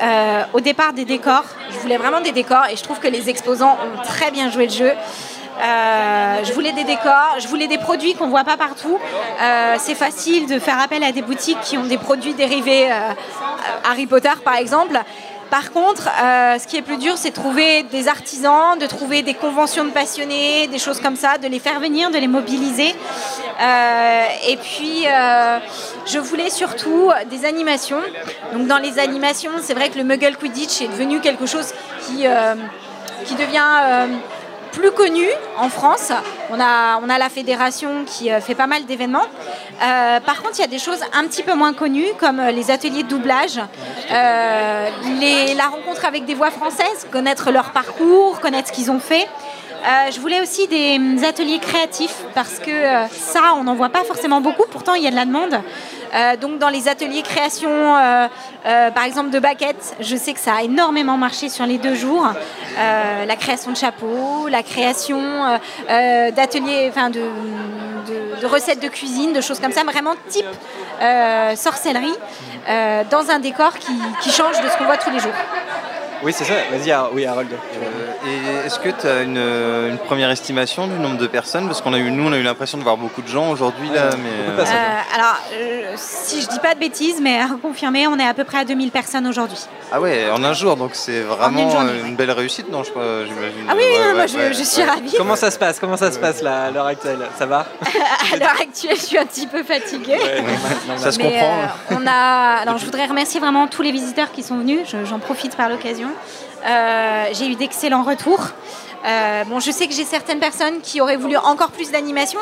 au 0.53 0.59
départ 0.59 0.93
des 0.93 1.05
décors. 1.05 1.43
Je 1.72 1.78
voulais 1.78 1.97
vraiment 1.97 2.22
des 2.22 2.32
décors 2.32 2.65
et 2.72 2.76
je 2.76 2.84
trouve 2.84 2.99
que 2.99 3.07
les 3.07 3.30
exposants 3.30 3.78
ont 3.84 4.01
très 4.03 4.32
bien 4.32 4.49
joué 4.49 4.65
le 4.65 4.72
jeu. 4.74 4.91
Je 5.59 6.53
voulais 6.53 6.72
des 6.72 6.84
décors, 6.86 7.36
je 7.39 7.47
voulais 7.47 7.68
des 7.68 7.78
produits 7.78 8.13
qu'on 8.15 8.28
voit 8.30 8.43
pas 8.45 8.57
partout. 8.57 8.97
C'est 9.78 9.95
facile 9.95 10.47
de 10.47 10.57
faire 10.57 10.80
appel 10.82 11.03
à 11.03 11.11
des 11.11 11.22
boutiques 11.22 11.59
qui 11.61 11.78
ont 11.78 11.86
des 11.86 11.97
produits 11.97 12.34
dérivés 12.34 12.88
Harry 13.84 14.07
Potter 14.07 14.34
par 14.43 14.55
exemple. 14.55 14.99
Par 15.50 15.72
contre, 15.72 16.10
euh, 16.10 16.60
ce 16.60 16.68
qui 16.68 16.78
est 16.78 16.82
plus 16.82 16.98
dur, 16.98 17.18
c'est 17.18 17.30
de 17.30 17.36
trouver 17.36 17.84
des 17.84 18.08
artisans, 18.08 18.78
de 18.78 18.86
trouver 18.86 19.22
des 19.22 19.34
conventions 19.34 19.86
de 19.86 19.91
passionnés, 19.91 20.68
des 20.68 20.80
choses 20.80 21.00
comme 21.00 21.16
ça, 21.16 21.38
de 21.38 21.48
les 21.48 21.60
faire 21.60 21.80
venir, 21.80 22.12
de 22.12 22.18
les 22.18 22.28
mobiliser. 22.28 22.93
Euh, 23.62 24.24
et 24.48 24.58
puis, 24.58 25.06
euh, 25.08 25.60
je 26.06 26.20
voulais 26.20 26.50
surtout 26.50 27.12
des 27.30 27.45
animations. 27.45 28.02
Donc, 28.54 28.68
dans 28.68 28.78
les 28.78 29.00
animations, 29.00 29.52
c'est 29.62 29.74
vrai 29.74 29.89
que 29.89 29.98
le 29.98 30.04
Muggle 30.04 30.36
Quidditch 30.36 30.82
est 30.82 30.88
devenu 30.89 31.22
quelque 31.22 31.45
chose 31.45 31.74
qui, 32.06 32.26
qui 33.26 33.36
devient 33.36 34.08
plus 34.78 34.92
connu 34.92 35.26
en 35.58 35.70
France. 35.70 36.12
On 36.52 36.60
a, 36.60 37.00
on 37.02 37.10
a 37.10 37.18
la 37.18 37.30
fédération 37.30 38.06
qui 38.06 38.32
euh, 38.32 38.40
fait 38.40 38.54
pas 38.54 38.68
mal 38.68 38.86
d'événements. 38.86 39.26
Euh, 39.82 40.20
par 40.20 40.44
contre, 40.44 40.56
il 40.58 40.62
y 40.62 40.64
a 40.64 40.68
des 40.68 40.80
choses 40.80 41.00
un 41.14 41.24
petit 41.24 41.42
peu 41.42 41.56
moins 41.56 41.74
connues, 41.74 42.14
comme 42.20 42.40
euh, 42.40 42.52
les 42.52 42.70
ateliers 42.70 43.02
de 43.04 43.08
doublage, 43.08 43.60
la 44.10 45.68
rencontre 45.72 46.06
avec 46.06 46.26
des 46.26 46.36
voix 46.36 46.52
françaises, 46.52 47.08
connaître 47.12 47.52
leur 47.52 47.72
parcours, 47.72 48.40
connaître 48.40 48.68
ce 48.68 48.74
qu'ils 48.74 48.92
ont 48.92 49.00
fait. 49.00 49.28
Je 50.12 50.20
voulais 50.20 50.42
aussi 50.42 50.68
des 50.68 50.98
hum, 50.98 51.24
ateliers 51.24 51.60
créatifs 51.60 52.18
parce 52.36 52.60
que 52.60 52.72
ça, 53.12 53.54
on 53.58 53.64
n'en 53.64 53.76
voit 53.76 53.90
pas 53.90 54.04
forcément 54.04 54.42
beaucoup. 54.42 54.66
Pourtant, 54.70 54.96
il 54.96 55.04
y 55.04 55.08
a 55.08 55.12
de 55.12 55.16
la 55.16 55.26
demande. 55.26 55.60
Euh, 56.14 56.38
donc, 56.38 56.60
dans 56.60 56.70
les 56.70 56.88
ateliers 56.88 57.22
création, 57.22 57.70
euh, 57.70 58.28
euh, 58.66 58.91
par 58.91 59.03
exemple 59.03 59.30
de 59.30 59.39
baguettes, 59.39 59.95
je 59.99 60.16
sais 60.16 60.34
que 60.34 60.39
ça 60.39 60.55
a 60.55 60.64
énormément 60.64 61.18
marché 61.18 61.49
sur 61.49 61.66
les 61.66 61.78
deux 61.78 61.95
jours. 61.95 62.28
La 62.78 63.36
création 63.36 63.72
de 63.72 63.78
chapeaux, 63.78 64.47
la 64.47 64.64
création 64.64 65.20
d'ateliers, 65.88 66.88
enfin 66.89 67.10
de, 67.10 67.22
recettes 68.45 68.82
de 68.82 68.88
cuisine, 68.88 69.34
de 69.34 69.41
choses 69.41 69.60
comme 69.60 69.72
ça, 69.72 69.84
vraiment 69.84 70.14
type 70.30 70.45
sorcellerie, 71.55 72.16
dans 73.10 73.30
un 73.30 73.39
décor 73.39 73.74
qui 74.22 74.32
change 74.32 74.62
de 74.62 74.70
ce 74.70 74.78
qu'on 74.78 74.86
voit 74.86 74.97
tous 74.97 75.12
les 75.12 75.20
jours. 75.20 75.34
Oui, 76.24 76.34
c'est 76.36 76.45
ça. 76.45 76.53
Vas-y, 76.72 76.93
oui, 77.13 77.26
Harold. 77.26 77.49
Euh, 77.51 78.63
et 78.63 78.65
est-ce 78.65 78.80
que 78.80 78.89
tu 78.89 79.05
as 79.07 79.22
une, 79.22 79.38
une 79.38 79.97
première 79.99 80.30
estimation 80.32 80.88
du 80.88 80.95
nombre 80.95 81.18
de 81.18 81.28
personnes? 81.28 81.68
Parce 81.68 81.82
qu'on 81.82 81.93
a 81.93 81.99
eu, 81.99 82.09
nous, 82.11 82.28
on 82.28 82.32
a 82.34 82.38
eu 82.38 82.43
l'impression 82.43 82.78
de 82.78 82.84
voir 82.84 82.97
beaucoup 82.97 83.22
de 83.22 83.28
gens 83.28 83.49
aujourd'hui 83.51 83.89
là, 83.89 84.09
mais. 84.18 84.59
Euh, 84.59 84.65
alors, 85.15 85.36
euh, 85.53 85.93
si 85.95 86.41
je 86.41 86.47
dis 86.47 86.59
pas 86.59 86.74
de 86.74 86.80
bêtises, 86.80 87.20
mais 87.22 87.39
à 87.39 87.47
confirmer, 87.61 88.07
on 88.07 88.18
est 88.18 88.28
à 88.28 88.34
peu 88.34 88.43
près 88.43 88.59
à 88.59 88.65
2000 88.65 88.91
personnes 88.91 89.28
aujourd'hui. 89.28 89.59
Ah 89.91 90.01
ouais, 90.01 90.30
en 90.30 90.43
un 90.43 90.51
jour, 90.53 90.76
donc 90.76 90.91
c'est 90.93 91.22
vraiment 91.22 91.70
journée, 91.70 91.91
euh, 91.91 92.07
une 92.07 92.15
belle 92.15 92.32
réussite, 92.32 92.70
non 92.70 92.84
je 92.84 92.89
crois, 92.91 93.24
j'imagine. 93.26 93.65
Ah 93.70 93.74
oui, 93.78 93.84
Ouais, 93.84 93.97
non, 93.99 94.05
ouais, 94.07 94.11
moi, 94.13 94.22
ouais, 94.24 94.28
je- 94.28 94.38
ouais, 94.38 94.53
je 94.53 94.63
suis 94.63 94.84
ravie. 94.84 95.13
Comment 95.15 95.36
ça 95.38 95.49
se 95.49 95.57
passe? 95.57 95.80
Comment 95.80 95.95
ça 95.97 96.11
se 96.11 96.20
passe 96.20 96.41
là, 96.41 96.65
à 96.65 96.72
l'heure 96.72 96.88
actuelle? 96.88 97.20
Ça 97.38 97.45
va? 97.45 97.65
À 98.34 98.36
l'heure 98.36 98.55
actuelle, 98.59 98.97
je 98.97 99.01
suis 99.05 99.18
un 99.18 99.26
petit 99.26 99.47
peu 99.47 99.63
fatiguée. 99.63 100.18
Ça 100.97 101.11
se 101.11 101.18
Mais, 101.20 101.24
comprend. 101.26 101.59
euh, 101.61 101.95
on 102.01 102.05
a, 102.07 102.57
alors, 102.61 102.78
je 102.78 102.86
voudrais 102.86 103.05
remercier 103.05 103.39
vraiment 103.39 103.68
tous 103.68 103.82
les 103.82 103.91
visiteurs 103.93 104.32
qui 104.34 104.43
sont 104.43 104.57
venus. 104.57 104.80
Je- 104.91 105.05
J'en 105.05 105.20
profite 105.20 105.55
par 105.55 105.70
l'occasion. 105.70 106.07
Euh, 106.66 107.26
j'ai 107.34 107.47
eu 107.47 107.55
d'excellents 107.55 108.03
retours. 108.03 108.47
Euh, 109.05 109.43
bon, 109.45 109.60
je 109.60 109.72
sais 109.72 109.88
que 109.88 109.93
j'ai 109.93 110.05
certaines 110.05 110.39
personnes 110.39 110.82
qui 110.82 111.01
auraient 111.01 111.18
voulu 111.18 111.38
encore 111.38 111.72
plus 111.72 111.91
d'animation. 111.91 112.39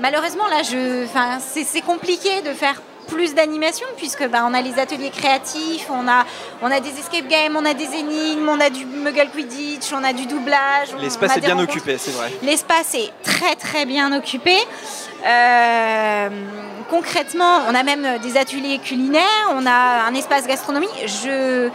Malheureusement, 0.00 0.46
là, 0.48 0.62
je, 0.62 1.06
c'est 1.40 1.80
compliqué 1.82 2.42
de 2.42 2.52
faire 2.52 2.80
plus 3.06 3.34
d'animation 3.34 3.86
puisque 3.96 4.26
bah, 4.28 4.44
on 4.48 4.54
a 4.54 4.60
les 4.60 4.78
ateliers 4.78 5.10
créatifs, 5.10 5.88
on 5.90 6.08
a, 6.08 6.24
on 6.62 6.70
a 6.70 6.80
des 6.80 6.90
escape 6.98 7.28
games, 7.28 7.56
on 7.56 7.64
a 7.64 7.74
des 7.74 7.94
énigmes, 7.94 8.48
on 8.48 8.60
a 8.60 8.70
du 8.70 8.84
Muggle 8.84 9.28
Quidditch, 9.32 9.92
on 9.92 10.02
a 10.02 10.12
du 10.12 10.26
doublage. 10.26 10.88
L'espace 11.00 11.36
est 11.36 11.40
bien 11.40 11.54
rencontres. 11.54 11.72
occupé, 11.72 11.98
c'est 11.98 12.10
vrai. 12.12 12.32
L'espace 12.42 12.94
est 12.94 13.12
très 13.22 13.54
très 13.54 13.84
bien 13.84 14.16
occupé. 14.16 14.56
Euh, 15.24 16.28
concrètement, 16.90 17.60
on 17.68 17.74
a 17.74 17.82
même 17.82 18.18
des 18.22 18.36
ateliers 18.36 18.78
culinaires, 18.78 19.50
on 19.54 19.66
a 19.66 20.04
un 20.08 20.14
espace 20.14 20.46
gastronomie. 20.46 20.88
Je, 21.06 21.70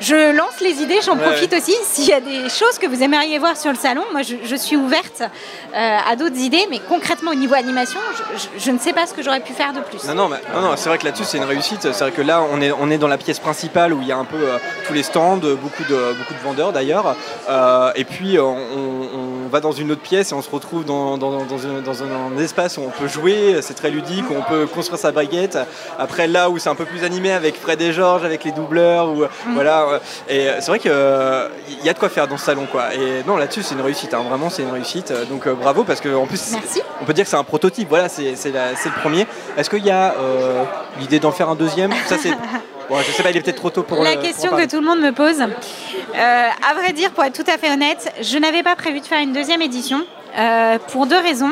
je 0.00 0.36
lance 0.36 0.60
les 0.60 0.82
idées, 0.82 0.98
j'en 1.04 1.16
Ouais, 1.16 1.22
profite 1.22 1.52
aussi. 1.54 1.74
S'il 1.84 2.08
y 2.08 2.12
a 2.12 2.20
des 2.20 2.48
choses 2.48 2.78
que 2.80 2.86
vous 2.86 3.02
aimeriez 3.02 3.38
voir 3.38 3.56
sur 3.56 3.70
le 3.70 3.76
salon, 3.78 4.02
moi 4.12 4.22
je, 4.22 4.36
je 4.44 4.56
suis 4.56 4.76
ouverte 4.76 5.22
euh, 5.22 5.98
à 6.08 6.16
d'autres 6.16 6.38
idées, 6.38 6.66
mais 6.70 6.80
concrètement 6.88 7.30
au 7.30 7.34
niveau 7.34 7.54
animation, 7.54 7.98
je, 8.34 8.38
je- 8.58 8.64
je 8.64 8.70
ne 8.70 8.78
sais 8.78 8.92
pas 8.92 9.06
ce 9.06 9.14
que 9.14 9.22
j'aurais 9.22 9.40
pu 9.40 9.52
faire 9.52 9.72
de 9.72 9.80
plus. 9.80 10.04
Non, 10.08 10.14
non, 10.14 10.28
mais- 10.28 10.40
non, 10.54 10.60
non, 10.60 10.72
c'est 10.76 10.88
vrai 10.88 10.98
que 10.98 11.04
là-dessus 11.04 11.24
c'est 11.24 11.38
une 11.38 11.44
réussite. 11.44 11.80
C'est 11.82 12.00
vrai 12.00 12.10
que 12.12 12.22
là 12.22 12.42
on 12.52 12.60
est, 12.60 12.72
on 12.72 12.90
est 12.90 12.98
dans 12.98 13.08
la 13.08 13.18
pièce 13.18 13.38
principale 13.38 13.92
où 13.92 14.00
il 14.02 14.08
y 14.08 14.12
a 14.12 14.16
un 14.18 14.24
peu 14.24 14.36
euh, 14.36 14.58
tous 14.86 14.92
les 14.92 15.02
stands, 15.02 15.36
beaucoup 15.38 15.84
de, 15.88 16.14
beaucoup 16.18 16.34
de 16.34 16.42
vendeurs 16.44 16.72
d'ailleurs. 16.72 17.16
Euh, 17.48 17.90
et 17.94 18.04
puis 18.04 18.38
on, 18.38 19.45
on 19.46 19.48
va 19.48 19.60
dans 19.60 19.72
une 19.72 19.92
autre 19.92 20.00
pièce 20.02 20.32
et 20.32 20.34
on 20.34 20.42
se 20.42 20.50
retrouve 20.50 20.84
dans, 20.84 21.16
dans, 21.16 21.44
dans 21.44 21.66
un, 21.66 21.80
dans 21.84 22.02
un- 22.02 22.36
un 22.36 22.38
espace 22.42 22.76
où 22.78 22.82
on 22.82 22.90
peut 22.90 23.06
jouer, 23.08 23.56
c'est 23.62 23.74
très 23.74 23.90
ludique, 23.90 24.24
où 24.30 24.34
on 24.36 24.42
peut 24.42 24.66
construire 24.66 24.98
sa 24.98 25.12
baguette. 25.12 25.56
Après 25.98 26.26
là 26.26 26.50
où 26.50 26.58
c'est 26.58 26.68
un 26.68 26.74
peu 26.74 26.84
plus 26.84 27.04
animé 27.04 27.30
avec 27.32 27.56
Fred 27.60 27.80
et 27.80 27.92
Georges, 27.92 28.24
avec 28.24 28.42
les 28.44 28.50
doubleurs, 28.52 29.08
ou, 29.10 29.24
voilà. 29.54 29.82
euh, 29.84 29.98
Et 30.28 30.48
c'est 30.60 30.66
vrai 30.66 30.78
qu'il 30.80 30.90
y 30.90 31.88
a 31.88 31.92
de 31.92 31.98
quoi 31.98 32.08
faire 32.08 32.26
dans 32.26 32.36
ce 32.36 32.44
salon 32.46 32.66
quoi. 32.70 32.92
Et 32.94 33.22
non 33.26 33.36
là-dessus 33.36 33.62
c'est 33.62 33.74
une 33.74 33.80
réussite, 33.82 34.12
hein, 34.14 34.24
vraiment 34.28 34.50
c'est 34.50 34.62
une 34.62 34.70
réussite. 34.72 35.12
Donc 35.30 35.46
euh, 35.46 35.54
bravo 35.54 35.84
parce 35.84 36.00
que 36.00 36.14
en 36.14 36.26
plus 36.26 36.50
Merci. 36.52 36.82
on 37.00 37.04
peut 37.04 37.12
dire 37.14 37.24
que 37.24 37.30
c'est 37.30 37.36
un 37.36 37.44
prototype, 37.44 37.88
voilà, 37.88 38.08
c'est 38.08 38.34
c'est 38.36 38.50
la- 38.50 38.74
c'est 38.76 38.88
le 38.88 39.00
premier. 39.00 39.26
Est-ce 39.56 39.70
qu'il 39.70 39.84
y 39.84 39.90
a 39.90 40.14
euh, 40.18 40.64
l'idée 40.98 41.20
d'en 41.20 41.32
faire 41.32 41.48
un 41.48 41.54
deuxième? 41.54 41.92
Ça 42.06 42.16
c'est. 42.18 42.30
Bon, 42.88 42.98
je 43.00 43.10
sais 43.10 43.22
pas, 43.22 43.30
il 43.30 43.36
est 43.36 43.40
peut-être 43.40 43.56
trop 43.56 43.70
tôt 43.70 43.82
pour 43.82 44.02
La 44.02 44.16
question 44.16 44.50
que 44.56 44.66
tout 44.68 44.80
le 44.80 44.86
monde 44.86 45.00
me 45.00 45.10
pose. 45.12 45.40
Euh, 45.40 46.48
à 46.70 46.74
vrai 46.74 46.92
dire, 46.92 47.10
pour 47.10 47.24
être 47.24 47.34
tout 47.42 47.50
à 47.50 47.58
fait 47.58 47.70
honnête, 47.72 48.12
je 48.20 48.38
n'avais 48.38 48.62
pas 48.62 48.76
prévu 48.76 49.00
de 49.00 49.06
faire 49.06 49.20
une 49.20 49.32
deuxième 49.32 49.62
édition. 49.62 50.04
euh, 50.38 50.78
pour 50.92 51.06
deux 51.06 51.16
raisons. 51.18 51.50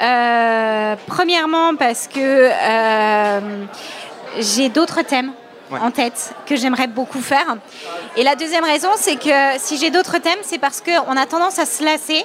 Euh, 0.00 0.96
premièrement, 1.06 1.74
parce 1.76 2.08
que 2.08 2.48
j'ai 4.38 4.68
d'autres 4.70 5.02
thèmes 5.02 5.32
Ouais. 5.70 5.78
en 5.82 5.90
tête 5.90 6.34
que 6.46 6.56
j'aimerais 6.56 6.86
beaucoup 6.86 7.20
faire. 7.20 7.56
Et 8.16 8.22
la 8.22 8.34
deuxième 8.34 8.64
raison, 8.64 8.88
c'est 8.96 9.16
que 9.16 9.30
si 9.58 9.76
j'ai 9.78 9.90
d'autres 9.90 10.18
thèmes, 10.18 10.38
c'est 10.42 10.58
parce 10.58 10.80
qu'on 10.82 11.16
a 11.16 11.24
tendance 11.26 11.58
à 11.58 11.64
se 11.66 11.82
lasser 11.82 12.24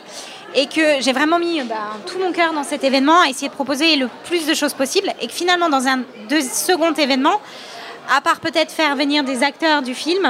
et 0.56 0.68
que 0.68 1.00
j'ai 1.02 1.14
vraiment 1.14 1.40
mis 1.40 1.62
bah, 1.64 1.76
tout 2.06 2.20
mon 2.20 2.32
cœur 2.34 2.52
dans 2.54 2.64
cet 2.64 2.84
événement, 2.84 3.20
à 3.22 3.30
essayer 3.30 3.48
de 3.48 3.54
proposer 3.54 3.96
le 3.96 4.10
plus 4.26 4.46
de 4.46 4.54
choses 4.54 4.74
possible 4.74 5.10
et 5.22 5.28
que 5.28 5.34
finalement, 5.34 5.70
dans 5.70 5.88
un 5.88 6.00
deux- 6.30 6.42
second 6.42 6.94
événement, 6.94 7.40
à 8.16 8.22
part 8.22 8.40
peut-être 8.40 8.72
faire 8.72 8.96
venir 8.96 9.24
des 9.24 9.44
acteurs 9.44 9.82
du 9.82 9.94
film, 9.94 10.26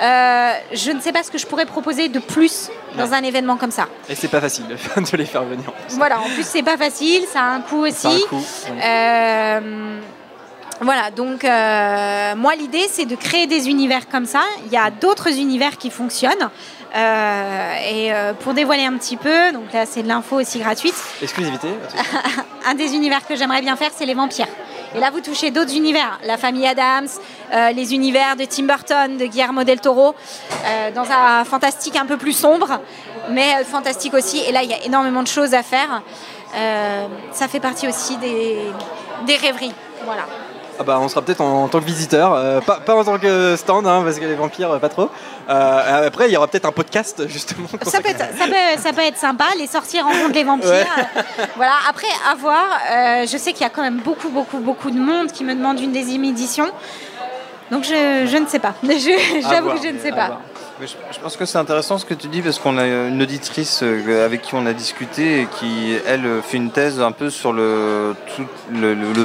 euh, 0.00 0.52
je 0.72 0.90
ne 0.92 1.00
sais 1.00 1.12
pas 1.12 1.22
ce 1.22 1.30
que 1.30 1.38
je 1.38 1.46
pourrais 1.46 1.66
proposer 1.66 2.08
de 2.08 2.18
plus 2.18 2.70
dans 2.96 3.06
Ouais. 3.08 3.14
un 3.16 3.22
événement 3.22 3.56
comme 3.56 3.70
ça. 3.70 3.86
Et 4.08 4.14
c'est 4.14 4.28
pas 4.28 4.40
facile 4.40 4.64
de 4.68 5.16
les 5.16 5.26
faire 5.26 5.44
venir. 5.44 5.72
Voilà, 5.90 6.20
en 6.20 6.24
plus 6.34 6.44
c'est 6.46 6.62
pas 6.62 6.76
facile, 6.76 7.24
ça 7.32 7.40
a 7.42 7.46
un 7.46 7.60
coût 7.60 7.84
aussi. 7.86 7.94
Ça 7.94 8.08
a 8.08 8.12
un 8.14 8.20
coût. 8.28 8.44
Euh, 8.82 9.98
voilà, 10.80 11.10
donc 11.10 11.44
euh, 11.44 12.34
moi 12.36 12.54
l'idée 12.54 12.86
c'est 12.90 13.06
de 13.06 13.16
créer 13.16 13.46
des 13.46 13.68
univers 13.68 14.08
comme 14.08 14.26
ça. 14.26 14.42
Il 14.66 14.72
y 14.72 14.76
a 14.76 14.90
d'autres 14.90 15.28
univers 15.38 15.78
qui 15.78 15.90
fonctionnent. 15.90 16.50
Euh, 16.94 17.74
et 17.90 18.14
euh, 18.14 18.32
pour 18.32 18.54
dévoiler 18.54 18.84
un 18.84 18.96
petit 18.96 19.16
peu, 19.18 19.52
donc 19.52 19.72
là 19.74 19.84
c'est 19.84 20.02
de 20.02 20.08
l'info 20.08 20.36
aussi 20.40 20.58
gratuite, 20.60 20.94
Exclusivité. 21.20 21.68
un 22.66 22.74
des 22.74 22.94
univers 22.94 23.26
que 23.26 23.36
j'aimerais 23.36 23.60
bien 23.60 23.76
faire 23.76 23.90
c'est 23.94 24.06
les 24.06 24.14
vampires. 24.14 24.46
Et 24.94 25.00
là 25.00 25.10
vous 25.10 25.20
touchez 25.20 25.50
d'autres 25.50 25.74
univers, 25.74 26.18
la 26.24 26.36
famille 26.36 26.66
Adams, 26.66 27.08
euh, 27.52 27.70
les 27.72 27.94
univers 27.94 28.36
de 28.36 28.44
Tim 28.44 28.64
Burton, 28.64 29.16
de 29.16 29.26
Guillermo 29.26 29.64
del 29.64 29.80
Toro, 29.80 30.14
euh, 30.64 30.90
dans 30.92 31.06
un 31.10 31.44
fantastique 31.44 31.96
un 31.96 32.06
peu 32.06 32.16
plus 32.16 32.32
sombre, 32.32 32.80
mais 33.30 33.54
euh, 33.54 33.64
fantastique 33.64 34.14
aussi. 34.14 34.38
Et 34.38 34.52
là 34.52 34.62
il 34.62 34.70
y 34.70 34.74
a 34.74 34.84
énormément 34.84 35.22
de 35.22 35.28
choses 35.28 35.54
à 35.54 35.62
faire. 35.62 36.02
Ça 37.32 37.48
fait 37.48 37.60
partie 37.60 37.86
aussi 37.86 38.16
des, 38.16 38.56
des 39.26 39.36
rêveries. 39.36 39.74
Voilà. 40.06 40.22
Ah 40.78 40.82
bah 40.82 40.98
on 41.00 41.08
sera 41.08 41.22
peut-être 41.22 41.40
en, 41.40 41.64
en 41.64 41.68
tant 41.68 41.80
que 41.80 41.84
visiteur, 41.86 42.34
euh, 42.34 42.60
pas, 42.60 42.80
pas 42.80 42.94
en 42.94 43.04
tant 43.04 43.18
que 43.18 43.56
stand, 43.56 43.86
hein, 43.86 44.02
parce 44.04 44.18
que 44.18 44.24
les 44.24 44.34
vampires, 44.34 44.72
euh, 44.72 44.78
pas 44.78 44.88
trop. 44.88 45.08
Euh, 45.48 46.06
après, 46.06 46.28
il 46.28 46.32
y 46.32 46.36
aura 46.36 46.48
peut-être 46.48 46.66
un 46.66 46.72
podcast, 46.72 47.26
justement. 47.28 47.68
Ça 47.82 48.00
peut, 48.00 48.10
être, 48.10 48.18
ça, 48.18 48.44
peut, 48.46 48.82
ça 48.82 48.92
peut 48.92 49.02
être 49.02 49.16
sympa, 49.16 49.46
les 49.58 49.66
sorciers 49.66 50.02
rencontrent 50.02 50.34
les 50.34 50.44
vampires. 50.44 50.70
Ouais. 50.70 51.44
Voilà, 51.56 51.74
après, 51.88 52.08
à 52.30 52.34
voir. 52.34 52.64
Je 53.22 53.36
sais 53.38 53.52
qu'il 53.52 53.62
y 53.62 53.66
a 53.66 53.70
quand 53.70 53.82
même 53.82 54.00
beaucoup, 54.04 54.28
beaucoup, 54.28 54.58
beaucoup 54.58 54.90
de 54.90 54.98
monde 54.98 55.32
qui 55.32 55.44
me 55.44 55.54
demande 55.54 55.80
une 55.80 55.92
deuxième 55.92 56.24
édition. 56.24 56.66
Donc 57.70 57.84
je, 57.84 58.26
je 58.26 58.36
ne 58.36 58.46
sais 58.46 58.58
pas. 58.58 58.74
J'avoue 58.82 59.70
que 59.70 59.82
je 59.82 59.92
ne 59.92 59.98
sais 59.98 60.12
pas. 60.12 60.40
Je, 60.78 61.18
pense 61.20 61.38
que 61.38 61.46
c'est 61.46 61.56
intéressant 61.56 61.96
ce 61.96 62.04
que 62.04 62.12
tu 62.12 62.28
dis 62.28 62.42
parce 62.42 62.58
qu'on 62.58 62.76
a 62.76 62.86
une 62.86 63.22
auditrice 63.22 63.80
euh, 63.82 64.26
avec 64.26 64.42
qui 64.42 64.54
on 64.54 64.66
a 64.66 64.74
discuté 64.74 65.40
et 65.40 65.46
qui, 65.46 65.94
elle, 66.06 66.42
fait 66.42 66.58
une 66.58 66.70
thèse 66.70 67.00
un 67.00 67.12
peu 67.12 67.30
sur 67.30 67.54
le, 67.54 68.14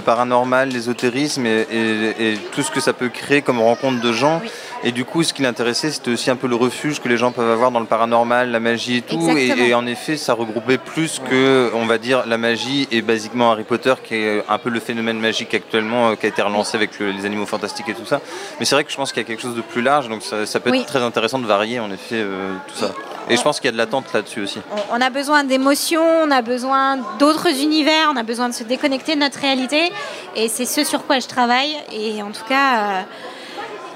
paranormal, 0.06 0.70
l'ésotérisme 0.70 1.46
et 1.46 2.38
tout 2.54 2.62
ce 2.62 2.72
que 2.72 2.80
ça 2.80 2.94
peut 2.94 3.10
créer 3.10 3.42
comme 3.42 3.60
rencontre 3.60 4.00
de 4.00 4.14
gens. 4.14 4.42
Et 4.84 4.92
du 4.92 5.06
coup, 5.06 5.22
ce 5.24 5.32
qui 5.34 5.44
l'intéressait, 5.44 5.92
c'était 5.92 6.10
aussi 6.12 6.32
un 6.32 6.36
peu 6.36 6.48
le 6.48 6.56
refuge 6.56 7.00
que 7.02 7.08
les 7.08 7.18
gens 7.18 7.32
peuvent 7.32 7.52
avoir 7.52 7.70
dans 7.70 7.80
le 7.80 7.86
paranormal, 7.86 8.50
la 8.50 8.60
magie 8.60 8.98
et 8.98 9.02
tout. 9.02 9.30
Et, 9.38 9.74
en 9.76 9.86
effet, 9.86 10.18
ça 10.18 10.34
regroupait 10.34 10.80
plus 10.80 11.20
que, 11.30 11.70
on 11.76 11.86
va 11.86 12.00
dire, 12.00 12.24
la 12.26 12.38
magie 12.40 12.88
et 12.92 13.02
basiquement 13.04 13.52
Harry 13.52 13.64
Potter, 13.64 13.94
qui 14.04 14.16
est 14.16 14.44
un 14.50 14.58
peu 14.58 14.70
le 14.70 14.80
phénomène 14.80 15.20
magique 15.20 15.54
actuellement, 15.54 16.10
euh, 16.10 16.16
qui 16.16 16.26
a 16.26 16.30
été 16.30 16.42
relancé 16.42 16.78
avec 16.78 17.00
le- 17.00 17.12
les 17.12 17.26
animaux 17.26 17.46
fantastiques 17.46 17.90
et 17.90 17.94
tout 17.94 18.06
ça. 18.08 18.22
Mais 18.60 18.66
c'est 18.66 18.74
vrai 18.76 18.84
que 18.84 18.92
je 18.92 18.98
pense 18.98 19.12
qu'il 19.12 19.22
y 19.22 19.26
a 19.26 19.28
quelque 19.28 19.42
chose 19.42 19.56
de 19.56 19.62
plus 19.62 19.82
large, 19.84 20.10
donc 20.10 20.24
ça, 20.24 20.46
ça 20.48 20.60
peut 20.60 20.72
Oui. 20.72 20.80
être 20.80 20.88
très 20.88 21.04
intéressant 21.04 21.38
de 21.40 21.46
varier 21.46 21.80
en 21.80 21.92
effet 21.92 22.16
euh, 22.16 22.54
tout 22.68 22.76
ça. 22.76 22.92
Et 23.30 23.38
je 23.38 23.42
pense 23.44 23.60
qu'il 23.60 23.68
y 23.68 23.70
a 23.70 23.74
de 23.74 23.78
l'attente 23.78 24.12
là-dessus 24.14 24.42
aussi. 24.42 24.60
On 24.92 25.00
a 25.00 25.10
besoin 25.12 25.44
d'émotions, 25.44 26.04
on 26.24 26.32
a 26.32 26.42
besoin 26.42 26.98
d'autres 27.20 27.50
univers, 27.62 28.10
on 28.12 28.18
a 28.18 28.24
besoin 28.24 28.50
de 28.50 28.54
se 28.54 28.64
déconnecter 28.64 29.14
de 29.16 29.20
notre 29.20 29.40
réalité. 29.40 29.92
Et 30.36 30.48
c'est 30.50 30.66
ce 30.66 30.84
sur 30.84 31.06
quoi 31.06 31.20
je 31.20 31.28
travaille. 31.28 31.76
Et 31.94 32.22
en 32.24 32.32
tout 32.32 32.44
cas, 32.50 32.74
euh, 32.78 33.02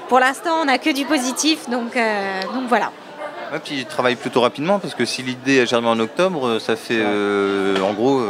pour 0.08 0.20
l'instant, 0.20 0.60
on 0.62 0.64
n'a 0.66 0.78
que 0.78 0.90
du 0.90 1.04
positif. 1.04 1.68
Donc, 1.68 1.96
euh, 1.96 2.40
donc 2.54 2.64
voilà. 2.68 2.90
Ouais, 3.52 3.60
puis 3.64 3.76
il 3.78 3.84
travaille 3.86 4.16
plutôt 4.16 4.40
rapidement 4.40 4.80
parce 4.80 4.94
que 4.96 5.04
si 5.04 5.22
l'idée 5.22 5.60
a 5.60 5.64
germé 5.66 5.86
en 5.86 6.00
octobre, 6.00 6.46
euh, 6.48 6.58
ça 6.58 6.74
fait 6.74 6.98
euh, 6.98 7.80
en 7.80 7.92
gros 7.92 8.20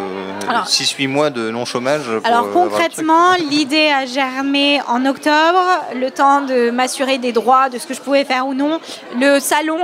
Alors- 0.46 0.66
6-8 0.66 1.08
mois 1.08 1.30
de 1.30 1.50
non 1.50 1.64
chômage. 1.64 2.02
pour, 2.04 2.26
Alors 2.26 2.44
euh, 2.46 2.52
concrètement, 2.52 3.32
l'idée 3.50 3.88
a 3.88 4.04
germé 4.04 4.80
en 4.88 5.06
octobre, 5.06 5.62
le 5.94 6.10
temps 6.10 6.42
de 6.42 6.70
m'assurer 6.70 7.16
des 7.16 7.32
droits, 7.32 7.70
de 7.70 7.78
ce 7.78 7.86
que 7.86 7.94
je 7.94 8.00
pouvais 8.02 8.24
faire 8.24 8.46
ou 8.46 8.52
non. 8.52 8.78
Le 9.18 9.40
salon, 9.40 9.78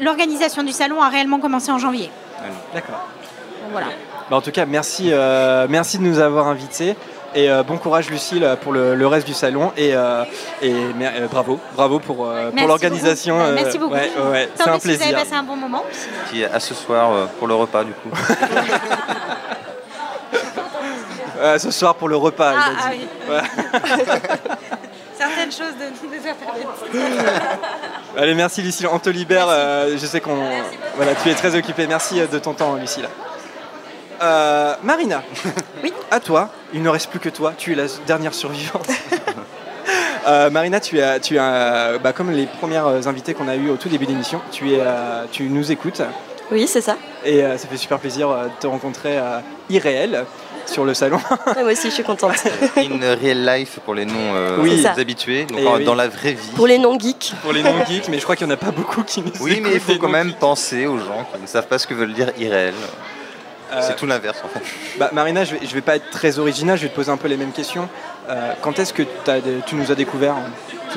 l'organisation 0.00 0.62
du 0.62 0.72
salon 0.72 1.00
a 1.00 1.08
réellement 1.08 1.38
commencé 1.38 1.72
en 1.72 1.78
janvier. 1.78 2.10
D'accord. 2.74 3.06
Donc 3.62 3.72
voilà. 3.72 3.86
Bah, 4.30 4.36
en 4.36 4.42
tout 4.42 4.50
cas, 4.52 4.66
merci, 4.66 5.08
euh, 5.12 5.66
merci 5.70 5.96
de 5.98 6.02
nous 6.02 6.18
avoir 6.18 6.46
invités. 6.48 6.94
Et 7.36 7.50
euh, 7.50 7.62
bon 7.64 7.78
courage 7.78 8.08
Lucille 8.10 8.48
pour 8.62 8.72
le, 8.72 8.94
le 8.94 9.06
reste 9.06 9.26
du 9.26 9.34
salon 9.34 9.72
et, 9.76 9.90
euh, 9.94 10.22
et 10.62 10.72
euh, 10.72 11.26
bravo, 11.28 11.58
bravo 11.74 11.98
pour, 11.98 12.26
euh, 12.28 12.50
pour 12.56 12.68
l'organisation. 12.68 13.40
euh, 13.40 13.54
Merci 13.54 13.76
beaucoup. 13.78 13.92
ouais, 13.94 14.10
ouais, 14.30 14.48
c'est 14.54 14.62
un 14.68 14.74
si 14.74 14.78
vous 14.78 14.78
plaisir. 14.80 15.06
avez 15.06 15.16
passé 15.16 15.34
un 15.34 15.42
bon 15.42 15.56
moment. 15.56 15.82
Qui 16.30 16.42
est 16.42 16.50
à 16.50 16.60
ce 16.60 16.74
soir 16.74 17.12
euh, 17.12 17.26
pour 17.38 17.48
le 17.48 17.54
repas 17.54 17.82
du 17.84 17.92
coup. 17.92 18.10
Euh, 21.36 21.58
ce 21.58 21.70
soir 21.72 21.96
pour 21.96 22.08
le 22.08 22.16
repas. 22.16 22.54
Ah, 22.56 22.90
dit. 22.92 23.00
ah 23.28 23.32
Ouais. 23.32 23.40
Certaines 25.18 25.50
choses 25.52 25.74
de, 25.78 26.18
permettre. 26.22 26.84
Allez, 28.16 28.34
merci 28.34 28.62
Lucille. 28.62 28.86
On 28.90 28.98
te 29.00 29.10
libère. 29.10 29.46
euh, 29.48 29.96
je 29.98 30.06
sais 30.06 30.20
qu'on. 30.20 30.36
Voilà, 30.96 31.12
tu 31.22 31.28
es 31.28 31.34
très 31.34 31.54
occupée. 31.56 31.86
Merci 31.88 32.20
de 32.20 32.38
ton 32.38 32.54
temps, 32.54 32.76
Lucille. 32.76 33.08
Euh, 34.22 34.74
Marina. 34.82 35.22
Oui. 35.82 35.92
À 36.10 36.20
toi. 36.20 36.50
Il 36.72 36.82
ne 36.82 36.88
reste 36.88 37.10
plus 37.10 37.20
que 37.20 37.28
toi. 37.28 37.52
Tu 37.56 37.72
es 37.72 37.74
la 37.74 37.84
dernière 38.06 38.34
survivante. 38.34 38.86
Euh, 40.26 40.48
Marina, 40.48 40.80
tu 40.80 40.98
es, 40.98 41.20
tu 41.20 41.34
es 41.36 41.38
euh, 41.38 41.98
bah, 41.98 42.14
comme 42.14 42.30
les 42.30 42.46
premières 42.46 42.86
invitées 43.06 43.34
qu'on 43.34 43.46
a 43.46 43.56
eues 43.56 43.68
au 43.68 43.76
tout 43.76 43.90
début 43.90 44.06
d'émission. 44.06 44.40
Tu 44.50 44.72
es, 44.72 44.78
euh, 44.80 45.24
tu 45.30 45.42
nous 45.50 45.70
écoutes. 45.70 46.00
Oui, 46.50 46.66
c'est 46.66 46.80
ça. 46.80 46.96
Et 47.26 47.44
euh, 47.44 47.58
ça 47.58 47.68
fait 47.68 47.76
super 47.76 47.98
plaisir 47.98 48.30
de 48.30 48.48
te 48.58 48.66
rencontrer 48.66 49.18
euh, 49.18 49.40
irréel 49.68 50.24
sur 50.64 50.86
le 50.86 50.94
salon. 50.94 51.18
moi 51.60 51.70
aussi, 51.72 51.90
je 51.90 51.94
suis 51.96 52.02
contente. 52.04 52.42
In 52.78 53.00
real 53.20 53.44
life 53.44 53.78
pour 53.84 53.94
les 53.94 54.06
non 54.06 54.14
euh, 54.34 54.56
Oui. 54.60 54.82
habitués, 54.86 55.44
donc 55.44 55.58
Et 55.60 55.66
en- 55.66 55.76
oui. 55.76 55.84
dans 55.84 55.94
la 55.94 56.08
vraie 56.08 56.32
vie. 56.32 56.52
Pour 56.56 56.68
les 56.68 56.78
non-geeks. 56.78 57.34
Pour 57.42 57.52
les 57.52 57.62
non-geeks, 57.62 58.08
mais 58.08 58.16
je 58.18 58.22
crois 58.22 58.34
qu'il 58.34 58.46
n'y 58.46 58.52
en 58.54 58.56
a 58.56 58.58
pas 58.58 58.70
beaucoup 58.70 59.02
qui 59.02 59.20
nous 59.20 59.30
Oui, 59.42 59.60
mais 59.62 59.74
il 59.74 59.80
faut 59.80 59.98
quand 59.98 60.08
même 60.08 60.32
penser 60.32 60.86
aux 60.86 60.96
gens 60.96 61.26
qui 61.34 61.42
ne 61.42 61.46
savent 61.46 61.66
pas 61.66 61.78
ce 61.78 61.86
que 61.86 61.92
veulent 61.92 62.14
dire 62.14 62.32
irréel. 62.38 62.72
Euh, 63.72 63.80
C'est 63.82 63.96
tout 63.96 64.06
l'inverse 64.06 64.38
en 64.44 64.48
fait. 64.48 64.60
Bah, 64.98 65.10
Marina, 65.12 65.44
je 65.44 65.54
vais, 65.56 65.66
je 65.66 65.74
vais 65.74 65.80
pas 65.80 65.96
être 65.96 66.10
très 66.10 66.38
original, 66.38 66.76
je 66.76 66.82
vais 66.84 66.88
te 66.90 66.94
poser 66.94 67.10
un 67.10 67.16
peu 67.16 67.28
les 67.28 67.36
mêmes 67.36 67.52
questions. 67.52 67.88
Euh, 68.28 68.52
quand 68.62 68.78
est-ce 68.78 68.92
que 68.92 69.02
tu 69.66 69.74
nous 69.74 69.90
as 69.90 69.94
découvert 69.94 70.34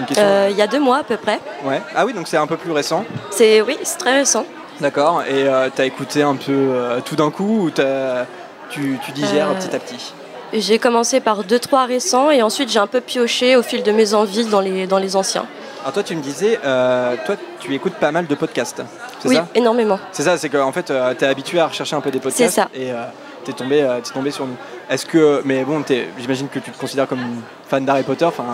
question. 0.06 0.24
Euh, 0.26 0.48
Il 0.52 0.58
y 0.58 0.62
a 0.62 0.68
deux 0.68 0.80
mois 0.80 0.98
à 1.00 1.04
peu 1.04 1.18
près. 1.18 1.40
Ouais. 1.64 1.82
Ah 1.96 2.06
oui, 2.06 2.14
donc 2.14 2.28
c'est 2.28 2.38
un 2.38 2.48
peu 2.48 2.58
plus 2.58 2.72
récent. 2.72 3.04
C'est 3.32 3.62
oui, 3.62 3.78
c'est 3.84 3.98
très 3.98 4.14
récent. 4.20 4.46
D'accord. 4.80 5.24
Et 5.24 5.48
euh, 5.48 5.70
t'as 5.74 5.86
écouté 5.86 6.22
un 6.22 6.36
peu 6.36 6.52
euh, 6.52 7.00
tout 7.02 7.16
d'un 7.16 7.32
coup 7.32 7.64
ou 7.64 7.70
t'as- 7.72 8.26
tu, 8.70 9.00
tu 9.04 9.12
digères 9.12 9.50
Euh, 9.50 9.54
petit 9.56 9.76
à 9.76 9.80
petit? 9.80 10.14
J'ai 10.54 10.78
commencé 10.80 11.20
par 11.20 11.44
deux 11.44 11.60
trois 11.60 11.86
récents 11.86 12.30
et 12.32 12.42
ensuite 12.42 12.70
j'ai 12.72 12.80
un 12.80 12.88
peu 12.88 13.02
pioché 13.02 13.56
au 13.56 13.64
fil 13.64 13.82
de 13.84 13.92
mes 13.92 14.14
envies 14.14 14.46
dans 14.46 14.62
les 14.62 14.86
dans 14.88 14.98
les 15.00 15.16
anciens. 15.16 15.46
Alors 15.82 15.94
toi, 15.94 16.04
tu 16.04 16.16
me 16.16 16.22
disais, 16.22 16.60
euh, 16.66 17.16
toi, 17.26 17.36
tu 17.60 17.74
écoutes 17.74 17.94
pas 17.96 18.12
mal 18.12 18.28
de 18.28 18.36
podcasts. 18.36 18.82
Oui, 19.26 19.36
ça 19.36 19.48
énormément. 19.56 20.00
C'est 20.12 20.24
ça, 20.24 20.38
c'est 20.38 20.50
qu'en 20.50 20.72
fait, 20.72 20.90
euh, 20.92 21.14
t'es 21.14 21.26
habitué 21.26 21.60
à 21.60 21.68
rechercher 21.68 21.96
un 21.96 22.02
peu 22.02 22.12
des 22.12 22.20
podcasts. 22.20 22.56
C'est 22.56 22.62
ça. 22.62 22.70
Et 22.74 22.92
euh, 22.92 23.04
t'es 23.48 23.54
tombé, 23.54 23.82
euh, 23.82 24.00
t'es 24.04 24.12
tombé 24.14 24.32
sur 24.32 24.46
nous. 24.46 24.56
Est-ce 24.90 25.06
que, 25.06 25.42
mais 25.46 25.64
bon, 25.64 25.84
j'imagine 26.18 26.48
que 26.48 26.60
tu 26.60 26.72
te 26.72 26.78
considères 26.78 27.08
comme 27.08 27.20
une 27.20 27.42
fan 27.70 27.84
d'Harry 27.84 28.04
Potter, 28.04 28.24
enfin. 28.26 28.46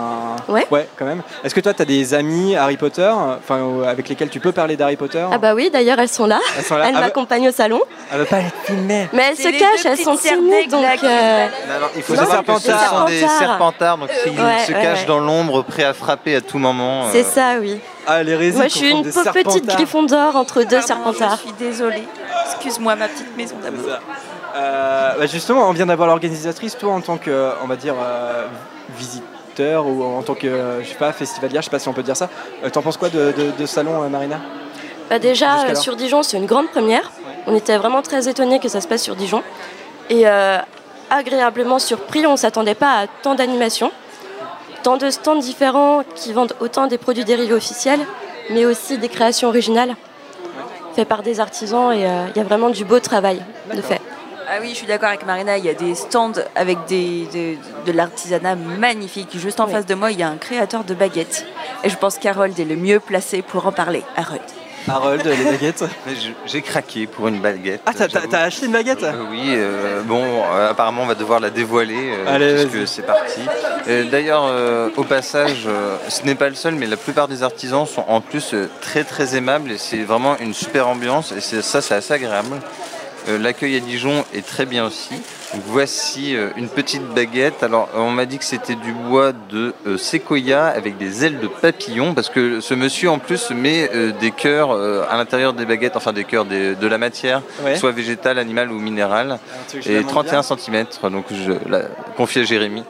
Ouais. 0.48 0.66
Ouais, 0.70 0.88
quand 0.98 1.04
même. 1.04 1.22
Est-ce 1.44 1.54
que 1.54 1.60
toi, 1.60 1.72
t'as 1.74 1.84
des 1.84 2.14
amis 2.14 2.56
Harry 2.56 2.76
Potter, 2.76 3.08
enfin, 3.08 3.56
euh, 3.58 3.84
avec 3.88 4.08
lesquels 4.08 4.28
tu 4.30 4.40
peux 4.40 4.50
parler 4.52 4.76
d'Harry 4.76 4.96
Potter 4.96 5.24
Ah 5.30 5.38
bah 5.38 5.54
oui, 5.54 5.70
d'ailleurs 5.72 5.98
elles 6.00 6.08
sont 6.08 6.26
là. 6.26 6.40
Elles 6.58 6.64
sont 6.64 6.76
là. 6.76 6.86
Elles 6.88 6.94
Ah 6.96 7.00
bah- 7.00 7.06
m'accompagnent 7.06 7.48
au 7.48 7.52
salon. 7.52 7.80
Elle 8.12 8.18
veut 8.20 8.24
pas 8.24 8.40
être 8.40 8.52
filmée. 8.64 9.08
Mais 9.12 9.30
elles 9.30 9.36
se 9.36 9.48
les 9.48 9.58
cachent, 9.58 9.84
elles 9.86 9.98
sont 9.98 10.16
timides 10.16 10.70
donc. 10.70 10.82
serpents 10.84 11.06
euh, 11.06 11.46
Non, 11.68 11.80
non, 11.80 11.86
il 11.96 12.02
faut 12.02 12.14
Non, 12.14 12.20
savoir 12.20 12.44
que 12.44 12.54
ce 12.54 12.60
serpentards. 12.62 12.98
sont 12.98 13.04
des 13.06 13.20
Serpentards. 13.20 13.98
donc 13.98 14.10
ils 14.26 14.30
Ouais, 14.32 14.36
se 14.66 14.72
ouais, 14.72 14.82
cachent 14.82 15.00
ouais. 15.00 15.06
dans 15.06 15.20
l'ombre, 15.20 15.62
prêts 15.62 15.84
à 15.84 15.94
frapper 15.94 16.36
à 16.36 16.40
tout 16.40 16.58
moment. 16.58 17.04
C'est 17.12 17.24
euh. 17.24 17.30
ça, 17.30 17.54
oui. 17.60 17.78
Ah, 18.06 18.22
les 18.22 18.52
Moi 18.52 18.64
je 18.64 18.68
suis 18.68 18.90
une 18.90 19.02
des 19.02 19.10
petite 19.10 19.22
serpentards. 19.22 19.76
Gryffondor 19.76 20.36
entre 20.36 20.62
deux 20.64 20.80
serpentards. 20.82 21.36
Je 21.36 21.42
suis 21.48 21.52
désolée. 21.58 22.02
Excuse-moi, 22.46 22.96
ma 22.96 23.08
petite 23.08 23.36
maison 23.36 23.54
d'amour. 23.62 23.98
Euh, 24.54 25.14
bah 25.18 25.26
justement, 25.26 25.68
on 25.68 25.72
vient 25.72 25.86
d'avoir 25.86 26.08
l'organisatrice. 26.08 26.76
Toi, 26.78 26.92
en 26.92 27.00
tant 27.00 27.16
que, 27.18 27.50
on 27.62 27.66
va 27.66 27.76
dire, 27.76 27.94
euh, 28.00 28.46
visiteur 28.96 29.86
ou 29.86 30.04
en 30.04 30.22
tant 30.22 30.34
que, 30.34 30.46
euh, 30.46 30.82
je 30.82 30.88
sais 30.88 30.94
pas, 30.94 31.12
festivalière, 31.12 31.60
je 31.62 31.66
sais 31.66 31.70
pas 31.70 31.78
si 31.78 31.88
on 31.88 31.92
peut 31.92 32.02
dire 32.02 32.16
ça. 32.16 32.28
Euh, 32.62 32.70
T'en 32.70 32.82
penses 32.82 32.96
quoi 32.96 33.08
de, 33.08 33.32
de, 33.32 33.50
de 33.58 33.66
ce 33.66 33.74
salon, 33.74 34.02
euh, 34.02 34.08
Marina? 34.08 34.38
Bah 35.10 35.18
déjà, 35.18 35.64
euh, 35.64 35.74
sur 35.74 35.96
Dijon, 35.96 36.22
c'est 36.22 36.36
une 36.36 36.46
grande 36.46 36.68
première. 36.70 37.10
On 37.46 37.54
était 37.54 37.76
vraiment 37.76 38.00
très 38.00 38.28
étonnés 38.28 38.58
que 38.60 38.68
ça 38.68 38.80
se 38.80 38.88
passe 38.88 39.02
sur 39.02 39.16
Dijon. 39.16 39.42
Et 40.08 40.26
euh, 40.26 40.58
agréablement 41.10 41.78
surpris, 41.78 42.26
on 42.26 42.32
ne 42.32 42.36
s'attendait 42.36 42.74
pas 42.74 43.00
à 43.00 43.06
tant 43.22 43.34
d'animations, 43.34 43.90
tant 44.82 44.96
de 44.96 45.10
stands 45.10 45.36
différents 45.36 46.02
qui 46.14 46.32
vendent 46.32 46.54
autant 46.60 46.86
des 46.86 46.98
produits 46.98 47.24
dérivés 47.24 47.54
officiels, 47.54 48.00
mais 48.50 48.64
aussi 48.66 48.98
des 48.98 49.08
créations 49.08 49.48
originales 49.48 49.94
faites 50.94 51.08
par 51.08 51.22
des 51.22 51.40
artisans. 51.40 51.92
Et 51.92 52.06
euh, 52.06 52.26
il 52.34 52.38
y 52.38 52.40
a 52.40 52.44
vraiment 52.44 52.70
du 52.70 52.84
beau 52.84 53.00
travail 53.00 53.42
de 53.74 53.82
fait. 53.82 54.00
Ah 54.46 54.58
oui, 54.60 54.70
je 54.70 54.74
suis 54.76 54.86
d'accord 54.86 55.08
avec 55.08 55.24
Marina. 55.26 55.56
Il 55.58 55.64
y 55.64 55.68
a 55.70 55.74
des 55.74 55.94
stands 55.94 56.32
avec 56.54 56.78
des, 56.86 57.26
de, 57.32 57.90
de 57.90 57.96
l'artisanat 57.96 58.56
magnifique. 58.56 59.30
Juste 59.38 59.60
en 59.60 59.66
face 59.66 59.86
de 59.86 59.94
moi, 59.94 60.10
il 60.12 60.18
y 60.18 60.22
a 60.22 60.28
un 60.28 60.36
créateur 60.36 60.84
de 60.84 60.94
baguettes. 60.94 61.46
Et 61.82 61.88
je 61.90 61.96
pense 61.96 62.18
qu'Harold 62.18 62.58
est 62.58 62.64
le 62.64 62.76
mieux 62.76 63.00
placé 63.00 63.42
pour 63.42 63.66
en 63.66 63.72
parler. 63.72 64.02
Harold. 64.16 64.42
Harold, 64.86 65.24
les 65.24 65.44
baguettes? 65.50 65.84
J'ai 66.44 66.60
craqué 66.60 67.06
pour 67.06 67.28
une 67.28 67.40
baguette. 67.40 67.80
Ah, 67.86 67.92
t'as- 67.94 68.40
acheté 68.42 68.66
une 68.66 68.72
baguette? 68.72 69.02
Euh, 69.02 69.14
Oui, 69.30 69.40
euh, 69.48 70.02
bon, 70.02 70.22
euh, 70.22 70.70
apparemment 70.70 71.04
on 71.04 71.06
va 71.06 71.14
devoir 71.14 71.40
la 71.40 71.48
dévoiler 71.48 71.96
euh, 72.12 72.34
Allez, 72.34 72.66
puisque 72.66 72.86
c'est 72.86 73.02
parti. 73.06 73.40
D'ailleurs, 74.10 74.44
euh, 74.46 74.90
au 74.96 75.04
passage, 75.04 75.64
euh, 75.66 75.96
ce 76.10 76.22
n'est 76.24 76.34
pas 76.34 76.50
le 76.50 76.54
seul, 76.54 76.74
mais 76.74 76.86
la 76.86 76.98
plupart 76.98 77.28
des 77.28 77.42
artisans 77.42 77.86
sont 77.86 78.04
en 78.08 78.20
plus 78.20 78.52
euh, 78.52 78.68
très 78.82 79.04
très 79.04 79.34
aimables 79.36 79.70
et 79.72 79.78
c'est 79.78 80.02
vraiment 80.04 80.36
une 80.38 80.52
super 80.52 80.86
ambiance 80.86 81.32
et 81.32 81.40
c'est- 81.40 81.62
ça 81.62 81.80
c'est 81.80 81.94
assez 81.94 82.12
agréable. 82.12 82.60
Euh, 83.28 83.38
L'accueil 83.38 83.76
à 83.76 83.80
Dijon 83.80 84.24
est 84.34 84.44
très 84.46 84.66
bien 84.66 84.84
aussi. 84.86 85.10
Donc, 85.52 85.62
voici 85.66 86.36
euh, 86.36 86.50
une 86.56 86.68
petite 86.68 87.02
baguette. 87.14 87.62
Alors 87.62 87.88
on 87.94 88.10
m'a 88.10 88.26
dit 88.26 88.38
que 88.38 88.44
c'était 88.44 88.74
du 88.74 88.92
bois 88.92 89.32
de 89.50 89.72
euh, 89.86 89.96
séquoia 89.96 90.66
avec 90.66 90.98
des 90.98 91.24
ailes 91.24 91.40
de 91.40 91.46
papillon 91.46 92.12
parce 92.14 92.28
que 92.28 92.60
ce 92.60 92.74
monsieur 92.74 93.10
en 93.10 93.18
plus 93.18 93.50
met 93.50 93.88
des 94.20 94.30
cœurs 94.30 94.72
à 95.10 95.16
l'intérieur 95.16 95.52
des 95.54 95.64
baguettes, 95.64 95.96
enfin 95.96 96.12
des 96.12 96.24
cœurs 96.24 96.44
des- 96.44 96.74
de 96.74 96.86
la 96.86 96.98
matière, 96.98 97.40
Ouais. 97.64 97.76
soit 97.76 97.92
végétale, 97.92 98.38
animale 98.38 98.70
ou 98.70 98.78
minérale. 98.78 99.38
Et 99.86 99.96
montre 99.96 100.08
31 100.08 100.30
bien 100.40 100.42
cm, 100.42 100.86
donc 101.10 101.24
je 101.32 101.52
la 101.68 101.82
confie 102.16 102.40
à 102.40 102.44
Jérémy. 102.44 102.82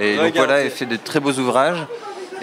Et 0.00 0.16
donc 0.16 0.34
voilà, 0.36 0.64
il 0.64 0.70
fait 0.70 0.86
de 0.86 0.96
très 0.96 1.20
beaux 1.20 1.32
ouvrages. 1.32 1.84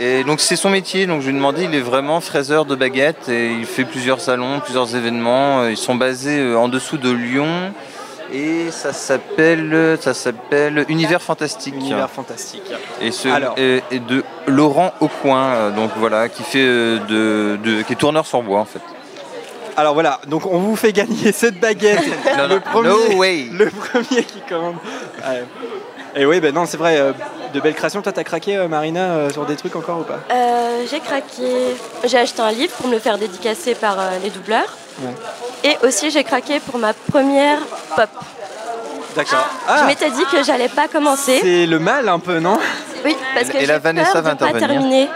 Et 0.01 0.23
donc 0.23 0.39
c'est 0.39 0.55
son 0.55 0.69
métier, 0.69 1.05
donc 1.07 1.19
je 1.21 1.25
lui 1.27 1.33
ai 1.33 1.37
demandé, 1.37 1.65
il 1.65 1.75
est 1.75 1.81
vraiment 1.81 2.21
fraiseur 2.21 2.63
de 2.63 2.73
baguettes 2.75 3.27
et 3.27 3.51
il 3.51 3.65
fait 3.65 3.83
plusieurs 3.83 4.21
salons, 4.21 4.61
plusieurs 4.61 4.95
événements. 4.95 5.61
Euh, 5.61 5.71
Ils 5.71 5.77
sont 5.77 5.95
basés 5.95 6.39
euh, 6.39 6.55
en 6.57 6.69
dessous 6.69 6.97
de 6.97 7.11
Lyon 7.11 7.73
Et 8.33 8.71
ça 8.71 8.93
s'appelle, 8.93 9.97
ça 9.99 10.13
s'appelle 10.13 10.85
Univers 10.87 11.21
fantastique. 11.21 11.75
Univers 11.75 12.09
fantastique. 12.09 12.63
Et, 13.01 13.11
ce, 13.11 13.27
Alors. 13.27 13.55
de 13.55 14.23
Laurent 14.47 14.93
Aucoin, 15.01 15.47
euh, 15.53 15.71
donc 15.71 15.91
voilà, 15.97 16.29
qui 16.29 16.43
fait 16.43 16.63
de, 16.65 17.57
de- 17.61 17.81
qui 17.81 17.91
est 17.93 17.97
tourneur 17.97 18.25
sur 18.25 18.41
bois 18.41 18.59
en 18.61 18.65
fait. 18.65 18.79
Alors 19.75 19.93
voilà, 19.93 20.19
donc 20.27 20.45
on 20.45 20.59
vous 20.59 20.75
fait 20.77 20.93
gagner 20.93 21.31
cette 21.33 21.59
baguette. 21.59 22.05
Non, 22.37 22.47
le 22.47 22.55
non, 22.55 22.61
premier, 22.61 22.89
no 22.89 23.17
way. 23.17 23.45
le 23.51 23.65
premier 23.69 24.23
qui 24.23 24.39
commande. 24.47 24.75
Ouais. 25.27 25.43
Et 26.19 26.25
oui, 26.25 26.41
ben 26.41 26.53
non, 26.53 26.65
c'est 26.65 26.75
vrai, 26.75 26.99
euh, 26.99 27.13
de 27.53 27.59
belles 27.61 27.73
créations. 27.75 28.01
Toi, 28.01 28.11
t'as 28.11 28.25
craqué, 28.25 28.57
euh, 28.57 28.67
Marina, 28.67 28.99
euh, 28.99 29.29
sur 29.29 29.45
des 29.45 29.55
trucs 29.55 29.73
encore 29.77 29.99
ou 29.99 30.03
pas? 30.03 30.19
Euh, 30.31 30.83
j'ai 30.91 30.99
craqué. 30.99 31.75
J'ai 32.03 32.17
acheté 32.17 32.41
un 32.41 32.51
livre 32.51 32.73
pour 32.73 32.87
me 32.87 32.93
le 32.95 32.99
faire 32.99 33.17
dédicacer 33.17 33.73
par 33.73 33.95
les 34.21 34.29
doubleurs. 34.29 34.77
Ouais. 35.01 35.13
Et 35.63 35.87
aussi, 35.87 36.11
j'ai 36.11 36.25
craqué 36.25 36.59
pour 36.59 36.77
ma 36.77 36.93
première 36.93 37.59
pop. 37.95 38.09
D'accord. 39.15 39.47
Je 39.79 39.85
m'étais 39.87 40.09
dit 40.11 40.25
que 40.29 40.43
j'allais 40.43 40.67
pas 40.67 40.89
commencer. 40.89 41.37
Ah. 41.37 41.43
C'est 41.45 41.65
le 41.65 41.79
mal 41.79 42.09
un 42.09 42.19
peu, 42.19 42.39
non? 42.39 42.59
Oui, 43.05 43.15
parce 43.33 43.47
que 43.47 43.55
Et 43.55 43.61
j'ai 43.61 43.65
la 43.67 43.79
Vanessa 43.79 44.11
peur 44.11 44.21
va 44.23 44.33
de 44.33 44.39
pas 44.39 44.45
intervenir. 44.47 44.69
terminer. 44.81 45.07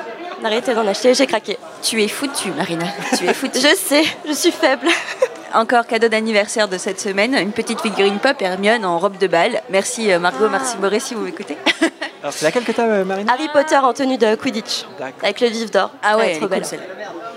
D'arrêter 0.43 0.73
d'en 0.75 0.85
acheter, 0.85 1.13
j'ai 1.13 1.25
craqué. 1.25 1.57
Tu 1.81 2.03
es 2.03 2.07
foutue, 2.07 2.51
Marina. 2.51 2.85
Tu 3.17 3.25
es 3.25 3.33
foutue. 3.33 3.59
Je 3.61 3.75
sais, 3.75 4.03
je 4.27 4.33
suis 4.33 4.51
faible. 4.51 4.87
Encore 5.53 5.85
cadeau 5.87 6.09
d'anniversaire 6.09 6.67
de 6.67 6.77
cette 6.77 6.99
semaine, 6.99 7.33
une 7.35 7.51
petite 7.51 7.79
figurine 7.79 8.17
pop 8.19 8.35
Hermione 8.41 8.83
en 8.85 8.99
robe 8.99 9.17
de 9.19 9.27
bal. 9.27 9.61
Merci 9.69 10.11
euh, 10.11 10.19
Margot, 10.19 10.49
merci 10.49 10.75
Boris 10.77 11.03
si 11.03 11.13
vous 11.13 11.21
m'écoutez. 11.21 11.57
Alors, 12.21 12.33
c'est 12.33 12.43
laquelle 12.45 12.63
que 12.63 12.71
t'as, 12.71 12.83
euh, 12.87 13.05
Marina 13.05 13.31
Harry 13.33 13.47
Potter 13.53 13.77
en 13.77 13.93
tenue 13.93 14.17
de 14.17 14.35
Quidditch, 14.35 14.85
avec 15.21 15.39
le 15.41 15.47
vif 15.47 15.69
d'or. 15.71 15.91
Ah 16.01 16.17
ouais, 16.17 16.31
trop 16.31 16.39
cool, 16.41 16.49
belle. 16.49 16.65
celle-là. 16.65 16.85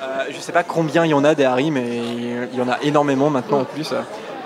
Euh, 0.03 0.25
Je 0.31 0.41
sais 0.41 0.53
pas 0.53 0.63
combien 0.63 1.05
il 1.05 1.11
y 1.11 1.15
en 1.15 1.25
a 1.25 1.35
des 1.35 1.45
Harry, 1.45 1.71
mais 1.71 1.85
il 2.53 2.59
y 2.59 2.63
en 2.63 2.69
a 2.69 2.79
énormément 2.83 3.29
maintenant 3.31 3.61
en 3.61 3.65
plus. 3.65 3.93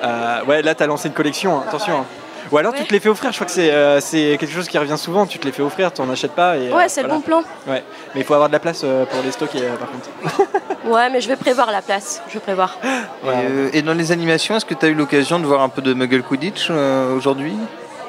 Euh, 0.02 0.44
ouais, 0.46 0.62
là, 0.62 0.74
t'as 0.74 0.86
lancé 0.86 1.08
une 1.08 1.14
collection, 1.14 1.56
hein, 1.58 1.64
attention. 1.68 2.00
hein. 2.00 2.04
Ou 2.52 2.58
alors, 2.58 2.72
tu 2.74 2.84
te 2.84 2.92
les 2.92 3.00
fais 3.00 3.08
offrir. 3.08 3.30
Je 3.30 3.36
crois 3.36 3.46
que 3.46 3.52
c'est 3.52 3.70
euh, 3.70 4.00
c'est 4.00 4.36
quelque 4.38 4.52
chose 4.52 4.68
qui 4.68 4.76
revient 4.78 4.98
souvent. 4.98 5.26
Tu 5.26 5.38
te 5.38 5.46
les 5.46 5.52
fais 5.52 5.62
offrir, 5.62 5.92
tu 5.92 6.00
en 6.00 6.10
achètes 6.10 6.32
pas. 6.32 6.56
Et, 6.56 6.68
euh, 6.68 6.76
Ouais, 6.76 6.88
c'est 6.88 7.02
le 7.02 7.08
bon 7.08 7.20
plan. 7.20 7.42
Ouais, 7.66 7.84
mais 8.14 8.20
il 8.22 8.24
faut 8.24 8.34
avoir 8.34 8.48
de 8.48 8.52
la 8.54 8.58
place 8.58 8.82
euh, 8.84 9.04
pour 9.04 9.22
les 9.22 9.30
stocker, 9.32 9.60
euh, 9.62 9.76
par 9.76 9.88
contre. 9.90 10.48
Ouais, 10.84 11.10
mais 11.10 11.20
je 11.20 11.28
vais 11.28 11.36
prévoir 11.36 11.70
la 11.70 11.82
place. 11.82 12.22
Je 12.28 12.34
vais 12.34 12.40
prévoir. 12.40 12.78
Et, 12.82 13.28
euh, 13.28 13.68
et 13.74 13.82
dans 13.82 13.92
les 13.92 14.12
animations, 14.12 14.56
est-ce 14.56 14.64
que 14.64 14.72
tu 14.74 14.86
as 14.86 14.88
eu 14.88 14.94
l'occasion 14.94 15.38
de 15.38 15.44
voir 15.44 15.60
un 15.60 15.68
peu 15.68 15.82
de 15.82 15.92
Muggle 15.92 16.22
Quidditch 16.22 16.68
euh, 16.70 17.14
aujourd'hui? 17.14 17.54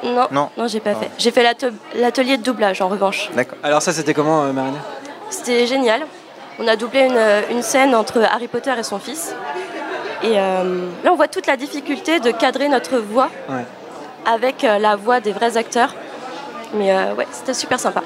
Non, 0.02 0.26
Non. 0.32 0.48
non, 0.56 0.66
j'ai 0.68 0.80
pas 0.80 0.94
fait. 0.94 1.10
J'ai 1.18 1.30
fait 1.30 1.44
l'atelier 1.94 2.38
de 2.38 2.42
doublage 2.42 2.80
en 2.80 2.88
revanche. 2.88 3.30
D'accord. 3.36 3.58
Alors, 3.62 3.82
ça, 3.82 3.92
c'était 3.92 4.14
comment, 4.14 4.42
euh, 4.44 4.52
Marina? 4.52 4.78
C'était 5.30 5.66
génial. 5.66 6.00
On 6.58 6.66
a 6.66 6.74
doublé 6.76 7.00
une, 7.02 7.56
une 7.56 7.62
scène 7.62 7.94
entre 7.94 8.20
Harry 8.22 8.48
Potter 8.48 8.72
et 8.78 8.82
son 8.82 8.98
fils. 8.98 9.34
Et 10.24 10.38
euh, 10.38 10.86
là, 11.04 11.12
on 11.12 11.16
voit 11.16 11.28
toute 11.28 11.46
la 11.46 11.56
difficulté 11.58 12.20
de 12.20 12.30
cadrer 12.30 12.68
notre 12.68 12.96
voix 12.98 13.28
Ouais. 13.50 13.64
Avec 14.26 14.64
euh, 14.64 14.78
la 14.78 14.96
voix 14.96 15.20
des 15.20 15.32
vrais 15.32 15.56
acteurs. 15.56 15.94
Mais 16.74 16.92
euh, 16.92 17.14
ouais, 17.14 17.26
c'était 17.32 17.54
super 17.54 17.78
sympa. 17.80 18.02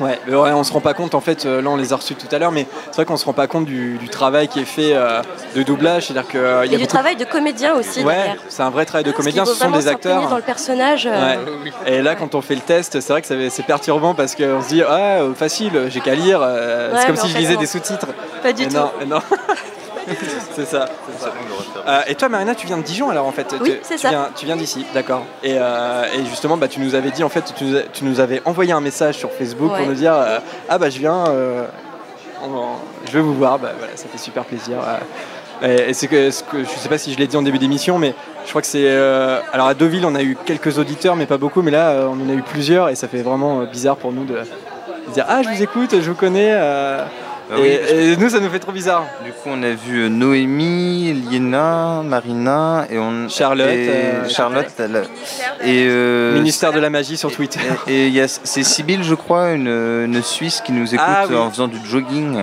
Ouais, 0.00 0.18
on 0.26 0.64
se 0.64 0.72
rend 0.72 0.80
pas 0.80 0.94
compte 0.94 1.14
en 1.14 1.20
fait, 1.20 1.44
euh, 1.44 1.60
là 1.60 1.68
on 1.68 1.76
les 1.76 1.92
a 1.92 1.96
reçus 1.96 2.14
tout 2.14 2.26
à 2.34 2.38
l'heure, 2.38 2.52
mais 2.52 2.66
c'est 2.86 2.94
vrai 2.96 3.04
qu'on 3.04 3.18
se 3.18 3.26
rend 3.26 3.34
pas 3.34 3.46
compte 3.46 3.66
du, 3.66 3.98
du 3.98 4.08
travail 4.08 4.48
qui 4.48 4.58
est 4.60 4.64
fait 4.64 4.94
euh, 4.94 5.20
de 5.54 5.62
doublage, 5.62 6.06
c'est-à-dire 6.06 6.26
que 6.26 6.38
euh, 6.38 6.64
il 6.64 6.72
y 6.72 6.74
a 6.74 6.78
du 6.78 6.84
beaucoup- 6.84 6.94
travail 6.94 7.16
de 7.16 7.24
comédien 7.26 7.74
aussi 7.74 8.02
Ouais, 8.02 8.34
c'est 8.48 8.62
un 8.62 8.70
vrai 8.70 8.86
travail 8.86 9.04
de 9.04 9.12
comédien, 9.12 9.44
ce 9.44 9.52
sont 9.52 9.70
des 9.70 9.88
acteurs. 9.88 10.26
dans 10.30 10.36
le 10.36 10.42
personnage. 10.42 11.06
euh, 11.06 11.36
Ouais. 11.36 11.72
Et 11.84 12.00
là, 12.00 12.14
quand 12.14 12.34
on 12.34 12.40
fait 12.40 12.54
le 12.54 12.62
test, 12.62 12.98
c'est 12.98 13.12
vrai 13.12 13.20
que 13.20 13.28
c'est 13.50 13.62
perturbant 13.66 14.14
parce 14.14 14.34
qu'on 14.34 14.62
se 14.62 14.68
dit, 14.68 14.82
ah, 14.82 15.18
facile, 15.36 15.88
j'ai 15.90 16.00
qu'à 16.00 16.14
lire. 16.14 16.40
Ouais, 16.40 16.98
c'est 17.00 17.06
comme 17.06 17.16
si 17.16 17.28
je 17.28 17.36
lisais 17.36 17.54
non. 17.56 17.60
des 17.60 17.66
sous-titres. 17.66 18.06
Pas 18.42 18.54
du 18.54 18.68
tout. 18.68 18.74
Non, 18.74 18.90
non. 19.06 19.18
c'est 20.56 20.64
ça. 20.66 20.86
Euh, 21.86 22.00
et 22.06 22.14
toi, 22.14 22.28
Marina, 22.28 22.54
tu 22.54 22.66
viens 22.66 22.78
de 22.78 22.82
Dijon 22.82 23.10
alors 23.10 23.26
en 23.26 23.32
fait 23.32 23.46
Oui, 23.60 23.70
Tu- 23.72 23.78
c'est 23.82 23.98
ça. 23.98 24.08
Viens, 24.10 24.28
tu 24.34 24.46
viens 24.46 24.56
d'ici, 24.56 24.84
d'accord. 24.94 25.24
Et, 25.42 25.54
euh, 25.58 26.04
et 26.14 26.24
justement, 26.26 26.56
bah, 26.56 26.68
tu 26.68 26.80
nous 26.80 26.94
avais 26.94 27.10
dit 27.10 27.22
en 27.24 27.28
fait, 27.28 27.52
tu 27.56 27.64
nous, 27.64 27.76
a- 27.76 27.82
tu 27.92 28.04
nous 28.04 28.20
avais 28.20 28.42
envoyé 28.44 28.72
un 28.72 28.80
message 28.80 29.16
sur 29.16 29.30
Facebook 29.32 29.72
Ouais. 29.72 29.78
pour 29.78 29.86
nous 29.86 29.94
dire, 29.94 30.14
euh, 30.14 30.38
ah 30.68 30.78
bah 30.78 30.90
je 30.90 30.98
viens, 30.98 31.24
en- 32.42 32.76
je 33.06 33.12
vais 33.12 33.20
vous 33.20 33.34
voir. 33.34 33.58
Bah 33.58 33.72
voilà, 33.78 33.96
ça 33.96 34.06
fait 34.10 34.18
super 34.18 34.44
plaisir. 34.44 34.76
Et, 35.62 35.90
et 35.90 35.94
c'est 35.94 36.06
que, 36.08 36.30
ce 36.30 36.42
que- 36.42 36.64
je 36.64 36.68
sais 36.70 36.88
pas 36.88 36.98
si 36.98 37.12
je 37.12 37.18
l'ai 37.18 37.26
dit 37.26 37.36
en 37.36 37.42
début 37.42 37.58
d'émission, 37.58 37.98
mais 37.98 38.14
je 38.44 38.48
crois 38.50 38.62
que 38.62 38.68
c'est. 38.68 38.88
alors 39.52 39.66
à 39.68 39.74
Deauville, 39.74 40.06
on 40.06 40.14
a 40.14 40.22
eu 40.22 40.36
quelques 40.46 40.78
auditeurs, 40.78 41.16
mais 41.16 41.26
pas 41.26 41.38
beaucoup. 41.38 41.62
Mais 41.62 41.70
là, 41.70 42.06
on 42.08 42.12
en 42.24 42.30
a 42.30 42.34
eu 42.34 42.42
plusieurs, 42.42 42.88
et 42.88 42.94
ça 42.94 43.08
fait 43.08 43.22
vraiment 43.22 43.64
bizarre 43.64 43.96
pour 43.96 44.12
nous 44.12 44.24
de, 44.24 44.34
de 44.34 45.12
dire 45.12 45.26
ah 45.28 45.42
je 45.42 45.48
vous 45.50 45.62
écoute, 45.62 45.90
je 46.00 46.08
vous 46.10 46.16
connais. 46.16 46.52
Euh, 47.50 47.54
Ah 47.54 47.58
et, 47.58 47.60
oui, 47.60 48.12
et 48.12 48.16
nous, 48.16 48.28
ça 48.30 48.40
nous 48.40 48.48
fait 48.50 48.58
trop 48.58 48.72
bizarre. 48.72 49.04
Du 49.24 49.30
coup, 49.32 49.48
on 49.48 49.62
a 49.62 49.70
vu 49.70 50.04
euh, 50.04 50.08
Noémie, 50.08 51.12
Liena, 51.30 52.02
Marina 52.04 52.86
et 52.90 52.98
on 52.98 53.28
Charlotte, 53.28 53.68
et 53.68 53.88
euh, 53.88 54.28
Charlotte, 54.28 54.66
elle- 54.78 55.04
et 55.64 55.86
euh, 55.88 56.34
Ministère 56.34 56.72
de 56.72 56.80
la 56.80 56.90
magie 56.90 57.16
sur 57.16 57.32
Twitter. 57.32 57.60
Et 57.86 58.06
il 58.08 58.14
y 58.14 58.20
a 58.20 58.28
c'est 58.28 58.62
Sybille, 58.62 59.02
je 59.02 59.14
crois, 59.14 59.50
une, 59.52 59.68
une 59.68 60.22
Suisse 60.22 60.60
qui 60.64 60.72
nous 60.72 60.86
écoute 60.94 61.04
Ah 61.06 61.24
oui. 61.28 61.36
en 61.36 61.50
faisant 61.50 61.68
du 61.68 61.78
jogging 61.84 62.38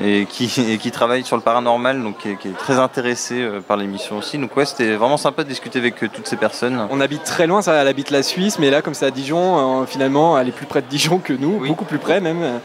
et 0.00 0.24
qui, 0.30 0.44
et 0.70 0.78
qui 0.78 0.90
travaille 0.92 1.24
sur 1.24 1.36
le 1.36 1.42
paranormal, 1.42 2.00
donc 2.02 2.18
qui 2.18 2.30
est, 2.30 2.36
qui 2.36 2.48
est 2.48 2.56
très 2.56 2.78
intéressée 2.78 3.40
euh, 3.42 3.60
par 3.60 3.76
l'émission 3.76 4.18
aussi. 4.18 4.38
Donc 4.38 4.56
ouais, 4.56 4.64
c'était 4.64 4.94
vraiment 4.94 5.16
sympa 5.16 5.42
de 5.42 5.48
discuter 5.48 5.78
avec 5.80 6.02
euh, 6.04 6.08
toutes 6.12 6.28
ces 6.28 6.36
personnes. 6.36 6.86
On 6.90 7.00
habite 7.00 7.24
très 7.24 7.46
loin, 7.48 7.60
ça, 7.60 7.74
elle 7.74 7.88
habite 7.88 8.10
la 8.10 8.22
Suisse, 8.22 8.58
mais 8.60 8.70
là, 8.70 8.82
comme 8.82 8.94
c'est 8.94 9.06
à 9.06 9.10
Dijon, 9.10 9.82
euh, 9.82 9.86
finalement, 9.86 10.38
elle 10.38 10.48
est 10.48 10.52
plus 10.52 10.66
près 10.66 10.80
de 10.80 10.86
Dijon 10.86 11.18
que 11.18 11.32
nous, 11.32 11.66
beaucoup 11.66 11.84
plus 11.84 11.98
près 11.98 12.20
même. 12.20 12.60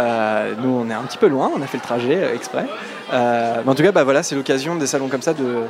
Euh, 0.00 0.54
nous, 0.62 0.70
on 0.84 0.88
est 0.90 0.94
un 0.94 1.02
petit 1.02 1.18
peu 1.18 1.26
loin, 1.28 1.50
on 1.54 1.60
a 1.62 1.66
fait 1.66 1.76
le 1.76 1.82
trajet 1.82 2.16
euh, 2.16 2.34
exprès. 2.34 2.64
Euh, 3.12 3.56
mais 3.64 3.70
en 3.70 3.74
tout 3.74 3.82
cas, 3.82 3.92
bah, 3.92 4.02
voilà, 4.04 4.22
c'est 4.22 4.34
l'occasion 4.34 4.74
des 4.76 4.86
salons 4.86 5.08
comme 5.08 5.20
ça 5.22 5.34
de, 5.34 5.64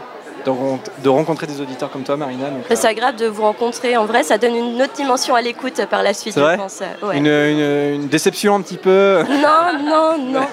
de, 0.44 0.50
ren- 0.50 0.78
de 1.02 1.08
rencontrer 1.08 1.46
des 1.46 1.60
auditeurs 1.60 1.90
comme 1.90 2.02
toi, 2.04 2.16
Marina. 2.16 2.46
Mais 2.50 2.60
euh, 2.70 2.76
C'est 2.76 2.86
agréable 2.86 3.18
de 3.18 3.26
vous 3.26 3.42
rencontrer. 3.42 3.96
En 3.96 4.04
vrai, 4.04 4.22
ça 4.22 4.38
donne 4.38 4.54
une 4.54 4.80
autre 4.80 4.92
dimension 4.94 5.34
à 5.34 5.42
l'écoute 5.42 5.84
par 5.90 6.02
la 6.02 6.14
suite, 6.14 6.34
c'est 6.34 6.40
je 6.40 6.44
vrai 6.44 6.56
pense. 6.56 6.80
ouais. 7.02 7.16
une, 7.18 7.26
une- 7.26 7.94
une 8.02 8.08
déception 8.08 8.54
un 8.54 8.60
petit 8.60 8.76
peu, 8.78 9.22
Non, 9.28 9.84
non, 9.84 10.18
non. 10.18 10.46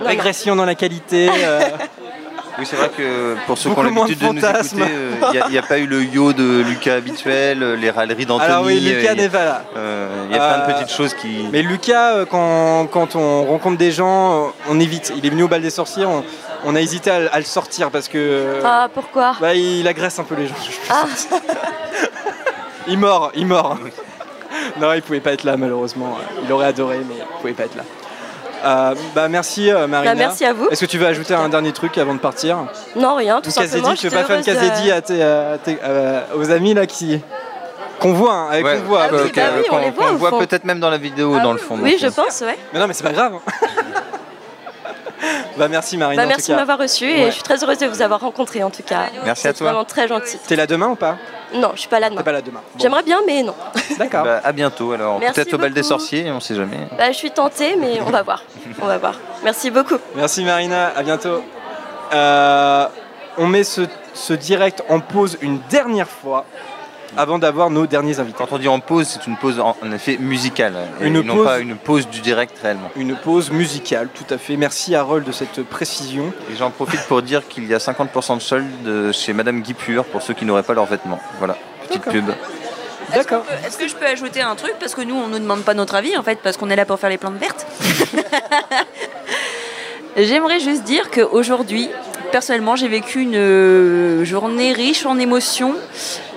régression 0.04 0.56
dans 0.56 0.64
la 0.64 0.74
qualité. 0.74 1.28
euh, 1.30 1.60
Oui, 2.58 2.64
c'est 2.64 2.76
vrai 2.76 2.90
que 2.96 3.36
pour 3.46 3.58
ceux 3.58 3.68
qui 3.70 3.78
ont 3.78 3.82
l'habitude 3.82 4.18
de 4.18 4.26
de 4.28 4.32
nous 4.32 4.38
écouter, 4.38 4.82
euh, 4.82 5.10
il 5.46 5.50
n'y 5.52 5.58
a, 5.58 5.62
pas 5.62 5.78
eu 5.78 5.86
le 5.86 6.02
yo 6.02 6.32
de 6.32 6.62
Lucas 6.62 6.94
habituel, 6.94 7.62
euh, 7.62 7.76
les 7.76 7.90
râleries 7.90 8.24
d'Anthony. 8.24 8.50
Alors 8.50 8.64
oui, 8.64 8.80
Lucas 8.80 9.12
euh, 9.12 9.14
n'est 9.14 9.28
pas 9.28 9.44
là. 9.44 9.64
euh, 9.76 10.24
Il 10.30 10.34
y 10.36 10.38
a 10.38 10.54
plein 10.54 10.66
de 10.66 10.72
petites 10.80 10.96
choses 10.96 11.12
qui. 11.14 11.44
Mais 11.52 11.60
Lucas, 11.62 12.24
quand, 12.30 12.86
quand 12.90 13.14
on 13.14 13.44
rencontre 13.44 13.76
des 13.76 13.90
gens, 13.92 14.52
on 14.70 14.80
évite. 14.80 15.12
Il 15.16 15.26
est 15.26 15.30
venu 15.30 15.42
au 15.42 15.48
bal 15.48 15.60
des 15.60 15.68
sorciers, 15.70 16.06
on, 16.06 16.24
on 16.64 16.74
a 16.74 16.80
hésité 16.80 17.10
à, 17.10 17.20
à 17.30 17.38
le 17.38 17.44
sortir 17.44 17.90
parce 17.90 18.08
que. 18.08 18.60
Ah, 18.64 18.88
pourquoi? 18.92 19.34
bah, 19.38 19.54
il 19.54 19.86
agresse 19.86 20.18
un 20.18 20.24
peu 20.24 20.34
les 20.34 20.46
gens. 20.46 20.54
Ah, 20.88 21.04
Il 22.88 22.98
mord, 22.98 23.32
il 23.34 23.46
mord. 23.46 23.76
non, 24.80 24.92
il 24.94 25.02
pouvait 25.02 25.20
pas 25.20 25.32
être 25.32 25.42
là 25.44 25.56
malheureusement. 25.56 26.16
Il 26.44 26.52
aurait 26.52 26.66
adoré, 26.68 26.98
mais 27.06 27.16
il 27.18 27.40
pouvait 27.40 27.52
pas 27.52 27.64
être 27.64 27.74
là. 27.76 27.82
Euh, 28.66 28.94
bah 29.14 29.28
merci 29.28 29.70
euh, 29.70 29.86
Marina. 29.86 30.12
Bah, 30.12 30.18
merci 30.18 30.44
à 30.44 30.52
vous. 30.52 30.68
Est-ce 30.70 30.80
que 30.80 30.86
tu 30.90 30.98
veux 30.98 31.06
ajouter 31.06 31.34
un 31.34 31.48
dernier 31.48 31.72
truc 31.72 31.96
avant 31.98 32.14
de 32.14 32.18
partir 32.18 32.58
non, 32.96 33.14
rien, 33.14 33.40
tout 33.40 33.48
Ou 33.48 33.52
simplement. 33.52 33.94
Tu 33.94 34.08
veux 34.08 34.16
pas 34.16 34.24
faire 34.24 34.36
une 34.36 34.42
de- 34.42 34.46
Kazedi 34.46 34.90
à 34.90 35.00
tes, 35.00 35.22
à 35.22 35.58
tes- 35.62 35.78
euh, 35.84 36.20
aux 36.36 36.50
amis 36.50 36.74
là 36.74 36.86
qui 36.86 37.20
qu'on 38.00 38.12
voit, 38.12 38.34
hein, 38.34 38.48
avec 38.50 38.64
Ouais, 38.66 38.76
qu'on 38.76 38.84
voit. 38.88 39.02
Ah 39.04 39.08
oui, 39.12 39.18
euh, 39.18 39.30
bah 39.34 39.42
oui, 39.56 39.64
on 39.70 40.10
les 40.10 40.16
voit 40.16 40.38
peut-être 40.38 40.64
même 40.64 40.80
dans 40.80 40.90
la 40.90 40.98
vidéo, 40.98 41.38
dans 41.38 41.52
le 41.52 41.58
fond. 41.58 41.78
Oui, 41.80 41.96
je 42.00 42.06
euh, 42.06 42.10
pense, 42.10 42.40
ouais. 42.42 42.58
Mais 42.72 42.80
non, 42.80 42.86
mais 42.86 42.92
c'est 42.92 43.04
pas 43.04 43.12
grave. 43.12 43.34
Bah 45.56 45.68
merci 45.68 45.96
Marina. 45.96 46.22
Bah, 46.22 46.28
merci 46.28 46.50
de 46.50 46.56
m'avoir 46.56 46.78
reçu 46.78 47.04
et 47.04 47.24
Ouais. 47.24 47.26
je 47.26 47.34
suis 47.34 47.42
très 47.42 47.62
heureuse 47.62 47.78
de 47.78 47.86
vous 47.86 48.02
avoir 48.02 48.20
rencontré 48.20 48.62
en 48.62 48.70
tout 48.70 48.82
cas. 48.82 49.06
Merci 49.24 49.48
à 49.48 49.52
C'est 49.52 49.58
toi. 49.58 49.68
vraiment 49.70 49.84
très 49.84 50.06
gentil. 50.08 50.38
T'es 50.46 50.56
là 50.56 50.66
demain 50.66 50.88
ou 50.88 50.94
pas 50.96 51.16
Non, 51.54 51.70
je 51.74 51.80
suis 51.80 51.88
pas 51.88 52.00
là 52.00 52.08
demain. 52.10 52.20
T'es 52.20 52.24
pas 52.24 52.32
là 52.32 52.42
demain. 52.42 52.60
Bon. 52.74 52.80
J'aimerais 52.80 53.02
bien, 53.02 53.20
mais 53.26 53.42
non. 53.42 53.54
D'accord. 53.98 54.24
bah, 54.24 54.40
à 54.44 54.52
bientôt 54.52 54.92
alors. 54.92 55.18
Merci 55.18 55.34
Peut-être 55.40 55.54
au 55.54 55.58
bal 55.58 55.72
des 55.72 55.82
sorciers, 55.82 56.30
on 56.30 56.40
sait 56.40 56.54
jamais. 56.54 56.78
Bah, 56.98 57.10
je 57.12 57.16
suis 57.16 57.30
tentée, 57.30 57.76
mais 57.76 58.00
on 58.06 58.10
va 58.10 58.22
voir. 58.22 58.42
On 58.80 58.86
va 58.86 58.98
voir. 58.98 59.14
Merci 59.44 59.70
beaucoup. 59.70 59.96
Merci 60.14 60.44
Marina, 60.44 60.92
à 60.96 61.02
bientôt. 61.02 61.42
Euh, 62.12 62.86
on 63.38 63.46
met 63.46 63.64
ce, 63.64 63.82
ce 64.14 64.32
direct 64.32 64.82
en 64.88 65.00
pause 65.00 65.38
une 65.40 65.58
dernière 65.70 66.08
fois 66.08 66.44
avant 67.16 67.38
d'avoir 67.38 67.70
nos 67.70 67.86
derniers 67.86 68.18
invités. 68.20 68.36
Quand 68.38 68.52
on 68.52 68.58
dit 68.58 68.68
en 68.68 68.80
pause, 68.80 69.06
c'est 69.08 69.26
une 69.26 69.36
pause 69.36 69.58
en, 69.60 69.76
en 69.82 69.92
effet 69.92 70.18
musicale. 70.18 70.74
Et 71.00 71.06
Une 71.06 71.20
non 71.22 71.36
pause- 71.36 71.44
pas 71.46 71.58
une 71.60 71.76
pause 71.76 72.08
du 72.08 72.20
direct 72.20 72.56
réellement. 72.62 72.90
Une 72.96 73.16
pause 73.16 73.50
musicale, 73.50 74.08
tout 74.14 74.32
à 74.34 74.38
fait. 74.38 74.56
Merci 74.56 74.94
Harold 74.94 75.24
de 75.26 75.32
cette 75.32 75.62
précision. 75.64 76.32
Et 76.52 76.56
j'en 76.56 76.70
profite 76.70 77.00
pour 77.08 77.22
dire 77.22 77.46
qu'il 77.48 77.66
y 77.66 77.74
a 77.74 77.78
50% 77.78 78.36
de 78.36 78.42
solde 78.42 79.12
chez 79.12 79.32
Madame 79.32 79.60
Guipure 79.62 80.04
pour 80.04 80.22
ceux 80.22 80.34
qui 80.34 80.44
n'auraient 80.44 80.62
pas 80.62 80.74
leurs 80.74 80.86
vêtements. 80.86 81.20
Voilà, 81.38 81.56
petite 81.88 82.02
pub. 82.02 82.26
D'accord. 83.14 83.44
Est-ce 83.64 83.78
que 83.78 83.86
je 83.86 83.94
peux 83.94 84.06
ajouter 84.06 84.42
un 84.42 84.56
truc? 84.56 84.74
Parce 84.80 84.96
que 84.96 85.02
nous, 85.02 85.14
on 85.14 85.28
ne 85.28 85.34
nous 85.34 85.38
demande 85.38 85.62
pas 85.62 85.74
notre 85.74 85.94
avis, 85.94 86.16
en 86.18 86.24
fait, 86.24 86.40
parce 86.42 86.56
qu'on 86.56 86.70
est 86.70 86.76
là 86.76 86.84
pour 86.84 86.98
faire 86.98 87.08
les 87.10 87.18
plantes 87.18 87.36
vertes. 87.38 87.64
J'aimerais 90.16 90.60
juste 90.60 90.84
dire 90.84 91.10
qu'aujourd'hui, 91.10 91.90
personnellement, 92.32 92.74
j'ai 92.74 92.88
vécu 92.88 93.20
une 93.20 93.34
euh, 93.36 94.24
journée 94.24 94.72
riche 94.72 95.04
en 95.04 95.18
émotions 95.18 95.74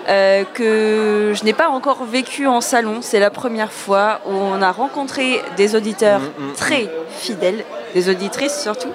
euh, 0.10 0.44
que 0.54 1.34
je 1.36 1.44
n'ai 1.44 1.54
pas 1.54 1.70
encore 1.70 2.04
vécu 2.04 2.48
en 2.48 2.62
salon. 2.62 3.00
C'est 3.02 3.20
la 3.20 3.30
première 3.30 3.72
fois 3.72 4.20
où 4.28 4.32
on 4.34 4.62
a 4.62 4.72
rencontré 4.72 5.42
des 5.56 5.76
auditeurs 5.76 6.20
Mm, 6.22 6.46
mm, 6.50 6.54
très 6.54 6.90
fidèles, 7.18 7.64
des 7.94 8.10
auditrices 8.10 8.60
surtout, 8.62 8.90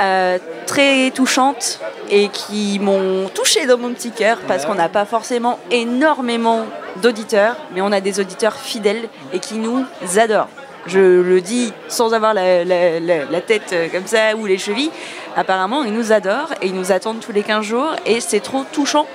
euh, 0.00 0.38
très 0.66 1.10
touchantes, 1.10 1.80
et 2.10 2.28
qui 2.28 2.78
m'ont 2.80 3.28
touché 3.34 3.66
dans 3.66 3.76
mon 3.78 3.92
petit 3.92 4.10
cœur 4.10 4.38
parce 4.48 4.64
qu'on 4.64 4.74
n'a 4.74 4.88
pas 4.88 5.04
forcément 5.04 5.58
énormément 5.70 6.64
d'auditeurs, 7.02 7.56
mais 7.74 7.80
on 7.82 7.92
a 7.92 8.00
des 8.00 8.18
auditeurs 8.20 8.54
fidèles 8.54 9.08
et 9.32 9.38
qui 9.40 9.54
nous 9.56 9.84
adorent. 10.18 10.48
Je 10.86 11.20
le 11.20 11.40
dis 11.42 11.72
sans 11.88 12.14
avoir 12.14 12.32
la, 12.32 12.64
la- 12.64 12.98
la- 13.00 13.24
la 13.26 13.40
tête 13.42 13.70
euh, 13.74 13.88
comme 13.92 14.06
ça 14.06 14.34
ou 14.38 14.46
les 14.46 14.56
chevilles. 14.56 14.90
Apparemment, 15.36 15.84
ils 15.84 15.92
nous 15.92 16.12
adorent 16.12 16.52
et 16.62 16.66
ils 16.66 16.74
nous 16.74 16.92
attendent 16.92 17.20
tous 17.20 17.32
les 17.32 17.42
15 17.42 17.62
jours 17.64 17.90
et 18.06 18.20
c'est 18.20 18.40
trop 18.40 18.64
touchant. 18.72 19.06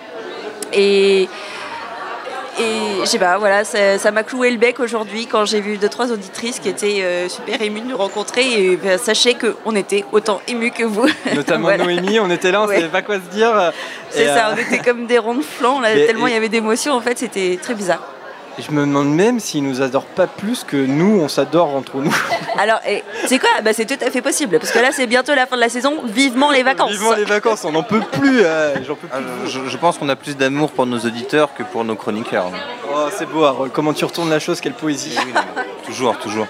Et, 0.74 1.24
et 2.60 3.00
je 3.02 3.06
sais 3.06 3.18
pas, 3.18 3.38
voilà, 3.40 3.64
ça 3.64 4.12
m'a 4.12 4.22
cloué 4.24 4.52
le 4.52 4.58
bec 4.58 4.80
aujourd'hui 4.80 5.26
quand 5.26 5.46
j'ai 5.46 5.60
vu 5.60 5.78
deux 5.78 5.90
trois 5.90 6.12
auditrices 6.12 6.60
qui 6.60 6.70
étaient 6.70 7.00
euh, 7.02 7.28
super 7.28 7.60
émues 7.62 7.82
de 7.82 7.88
nous 7.88 7.98
rencontrer. 7.98 8.44
Et 8.72 8.78
ben, 8.78 8.98
sachez 9.00 9.36
qu'on 9.36 9.76
était 9.76 10.06
autant 10.12 10.40
émus 10.48 10.72
que 10.72 10.84
vous. 10.84 11.08
Notamment 11.36 11.64
Voilà. 11.70 11.84
Noémie, 11.84 12.20
on 12.20 12.30
était 12.30 12.52
là, 12.52 12.62
on 12.62 12.68
Ouais. 12.68 12.76
savait 12.76 12.90
pas 12.90 13.02
quoi 13.02 13.16
se 13.16 13.36
dire. 13.36 13.72
C'est 14.12 14.26
ça, 14.28 14.50
euh, 14.50 14.54
on 14.56 14.58
était 14.58 14.80
comme 14.84 15.08
des 15.08 15.18
ronds 15.18 15.36
de 15.36 15.42
flanc, 15.42 15.80
là, 15.80 15.94
tellement 16.06 16.28
il 16.28 16.32
et- 16.32 16.34
y 16.36 16.38
avait 16.38 16.50
d'émotions, 16.50 16.94
en 16.94 17.02
fait, 17.02 17.18
c'était 17.18 17.58
très 17.62 17.74
bizarre. 17.74 18.02
Je 18.60 18.72
me 18.72 18.82
demande 18.82 19.10
même 19.14 19.40
s'ils 19.40 19.64
nous 19.64 19.82
adorent 19.82 20.06
pas 20.06 20.28
plus 20.28 20.64
que 20.64 20.78
nous, 20.78 21.20
on 21.22 21.28
s'adore 21.28 21.76
entre 21.76 21.98
nous. 21.98 22.14
Alors, 22.60 22.80
c'est 23.26 23.40
quoi? 23.40 23.50
Bah, 23.64 23.72
C'est 23.74 23.86
tout 23.86 24.04
à 24.06 24.12
fait 24.12 24.22
possible, 24.22 24.60
parce 24.60 24.72
que 24.72 24.78
là, 24.80 24.90
c'est 24.92 25.08
bientôt 25.08 25.34
la 25.34 25.48
fin 25.48 25.56
de 25.56 25.62
la 25.62 25.70
saison, 25.70 25.96
vivement 26.06 26.52
les 26.52 26.62
vacances. 26.62 26.92
Vivement 26.92 27.14
les 27.14 27.26
vacances, 27.26 27.66
on 27.66 27.72
n'en 27.72 27.82
peut 27.84 28.02
plus. 28.12 28.42
euh, 28.44 28.76
J'en 28.86 28.94
peux 28.96 29.08
plus. 29.08 29.10
Ah, 29.12 29.48
je, 29.48 29.60
je 29.68 29.78
pense 29.78 29.98
qu'on 29.98 30.08
a 30.10 30.16
plus 30.16 30.38
d'amour 30.38 30.72
pour 30.72 30.86
nos 30.86 31.00
auditeurs 31.00 31.54
que 31.56 31.64
pour 31.64 31.84
nos 31.84 31.96
chroniqueurs. 31.96 32.52
Oh, 32.94 33.08
c'est 33.18 33.26
beau, 33.28 33.44
Harold. 33.44 33.72
Comment 33.74 33.94
tu 33.94 34.06
retournes 34.06 34.30
la 34.30 34.40
chose, 34.40 34.62
quelle 34.62 34.74
poésie. 34.74 35.18
Toujours, 35.86 36.18
toujours. 36.20 36.46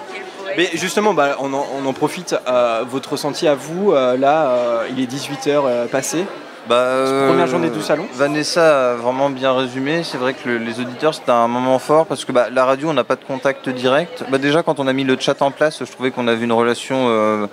Mais 0.58 0.68
justement, 0.74 1.14
bah, 1.14 1.36
on, 1.40 1.52
en, 1.54 1.66
on 1.82 1.86
en 1.86 1.92
profite. 1.94 2.36
euh, 2.46 2.84
votre 2.86 3.12
ressenti 3.12 3.48
à 3.48 3.54
vous, 3.54 3.92
euh, 3.92 4.16
là, 4.18 4.46
euh, 4.48 4.86
il 4.90 5.02
est 5.02 5.10
18h 5.10 5.88
passé. 5.88 6.26
Bah, 6.68 6.76
euh, 6.76 7.28
Première 7.28 7.46
journée 7.46 7.68
du 7.68 7.82
salon 7.82 8.06
Vanessa 8.14 8.92
a 8.92 8.94
vraiment 8.94 9.28
bien 9.28 9.52
résumé. 9.52 10.02
C'est 10.02 10.16
vrai 10.16 10.32
que 10.34 10.48
le- 10.48 10.58
les 10.58 10.80
auditeurs, 10.80 11.14
c'était 11.14 11.30
un 11.30 11.46
moment 11.48 11.78
fort 11.78 12.06
parce 12.06 12.24
que 12.24 12.32
bah, 12.32 12.46
la 12.50 12.64
radio, 12.64 12.88
on 12.88 12.94
n'a 12.94 13.04
pas 13.04 13.16
de 13.16 13.24
contact 13.24 13.68
direct. 13.68 14.24
Bah, 14.30 14.38
déjà, 14.38 14.62
quand 14.62 14.80
on 14.80 14.86
a 14.86 14.92
mis 14.94 15.04
le 15.04 15.16
chat 15.20 15.40
en 15.42 15.50
place, 15.50 15.80
je 15.84 15.90
trouvais 15.92 16.10
qu'on 16.10 16.26
avait 16.26 16.44
une 16.44 16.52
relation, 16.52 17.06
euh, 17.08 17.46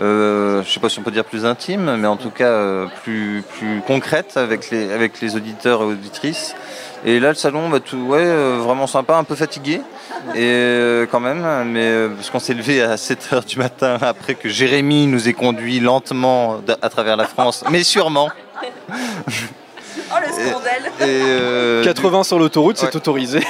euh, 0.00 0.62
je 0.64 0.70
sais 0.70 0.80
pas 0.80 0.88
si 0.88 0.98
on 0.98 1.02
peut 1.02 1.12
dire 1.12 1.24
plus 1.24 1.46
intime, 1.46 1.94
mais 1.96 2.08
en 2.08 2.16
tout 2.16 2.30
cas 2.30 2.48
euh, 2.48 2.86
plus, 3.04 3.44
plus 3.56 3.82
concrète 3.86 4.36
avec 4.36 4.70
les, 4.70 4.92
avec 4.92 5.20
les 5.20 5.36
auditeurs 5.36 5.82
et 5.82 5.84
auditrices. 5.84 6.56
Et 7.04 7.20
là, 7.20 7.28
le 7.28 7.34
salon, 7.36 7.68
bah, 7.68 7.78
tout, 7.78 7.98
ouais, 7.98 8.18
euh, 8.24 8.58
vraiment 8.60 8.88
sympa, 8.88 9.14
un 9.16 9.22
peu 9.24 9.36
fatigué. 9.36 9.80
Et 10.34 10.38
euh, 10.42 11.06
quand 11.08 11.20
même, 11.20 11.44
mais 11.70 11.84
euh, 11.84 12.08
parce 12.08 12.30
qu'on 12.30 12.40
s'est 12.40 12.54
levé 12.54 12.82
à 12.82 12.94
7h 12.96 13.44
du 13.46 13.58
matin 13.60 13.96
après 14.00 14.34
que 14.34 14.48
Jérémy 14.48 15.06
nous 15.06 15.28
ait 15.28 15.34
conduit 15.34 15.78
lentement 15.78 16.56
à 16.82 16.88
travers 16.88 17.16
la 17.16 17.26
France, 17.26 17.62
mais 17.70 17.84
sûrement. 17.84 18.28
Oh, 18.62 20.14
le 20.20 20.32
scandale 20.32 20.92
Et, 21.00 21.04
euh, 21.24 21.84
80 21.84 22.24
sur 22.24 22.38
l'autoroute, 22.38 22.76
c'est 22.76 22.86
Ouais. 22.86 22.96
autorisé. 22.96 23.40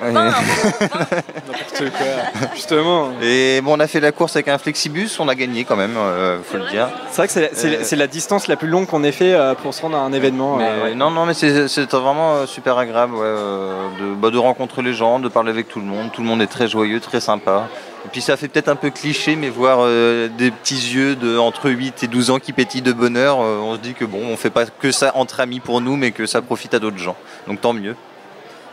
Ouais. 0.00 0.12
N'importe 0.12 1.90
quoi. 1.90 2.48
Justement. 2.54 3.08
Et 3.20 3.60
bon, 3.62 3.76
on 3.76 3.80
a 3.80 3.86
fait 3.88 3.98
la 3.98 4.12
course 4.12 4.36
avec 4.36 4.46
un 4.48 4.58
flexibus, 4.58 5.18
on 5.18 5.26
a 5.28 5.34
gagné 5.34 5.64
quand 5.64 5.74
même, 5.74 5.96
euh, 5.96 6.38
faut 6.44 6.56
le 6.58 6.68
dire. 6.70 6.88
C'est 7.10 7.16
vrai 7.16 7.26
que 7.26 7.32
c'est 7.32 7.96
la, 7.96 8.04
Euh, 8.04 8.06
distance 8.06 8.46
la 8.46 8.54
plus 8.56 8.68
longue 8.68 8.86
qu'on 8.86 9.02
ait 9.02 9.10
fait 9.12 9.34
euh, 9.34 9.54
pour 9.54 9.74
se 9.74 9.82
rendre 9.82 9.96
à 9.96 10.00
un 10.00 10.12
événement. 10.12 10.56
Mais, 10.56 10.68
euh, 10.68 10.84
ouais. 10.84 10.94
Non, 10.94 11.10
non, 11.10 11.26
mais 11.26 11.34
c'est 11.34 11.66
c'est 11.66 11.92
vraiment 11.92 12.34
euh, 12.36 12.46
super 12.46 12.78
agréable 12.78 13.14
ouais, 13.14 13.22
euh, 13.24 13.88
de, 14.00 14.14
bah, 14.14 14.30
de 14.30 14.38
rencontrer 14.38 14.82
les 14.82 14.92
gens, 14.94 15.18
de 15.18 15.28
parler 15.28 15.50
avec 15.50 15.66
tout 15.68 15.80
le 15.80 15.86
monde. 15.86 16.10
Tout 16.12 16.20
le 16.22 16.28
monde 16.28 16.42
est 16.42 16.46
très 16.46 16.68
joyeux, 16.68 17.00
très 17.00 17.20
sympa. 17.20 17.66
Et 18.08 18.10
puis 18.10 18.22
ça 18.22 18.38
fait 18.38 18.48
peut-être 18.48 18.68
un 18.70 18.76
peu 18.76 18.88
cliché, 18.88 19.36
mais 19.36 19.50
voir 19.50 19.80
euh, 19.82 20.28
des 20.38 20.50
petits 20.50 20.94
yeux 20.94 21.14
de 21.14 21.36
entre 21.36 21.68
8 21.68 22.04
et 22.04 22.06
12 22.06 22.30
ans 22.30 22.38
qui 22.38 22.54
pétillent 22.54 22.80
de 22.80 22.94
bonheur, 22.94 23.38
euh, 23.42 23.58
on 23.58 23.74
se 23.74 23.80
dit 23.80 23.92
que 23.92 24.06
bon, 24.06 24.22
on 24.30 24.36
fait 24.38 24.48
pas 24.48 24.64
que 24.64 24.90
ça 24.92 25.12
entre 25.14 25.40
amis 25.40 25.60
pour 25.60 25.82
nous, 25.82 25.94
mais 25.96 26.10
que 26.10 26.24
ça 26.24 26.40
profite 26.40 26.72
à 26.72 26.78
d'autres 26.78 26.96
gens. 26.96 27.16
Donc 27.46 27.60
tant 27.60 27.74
mieux. 27.74 27.94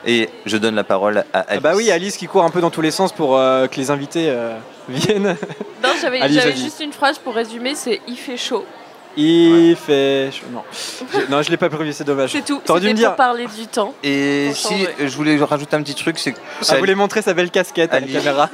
Et 0.05 0.29
je 0.45 0.55
donne 0.55 0.75
la 0.75 0.85
parole 0.85 1.25
à 1.33 1.39
Alice. 1.39 1.51
Ah 1.57 1.59
bah 1.59 1.73
oui, 1.75 1.91
Alice 1.91 2.15
qui 2.15 2.27
court 2.27 2.43
un 2.45 2.49
peu 2.49 2.61
dans 2.61 2.69
tous 2.69 2.79
les 2.79 2.91
sens 2.91 3.11
pour 3.11 3.37
euh, 3.37 3.67
que 3.67 3.75
les 3.75 3.91
invités 3.91 4.29
euh, 4.29 4.55
viennent. 4.89 5.35
Non, 5.83 5.89
j'avais 5.99 6.21
Alice, 6.21 6.37
j'avais 6.37 6.51
vas-y. 6.51 6.61
juste 6.63 6.79
une 6.79 6.93
phrase 6.93 7.17
pour 7.17 7.33
résumer, 7.35 7.75
c'est 7.75 7.99
il 8.07 8.15
fait 8.15 8.37
chaud. 8.37 8.63
Il 9.17 9.75
fait. 9.77 10.29
chaud. 10.31 10.45
Non, 10.53 10.61
Je- 11.13 11.31
non 11.31 11.41
je 11.41 11.49
l'ai 11.49 11.57
pas 11.57 11.69
prévu, 11.69 11.91
c'est 11.93 12.03
dommage. 12.03 12.31
C'est 12.33 12.45
tout. 12.45 12.61
T'aurais 12.65 12.81
dû 12.81 12.87
me 12.89 12.93
dire. 12.93 13.09
pour 13.09 13.15
parler 13.17 13.47
du 13.47 13.65
temps. 13.67 13.93
Et 14.03 14.51
si 14.53 14.67
changer. 14.69 14.89
je 14.99 15.15
voulais 15.17 15.37
rajouter 15.43 15.75
un 15.75 15.81
petit 15.83 15.95
truc, 15.95 16.19
c'est 16.19 16.33
que 16.33 16.39
Elle 16.59 16.65
ça- 16.65 16.77
voulait 16.77 16.95
montrer 16.95 17.21
sa 17.21 17.33
belle 17.33 17.49
casquette 17.49 17.93
à 17.93 17.99
la 17.99 18.07
caméra. 18.07 18.43
A- 18.43 18.49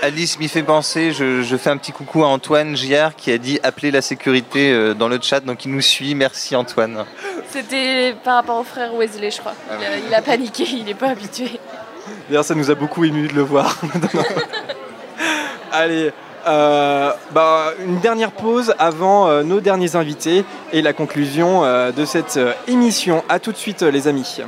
Alice 0.00 0.38
m'y 0.38 0.48
fait 0.48 0.62
penser, 0.62 1.12
je, 1.12 1.42
je 1.42 1.56
fais 1.56 1.70
un 1.70 1.76
petit 1.76 1.92
coucou 1.92 2.22
à 2.24 2.28
Antoine 2.28 2.76
Giard 2.76 3.16
qui 3.16 3.32
a 3.32 3.38
dit 3.38 3.58
appeler 3.62 3.90
la 3.90 4.02
sécurité 4.02 4.72
euh, 4.72 4.94
dans 4.94 5.08
le 5.08 5.18
chat, 5.20 5.40
donc 5.40 5.64
il 5.64 5.72
nous 5.72 5.80
suit, 5.80 6.14
merci 6.14 6.54
Antoine. 6.54 7.04
C'était 7.50 8.14
par 8.24 8.36
rapport 8.36 8.58
au 8.58 8.64
frère 8.64 8.94
Wesley, 8.94 9.30
je 9.30 9.40
crois. 9.40 9.54
Ah 9.70 9.74
il, 9.80 9.84
a, 9.84 10.08
il 10.08 10.14
a 10.14 10.22
paniqué, 10.22 10.64
il 10.64 10.84
n'est 10.84 10.94
pas 10.94 11.08
habitué. 11.08 11.60
D'ailleurs, 12.28 12.44
ça 12.44 12.54
nous 12.54 12.70
a 12.70 12.74
beaucoup 12.74 13.04
ému 13.04 13.28
de 13.28 13.34
le 13.34 13.42
voir. 13.42 13.76
Allez, 15.72 16.12
euh, 16.46 17.12
bah, 17.32 17.72
une 17.84 18.00
dernière 18.00 18.32
pause 18.32 18.74
avant 18.78 19.28
euh, 19.28 19.42
nos 19.42 19.60
derniers 19.60 19.96
invités 19.96 20.44
et 20.72 20.82
la 20.82 20.92
conclusion 20.92 21.64
euh, 21.64 21.92
de 21.92 22.04
cette 22.04 22.36
euh, 22.36 22.52
émission. 22.66 23.22
A 23.28 23.38
tout 23.38 23.52
de 23.52 23.56
suite, 23.56 23.82
les 23.82 24.08
amis. 24.08 24.40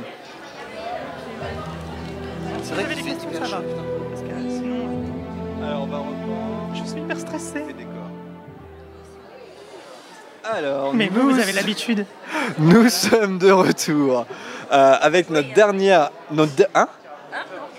Alors, 10.51 10.93
Mais 10.93 11.09
nous, 11.11 11.21
vous, 11.21 11.29
vous 11.31 11.39
avez 11.39 11.51
l'habitude. 11.53 12.05
Nous 12.59 12.89
sommes 12.89 13.37
de 13.39 13.51
retour 13.51 14.25
euh, 14.71 14.95
avec 15.01 15.29
notre 15.29 15.53
dernière. 15.53 16.11
Notre 16.31 16.55
de- 16.55 16.67
hein? 16.75 16.87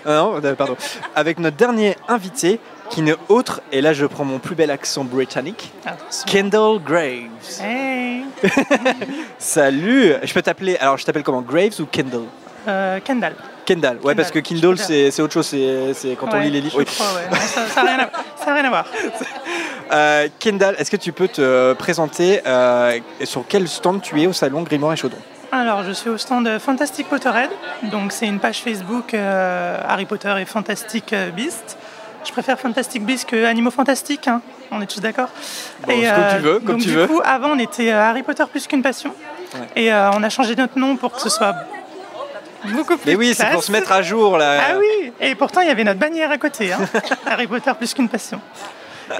Ah 0.05 0.09
non, 0.11 0.41
euh, 0.43 0.55
pardon. 0.55 0.75
Avec 1.15 1.39
notre 1.39 1.57
dernier 1.57 1.95
invité 2.07 2.59
qui 2.89 3.01
n'est 3.01 3.15
autre, 3.29 3.61
et 3.71 3.81
là 3.81 3.91
je 3.93 4.05
prends 4.05 4.23
mon 4.23 4.39
plus 4.39 4.55
bel 4.55 4.71
accent 4.71 5.03
britannique, 5.03 5.73
Kendall 6.25 6.79
Graves. 6.81 7.61
Hey 7.61 8.23
Salut 9.37 10.13
Je 10.23 10.33
peux 10.33 10.41
t'appeler. 10.41 10.77
Alors 10.77 10.97
je 10.97 11.05
t'appelle 11.05 11.23
comment? 11.23 11.41
Graves 11.41 11.79
ou 11.79 11.85
Kendall? 11.85 12.23
Euh, 12.67 12.99
Kendall. 13.03 13.35
Kendall, 13.67 13.97
ouais, 14.03 14.15
parce 14.15 14.31
que 14.31 14.39
Kindle 14.39 14.77
c'est 14.77 15.21
autre 15.21 15.33
chose, 15.33 15.45
c'est 15.45 16.15
quand 16.19 16.27
on 16.33 16.39
lit 16.39 16.49
les 16.49 16.61
livres. 16.61 16.73
je 16.73 16.77
Oui. 16.79 16.85
crois, 16.85 17.05
ouais. 17.15 17.29
Non, 17.29 17.37
ça 17.67 17.83
n'a 17.83 17.95
rien, 17.95 17.99
à- 18.05 18.43
ça 18.43 18.51
a 18.51 18.53
rien 18.55 18.65
à 18.65 18.69
voir. 18.69 18.85
Euh, 19.89 20.27
Kendall, 20.39 20.75
est-ce 20.77 20.91
que 20.91 20.97
tu 20.97 21.13
peux 21.13 21.29
te 21.29 21.71
présenter 21.71 22.41
euh, 22.45 22.99
sur 23.23 23.45
quel 23.47 23.69
stand 23.69 24.01
tu 24.01 24.21
es 24.21 24.27
au 24.27 24.33
salon 24.33 24.63
Grimoire 24.63 24.91
et 24.91 24.97
Chaudron? 24.97 25.17
Alors, 25.49 25.83
je 25.83 25.93
suis 25.93 26.09
au 26.09 26.17
stand 26.17 26.59
Fantastic 26.59 27.07
Potterhead. 27.07 27.49
Donc, 27.83 28.11
c'est 28.11 28.25
une 28.27 28.39
page 28.39 28.57
Facebook 28.61 29.13
euh, 29.13 29.77
Harry 29.87 30.05
Potter 30.05 30.33
et 30.41 30.45
Fantastic 30.45 31.13
euh, 31.13 31.29
Beast. 31.29 31.77
Je 32.25 32.33
préfère 32.33 32.59
Fantastic 32.59 33.05
Beast 33.05 33.29
que 33.29 33.45
Animaux 33.45 33.71
Fantastiques. 33.71 34.27
hein. 34.27 34.41
On 34.71 34.81
est 34.81 34.87
tous 34.87 34.99
d'accord 34.99 35.29
Bon, 35.85 35.93
Et, 35.93 36.03
comme 36.03 36.25
tu 36.35 36.43
veux, 36.43 36.59
comme 36.59 36.65
donc, 36.65 36.81
tu 36.81 36.87
du 36.89 36.93
veux. 36.95 37.07
coup, 37.07 37.21
avant, 37.23 37.51
on 37.51 37.59
était 37.59 37.91
Harry 37.91 38.23
Potter 38.23 38.43
plus 38.51 38.67
qu'une 38.67 38.81
passion. 38.81 39.13
Ouais. 39.53 39.83
Et 39.83 39.93
on 39.93 40.21
a 40.21 40.29
changé 40.29 40.53
notre 40.57 40.77
nom 40.77 40.97
pour 40.97 41.13
que 41.13 41.21
ce 41.21 41.29
soit 41.29 41.55
beaucoup 42.73 42.97
plus 42.97 43.11
Mais 43.11 43.15
oui, 43.15 43.33
c'est 43.35 43.49
pour 43.51 43.63
se 43.63 43.71
mettre 43.71 43.91
à 43.91 44.01
jour 44.01 44.37
là. 44.37 44.59
Ah 44.71 44.77
oui 44.77 45.11
Et 45.19 45.35
pourtant, 45.35 45.61
il 45.61 45.67
y 45.67 45.71
avait 45.71 45.83
notre 45.83 45.99
bannière 45.99 46.31
à 46.31 46.37
côté. 46.37 46.71
hein. 46.73 46.79
Harry 47.25 47.47
Potter 47.47 47.71
plus 47.77 47.93
qu'une 47.93 48.09
passion. 48.09 48.39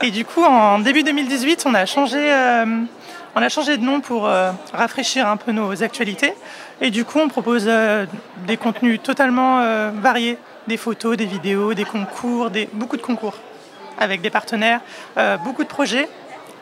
Et 0.02 0.12
du 0.12 0.26
coup, 0.26 0.44
en 0.44 0.80
début 0.80 1.04
2018, 1.04 1.64
on 1.66 1.74
a 1.74 1.86
changé, 1.86 2.18
euh, 2.20 2.66
on 3.36 3.42
a 3.42 3.50
changé 3.50 3.78
de 3.78 3.84
nom 3.84 4.02
pour 4.02 4.28
euh, 4.28 4.52
rafraîchir 4.74 5.28
un 5.28 5.38
peu 5.38 5.52
nos 5.52 5.82
actualités. 5.82 6.34
Et 6.82 6.92
du 6.92 7.06
coup, 7.06 7.20
on 7.20 7.30
propose 7.30 7.66
euh, 7.68 8.06
des 8.46 8.58
contenus 8.58 9.00
totalement 9.02 9.62
variés. 9.94 10.38
Des 10.68 10.76
photos, 10.76 11.16
des 11.16 11.26
vidéos, 11.26 11.74
des 11.74 11.86
concours, 11.86 12.50
des, 12.50 12.68
beaucoup 12.74 12.98
de 12.98 13.02
concours 13.02 13.36
avec 13.98 14.20
des 14.20 14.30
partenaires, 14.30 14.82
beaucoup 15.46 15.64
de 15.64 15.70
projets 15.70 16.10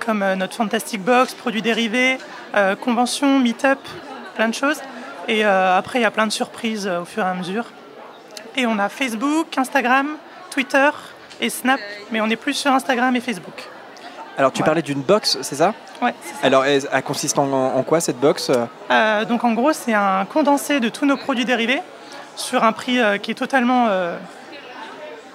comme 0.05 0.23
notre 0.35 0.53
Fantastic 0.53 1.01
Box, 1.01 1.33
produits 1.33 1.63
dérivés, 1.63 2.19
conventions, 2.81 3.39
meet-up, 3.39 3.79
plein 4.35 4.47
de 4.47 4.53
choses. 4.53 4.77
Et 5.27 5.45
euh, 5.45 5.77
après, 5.77 5.99
il 5.99 6.01
y 6.03 6.05
a 6.05 6.11
plein 6.11 6.27
de 6.27 6.31
surprises 6.31 6.87
euh, 6.87 7.01
au 7.01 7.05
fur 7.05 7.23
et 7.23 7.27
à 7.29 7.33
mesure. 7.33 7.65
Et 8.55 8.65
on 8.65 8.77
a 8.79 8.89
Facebook, 8.89 9.57
Instagram, 9.57 10.17
Twitter 10.51 10.89
et 11.41 11.49
Snap, 11.49 11.79
mais 12.11 12.21
on 12.21 12.29
est 12.29 12.35
plus 12.35 12.53
sur 12.53 12.71
Instagram 12.71 13.15
et 13.15 13.19
Facebook. 13.21 13.67
Alors 14.37 14.51
tu 14.51 14.63
parlais 14.63 14.81
d'une 14.81 15.01
box, 15.01 15.37
c'est 15.41 15.55
ça 15.55 15.73
Ouais, 16.01 16.13
Alors 16.43 16.65
elle, 16.65 16.81
elle 16.91 17.03
consiste 17.03 17.39
en, 17.39 17.51
en 17.51 17.83
quoi 17.83 18.01
cette 18.01 18.19
box? 18.19 18.51
Euh, 18.91 19.25
donc 19.25 19.43
en 19.45 19.53
gros, 19.53 19.71
c'est 19.73 19.93
un 19.93 20.25
condensé 20.25 20.79
de 20.81 20.89
tous 20.89 21.05
nos 21.05 21.15
produits 21.17 21.45
dérivés 21.45 21.81
sur 22.35 22.63
un 22.65 22.73
prix 22.73 22.99
euh, 22.99 23.17
qui 23.17 23.31
est 23.31 23.35
totalement. 23.35 23.85
euh, 23.89 24.17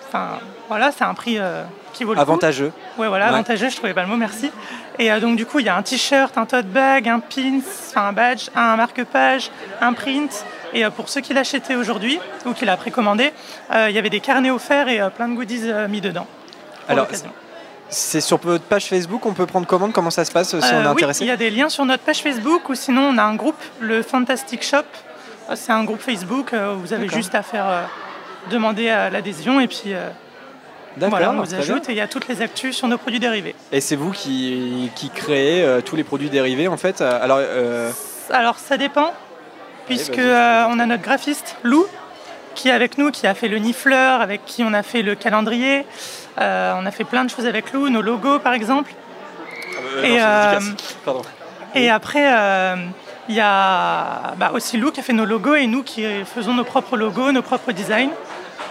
Enfin, 0.09 0.39
voilà, 0.69 0.91
c'est 0.93 1.05
un 1.05 1.15
prix 1.15 1.39
qui 2.01 2.05
vaut 2.05 2.13
le 2.13 2.17
coup. 2.17 2.23
Avantageux. 2.23 2.73
Ouais, 2.97 3.09
voilà, 3.09 3.27
Ouais. 3.27 3.35
avantageux, 3.35 3.69
je 3.69 3.77
trouvais 3.77 3.93
pas 3.93 4.01
le 4.01 4.09
mot, 4.09 4.17
merci. 4.17 4.51
Et 4.99 5.13
euh, 5.13 5.21
donc, 5.21 5.37
du 5.37 5.45
coup, 5.45 5.59
il 5.59 5.67
y 5.67 5.69
a 5.69 5.77
un 5.77 5.83
t-shirt, 5.83 6.37
un 6.39 6.47
tote 6.47 6.65
bag, 6.67 7.07
un 7.09 7.21
pins, 7.21 7.61
un 7.95 8.13
badge, 8.15 8.49
un 8.57 8.77
marque-page, 8.77 9.51
un 9.83 9.93
print. 9.93 10.47
Et 10.73 10.83
euh, 10.83 10.91
pour 10.91 11.11
ceux 11.11 11.21
qui 11.21 11.35
l'achetaient 11.35 11.77
aujourd'hui 11.77 12.19
ou 12.47 12.55
qui 12.55 12.65
l'a 12.65 12.79
précommandé, 12.79 13.35
euh, 13.71 13.91
il 13.91 13.95
y 13.95 13.99
avait 13.99 14.09
des 14.09 14.21
carnets 14.21 14.51
offerts 14.51 14.89
et 14.89 14.99
plein 15.15 15.29
de 15.29 15.35
goodies 15.35 15.71
mis 15.91 16.01
dedans. 16.01 16.27
Alors, 16.89 17.07
c'est 17.91 18.23
sur 18.23 18.39
votre 18.39 18.65
page 18.65 18.87
Facebook, 18.87 19.27
on 19.27 19.35
peut 19.35 19.47
prendre 19.47 19.67
commande, 19.67 19.93
comment 19.93 20.11
ça 20.11 20.25
se 20.25 20.33
passe 20.33 20.49
si 20.49 20.55
on 20.57 20.59
est 20.59 20.81
oui, 20.81 20.87
intéressé 20.87 21.25
il 21.25 21.27
y 21.27 21.33
a 21.33 21.37
des 21.37 21.51
liens 21.51 21.69
sur 21.69 21.85
notre 21.85 22.05
page 22.05 22.23
Facebook 22.23 22.69
ou 22.71 22.75
sinon 22.75 23.03
on 23.13 23.19
a 23.19 23.25
un 23.25 23.35
groupe, 23.35 23.61
le 23.81 24.03
Fantastic 24.03 24.63
Shop. 24.63 24.85
C'est 25.55 25.73
un 25.73 25.85
groupe 25.85 26.01
Facebook 26.01 26.53
où 26.55 26.79
vous 26.79 26.93
avez 26.95 27.09
juste 27.09 27.35
à 27.35 27.43
faire 27.43 27.91
demander 28.51 28.87
l'adhésion 29.13 29.61
et 29.61 29.67
puis 29.67 29.93
voilà, 30.99 31.31
on 31.33 31.41
vous 31.43 31.55
ajoute 31.55 31.89
et 31.89 31.93
il 31.93 31.99
y 31.99 32.01
a 32.01 32.09
toutes 32.09 32.29
les 32.29 32.43
actus 32.43 32.77
sur 32.77 32.89
nos 32.89 32.99
produits 32.99 33.21
dérivés. 33.21 33.55
Et 33.73 33.81
c'est 33.81 33.97
vous 33.97 34.11
qui, 34.11 34.91
qui 34.97 35.09
créez 35.11 35.63
euh, 35.65 35.81
tous 35.81 35.97
les 35.97 36.05
produits 36.05 36.31
dérivés 36.31 36.69
en 36.69 36.77
fait 36.77 37.01
Euh, 37.01 37.19
Alors, 37.23 37.39
euh, 37.41 37.91
Alors 38.31 38.59
ça 38.59 38.77
dépend, 38.77 39.13
puisque 39.87 40.17
vas-y. 40.17 40.27
euh, 40.29 40.65
on 40.69 40.79
a 40.79 40.87
notre 40.87 41.03
graphiste 41.03 41.57
Lou 41.63 41.87
qui 42.55 42.69
est 42.69 42.73
avec 42.73 42.99
nous, 42.99 43.11
qui 43.13 43.27
a 43.27 43.35
fait 43.35 43.49
le 43.49 43.59
nifleur, 43.59 44.21
avec 44.21 44.45
qui 44.45 44.65
on 44.65 44.73
a 44.75 44.83
fait 44.83 45.03
le 45.03 45.15
calendrier. 45.15 45.87
On 46.39 46.87
a 46.87 46.91
fait 46.91 47.05
plein 47.05 47.25
de 47.25 47.31
choses 47.31 47.47
avec 47.47 47.73
Lou, 47.73 47.89
nos 47.91 48.03
logos 48.03 48.39
par 48.41 48.55
exemple. 48.55 48.93
non, 49.97 50.03
efficace. 50.03 50.65
Pardon. 51.05 51.23
Et 51.75 51.89
après, 51.91 52.27
il 53.29 53.35
y 53.37 53.41
a 53.41 54.35
bah, 54.37 54.51
aussi 54.53 54.79
Lou 54.79 54.91
qui 54.91 54.99
a 55.01 55.03
fait 55.03 55.13
nos 55.13 55.25
logos 55.27 55.55
et 55.55 55.67
nous 55.69 55.83
qui 55.85 56.05
faisons 56.25 56.55
nos 56.55 56.65
propres 56.65 56.97
logos, 56.97 57.31
nos 57.31 57.43
propres 57.43 57.73
designs. 57.73 58.11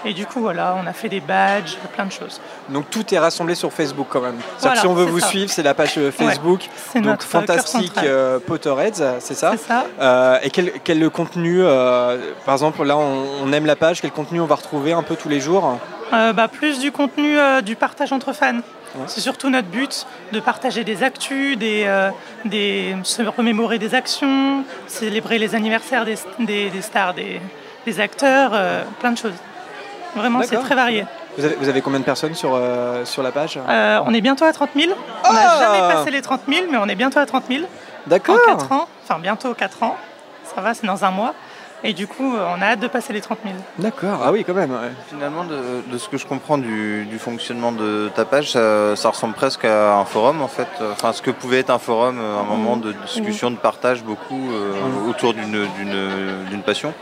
Et 0.05 0.13
du 0.13 0.25
coup, 0.25 0.39
voilà, 0.39 0.75
on 0.81 0.87
a 0.87 0.93
fait 0.93 1.09
des 1.09 1.19
badges, 1.19 1.75
plein 1.93 2.05
de 2.05 2.11
choses. 2.11 2.39
Donc 2.69 2.89
tout 2.89 3.13
est 3.13 3.19
rassemblé 3.19 3.55
sur 3.55 3.71
Facebook 3.73 4.07
quand 4.09 4.21
même. 4.21 4.35
Voilà, 4.59 4.75
que 4.75 4.81
si 4.81 4.87
on 4.87 4.93
veut 4.93 5.05
vous 5.05 5.19
ça. 5.19 5.27
suivre, 5.27 5.51
c'est 5.51 5.63
la 5.63 5.73
page 5.73 5.97
euh, 5.97 6.11
Facebook. 6.11 6.61
c'est 6.91 6.99
donc 7.01 7.11
notre, 7.11 7.35
euh, 7.35 7.57
central. 7.59 8.05
euh, 8.07 8.39
Potterheads, 8.39 9.19
c'est 9.19 9.33
ça 9.33 9.51
C'est 9.51 9.67
ça. 9.67 9.85
Euh, 9.99 10.37
et 10.41 10.49
quel, 10.49 10.71
quel 10.83 11.09
contenu 11.09 11.59
euh, 11.63 12.17
Par 12.45 12.53
exemple, 12.55 12.83
là, 12.83 12.97
on, 12.97 13.25
on 13.43 13.51
aime 13.53 13.65
la 13.65 13.75
page. 13.75 14.01
Quel 14.01 14.11
contenu 14.11 14.39
on 14.41 14.45
va 14.45 14.55
retrouver 14.55 14.93
un 14.93 15.03
peu 15.03 15.15
tous 15.15 15.29
les 15.29 15.39
jours 15.39 15.77
bah, 16.11 16.47
plus 16.47 16.79
du 16.79 16.91
contenu 16.91 17.37
du 17.63 17.75
partage 17.75 18.11
entre 18.13 18.33
fans. 18.33 18.59
C'est 19.05 19.21
surtout 19.21 19.51
notre 19.51 19.67
but 19.67 20.07
de 20.31 20.39
partager 20.39 20.83
des 20.83 21.03
actus, 21.03 21.55
des, 21.57 21.83
euh, 21.85 22.09
des, 22.45 22.95
se 23.03 23.21
remémorer 23.21 23.77
des 23.77 23.93
actions, 23.93 24.63
célébrer 24.87 25.37
les 25.37 25.53
anniversaires 25.53 26.05
des, 26.05 26.15
des- 26.39 26.71
des 26.71 26.81
stars, 26.81 27.13
des, 27.13 27.39
des 27.85 27.99
acteurs, 27.99 28.51
euh, 28.55 28.81
plein 28.99 29.11
de 29.11 29.17
choses. 29.19 29.33
Vraiment, 30.15 30.41
c'est 30.43 30.57
très 30.57 30.75
varié. 30.75 31.05
vous 31.37 31.45
avez, 31.45 31.55
vous 31.55 31.69
avez 31.69 31.81
combien 31.81 31.99
de 31.99 32.05
personnes 32.05 32.33
sur, 32.35 32.51
euh, 32.55 33.05
sur 33.05 33.23
la 33.23 33.31
page 33.31 33.59
Euh, 33.67 33.99
on 34.05 34.13
est 34.13 34.21
bientôt 34.21 34.45
à 34.45 34.51
30 34.53 34.69
000. 34.75 34.91
On 35.27 35.33
n'a 35.33 35.39
Ah 35.43 35.59
jamais 35.59 35.93
passé 35.93 36.11
les 36.11 36.21
30 36.21 36.41
000, 36.47 36.65
mais 36.71 36.77
on 36.77 36.87
est 36.87 36.95
bientôt 36.95 37.19
à 37.19 37.25
30 37.25 37.43
000. 37.49 37.63
D'accord. 38.07 38.37
En 38.47 38.51
4 38.57 38.71
ans. 38.71 38.87
Enfin, 39.03 39.19
bientôt 39.19 39.53
4 39.53 39.83
ans. 39.83 39.95
Ça 40.55 40.61
va, 40.61 40.73
c'est 40.73 40.87
dans 40.87 41.05
un 41.05 41.11
mois. 41.11 41.33
Et 41.81 41.93
du 41.93 42.07
coup, 42.07 42.35
euh, 42.35 42.45
on 42.57 42.61
a 42.61 42.65
hâte 42.71 42.81
de 42.81 42.87
passer 42.87 43.13
les 43.13 43.21
30 43.21 43.37
000. 43.45 43.55
D'accord, 43.77 44.19
ah 44.25 44.33
oui, 44.33 44.43
quand 44.43 44.53
même. 44.53 44.71
ouais. 44.71 44.91
Finalement, 45.07 45.45
de, 45.45 45.57
de 45.89 45.97
ce 45.97 46.09
que 46.09 46.17
je 46.17 46.25
comprends 46.25 46.57
du, 46.57 47.05
du 47.05 47.17
fonctionnement 47.19 47.71
de 47.71 48.11
ta 48.13 48.25
page, 48.25 48.51
ça, 48.51 48.97
ça 48.97 49.09
ressemble 49.09 49.33
presque 49.33 49.63
à 49.63 49.93
un 49.95 50.03
forum 50.03 50.41
en 50.41 50.49
fait. 50.49 50.67
Enfin, 50.91 51.13
ce 51.13 51.21
que 51.21 51.31
pouvait 51.31 51.59
être 51.59 51.69
un 51.69 51.79
forum, 51.79 52.19
un 52.19 52.43
moment 52.43 52.75
de 52.75 52.91
discussion, 53.05 53.49
de 53.49 53.55
partage 53.55 54.03
beaucoup 54.03 54.49
euh, 54.51 54.73
autour 55.09 55.33
d'une- 55.33 55.67
d'une 55.77 56.45
d'une 56.49 56.63
passion. 56.63 56.93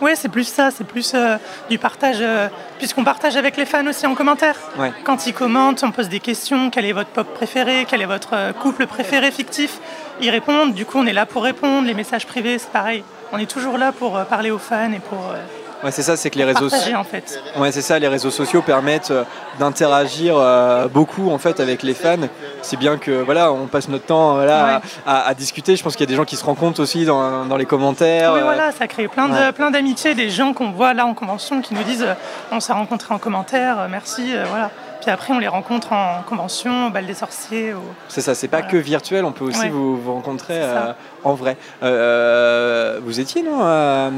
Oui, 0.00 0.12
c'est 0.14 0.28
plus 0.28 0.44
ça, 0.44 0.70
c'est 0.70 0.84
plus 0.84 1.12
euh, 1.14 1.36
du 1.70 1.78
partage, 1.78 2.18
euh, 2.20 2.48
puisqu'on 2.78 3.04
partage 3.04 3.36
avec 3.36 3.56
les 3.56 3.66
fans 3.66 3.86
aussi 3.86 4.06
en 4.06 4.14
commentaire. 4.14 4.56
Ouais. 4.78 4.92
Quand 5.04 5.26
ils 5.26 5.34
commentent, 5.34 5.82
on 5.82 5.90
pose 5.90 6.08
des 6.08 6.20
questions, 6.20 6.70
quel 6.70 6.84
est 6.84 6.92
votre 6.92 7.10
pop 7.10 7.32
préféré, 7.34 7.86
quel 7.88 8.02
est 8.02 8.06
votre 8.06 8.34
euh, 8.34 8.52
couple 8.52 8.86
préféré 8.86 9.30
fictif? 9.30 9.78
Ils 10.20 10.30
répondent, 10.30 10.74
du 10.74 10.84
coup 10.84 10.98
on 10.98 11.06
est 11.06 11.12
là 11.12 11.26
pour 11.26 11.42
répondre, 11.42 11.86
les 11.86 11.94
messages 11.94 12.26
privés 12.26 12.58
c'est 12.58 12.70
pareil. 12.70 13.02
On 13.32 13.38
est 13.38 13.50
toujours 13.50 13.78
là 13.78 13.92
pour 13.92 14.22
parler 14.26 14.50
aux 14.50 14.58
fans 14.58 14.92
et 14.92 15.00
pour 15.00 15.34
Ouais, 15.82 15.90
c'est 15.90 16.02
ça, 16.02 16.16
c'est 16.16 16.30
que 16.30 16.38
les 16.38 16.44
réseaux 16.44 16.68
partager 16.70 16.94
en 16.94 17.04
fait. 17.04 17.40
Ouais, 17.56 17.72
c'est 17.72 17.82
ça, 17.82 17.98
les 17.98 18.06
réseaux 18.08 18.30
sociaux 18.30 18.62
permettent 18.62 19.10
euh, 19.10 19.24
d'interagir 19.58 20.36
euh, 20.36 20.86
beaucoup 20.88 21.30
en 21.30 21.38
fait 21.38 21.58
avec 21.60 21.82
les 21.82 21.94
fans. 21.94 22.16
C'est 22.62 22.76
bien 22.76 22.98
que 22.98 23.10
voilà, 23.10 23.52
on 23.52 23.66
passe 23.66 23.88
notre 23.88 24.06
temps 24.06 24.38
à, 24.38 24.80
à- 25.06 25.26
à 25.28 25.34
discuter. 25.34 25.74
Je 25.76 25.82
pense 25.82 25.94
qu'il 25.96 26.04
y 26.04 26.08
a 26.08 26.12
des 26.12 26.16
gens 26.16 26.24
qui 26.24 26.36
se 26.36 26.44
rencontrent 26.44 26.80
aussi 26.80 27.04
dans, 27.04 27.44
dans 27.46 27.56
les 27.56 27.66
commentaires. 27.66 28.32
Oui, 28.34 28.40
euh, 28.40 28.44
voilà, 28.44 28.70
ça 28.72 28.86
crée 28.86 29.08
plein 29.08 29.28
de- 29.28 29.32
ouais. 29.34 29.52
plein 29.52 29.70
d'amitiés, 29.70 30.14
des 30.14 30.30
gens 30.30 30.52
qu'on 30.52 30.70
voit 30.70 30.94
là 30.94 31.04
en 31.06 31.14
convention 31.14 31.60
qui 31.60 31.74
nous 31.74 31.82
disent 31.82 32.06
on 32.52 32.60
s'est 32.60 32.72
rencontrés 32.72 33.12
en 33.14 33.18
commentaire, 33.18 33.88
merci, 33.90 34.34
voilà. 34.50 34.70
Puis 35.02 35.10
après 35.10 35.32
on 35.34 35.38
les 35.40 35.48
rencontre 35.48 35.92
en 35.92 36.22
convention, 36.22 36.86
au 36.86 36.90
bal 36.90 37.04
des 37.06 37.14
sorciers. 37.14 37.74
au- 37.74 37.82
C'est 38.08 38.20
ça, 38.20 38.34
c'est 38.36 38.48
pas 38.48 38.62
que 38.62 38.76
virtuel, 38.76 39.24
on 39.24 39.32
peut 39.32 39.44
aussi 39.44 39.58
Ouais. 39.60 39.68
vous, 39.68 39.96
vous 40.00 40.12
rencontrer 40.14 40.54
euh, 40.58 40.92
en 41.24 41.34
vrai. 41.34 41.56
Euh, 41.82 43.00
vous 43.02 43.18
étiez, 43.20 43.42
non 43.42 43.58
euh, 43.62 44.10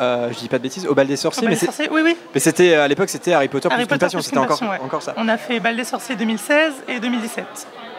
euh, 0.00 0.28
Je 0.32 0.38
dis 0.38 0.48
pas 0.48 0.58
de 0.58 0.62
bêtises, 0.64 0.86
au 0.86 0.94
bal 0.94 1.06
des 1.06 1.16
sorciers, 1.16 1.42
Au 1.42 1.44
bal 1.46 1.54
mais 1.54 1.60
des 1.60 1.66
sorciers, 1.66 1.88
oui, 1.90 2.00
oui. 2.04 2.16
Mais 2.34 2.40
c'était 2.40 2.74
à 2.74 2.88
l'époque, 2.88 3.08
c'était 3.08 3.32
Harry 3.32 3.48
Potter 3.48 3.68
Harry 3.70 3.82
plus 3.84 3.88
Potter 3.88 4.00
passion, 4.06 4.18
plus 4.18 4.24
c'était 4.24 4.38
encore, 4.38 4.60
ouais. 4.62 4.80
encore 4.84 5.02
ça. 5.02 5.14
On 5.16 5.28
a 5.28 5.36
fait 5.36 5.60
Bal 5.60 5.76
des 5.76 5.84
sorciers 5.84 6.16
2016 6.16 6.72
et 6.88 6.98
2017. 7.00 7.44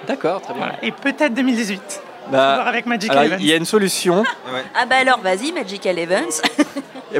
D'accord, 0.08 0.42
très 0.42 0.54
bien. 0.54 0.74
Et 0.82 0.92
peut-être 0.92 1.34
2018. 1.34 2.02
Bah, 2.32 2.64
avec 2.64 2.86
Magic 2.86 3.12
alors, 3.12 3.24
Evans. 3.24 3.38
il 3.40 3.46
y 3.48 3.54
a 3.54 3.56
une 3.58 3.66
solution. 3.66 4.24
Ah 4.76 4.86
bah 4.86 4.96
alors 5.02 5.20
vas-y, 5.20 5.52
Magical 5.52 5.98
Events. 6.00 6.42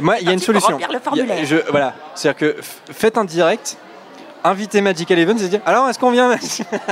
Moi, 0.00 0.16
il 0.20 0.26
y 0.26 0.30
a 0.30 0.32
une 0.32 0.38
solution. 0.38 0.76
a- 0.78 0.98
formulaire. 1.00 1.44
je- 1.44 1.70
voilà, 1.70 1.94
c'est-à-dire 2.14 2.38
que 2.38 2.56
faites 2.92 3.16
un 3.18 3.24
direct, 3.24 3.76
invitez 4.44 4.80
Magical 4.80 5.18
Events 5.18 5.38
et 5.38 5.48
dire 5.48 5.60
alors 5.66 5.88
est-ce 5.88 5.98
qu'on 5.98 6.10
vient 6.10 6.30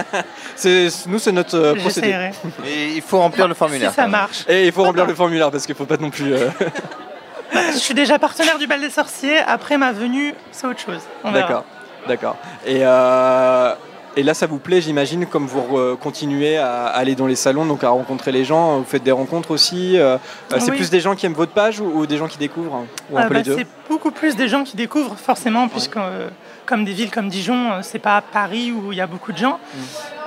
c'est, 0.57 0.89
Nous, 1.07 1.19
c'est 1.19 1.33
notre 1.33 1.57
euh, 1.57 1.75
procédé. 1.75 2.31
Et 2.67 2.95
il 2.97 3.03
faut 3.03 3.19
remplir 3.19 3.47
le 3.49 3.55
formulaire. 3.55 3.91
Si 3.91 3.97
ça 3.97 4.07
marche. 4.09 4.45
Et 4.49 4.67
il 4.67 4.73
faut 4.73 4.83
remplir 4.85 5.07
le 5.07 5.15
formulaire 5.15 5.51
parce 5.51 5.67
qu'il 5.67 5.75
faut 5.75 5.85
pas 5.85 5.97
non 5.99 6.11
plus. 6.11 6.33
euh, 6.33 6.49
Je 7.73 7.79
suis 7.79 7.95
déjà 7.95 8.19
partenaire 8.19 8.59
du 8.59 8.67
Bal 8.67 8.81
des 8.81 8.91
sorciers. 8.91 9.39
Après 9.39 9.77
ma 9.77 9.93
venue, 9.93 10.35
c'est 10.53 10.67
autre 10.67 10.81
chose. 10.81 11.01
D'accord, 11.33 11.65
d'accord. 12.09 12.37
Et, 12.67 12.79
euh, 12.81 13.75
et 14.17 14.23
là, 14.23 14.33
ça 14.35 14.47
vous 14.47 14.59
plaît, 14.59 14.81
j'imagine, 14.81 15.27
comme 15.27 15.47
vous 15.47 15.97
continuez 15.99 16.57
à 16.57 16.87
aller 16.87 17.15
dans 17.15 17.27
les 17.27 17.37
salons, 17.37 17.67
donc 17.67 17.85
à 17.85 17.91
rencontrer 17.91 18.33
les 18.33 18.45
gens, 18.47 18.79
vous 18.79 18.85
faites 18.85 19.03
des 19.03 19.13
rencontres 19.13 19.51
aussi. 19.51 19.99
euh, 19.99 20.17
c'est 20.51 20.71
Oui. 20.71 20.77
plus 20.79 20.89
des 20.91 21.01
gens 21.01 21.15
qui 21.15 21.27
aiment 21.27 21.33
votre 21.35 21.53
page 21.53 21.81
ou, 21.81 21.85
ou 21.95 22.07
des 22.07 22.17
gens 22.17 22.29
qui 22.29 22.39
découvrent 22.39 22.87
Ou 23.11 23.19
un 23.19 23.23
peu 23.25 23.29
bah, 23.35 23.39
les 23.39 23.43
deux 23.45 23.57
c'est 23.59 23.67
beaucoup 23.89 24.11
plus 24.11 24.35
des 24.37 24.49
gens 24.49 24.65
qui 24.65 24.77
découvrent, 24.77 25.17
forcément, 25.17 25.69
puisque 25.69 25.97
euh, 25.99 26.29
comme 26.67 26.85
des 26.85 26.93
villes 26.93 27.11
comme 27.11 27.29
Dijon, 27.29 27.73
euh, 27.73 27.79
c'est 27.83 27.99
pas 27.99 28.21
Paris 28.23 28.73
où 28.73 28.93
il 28.93 28.99
y 28.99 29.01
a 29.01 29.07
beaucoup 29.07 29.33
de 29.33 29.39
gens. 29.39 29.59
Mm. 29.75 29.79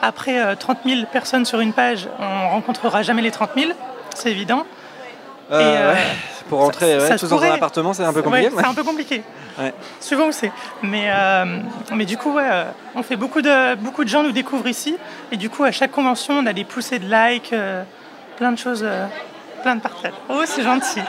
Après 0.01 0.39
euh, 0.43 0.55
30 0.55 0.79
000 0.85 1.01
personnes 1.11 1.45
sur 1.45 1.59
une 1.59 1.73
page, 1.73 2.07
on 2.19 2.49
rencontrera 2.49 3.01
jamais 3.03 3.21
les 3.21 3.31
30 3.31 3.51
000, 3.57 3.71
c'est 4.15 4.31
évident. 4.31 4.65
Euh, 5.51 5.59
Et, 5.59 5.63
euh, 5.77 5.93
ouais, 5.93 5.99
Pour 6.49 6.59
rentrer 6.59 6.97
ouais, 6.97 7.15
tous 7.17 7.27
dans 7.29 7.41
un 7.43 7.51
appartement, 7.51 7.93
c'est 7.93 8.03
un 8.03 8.11
peu 8.13 8.19
Ouais, 8.19 8.23
compliqué. 8.43 8.51
c'est 8.57 8.65
un 8.65 8.73
peu 8.73 8.83
compliqué. 8.83 9.23
Suivant 9.99 10.27
où 10.27 10.31
c'est. 10.31 10.51
Mais, 10.81 11.05
euh, 11.09 11.59
mais 11.93 12.05
du 12.05 12.17
coup, 12.17 12.33
ouais, 12.33 12.43
euh, 12.45 12.65
on 12.95 13.03
fait 13.03 13.15
beaucoup 13.15 13.41
de, 13.41 13.75
beaucoup 13.75 14.03
de 14.03 14.09
gens 14.09 14.21
nous 14.23 14.31
découvrent 14.33 14.67
ici. 14.67 14.97
Et 15.31 15.37
du 15.37 15.49
coup, 15.49 15.63
à 15.63 15.71
chaque 15.71 15.91
convention, 15.91 16.33
on 16.39 16.45
a 16.45 16.51
des 16.53 16.65
poussées 16.65 16.99
de 16.99 17.05
likes, 17.09 17.53
euh, 17.53 17.83
plein 18.37 18.51
de 18.51 18.57
choses, 18.57 18.81
euh, 18.83 19.05
plein 19.61 19.75
de 19.75 19.81
partages. 19.81 20.11
Oh, 20.29 20.41
c'est 20.45 20.63
gentil. 20.63 21.01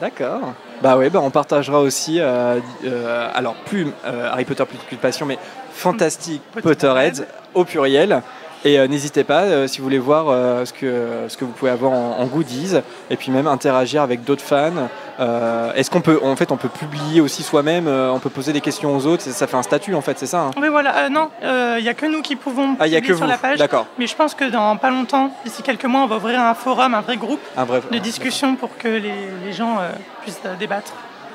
D'accord. 0.00 0.54
Bah 0.82 0.96
oui, 0.98 1.10
bah 1.10 1.20
on 1.22 1.30
partagera 1.30 1.80
aussi, 1.80 2.18
euh, 2.18 2.58
euh, 2.84 3.30
alors 3.34 3.54
plus 3.54 3.86
euh, 4.04 4.28
Harry 4.32 4.44
Potter 4.44 4.64
plus 4.64 4.78
qu'une 4.78 4.98
passion, 4.98 5.26
mais 5.26 5.38
Fantastic 5.70 6.42
Potterheads 6.60 7.24
au 7.54 7.64
pluriel. 7.64 8.20
Et 8.64 8.78
n'hésitez 8.86 9.24
pas, 9.24 9.66
si 9.66 9.78
vous 9.78 9.84
voulez 9.84 9.98
voir 9.98 10.26
ce, 10.64 10.72
que, 10.72 11.24
ce 11.26 11.36
que 11.36 11.44
vous 11.44 11.50
pouvez 11.50 11.72
avoir 11.72 11.90
en, 11.90 12.20
en 12.20 12.26
goodies, 12.26 12.76
et 13.10 13.16
puis 13.16 13.32
même 13.32 13.48
interagir 13.48 14.02
avec 14.02 14.22
d'autres 14.22 14.44
fans. 14.44 14.88
Euh, 15.22 15.72
Est-ce 15.74 15.90
qu'on 15.90 16.00
peut, 16.00 16.18
en 16.22 16.34
fait, 16.36 16.50
on 16.52 16.56
peut 16.56 16.68
publier 16.68 17.20
aussi 17.20 17.42
soi-même, 17.42 17.86
euh, 17.86 18.10
on 18.10 18.18
peut 18.18 18.28
poser 18.28 18.52
des 18.52 18.60
questions 18.60 18.94
aux 18.96 19.06
autres, 19.06 19.22
ça- 19.22 19.30
ça 19.32 19.46
fait 19.46 19.56
un 19.56 19.62
statut 19.62 19.94
en 19.94 20.00
fait, 20.00 20.18
c'est 20.18 20.26
ça 20.26 20.40
hein? 20.40 20.50
Oui, 20.60 20.68
voilà. 20.68 20.96
Euh, 21.04 21.08
non, 21.08 21.30
il 21.78 21.82
n'y 21.82 21.88
a 21.88 21.94
que 21.94 22.06
nous 22.06 22.22
qui 22.22 22.34
pouvons 22.36 22.76
Ah, 22.80 22.86
y 22.88 22.96
a 22.96 22.98
publier 22.98 23.00
que 23.12 23.16
sur 23.16 23.24
vous. 23.26 23.30
la 23.30 23.38
page. 23.38 23.58
D'accord. 23.58 23.86
Mais 23.98 24.06
je 24.06 24.16
pense 24.16 24.34
que 24.34 24.44
dans 24.44 24.76
pas 24.76 24.90
longtemps, 24.90 25.30
d'ici 25.44 25.62
quelques 25.62 25.84
mois, 25.84 26.02
on 26.02 26.06
va 26.06 26.16
ouvrir 26.16 26.40
un 26.40 26.54
forum, 26.54 26.94
un 26.94 27.00
vrai 27.02 27.16
groupe 27.16 27.40
Un 27.56 27.64
vrai- 27.64 27.80
de 27.90 27.98
discussion 27.98 28.56
pour 28.56 28.76
que 28.76 28.88
les, 28.88 29.14
les 29.44 29.52
gens 29.52 29.78
euh, 29.80 29.90
puissent 30.22 30.40
débattre 30.58 30.92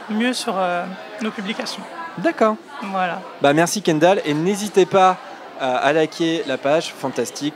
mieux 0.09 0.33
sur 0.33 0.55
euh, 0.57 0.83
nos 1.21 1.31
publications. 1.31 1.83
D'accord. 2.17 2.55
Voilà. 2.91 3.21
Bah 3.41 3.53
merci 3.53 3.81
Kendall, 3.81 4.21
et 4.25 4.33
n'hésitez 4.33 4.85
pas 4.85 5.17
à, 5.61 5.91
liker 5.93 6.43
la 6.45 6.57
page 6.57 6.93
Fantastic 6.97 7.53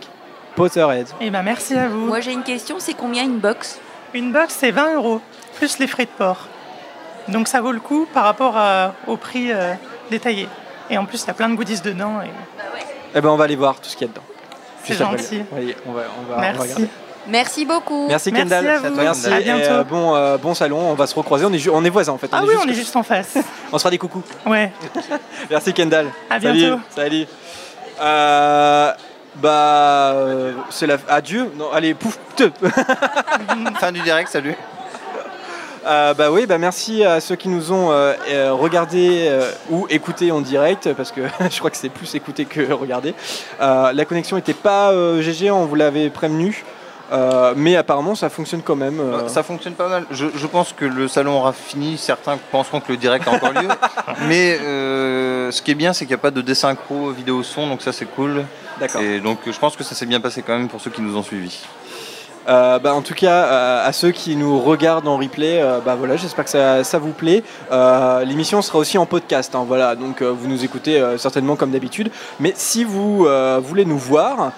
Potterhead. 0.56 1.08
Et 1.20 1.30
ben 1.30 1.44
merci 1.44 1.76
à 1.76 1.88
vous. 1.88 2.06
Moi 2.08 2.20
j'ai 2.22 2.32
une 2.34 2.44
question, 2.44 2.78
c'est 2.80 2.94
combien 2.96 3.24
une 3.24 3.38
box? 3.40 3.80
Une 4.14 4.32
box, 4.34 4.56
c'est 4.60 4.72
20 4.72 4.96
euros, 4.96 5.22
plus 5.62 5.78
les 5.78 5.86
frais 5.86 6.06
de 6.06 6.10
port. 6.18 6.48
Donc 7.28 7.48
ça 7.48 7.62
vaut 7.62 7.72
le 7.72 7.80
coup 7.80 8.08
par 8.16 8.24
rapport 8.24 8.58
à- 8.58 8.94
au 9.06 9.16
prix 9.16 9.52
euh, 9.52 9.74
détaillé. 10.10 10.48
Et 10.90 10.98
en 10.98 11.06
plus, 11.06 11.22
il 11.24 11.28
y 11.28 11.30
a 11.30 11.36
plein 11.36 11.50
de 11.50 11.54
goodies 11.56 11.82
dedans. 11.82 12.20
Et... 12.24 12.30
Eh 13.14 13.22
ben 13.22 13.30
on 13.30 13.36
va 13.36 13.44
aller 13.44 13.56
voir 13.56 13.76
tout 13.80 13.88
ce 13.88 13.96
qu'il 13.96 14.08
y 14.08 14.10
a 14.10 14.14
dedans. 14.14 14.26
C'est 14.84 14.96
gentil. 14.96 15.44
Oui, 15.52 15.76
on 15.86 15.92
va, 15.92 16.02
on 16.20 16.24
va, 16.24 16.34
on 16.34 16.36
va 16.36 16.42
Merci. 16.42 16.62
regarder. 16.62 16.88
Merci 17.28 17.66
beaucoup. 17.66 18.08
Merci 18.08 18.32
Kendall. 18.32 18.68
à 18.68 18.78
vous. 18.80 18.96
Merci. 18.96 19.32
À 19.32 19.40
et, 19.40 19.44
bientôt. 19.44 19.64
euh, 19.70 19.84
bon, 19.84 20.16
euh, 20.16 20.38
bon 20.40 20.56
salon, 20.56 20.80
on 20.80 20.96
va 20.96 21.06
se 21.06 21.14
recroiser. 21.14 21.46
On 21.46 21.54
est, 21.54 21.70
on 21.70 21.86
est 21.86 21.90
voisins 21.92 22.14
en 22.14 22.18
fait. 22.18 22.30
Ah 22.32 22.40
oui, 22.42 22.50
juste- 22.50 22.64
on 22.66 22.70
est 22.70 22.74
juste 22.74 22.96
en 22.96 23.04
face. 23.04 23.36
On 23.72 23.78
se 23.78 23.82
fera 23.84 23.92
des 23.92 24.00
coucous. 24.00 24.24
Ouais. 24.48 24.72
Merci 25.52 25.72
Kendall. 25.76 26.08
À 26.32 26.42
Salut. 26.42 26.58
bientôt. 26.60 26.82
Salut. 26.90 27.28
Euh, 28.02 28.92
bah, 29.36 29.50
euh, 30.16 30.54
c'est 30.72 30.88
la. 30.88 30.98
Adieu. 31.08 31.52
Non, 31.56 31.72
allez, 31.72 31.94
pouf. 31.94 32.18
te. 32.36 32.50
fin 33.80 33.92
du 33.92 34.02
direct, 34.02 34.30
salut. 34.30 34.56
Euh, 35.86 36.14
bah 36.14 36.32
oui, 36.32 36.46
bah 36.46 36.58
merci 36.58 37.04
à 37.04 37.20
ceux 37.20 37.36
qui 37.36 37.50
nous 37.50 37.72
ont 37.72 37.92
euh, 37.92 38.14
euh, 38.30 38.54
regardé 38.54 39.28
euh, 39.28 39.52
ou 39.70 39.88
écouté 39.90 40.32
en 40.32 40.42
direct, 40.42 40.94
parce 40.94 41.12
que 41.12 41.22
je 41.50 41.58
crois 41.58 41.72
que 41.72 41.78
c'est 41.78 41.90
plus 41.90 42.14
écouté 42.16 42.46
que 42.46 42.72
regarder. 42.72 43.16
Euh, 43.60 43.92
la 43.92 44.06
connexion 44.06 44.36
n'était 44.36 44.54
pas 44.54 44.94
GG, 45.20 45.50
on 45.52 45.66
vous 45.66 45.76
l'avait 45.76 46.10
prévenu, 46.10 46.64
mais 47.56 47.76
apparemment 47.76 48.16
ça 48.16 48.30
fonctionne 48.30 48.62
quand 48.62 48.76
même. 48.76 49.02
Ça 49.28 49.44
fonctionne 49.44 49.74
pas 49.74 49.90
mal. 49.90 50.06
Je, 50.12 50.28
je 50.34 50.48
pense 50.48 50.74
que 50.74 50.86
le 50.86 51.08
salon 51.08 51.38
aura 51.38 51.54
fini. 51.54 51.98
Certains 51.98 52.38
penseront 52.52 52.80
que 52.80 52.92
le 52.92 52.98
direct 52.98 53.28
a 53.28 53.32
encore 53.32 53.52
lieu. 53.54 53.68
Mais 54.28 54.58
ce 54.60 55.62
qui 55.62 55.72
est 55.72 55.76
bien, 55.76 55.94
c'est 55.94 56.06
qu'il 56.06 56.16
n'y 56.16 56.20
a 56.20 56.24
pas 56.24 56.32
de 56.32 56.42
désynchro 56.42 57.10
vidéo 57.12 57.44
son, 57.44 57.68
donc 57.68 57.82
ça 57.82 57.92
c'est 57.92 58.06
cool. 58.06 58.46
D'accord. 58.80 59.02
Et 59.02 59.20
donc 59.20 59.40
je 59.46 59.60
pense 59.60 59.76
que 59.76 59.84
ça 59.84 59.96
s'est 59.96 60.06
bien 60.06 60.22
passé 60.22 60.42
quand 60.42 60.58
même 60.58 60.70
pour 60.70 60.80
ceux 60.80 60.92
qui 60.92 61.02
nous 61.02 61.18
ont 61.18 61.24
suivis. 61.24 61.62
Euh, 62.48 62.80
bah, 62.80 62.94
en 62.94 63.02
tout 63.02 63.14
cas, 63.14 63.46
euh, 63.46 63.88
à 63.88 63.92
ceux 63.94 64.12
qui 64.12 64.36
nous 64.36 64.60
regardent 64.60 65.08
en 65.08 65.18
replay, 65.18 65.62
euh, 65.62 65.80
bah, 65.80 65.96
voilà, 65.96 66.16
j'espère 66.16 66.46
que 66.46 66.84
ça, 66.84 67.00
vous 67.00 67.12
plaît. 67.12 67.44
L'émission 68.26 68.62
sera 68.62 68.80
aussi 68.80 68.98
en 68.98 69.06
podcast, 69.06 69.56
hein, 69.56 69.66
voilà, 69.68 69.96
donc 69.96 70.22
vous 70.22 70.48
nous 70.48 70.64
écoutez 70.64 71.02
certainement 71.18 71.56
comme 71.56 71.72
d'habitude. 71.72 72.12
Mais 72.40 72.54
si 72.56 72.84
vous 72.84 73.28
voulez 73.64 73.86
nous 73.86 73.98
voir, 73.98 74.52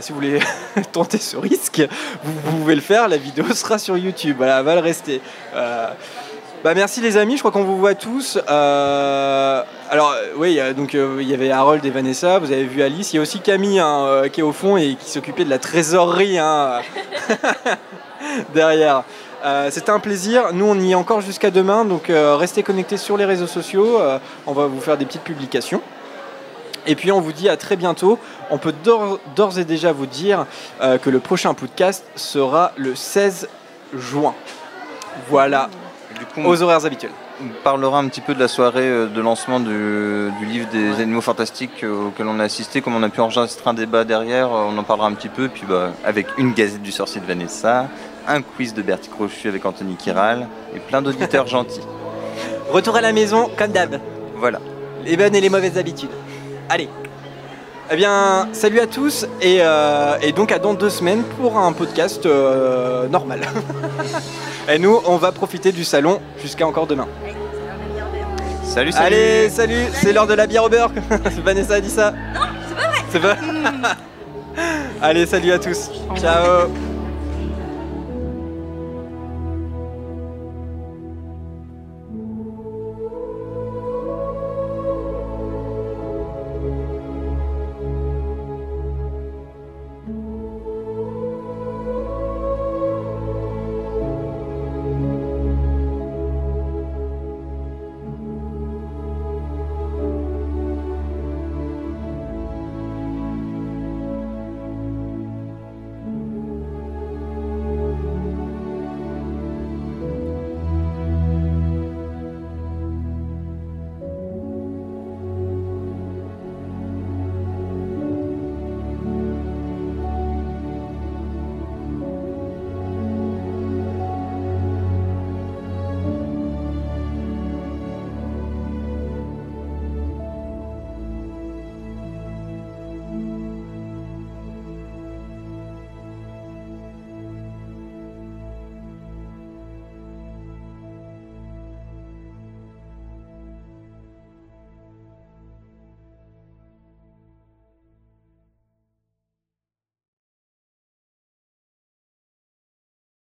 si 0.00 0.12
vous 0.12 0.16
voulez 0.16 0.40
tenter 0.92 1.18
ce 1.18 1.36
risque, 1.36 1.82
vous, 2.22 2.32
vous 2.44 2.58
pouvez 2.58 2.74
le 2.74 2.80
faire. 2.80 3.08
La 3.08 3.16
vidéo 3.16 3.44
sera 3.54 3.78
sur 3.78 3.96
YouTube, 3.96 4.36
voilà, 4.38 4.58
elle 4.58 4.64
va 4.64 4.74
le 4.74 4.80
rester. 4.80 5.20
Bah, 6.66 6.74
merci 6.74 7.00
les 7.00 7.16
amis, 7.16 7.36
je 7.36 7.42
crois 7.42 7.52
qu'on 7.52 7.62
vous 7.62 7.78
voit 7.78 7.94
tous. 7.94 8.40
Euh, 8.50 9.62
alors 9.88 10.10
euh, 10.10 10.32
oui, 10.36 10.58
donc 10.76 10.96
euh, 10.96 11.18
il 11.20 11.30
y 11.30 11.32
avait 11.32 11.52
Harold 11.52 11.86
et 11.86 11.90
Vanessa, 11.90 12.40
vous 12.40 12.50
avez 12.50 12.64
vu 12.64 12.82
Alice, 12.82 13.12
il 13.12 13.16
y 13.16 13.18
a 13.20 13.22
aussi 13.22 13.38
Camille 13.38 13.78
hein, 13.78 14.24
qui 14.32 14.40
est 14.40 14.42
au 14.42 14.50
fond 14.50 14.76
et 14.76 14.96
qui 14.96 15.08
s'occupait 15.08 15.44
de 15.44 15.50
la 15.50 15.60
trésorerie 15.60 16.38
hein, 16.40 16.80
derrière. 18.52 19.04
C'était 19.70 19.90
un 19.90 20.00
plaisir, 20.00 20.52
nous 20.54 20.64
on 20.64 20.76
y 20.80 20.90
est 20.90 20.96
encore 20.96 21.20
jusqu'à 21.20 21.52
demain, 21.52 21.84
donc 21.84 22.10
restez 22.10 22.64
connectés 22.64 22.96
sur 22.96 23.16
les 23.16 23.26
réseaux 23.26 23.46
sociaux, 23.46 24.00
on 24.48 24.52
va 24.52 24.66
vous 24.66 24.80
faire 24.80 24.96
des 24.96 25.06
petites 25.06 25.22
publications. 25.22 25.80
Et 26.88 26.96
puis 26.96 27.12
on 27.12 27.20
vous 27.20 27.32
dit 27.32 27.48
à 27.48 27.56
très 27.56 27.76
bientôt. 27.76 28.18
On 28.50 28.58
peut 28.58 28.74
d'or- 28.82 29.20
d'ores 29.36 29.60
et 29.60 29.64
déjà 29.64 29.92
vous 29.92 30.06
dire 30.06 30.46
que 30.80 31.10
le 31.10 31.20
prochain 31.20 31.54
podcast 31.54 32.04
sera 32.16 32.72
le 32.76 32.96
16 32.96 33.48
juin. 33.94 34.34
Voilà, 35.28 35.70
aux 36.44 36.62
horaires 36.62 36.84
habituels. 36.84 37.12
On 37.40 37.62
parlera 37.62 37.98
un 37.98 38.08
petit 38.08 38.20
peu 38.20 38.34
de 38.34 38.40
la 38.40 38.48
soirée 38.48 38.88
euh, 38.88 39.06
de 39.06 39.20
lancement 39.20 39.60
du, 39.60 40.30
du 40.38 40.46
livre 40.46 40.68
des 40.70 41.00
animaux 41.00 41.20
fantastiques 41.20 41.84
euh, 41.84 42.08
auquel 42.08 42.26
on 42.28 42.38
a 42.40 42.44
assisté. 42.44 42.80
Comme 42.80 42.96
on 42.96 43.02
a 43.02 43.08
pu 43.08 43.20
enregistrer 43.20 43.68
un 43.70 43.74
débat 43.74 44.04
derrière, 44.04 44.52
euh, 44.52 44.68
on 44.68 44.76
en 44.78 44.82
parlera 44.82 45.08
un 45.08 45.12
petit 45.12 45.28
peu. 45.28 45.48
Puis 45.48 45.64
bah, 45.68 45.92
avec 46.04 46.26
une 46.38 46.52
gazette 46.52 46.82
du 46.82 46.92
sorcier 46.92 47.20
de 47.20 47.26
Vanessa, 47.26 47.88
un 48.26 48.42
quiz 48.42 48.74
de 48.74 48.82
Bertie 48.82 49.10
Crochu 49.10 49.48
avec 49.48 49.64
Anthony 49.64 49.96
Kiral 49.96 50.48
et 50.74 50.80
plein 50.80 51.02
d'auditeurs 51.02 51.46
gentils. 51.48 51.80
Retour 52.70 52.96
à 52.96 53.00
la 53.00 53.12
maison, 53.12 53.50
comme 53.56 53.72
d'hab. 53.72 54.00
Voilà. 54.36 54.60
Les 55.04 55.16
bonnes 55.16 55.34
et 55.34 55.40
les 55.40 55.50
mauvaises 55.50 55.78
habitudes. 55.78 56.10
Allez. 56.68 56.88
Eh 57.88 57.96
bien, 57.96 58.48
salut 58.52 58.80
à 58.80 58.86
tous 58.86 59.26
et, 59.40 59.58
euh, 59.60 60.16
et 60.20 60.32
donc 60.32 60.50
à 60.50 60.58
dans 60.58 60.74
deux 60.74 60.90
semaines 60.90 61.22
pour 61.22 61.56
un 61.56 61.72
podcast 61.72 62.26
euh, 62.26 63.06
normal. 63.08 63.42
et 64.68 64.78
nous, 64.78 65.00
on 65.06 65.16
va 65.16 65.30
profiter 65.30 65.70
du 65.70 65.84
salon 65.84 66.20
jusqu'à 66.42 66.66
encore 66.66 66.88
demain. 66.88 67.06
Salut, 68.64 68.90
salut. 68.90 69.06
Allez, 69.06 69.50
salut, 69.50 69.84
c'est 69.92 70.12
l'heure 70.12 70.26
de 70.26 70.34
la 70.34 70.48
bière 70.48 70.64
au 70.64 70.68
beurre. 70.68 70.90
Vanessa 71.44 71.74
a 71.74 71.80
dit 71.80 71.90
ça. 71.90 72.10
Non, 72.10 72.40
c'est 72.68 72.74
pas 72.74 72.88
vrai. 72.88 73.04
C'est 73.10 73.20
pas. 73.20 73.36
Allez, 75.02 75.26
salut 75.26 75.52
à 75.52 75.58
tous. 75.58 75.90
Ciao. 76.16 76.68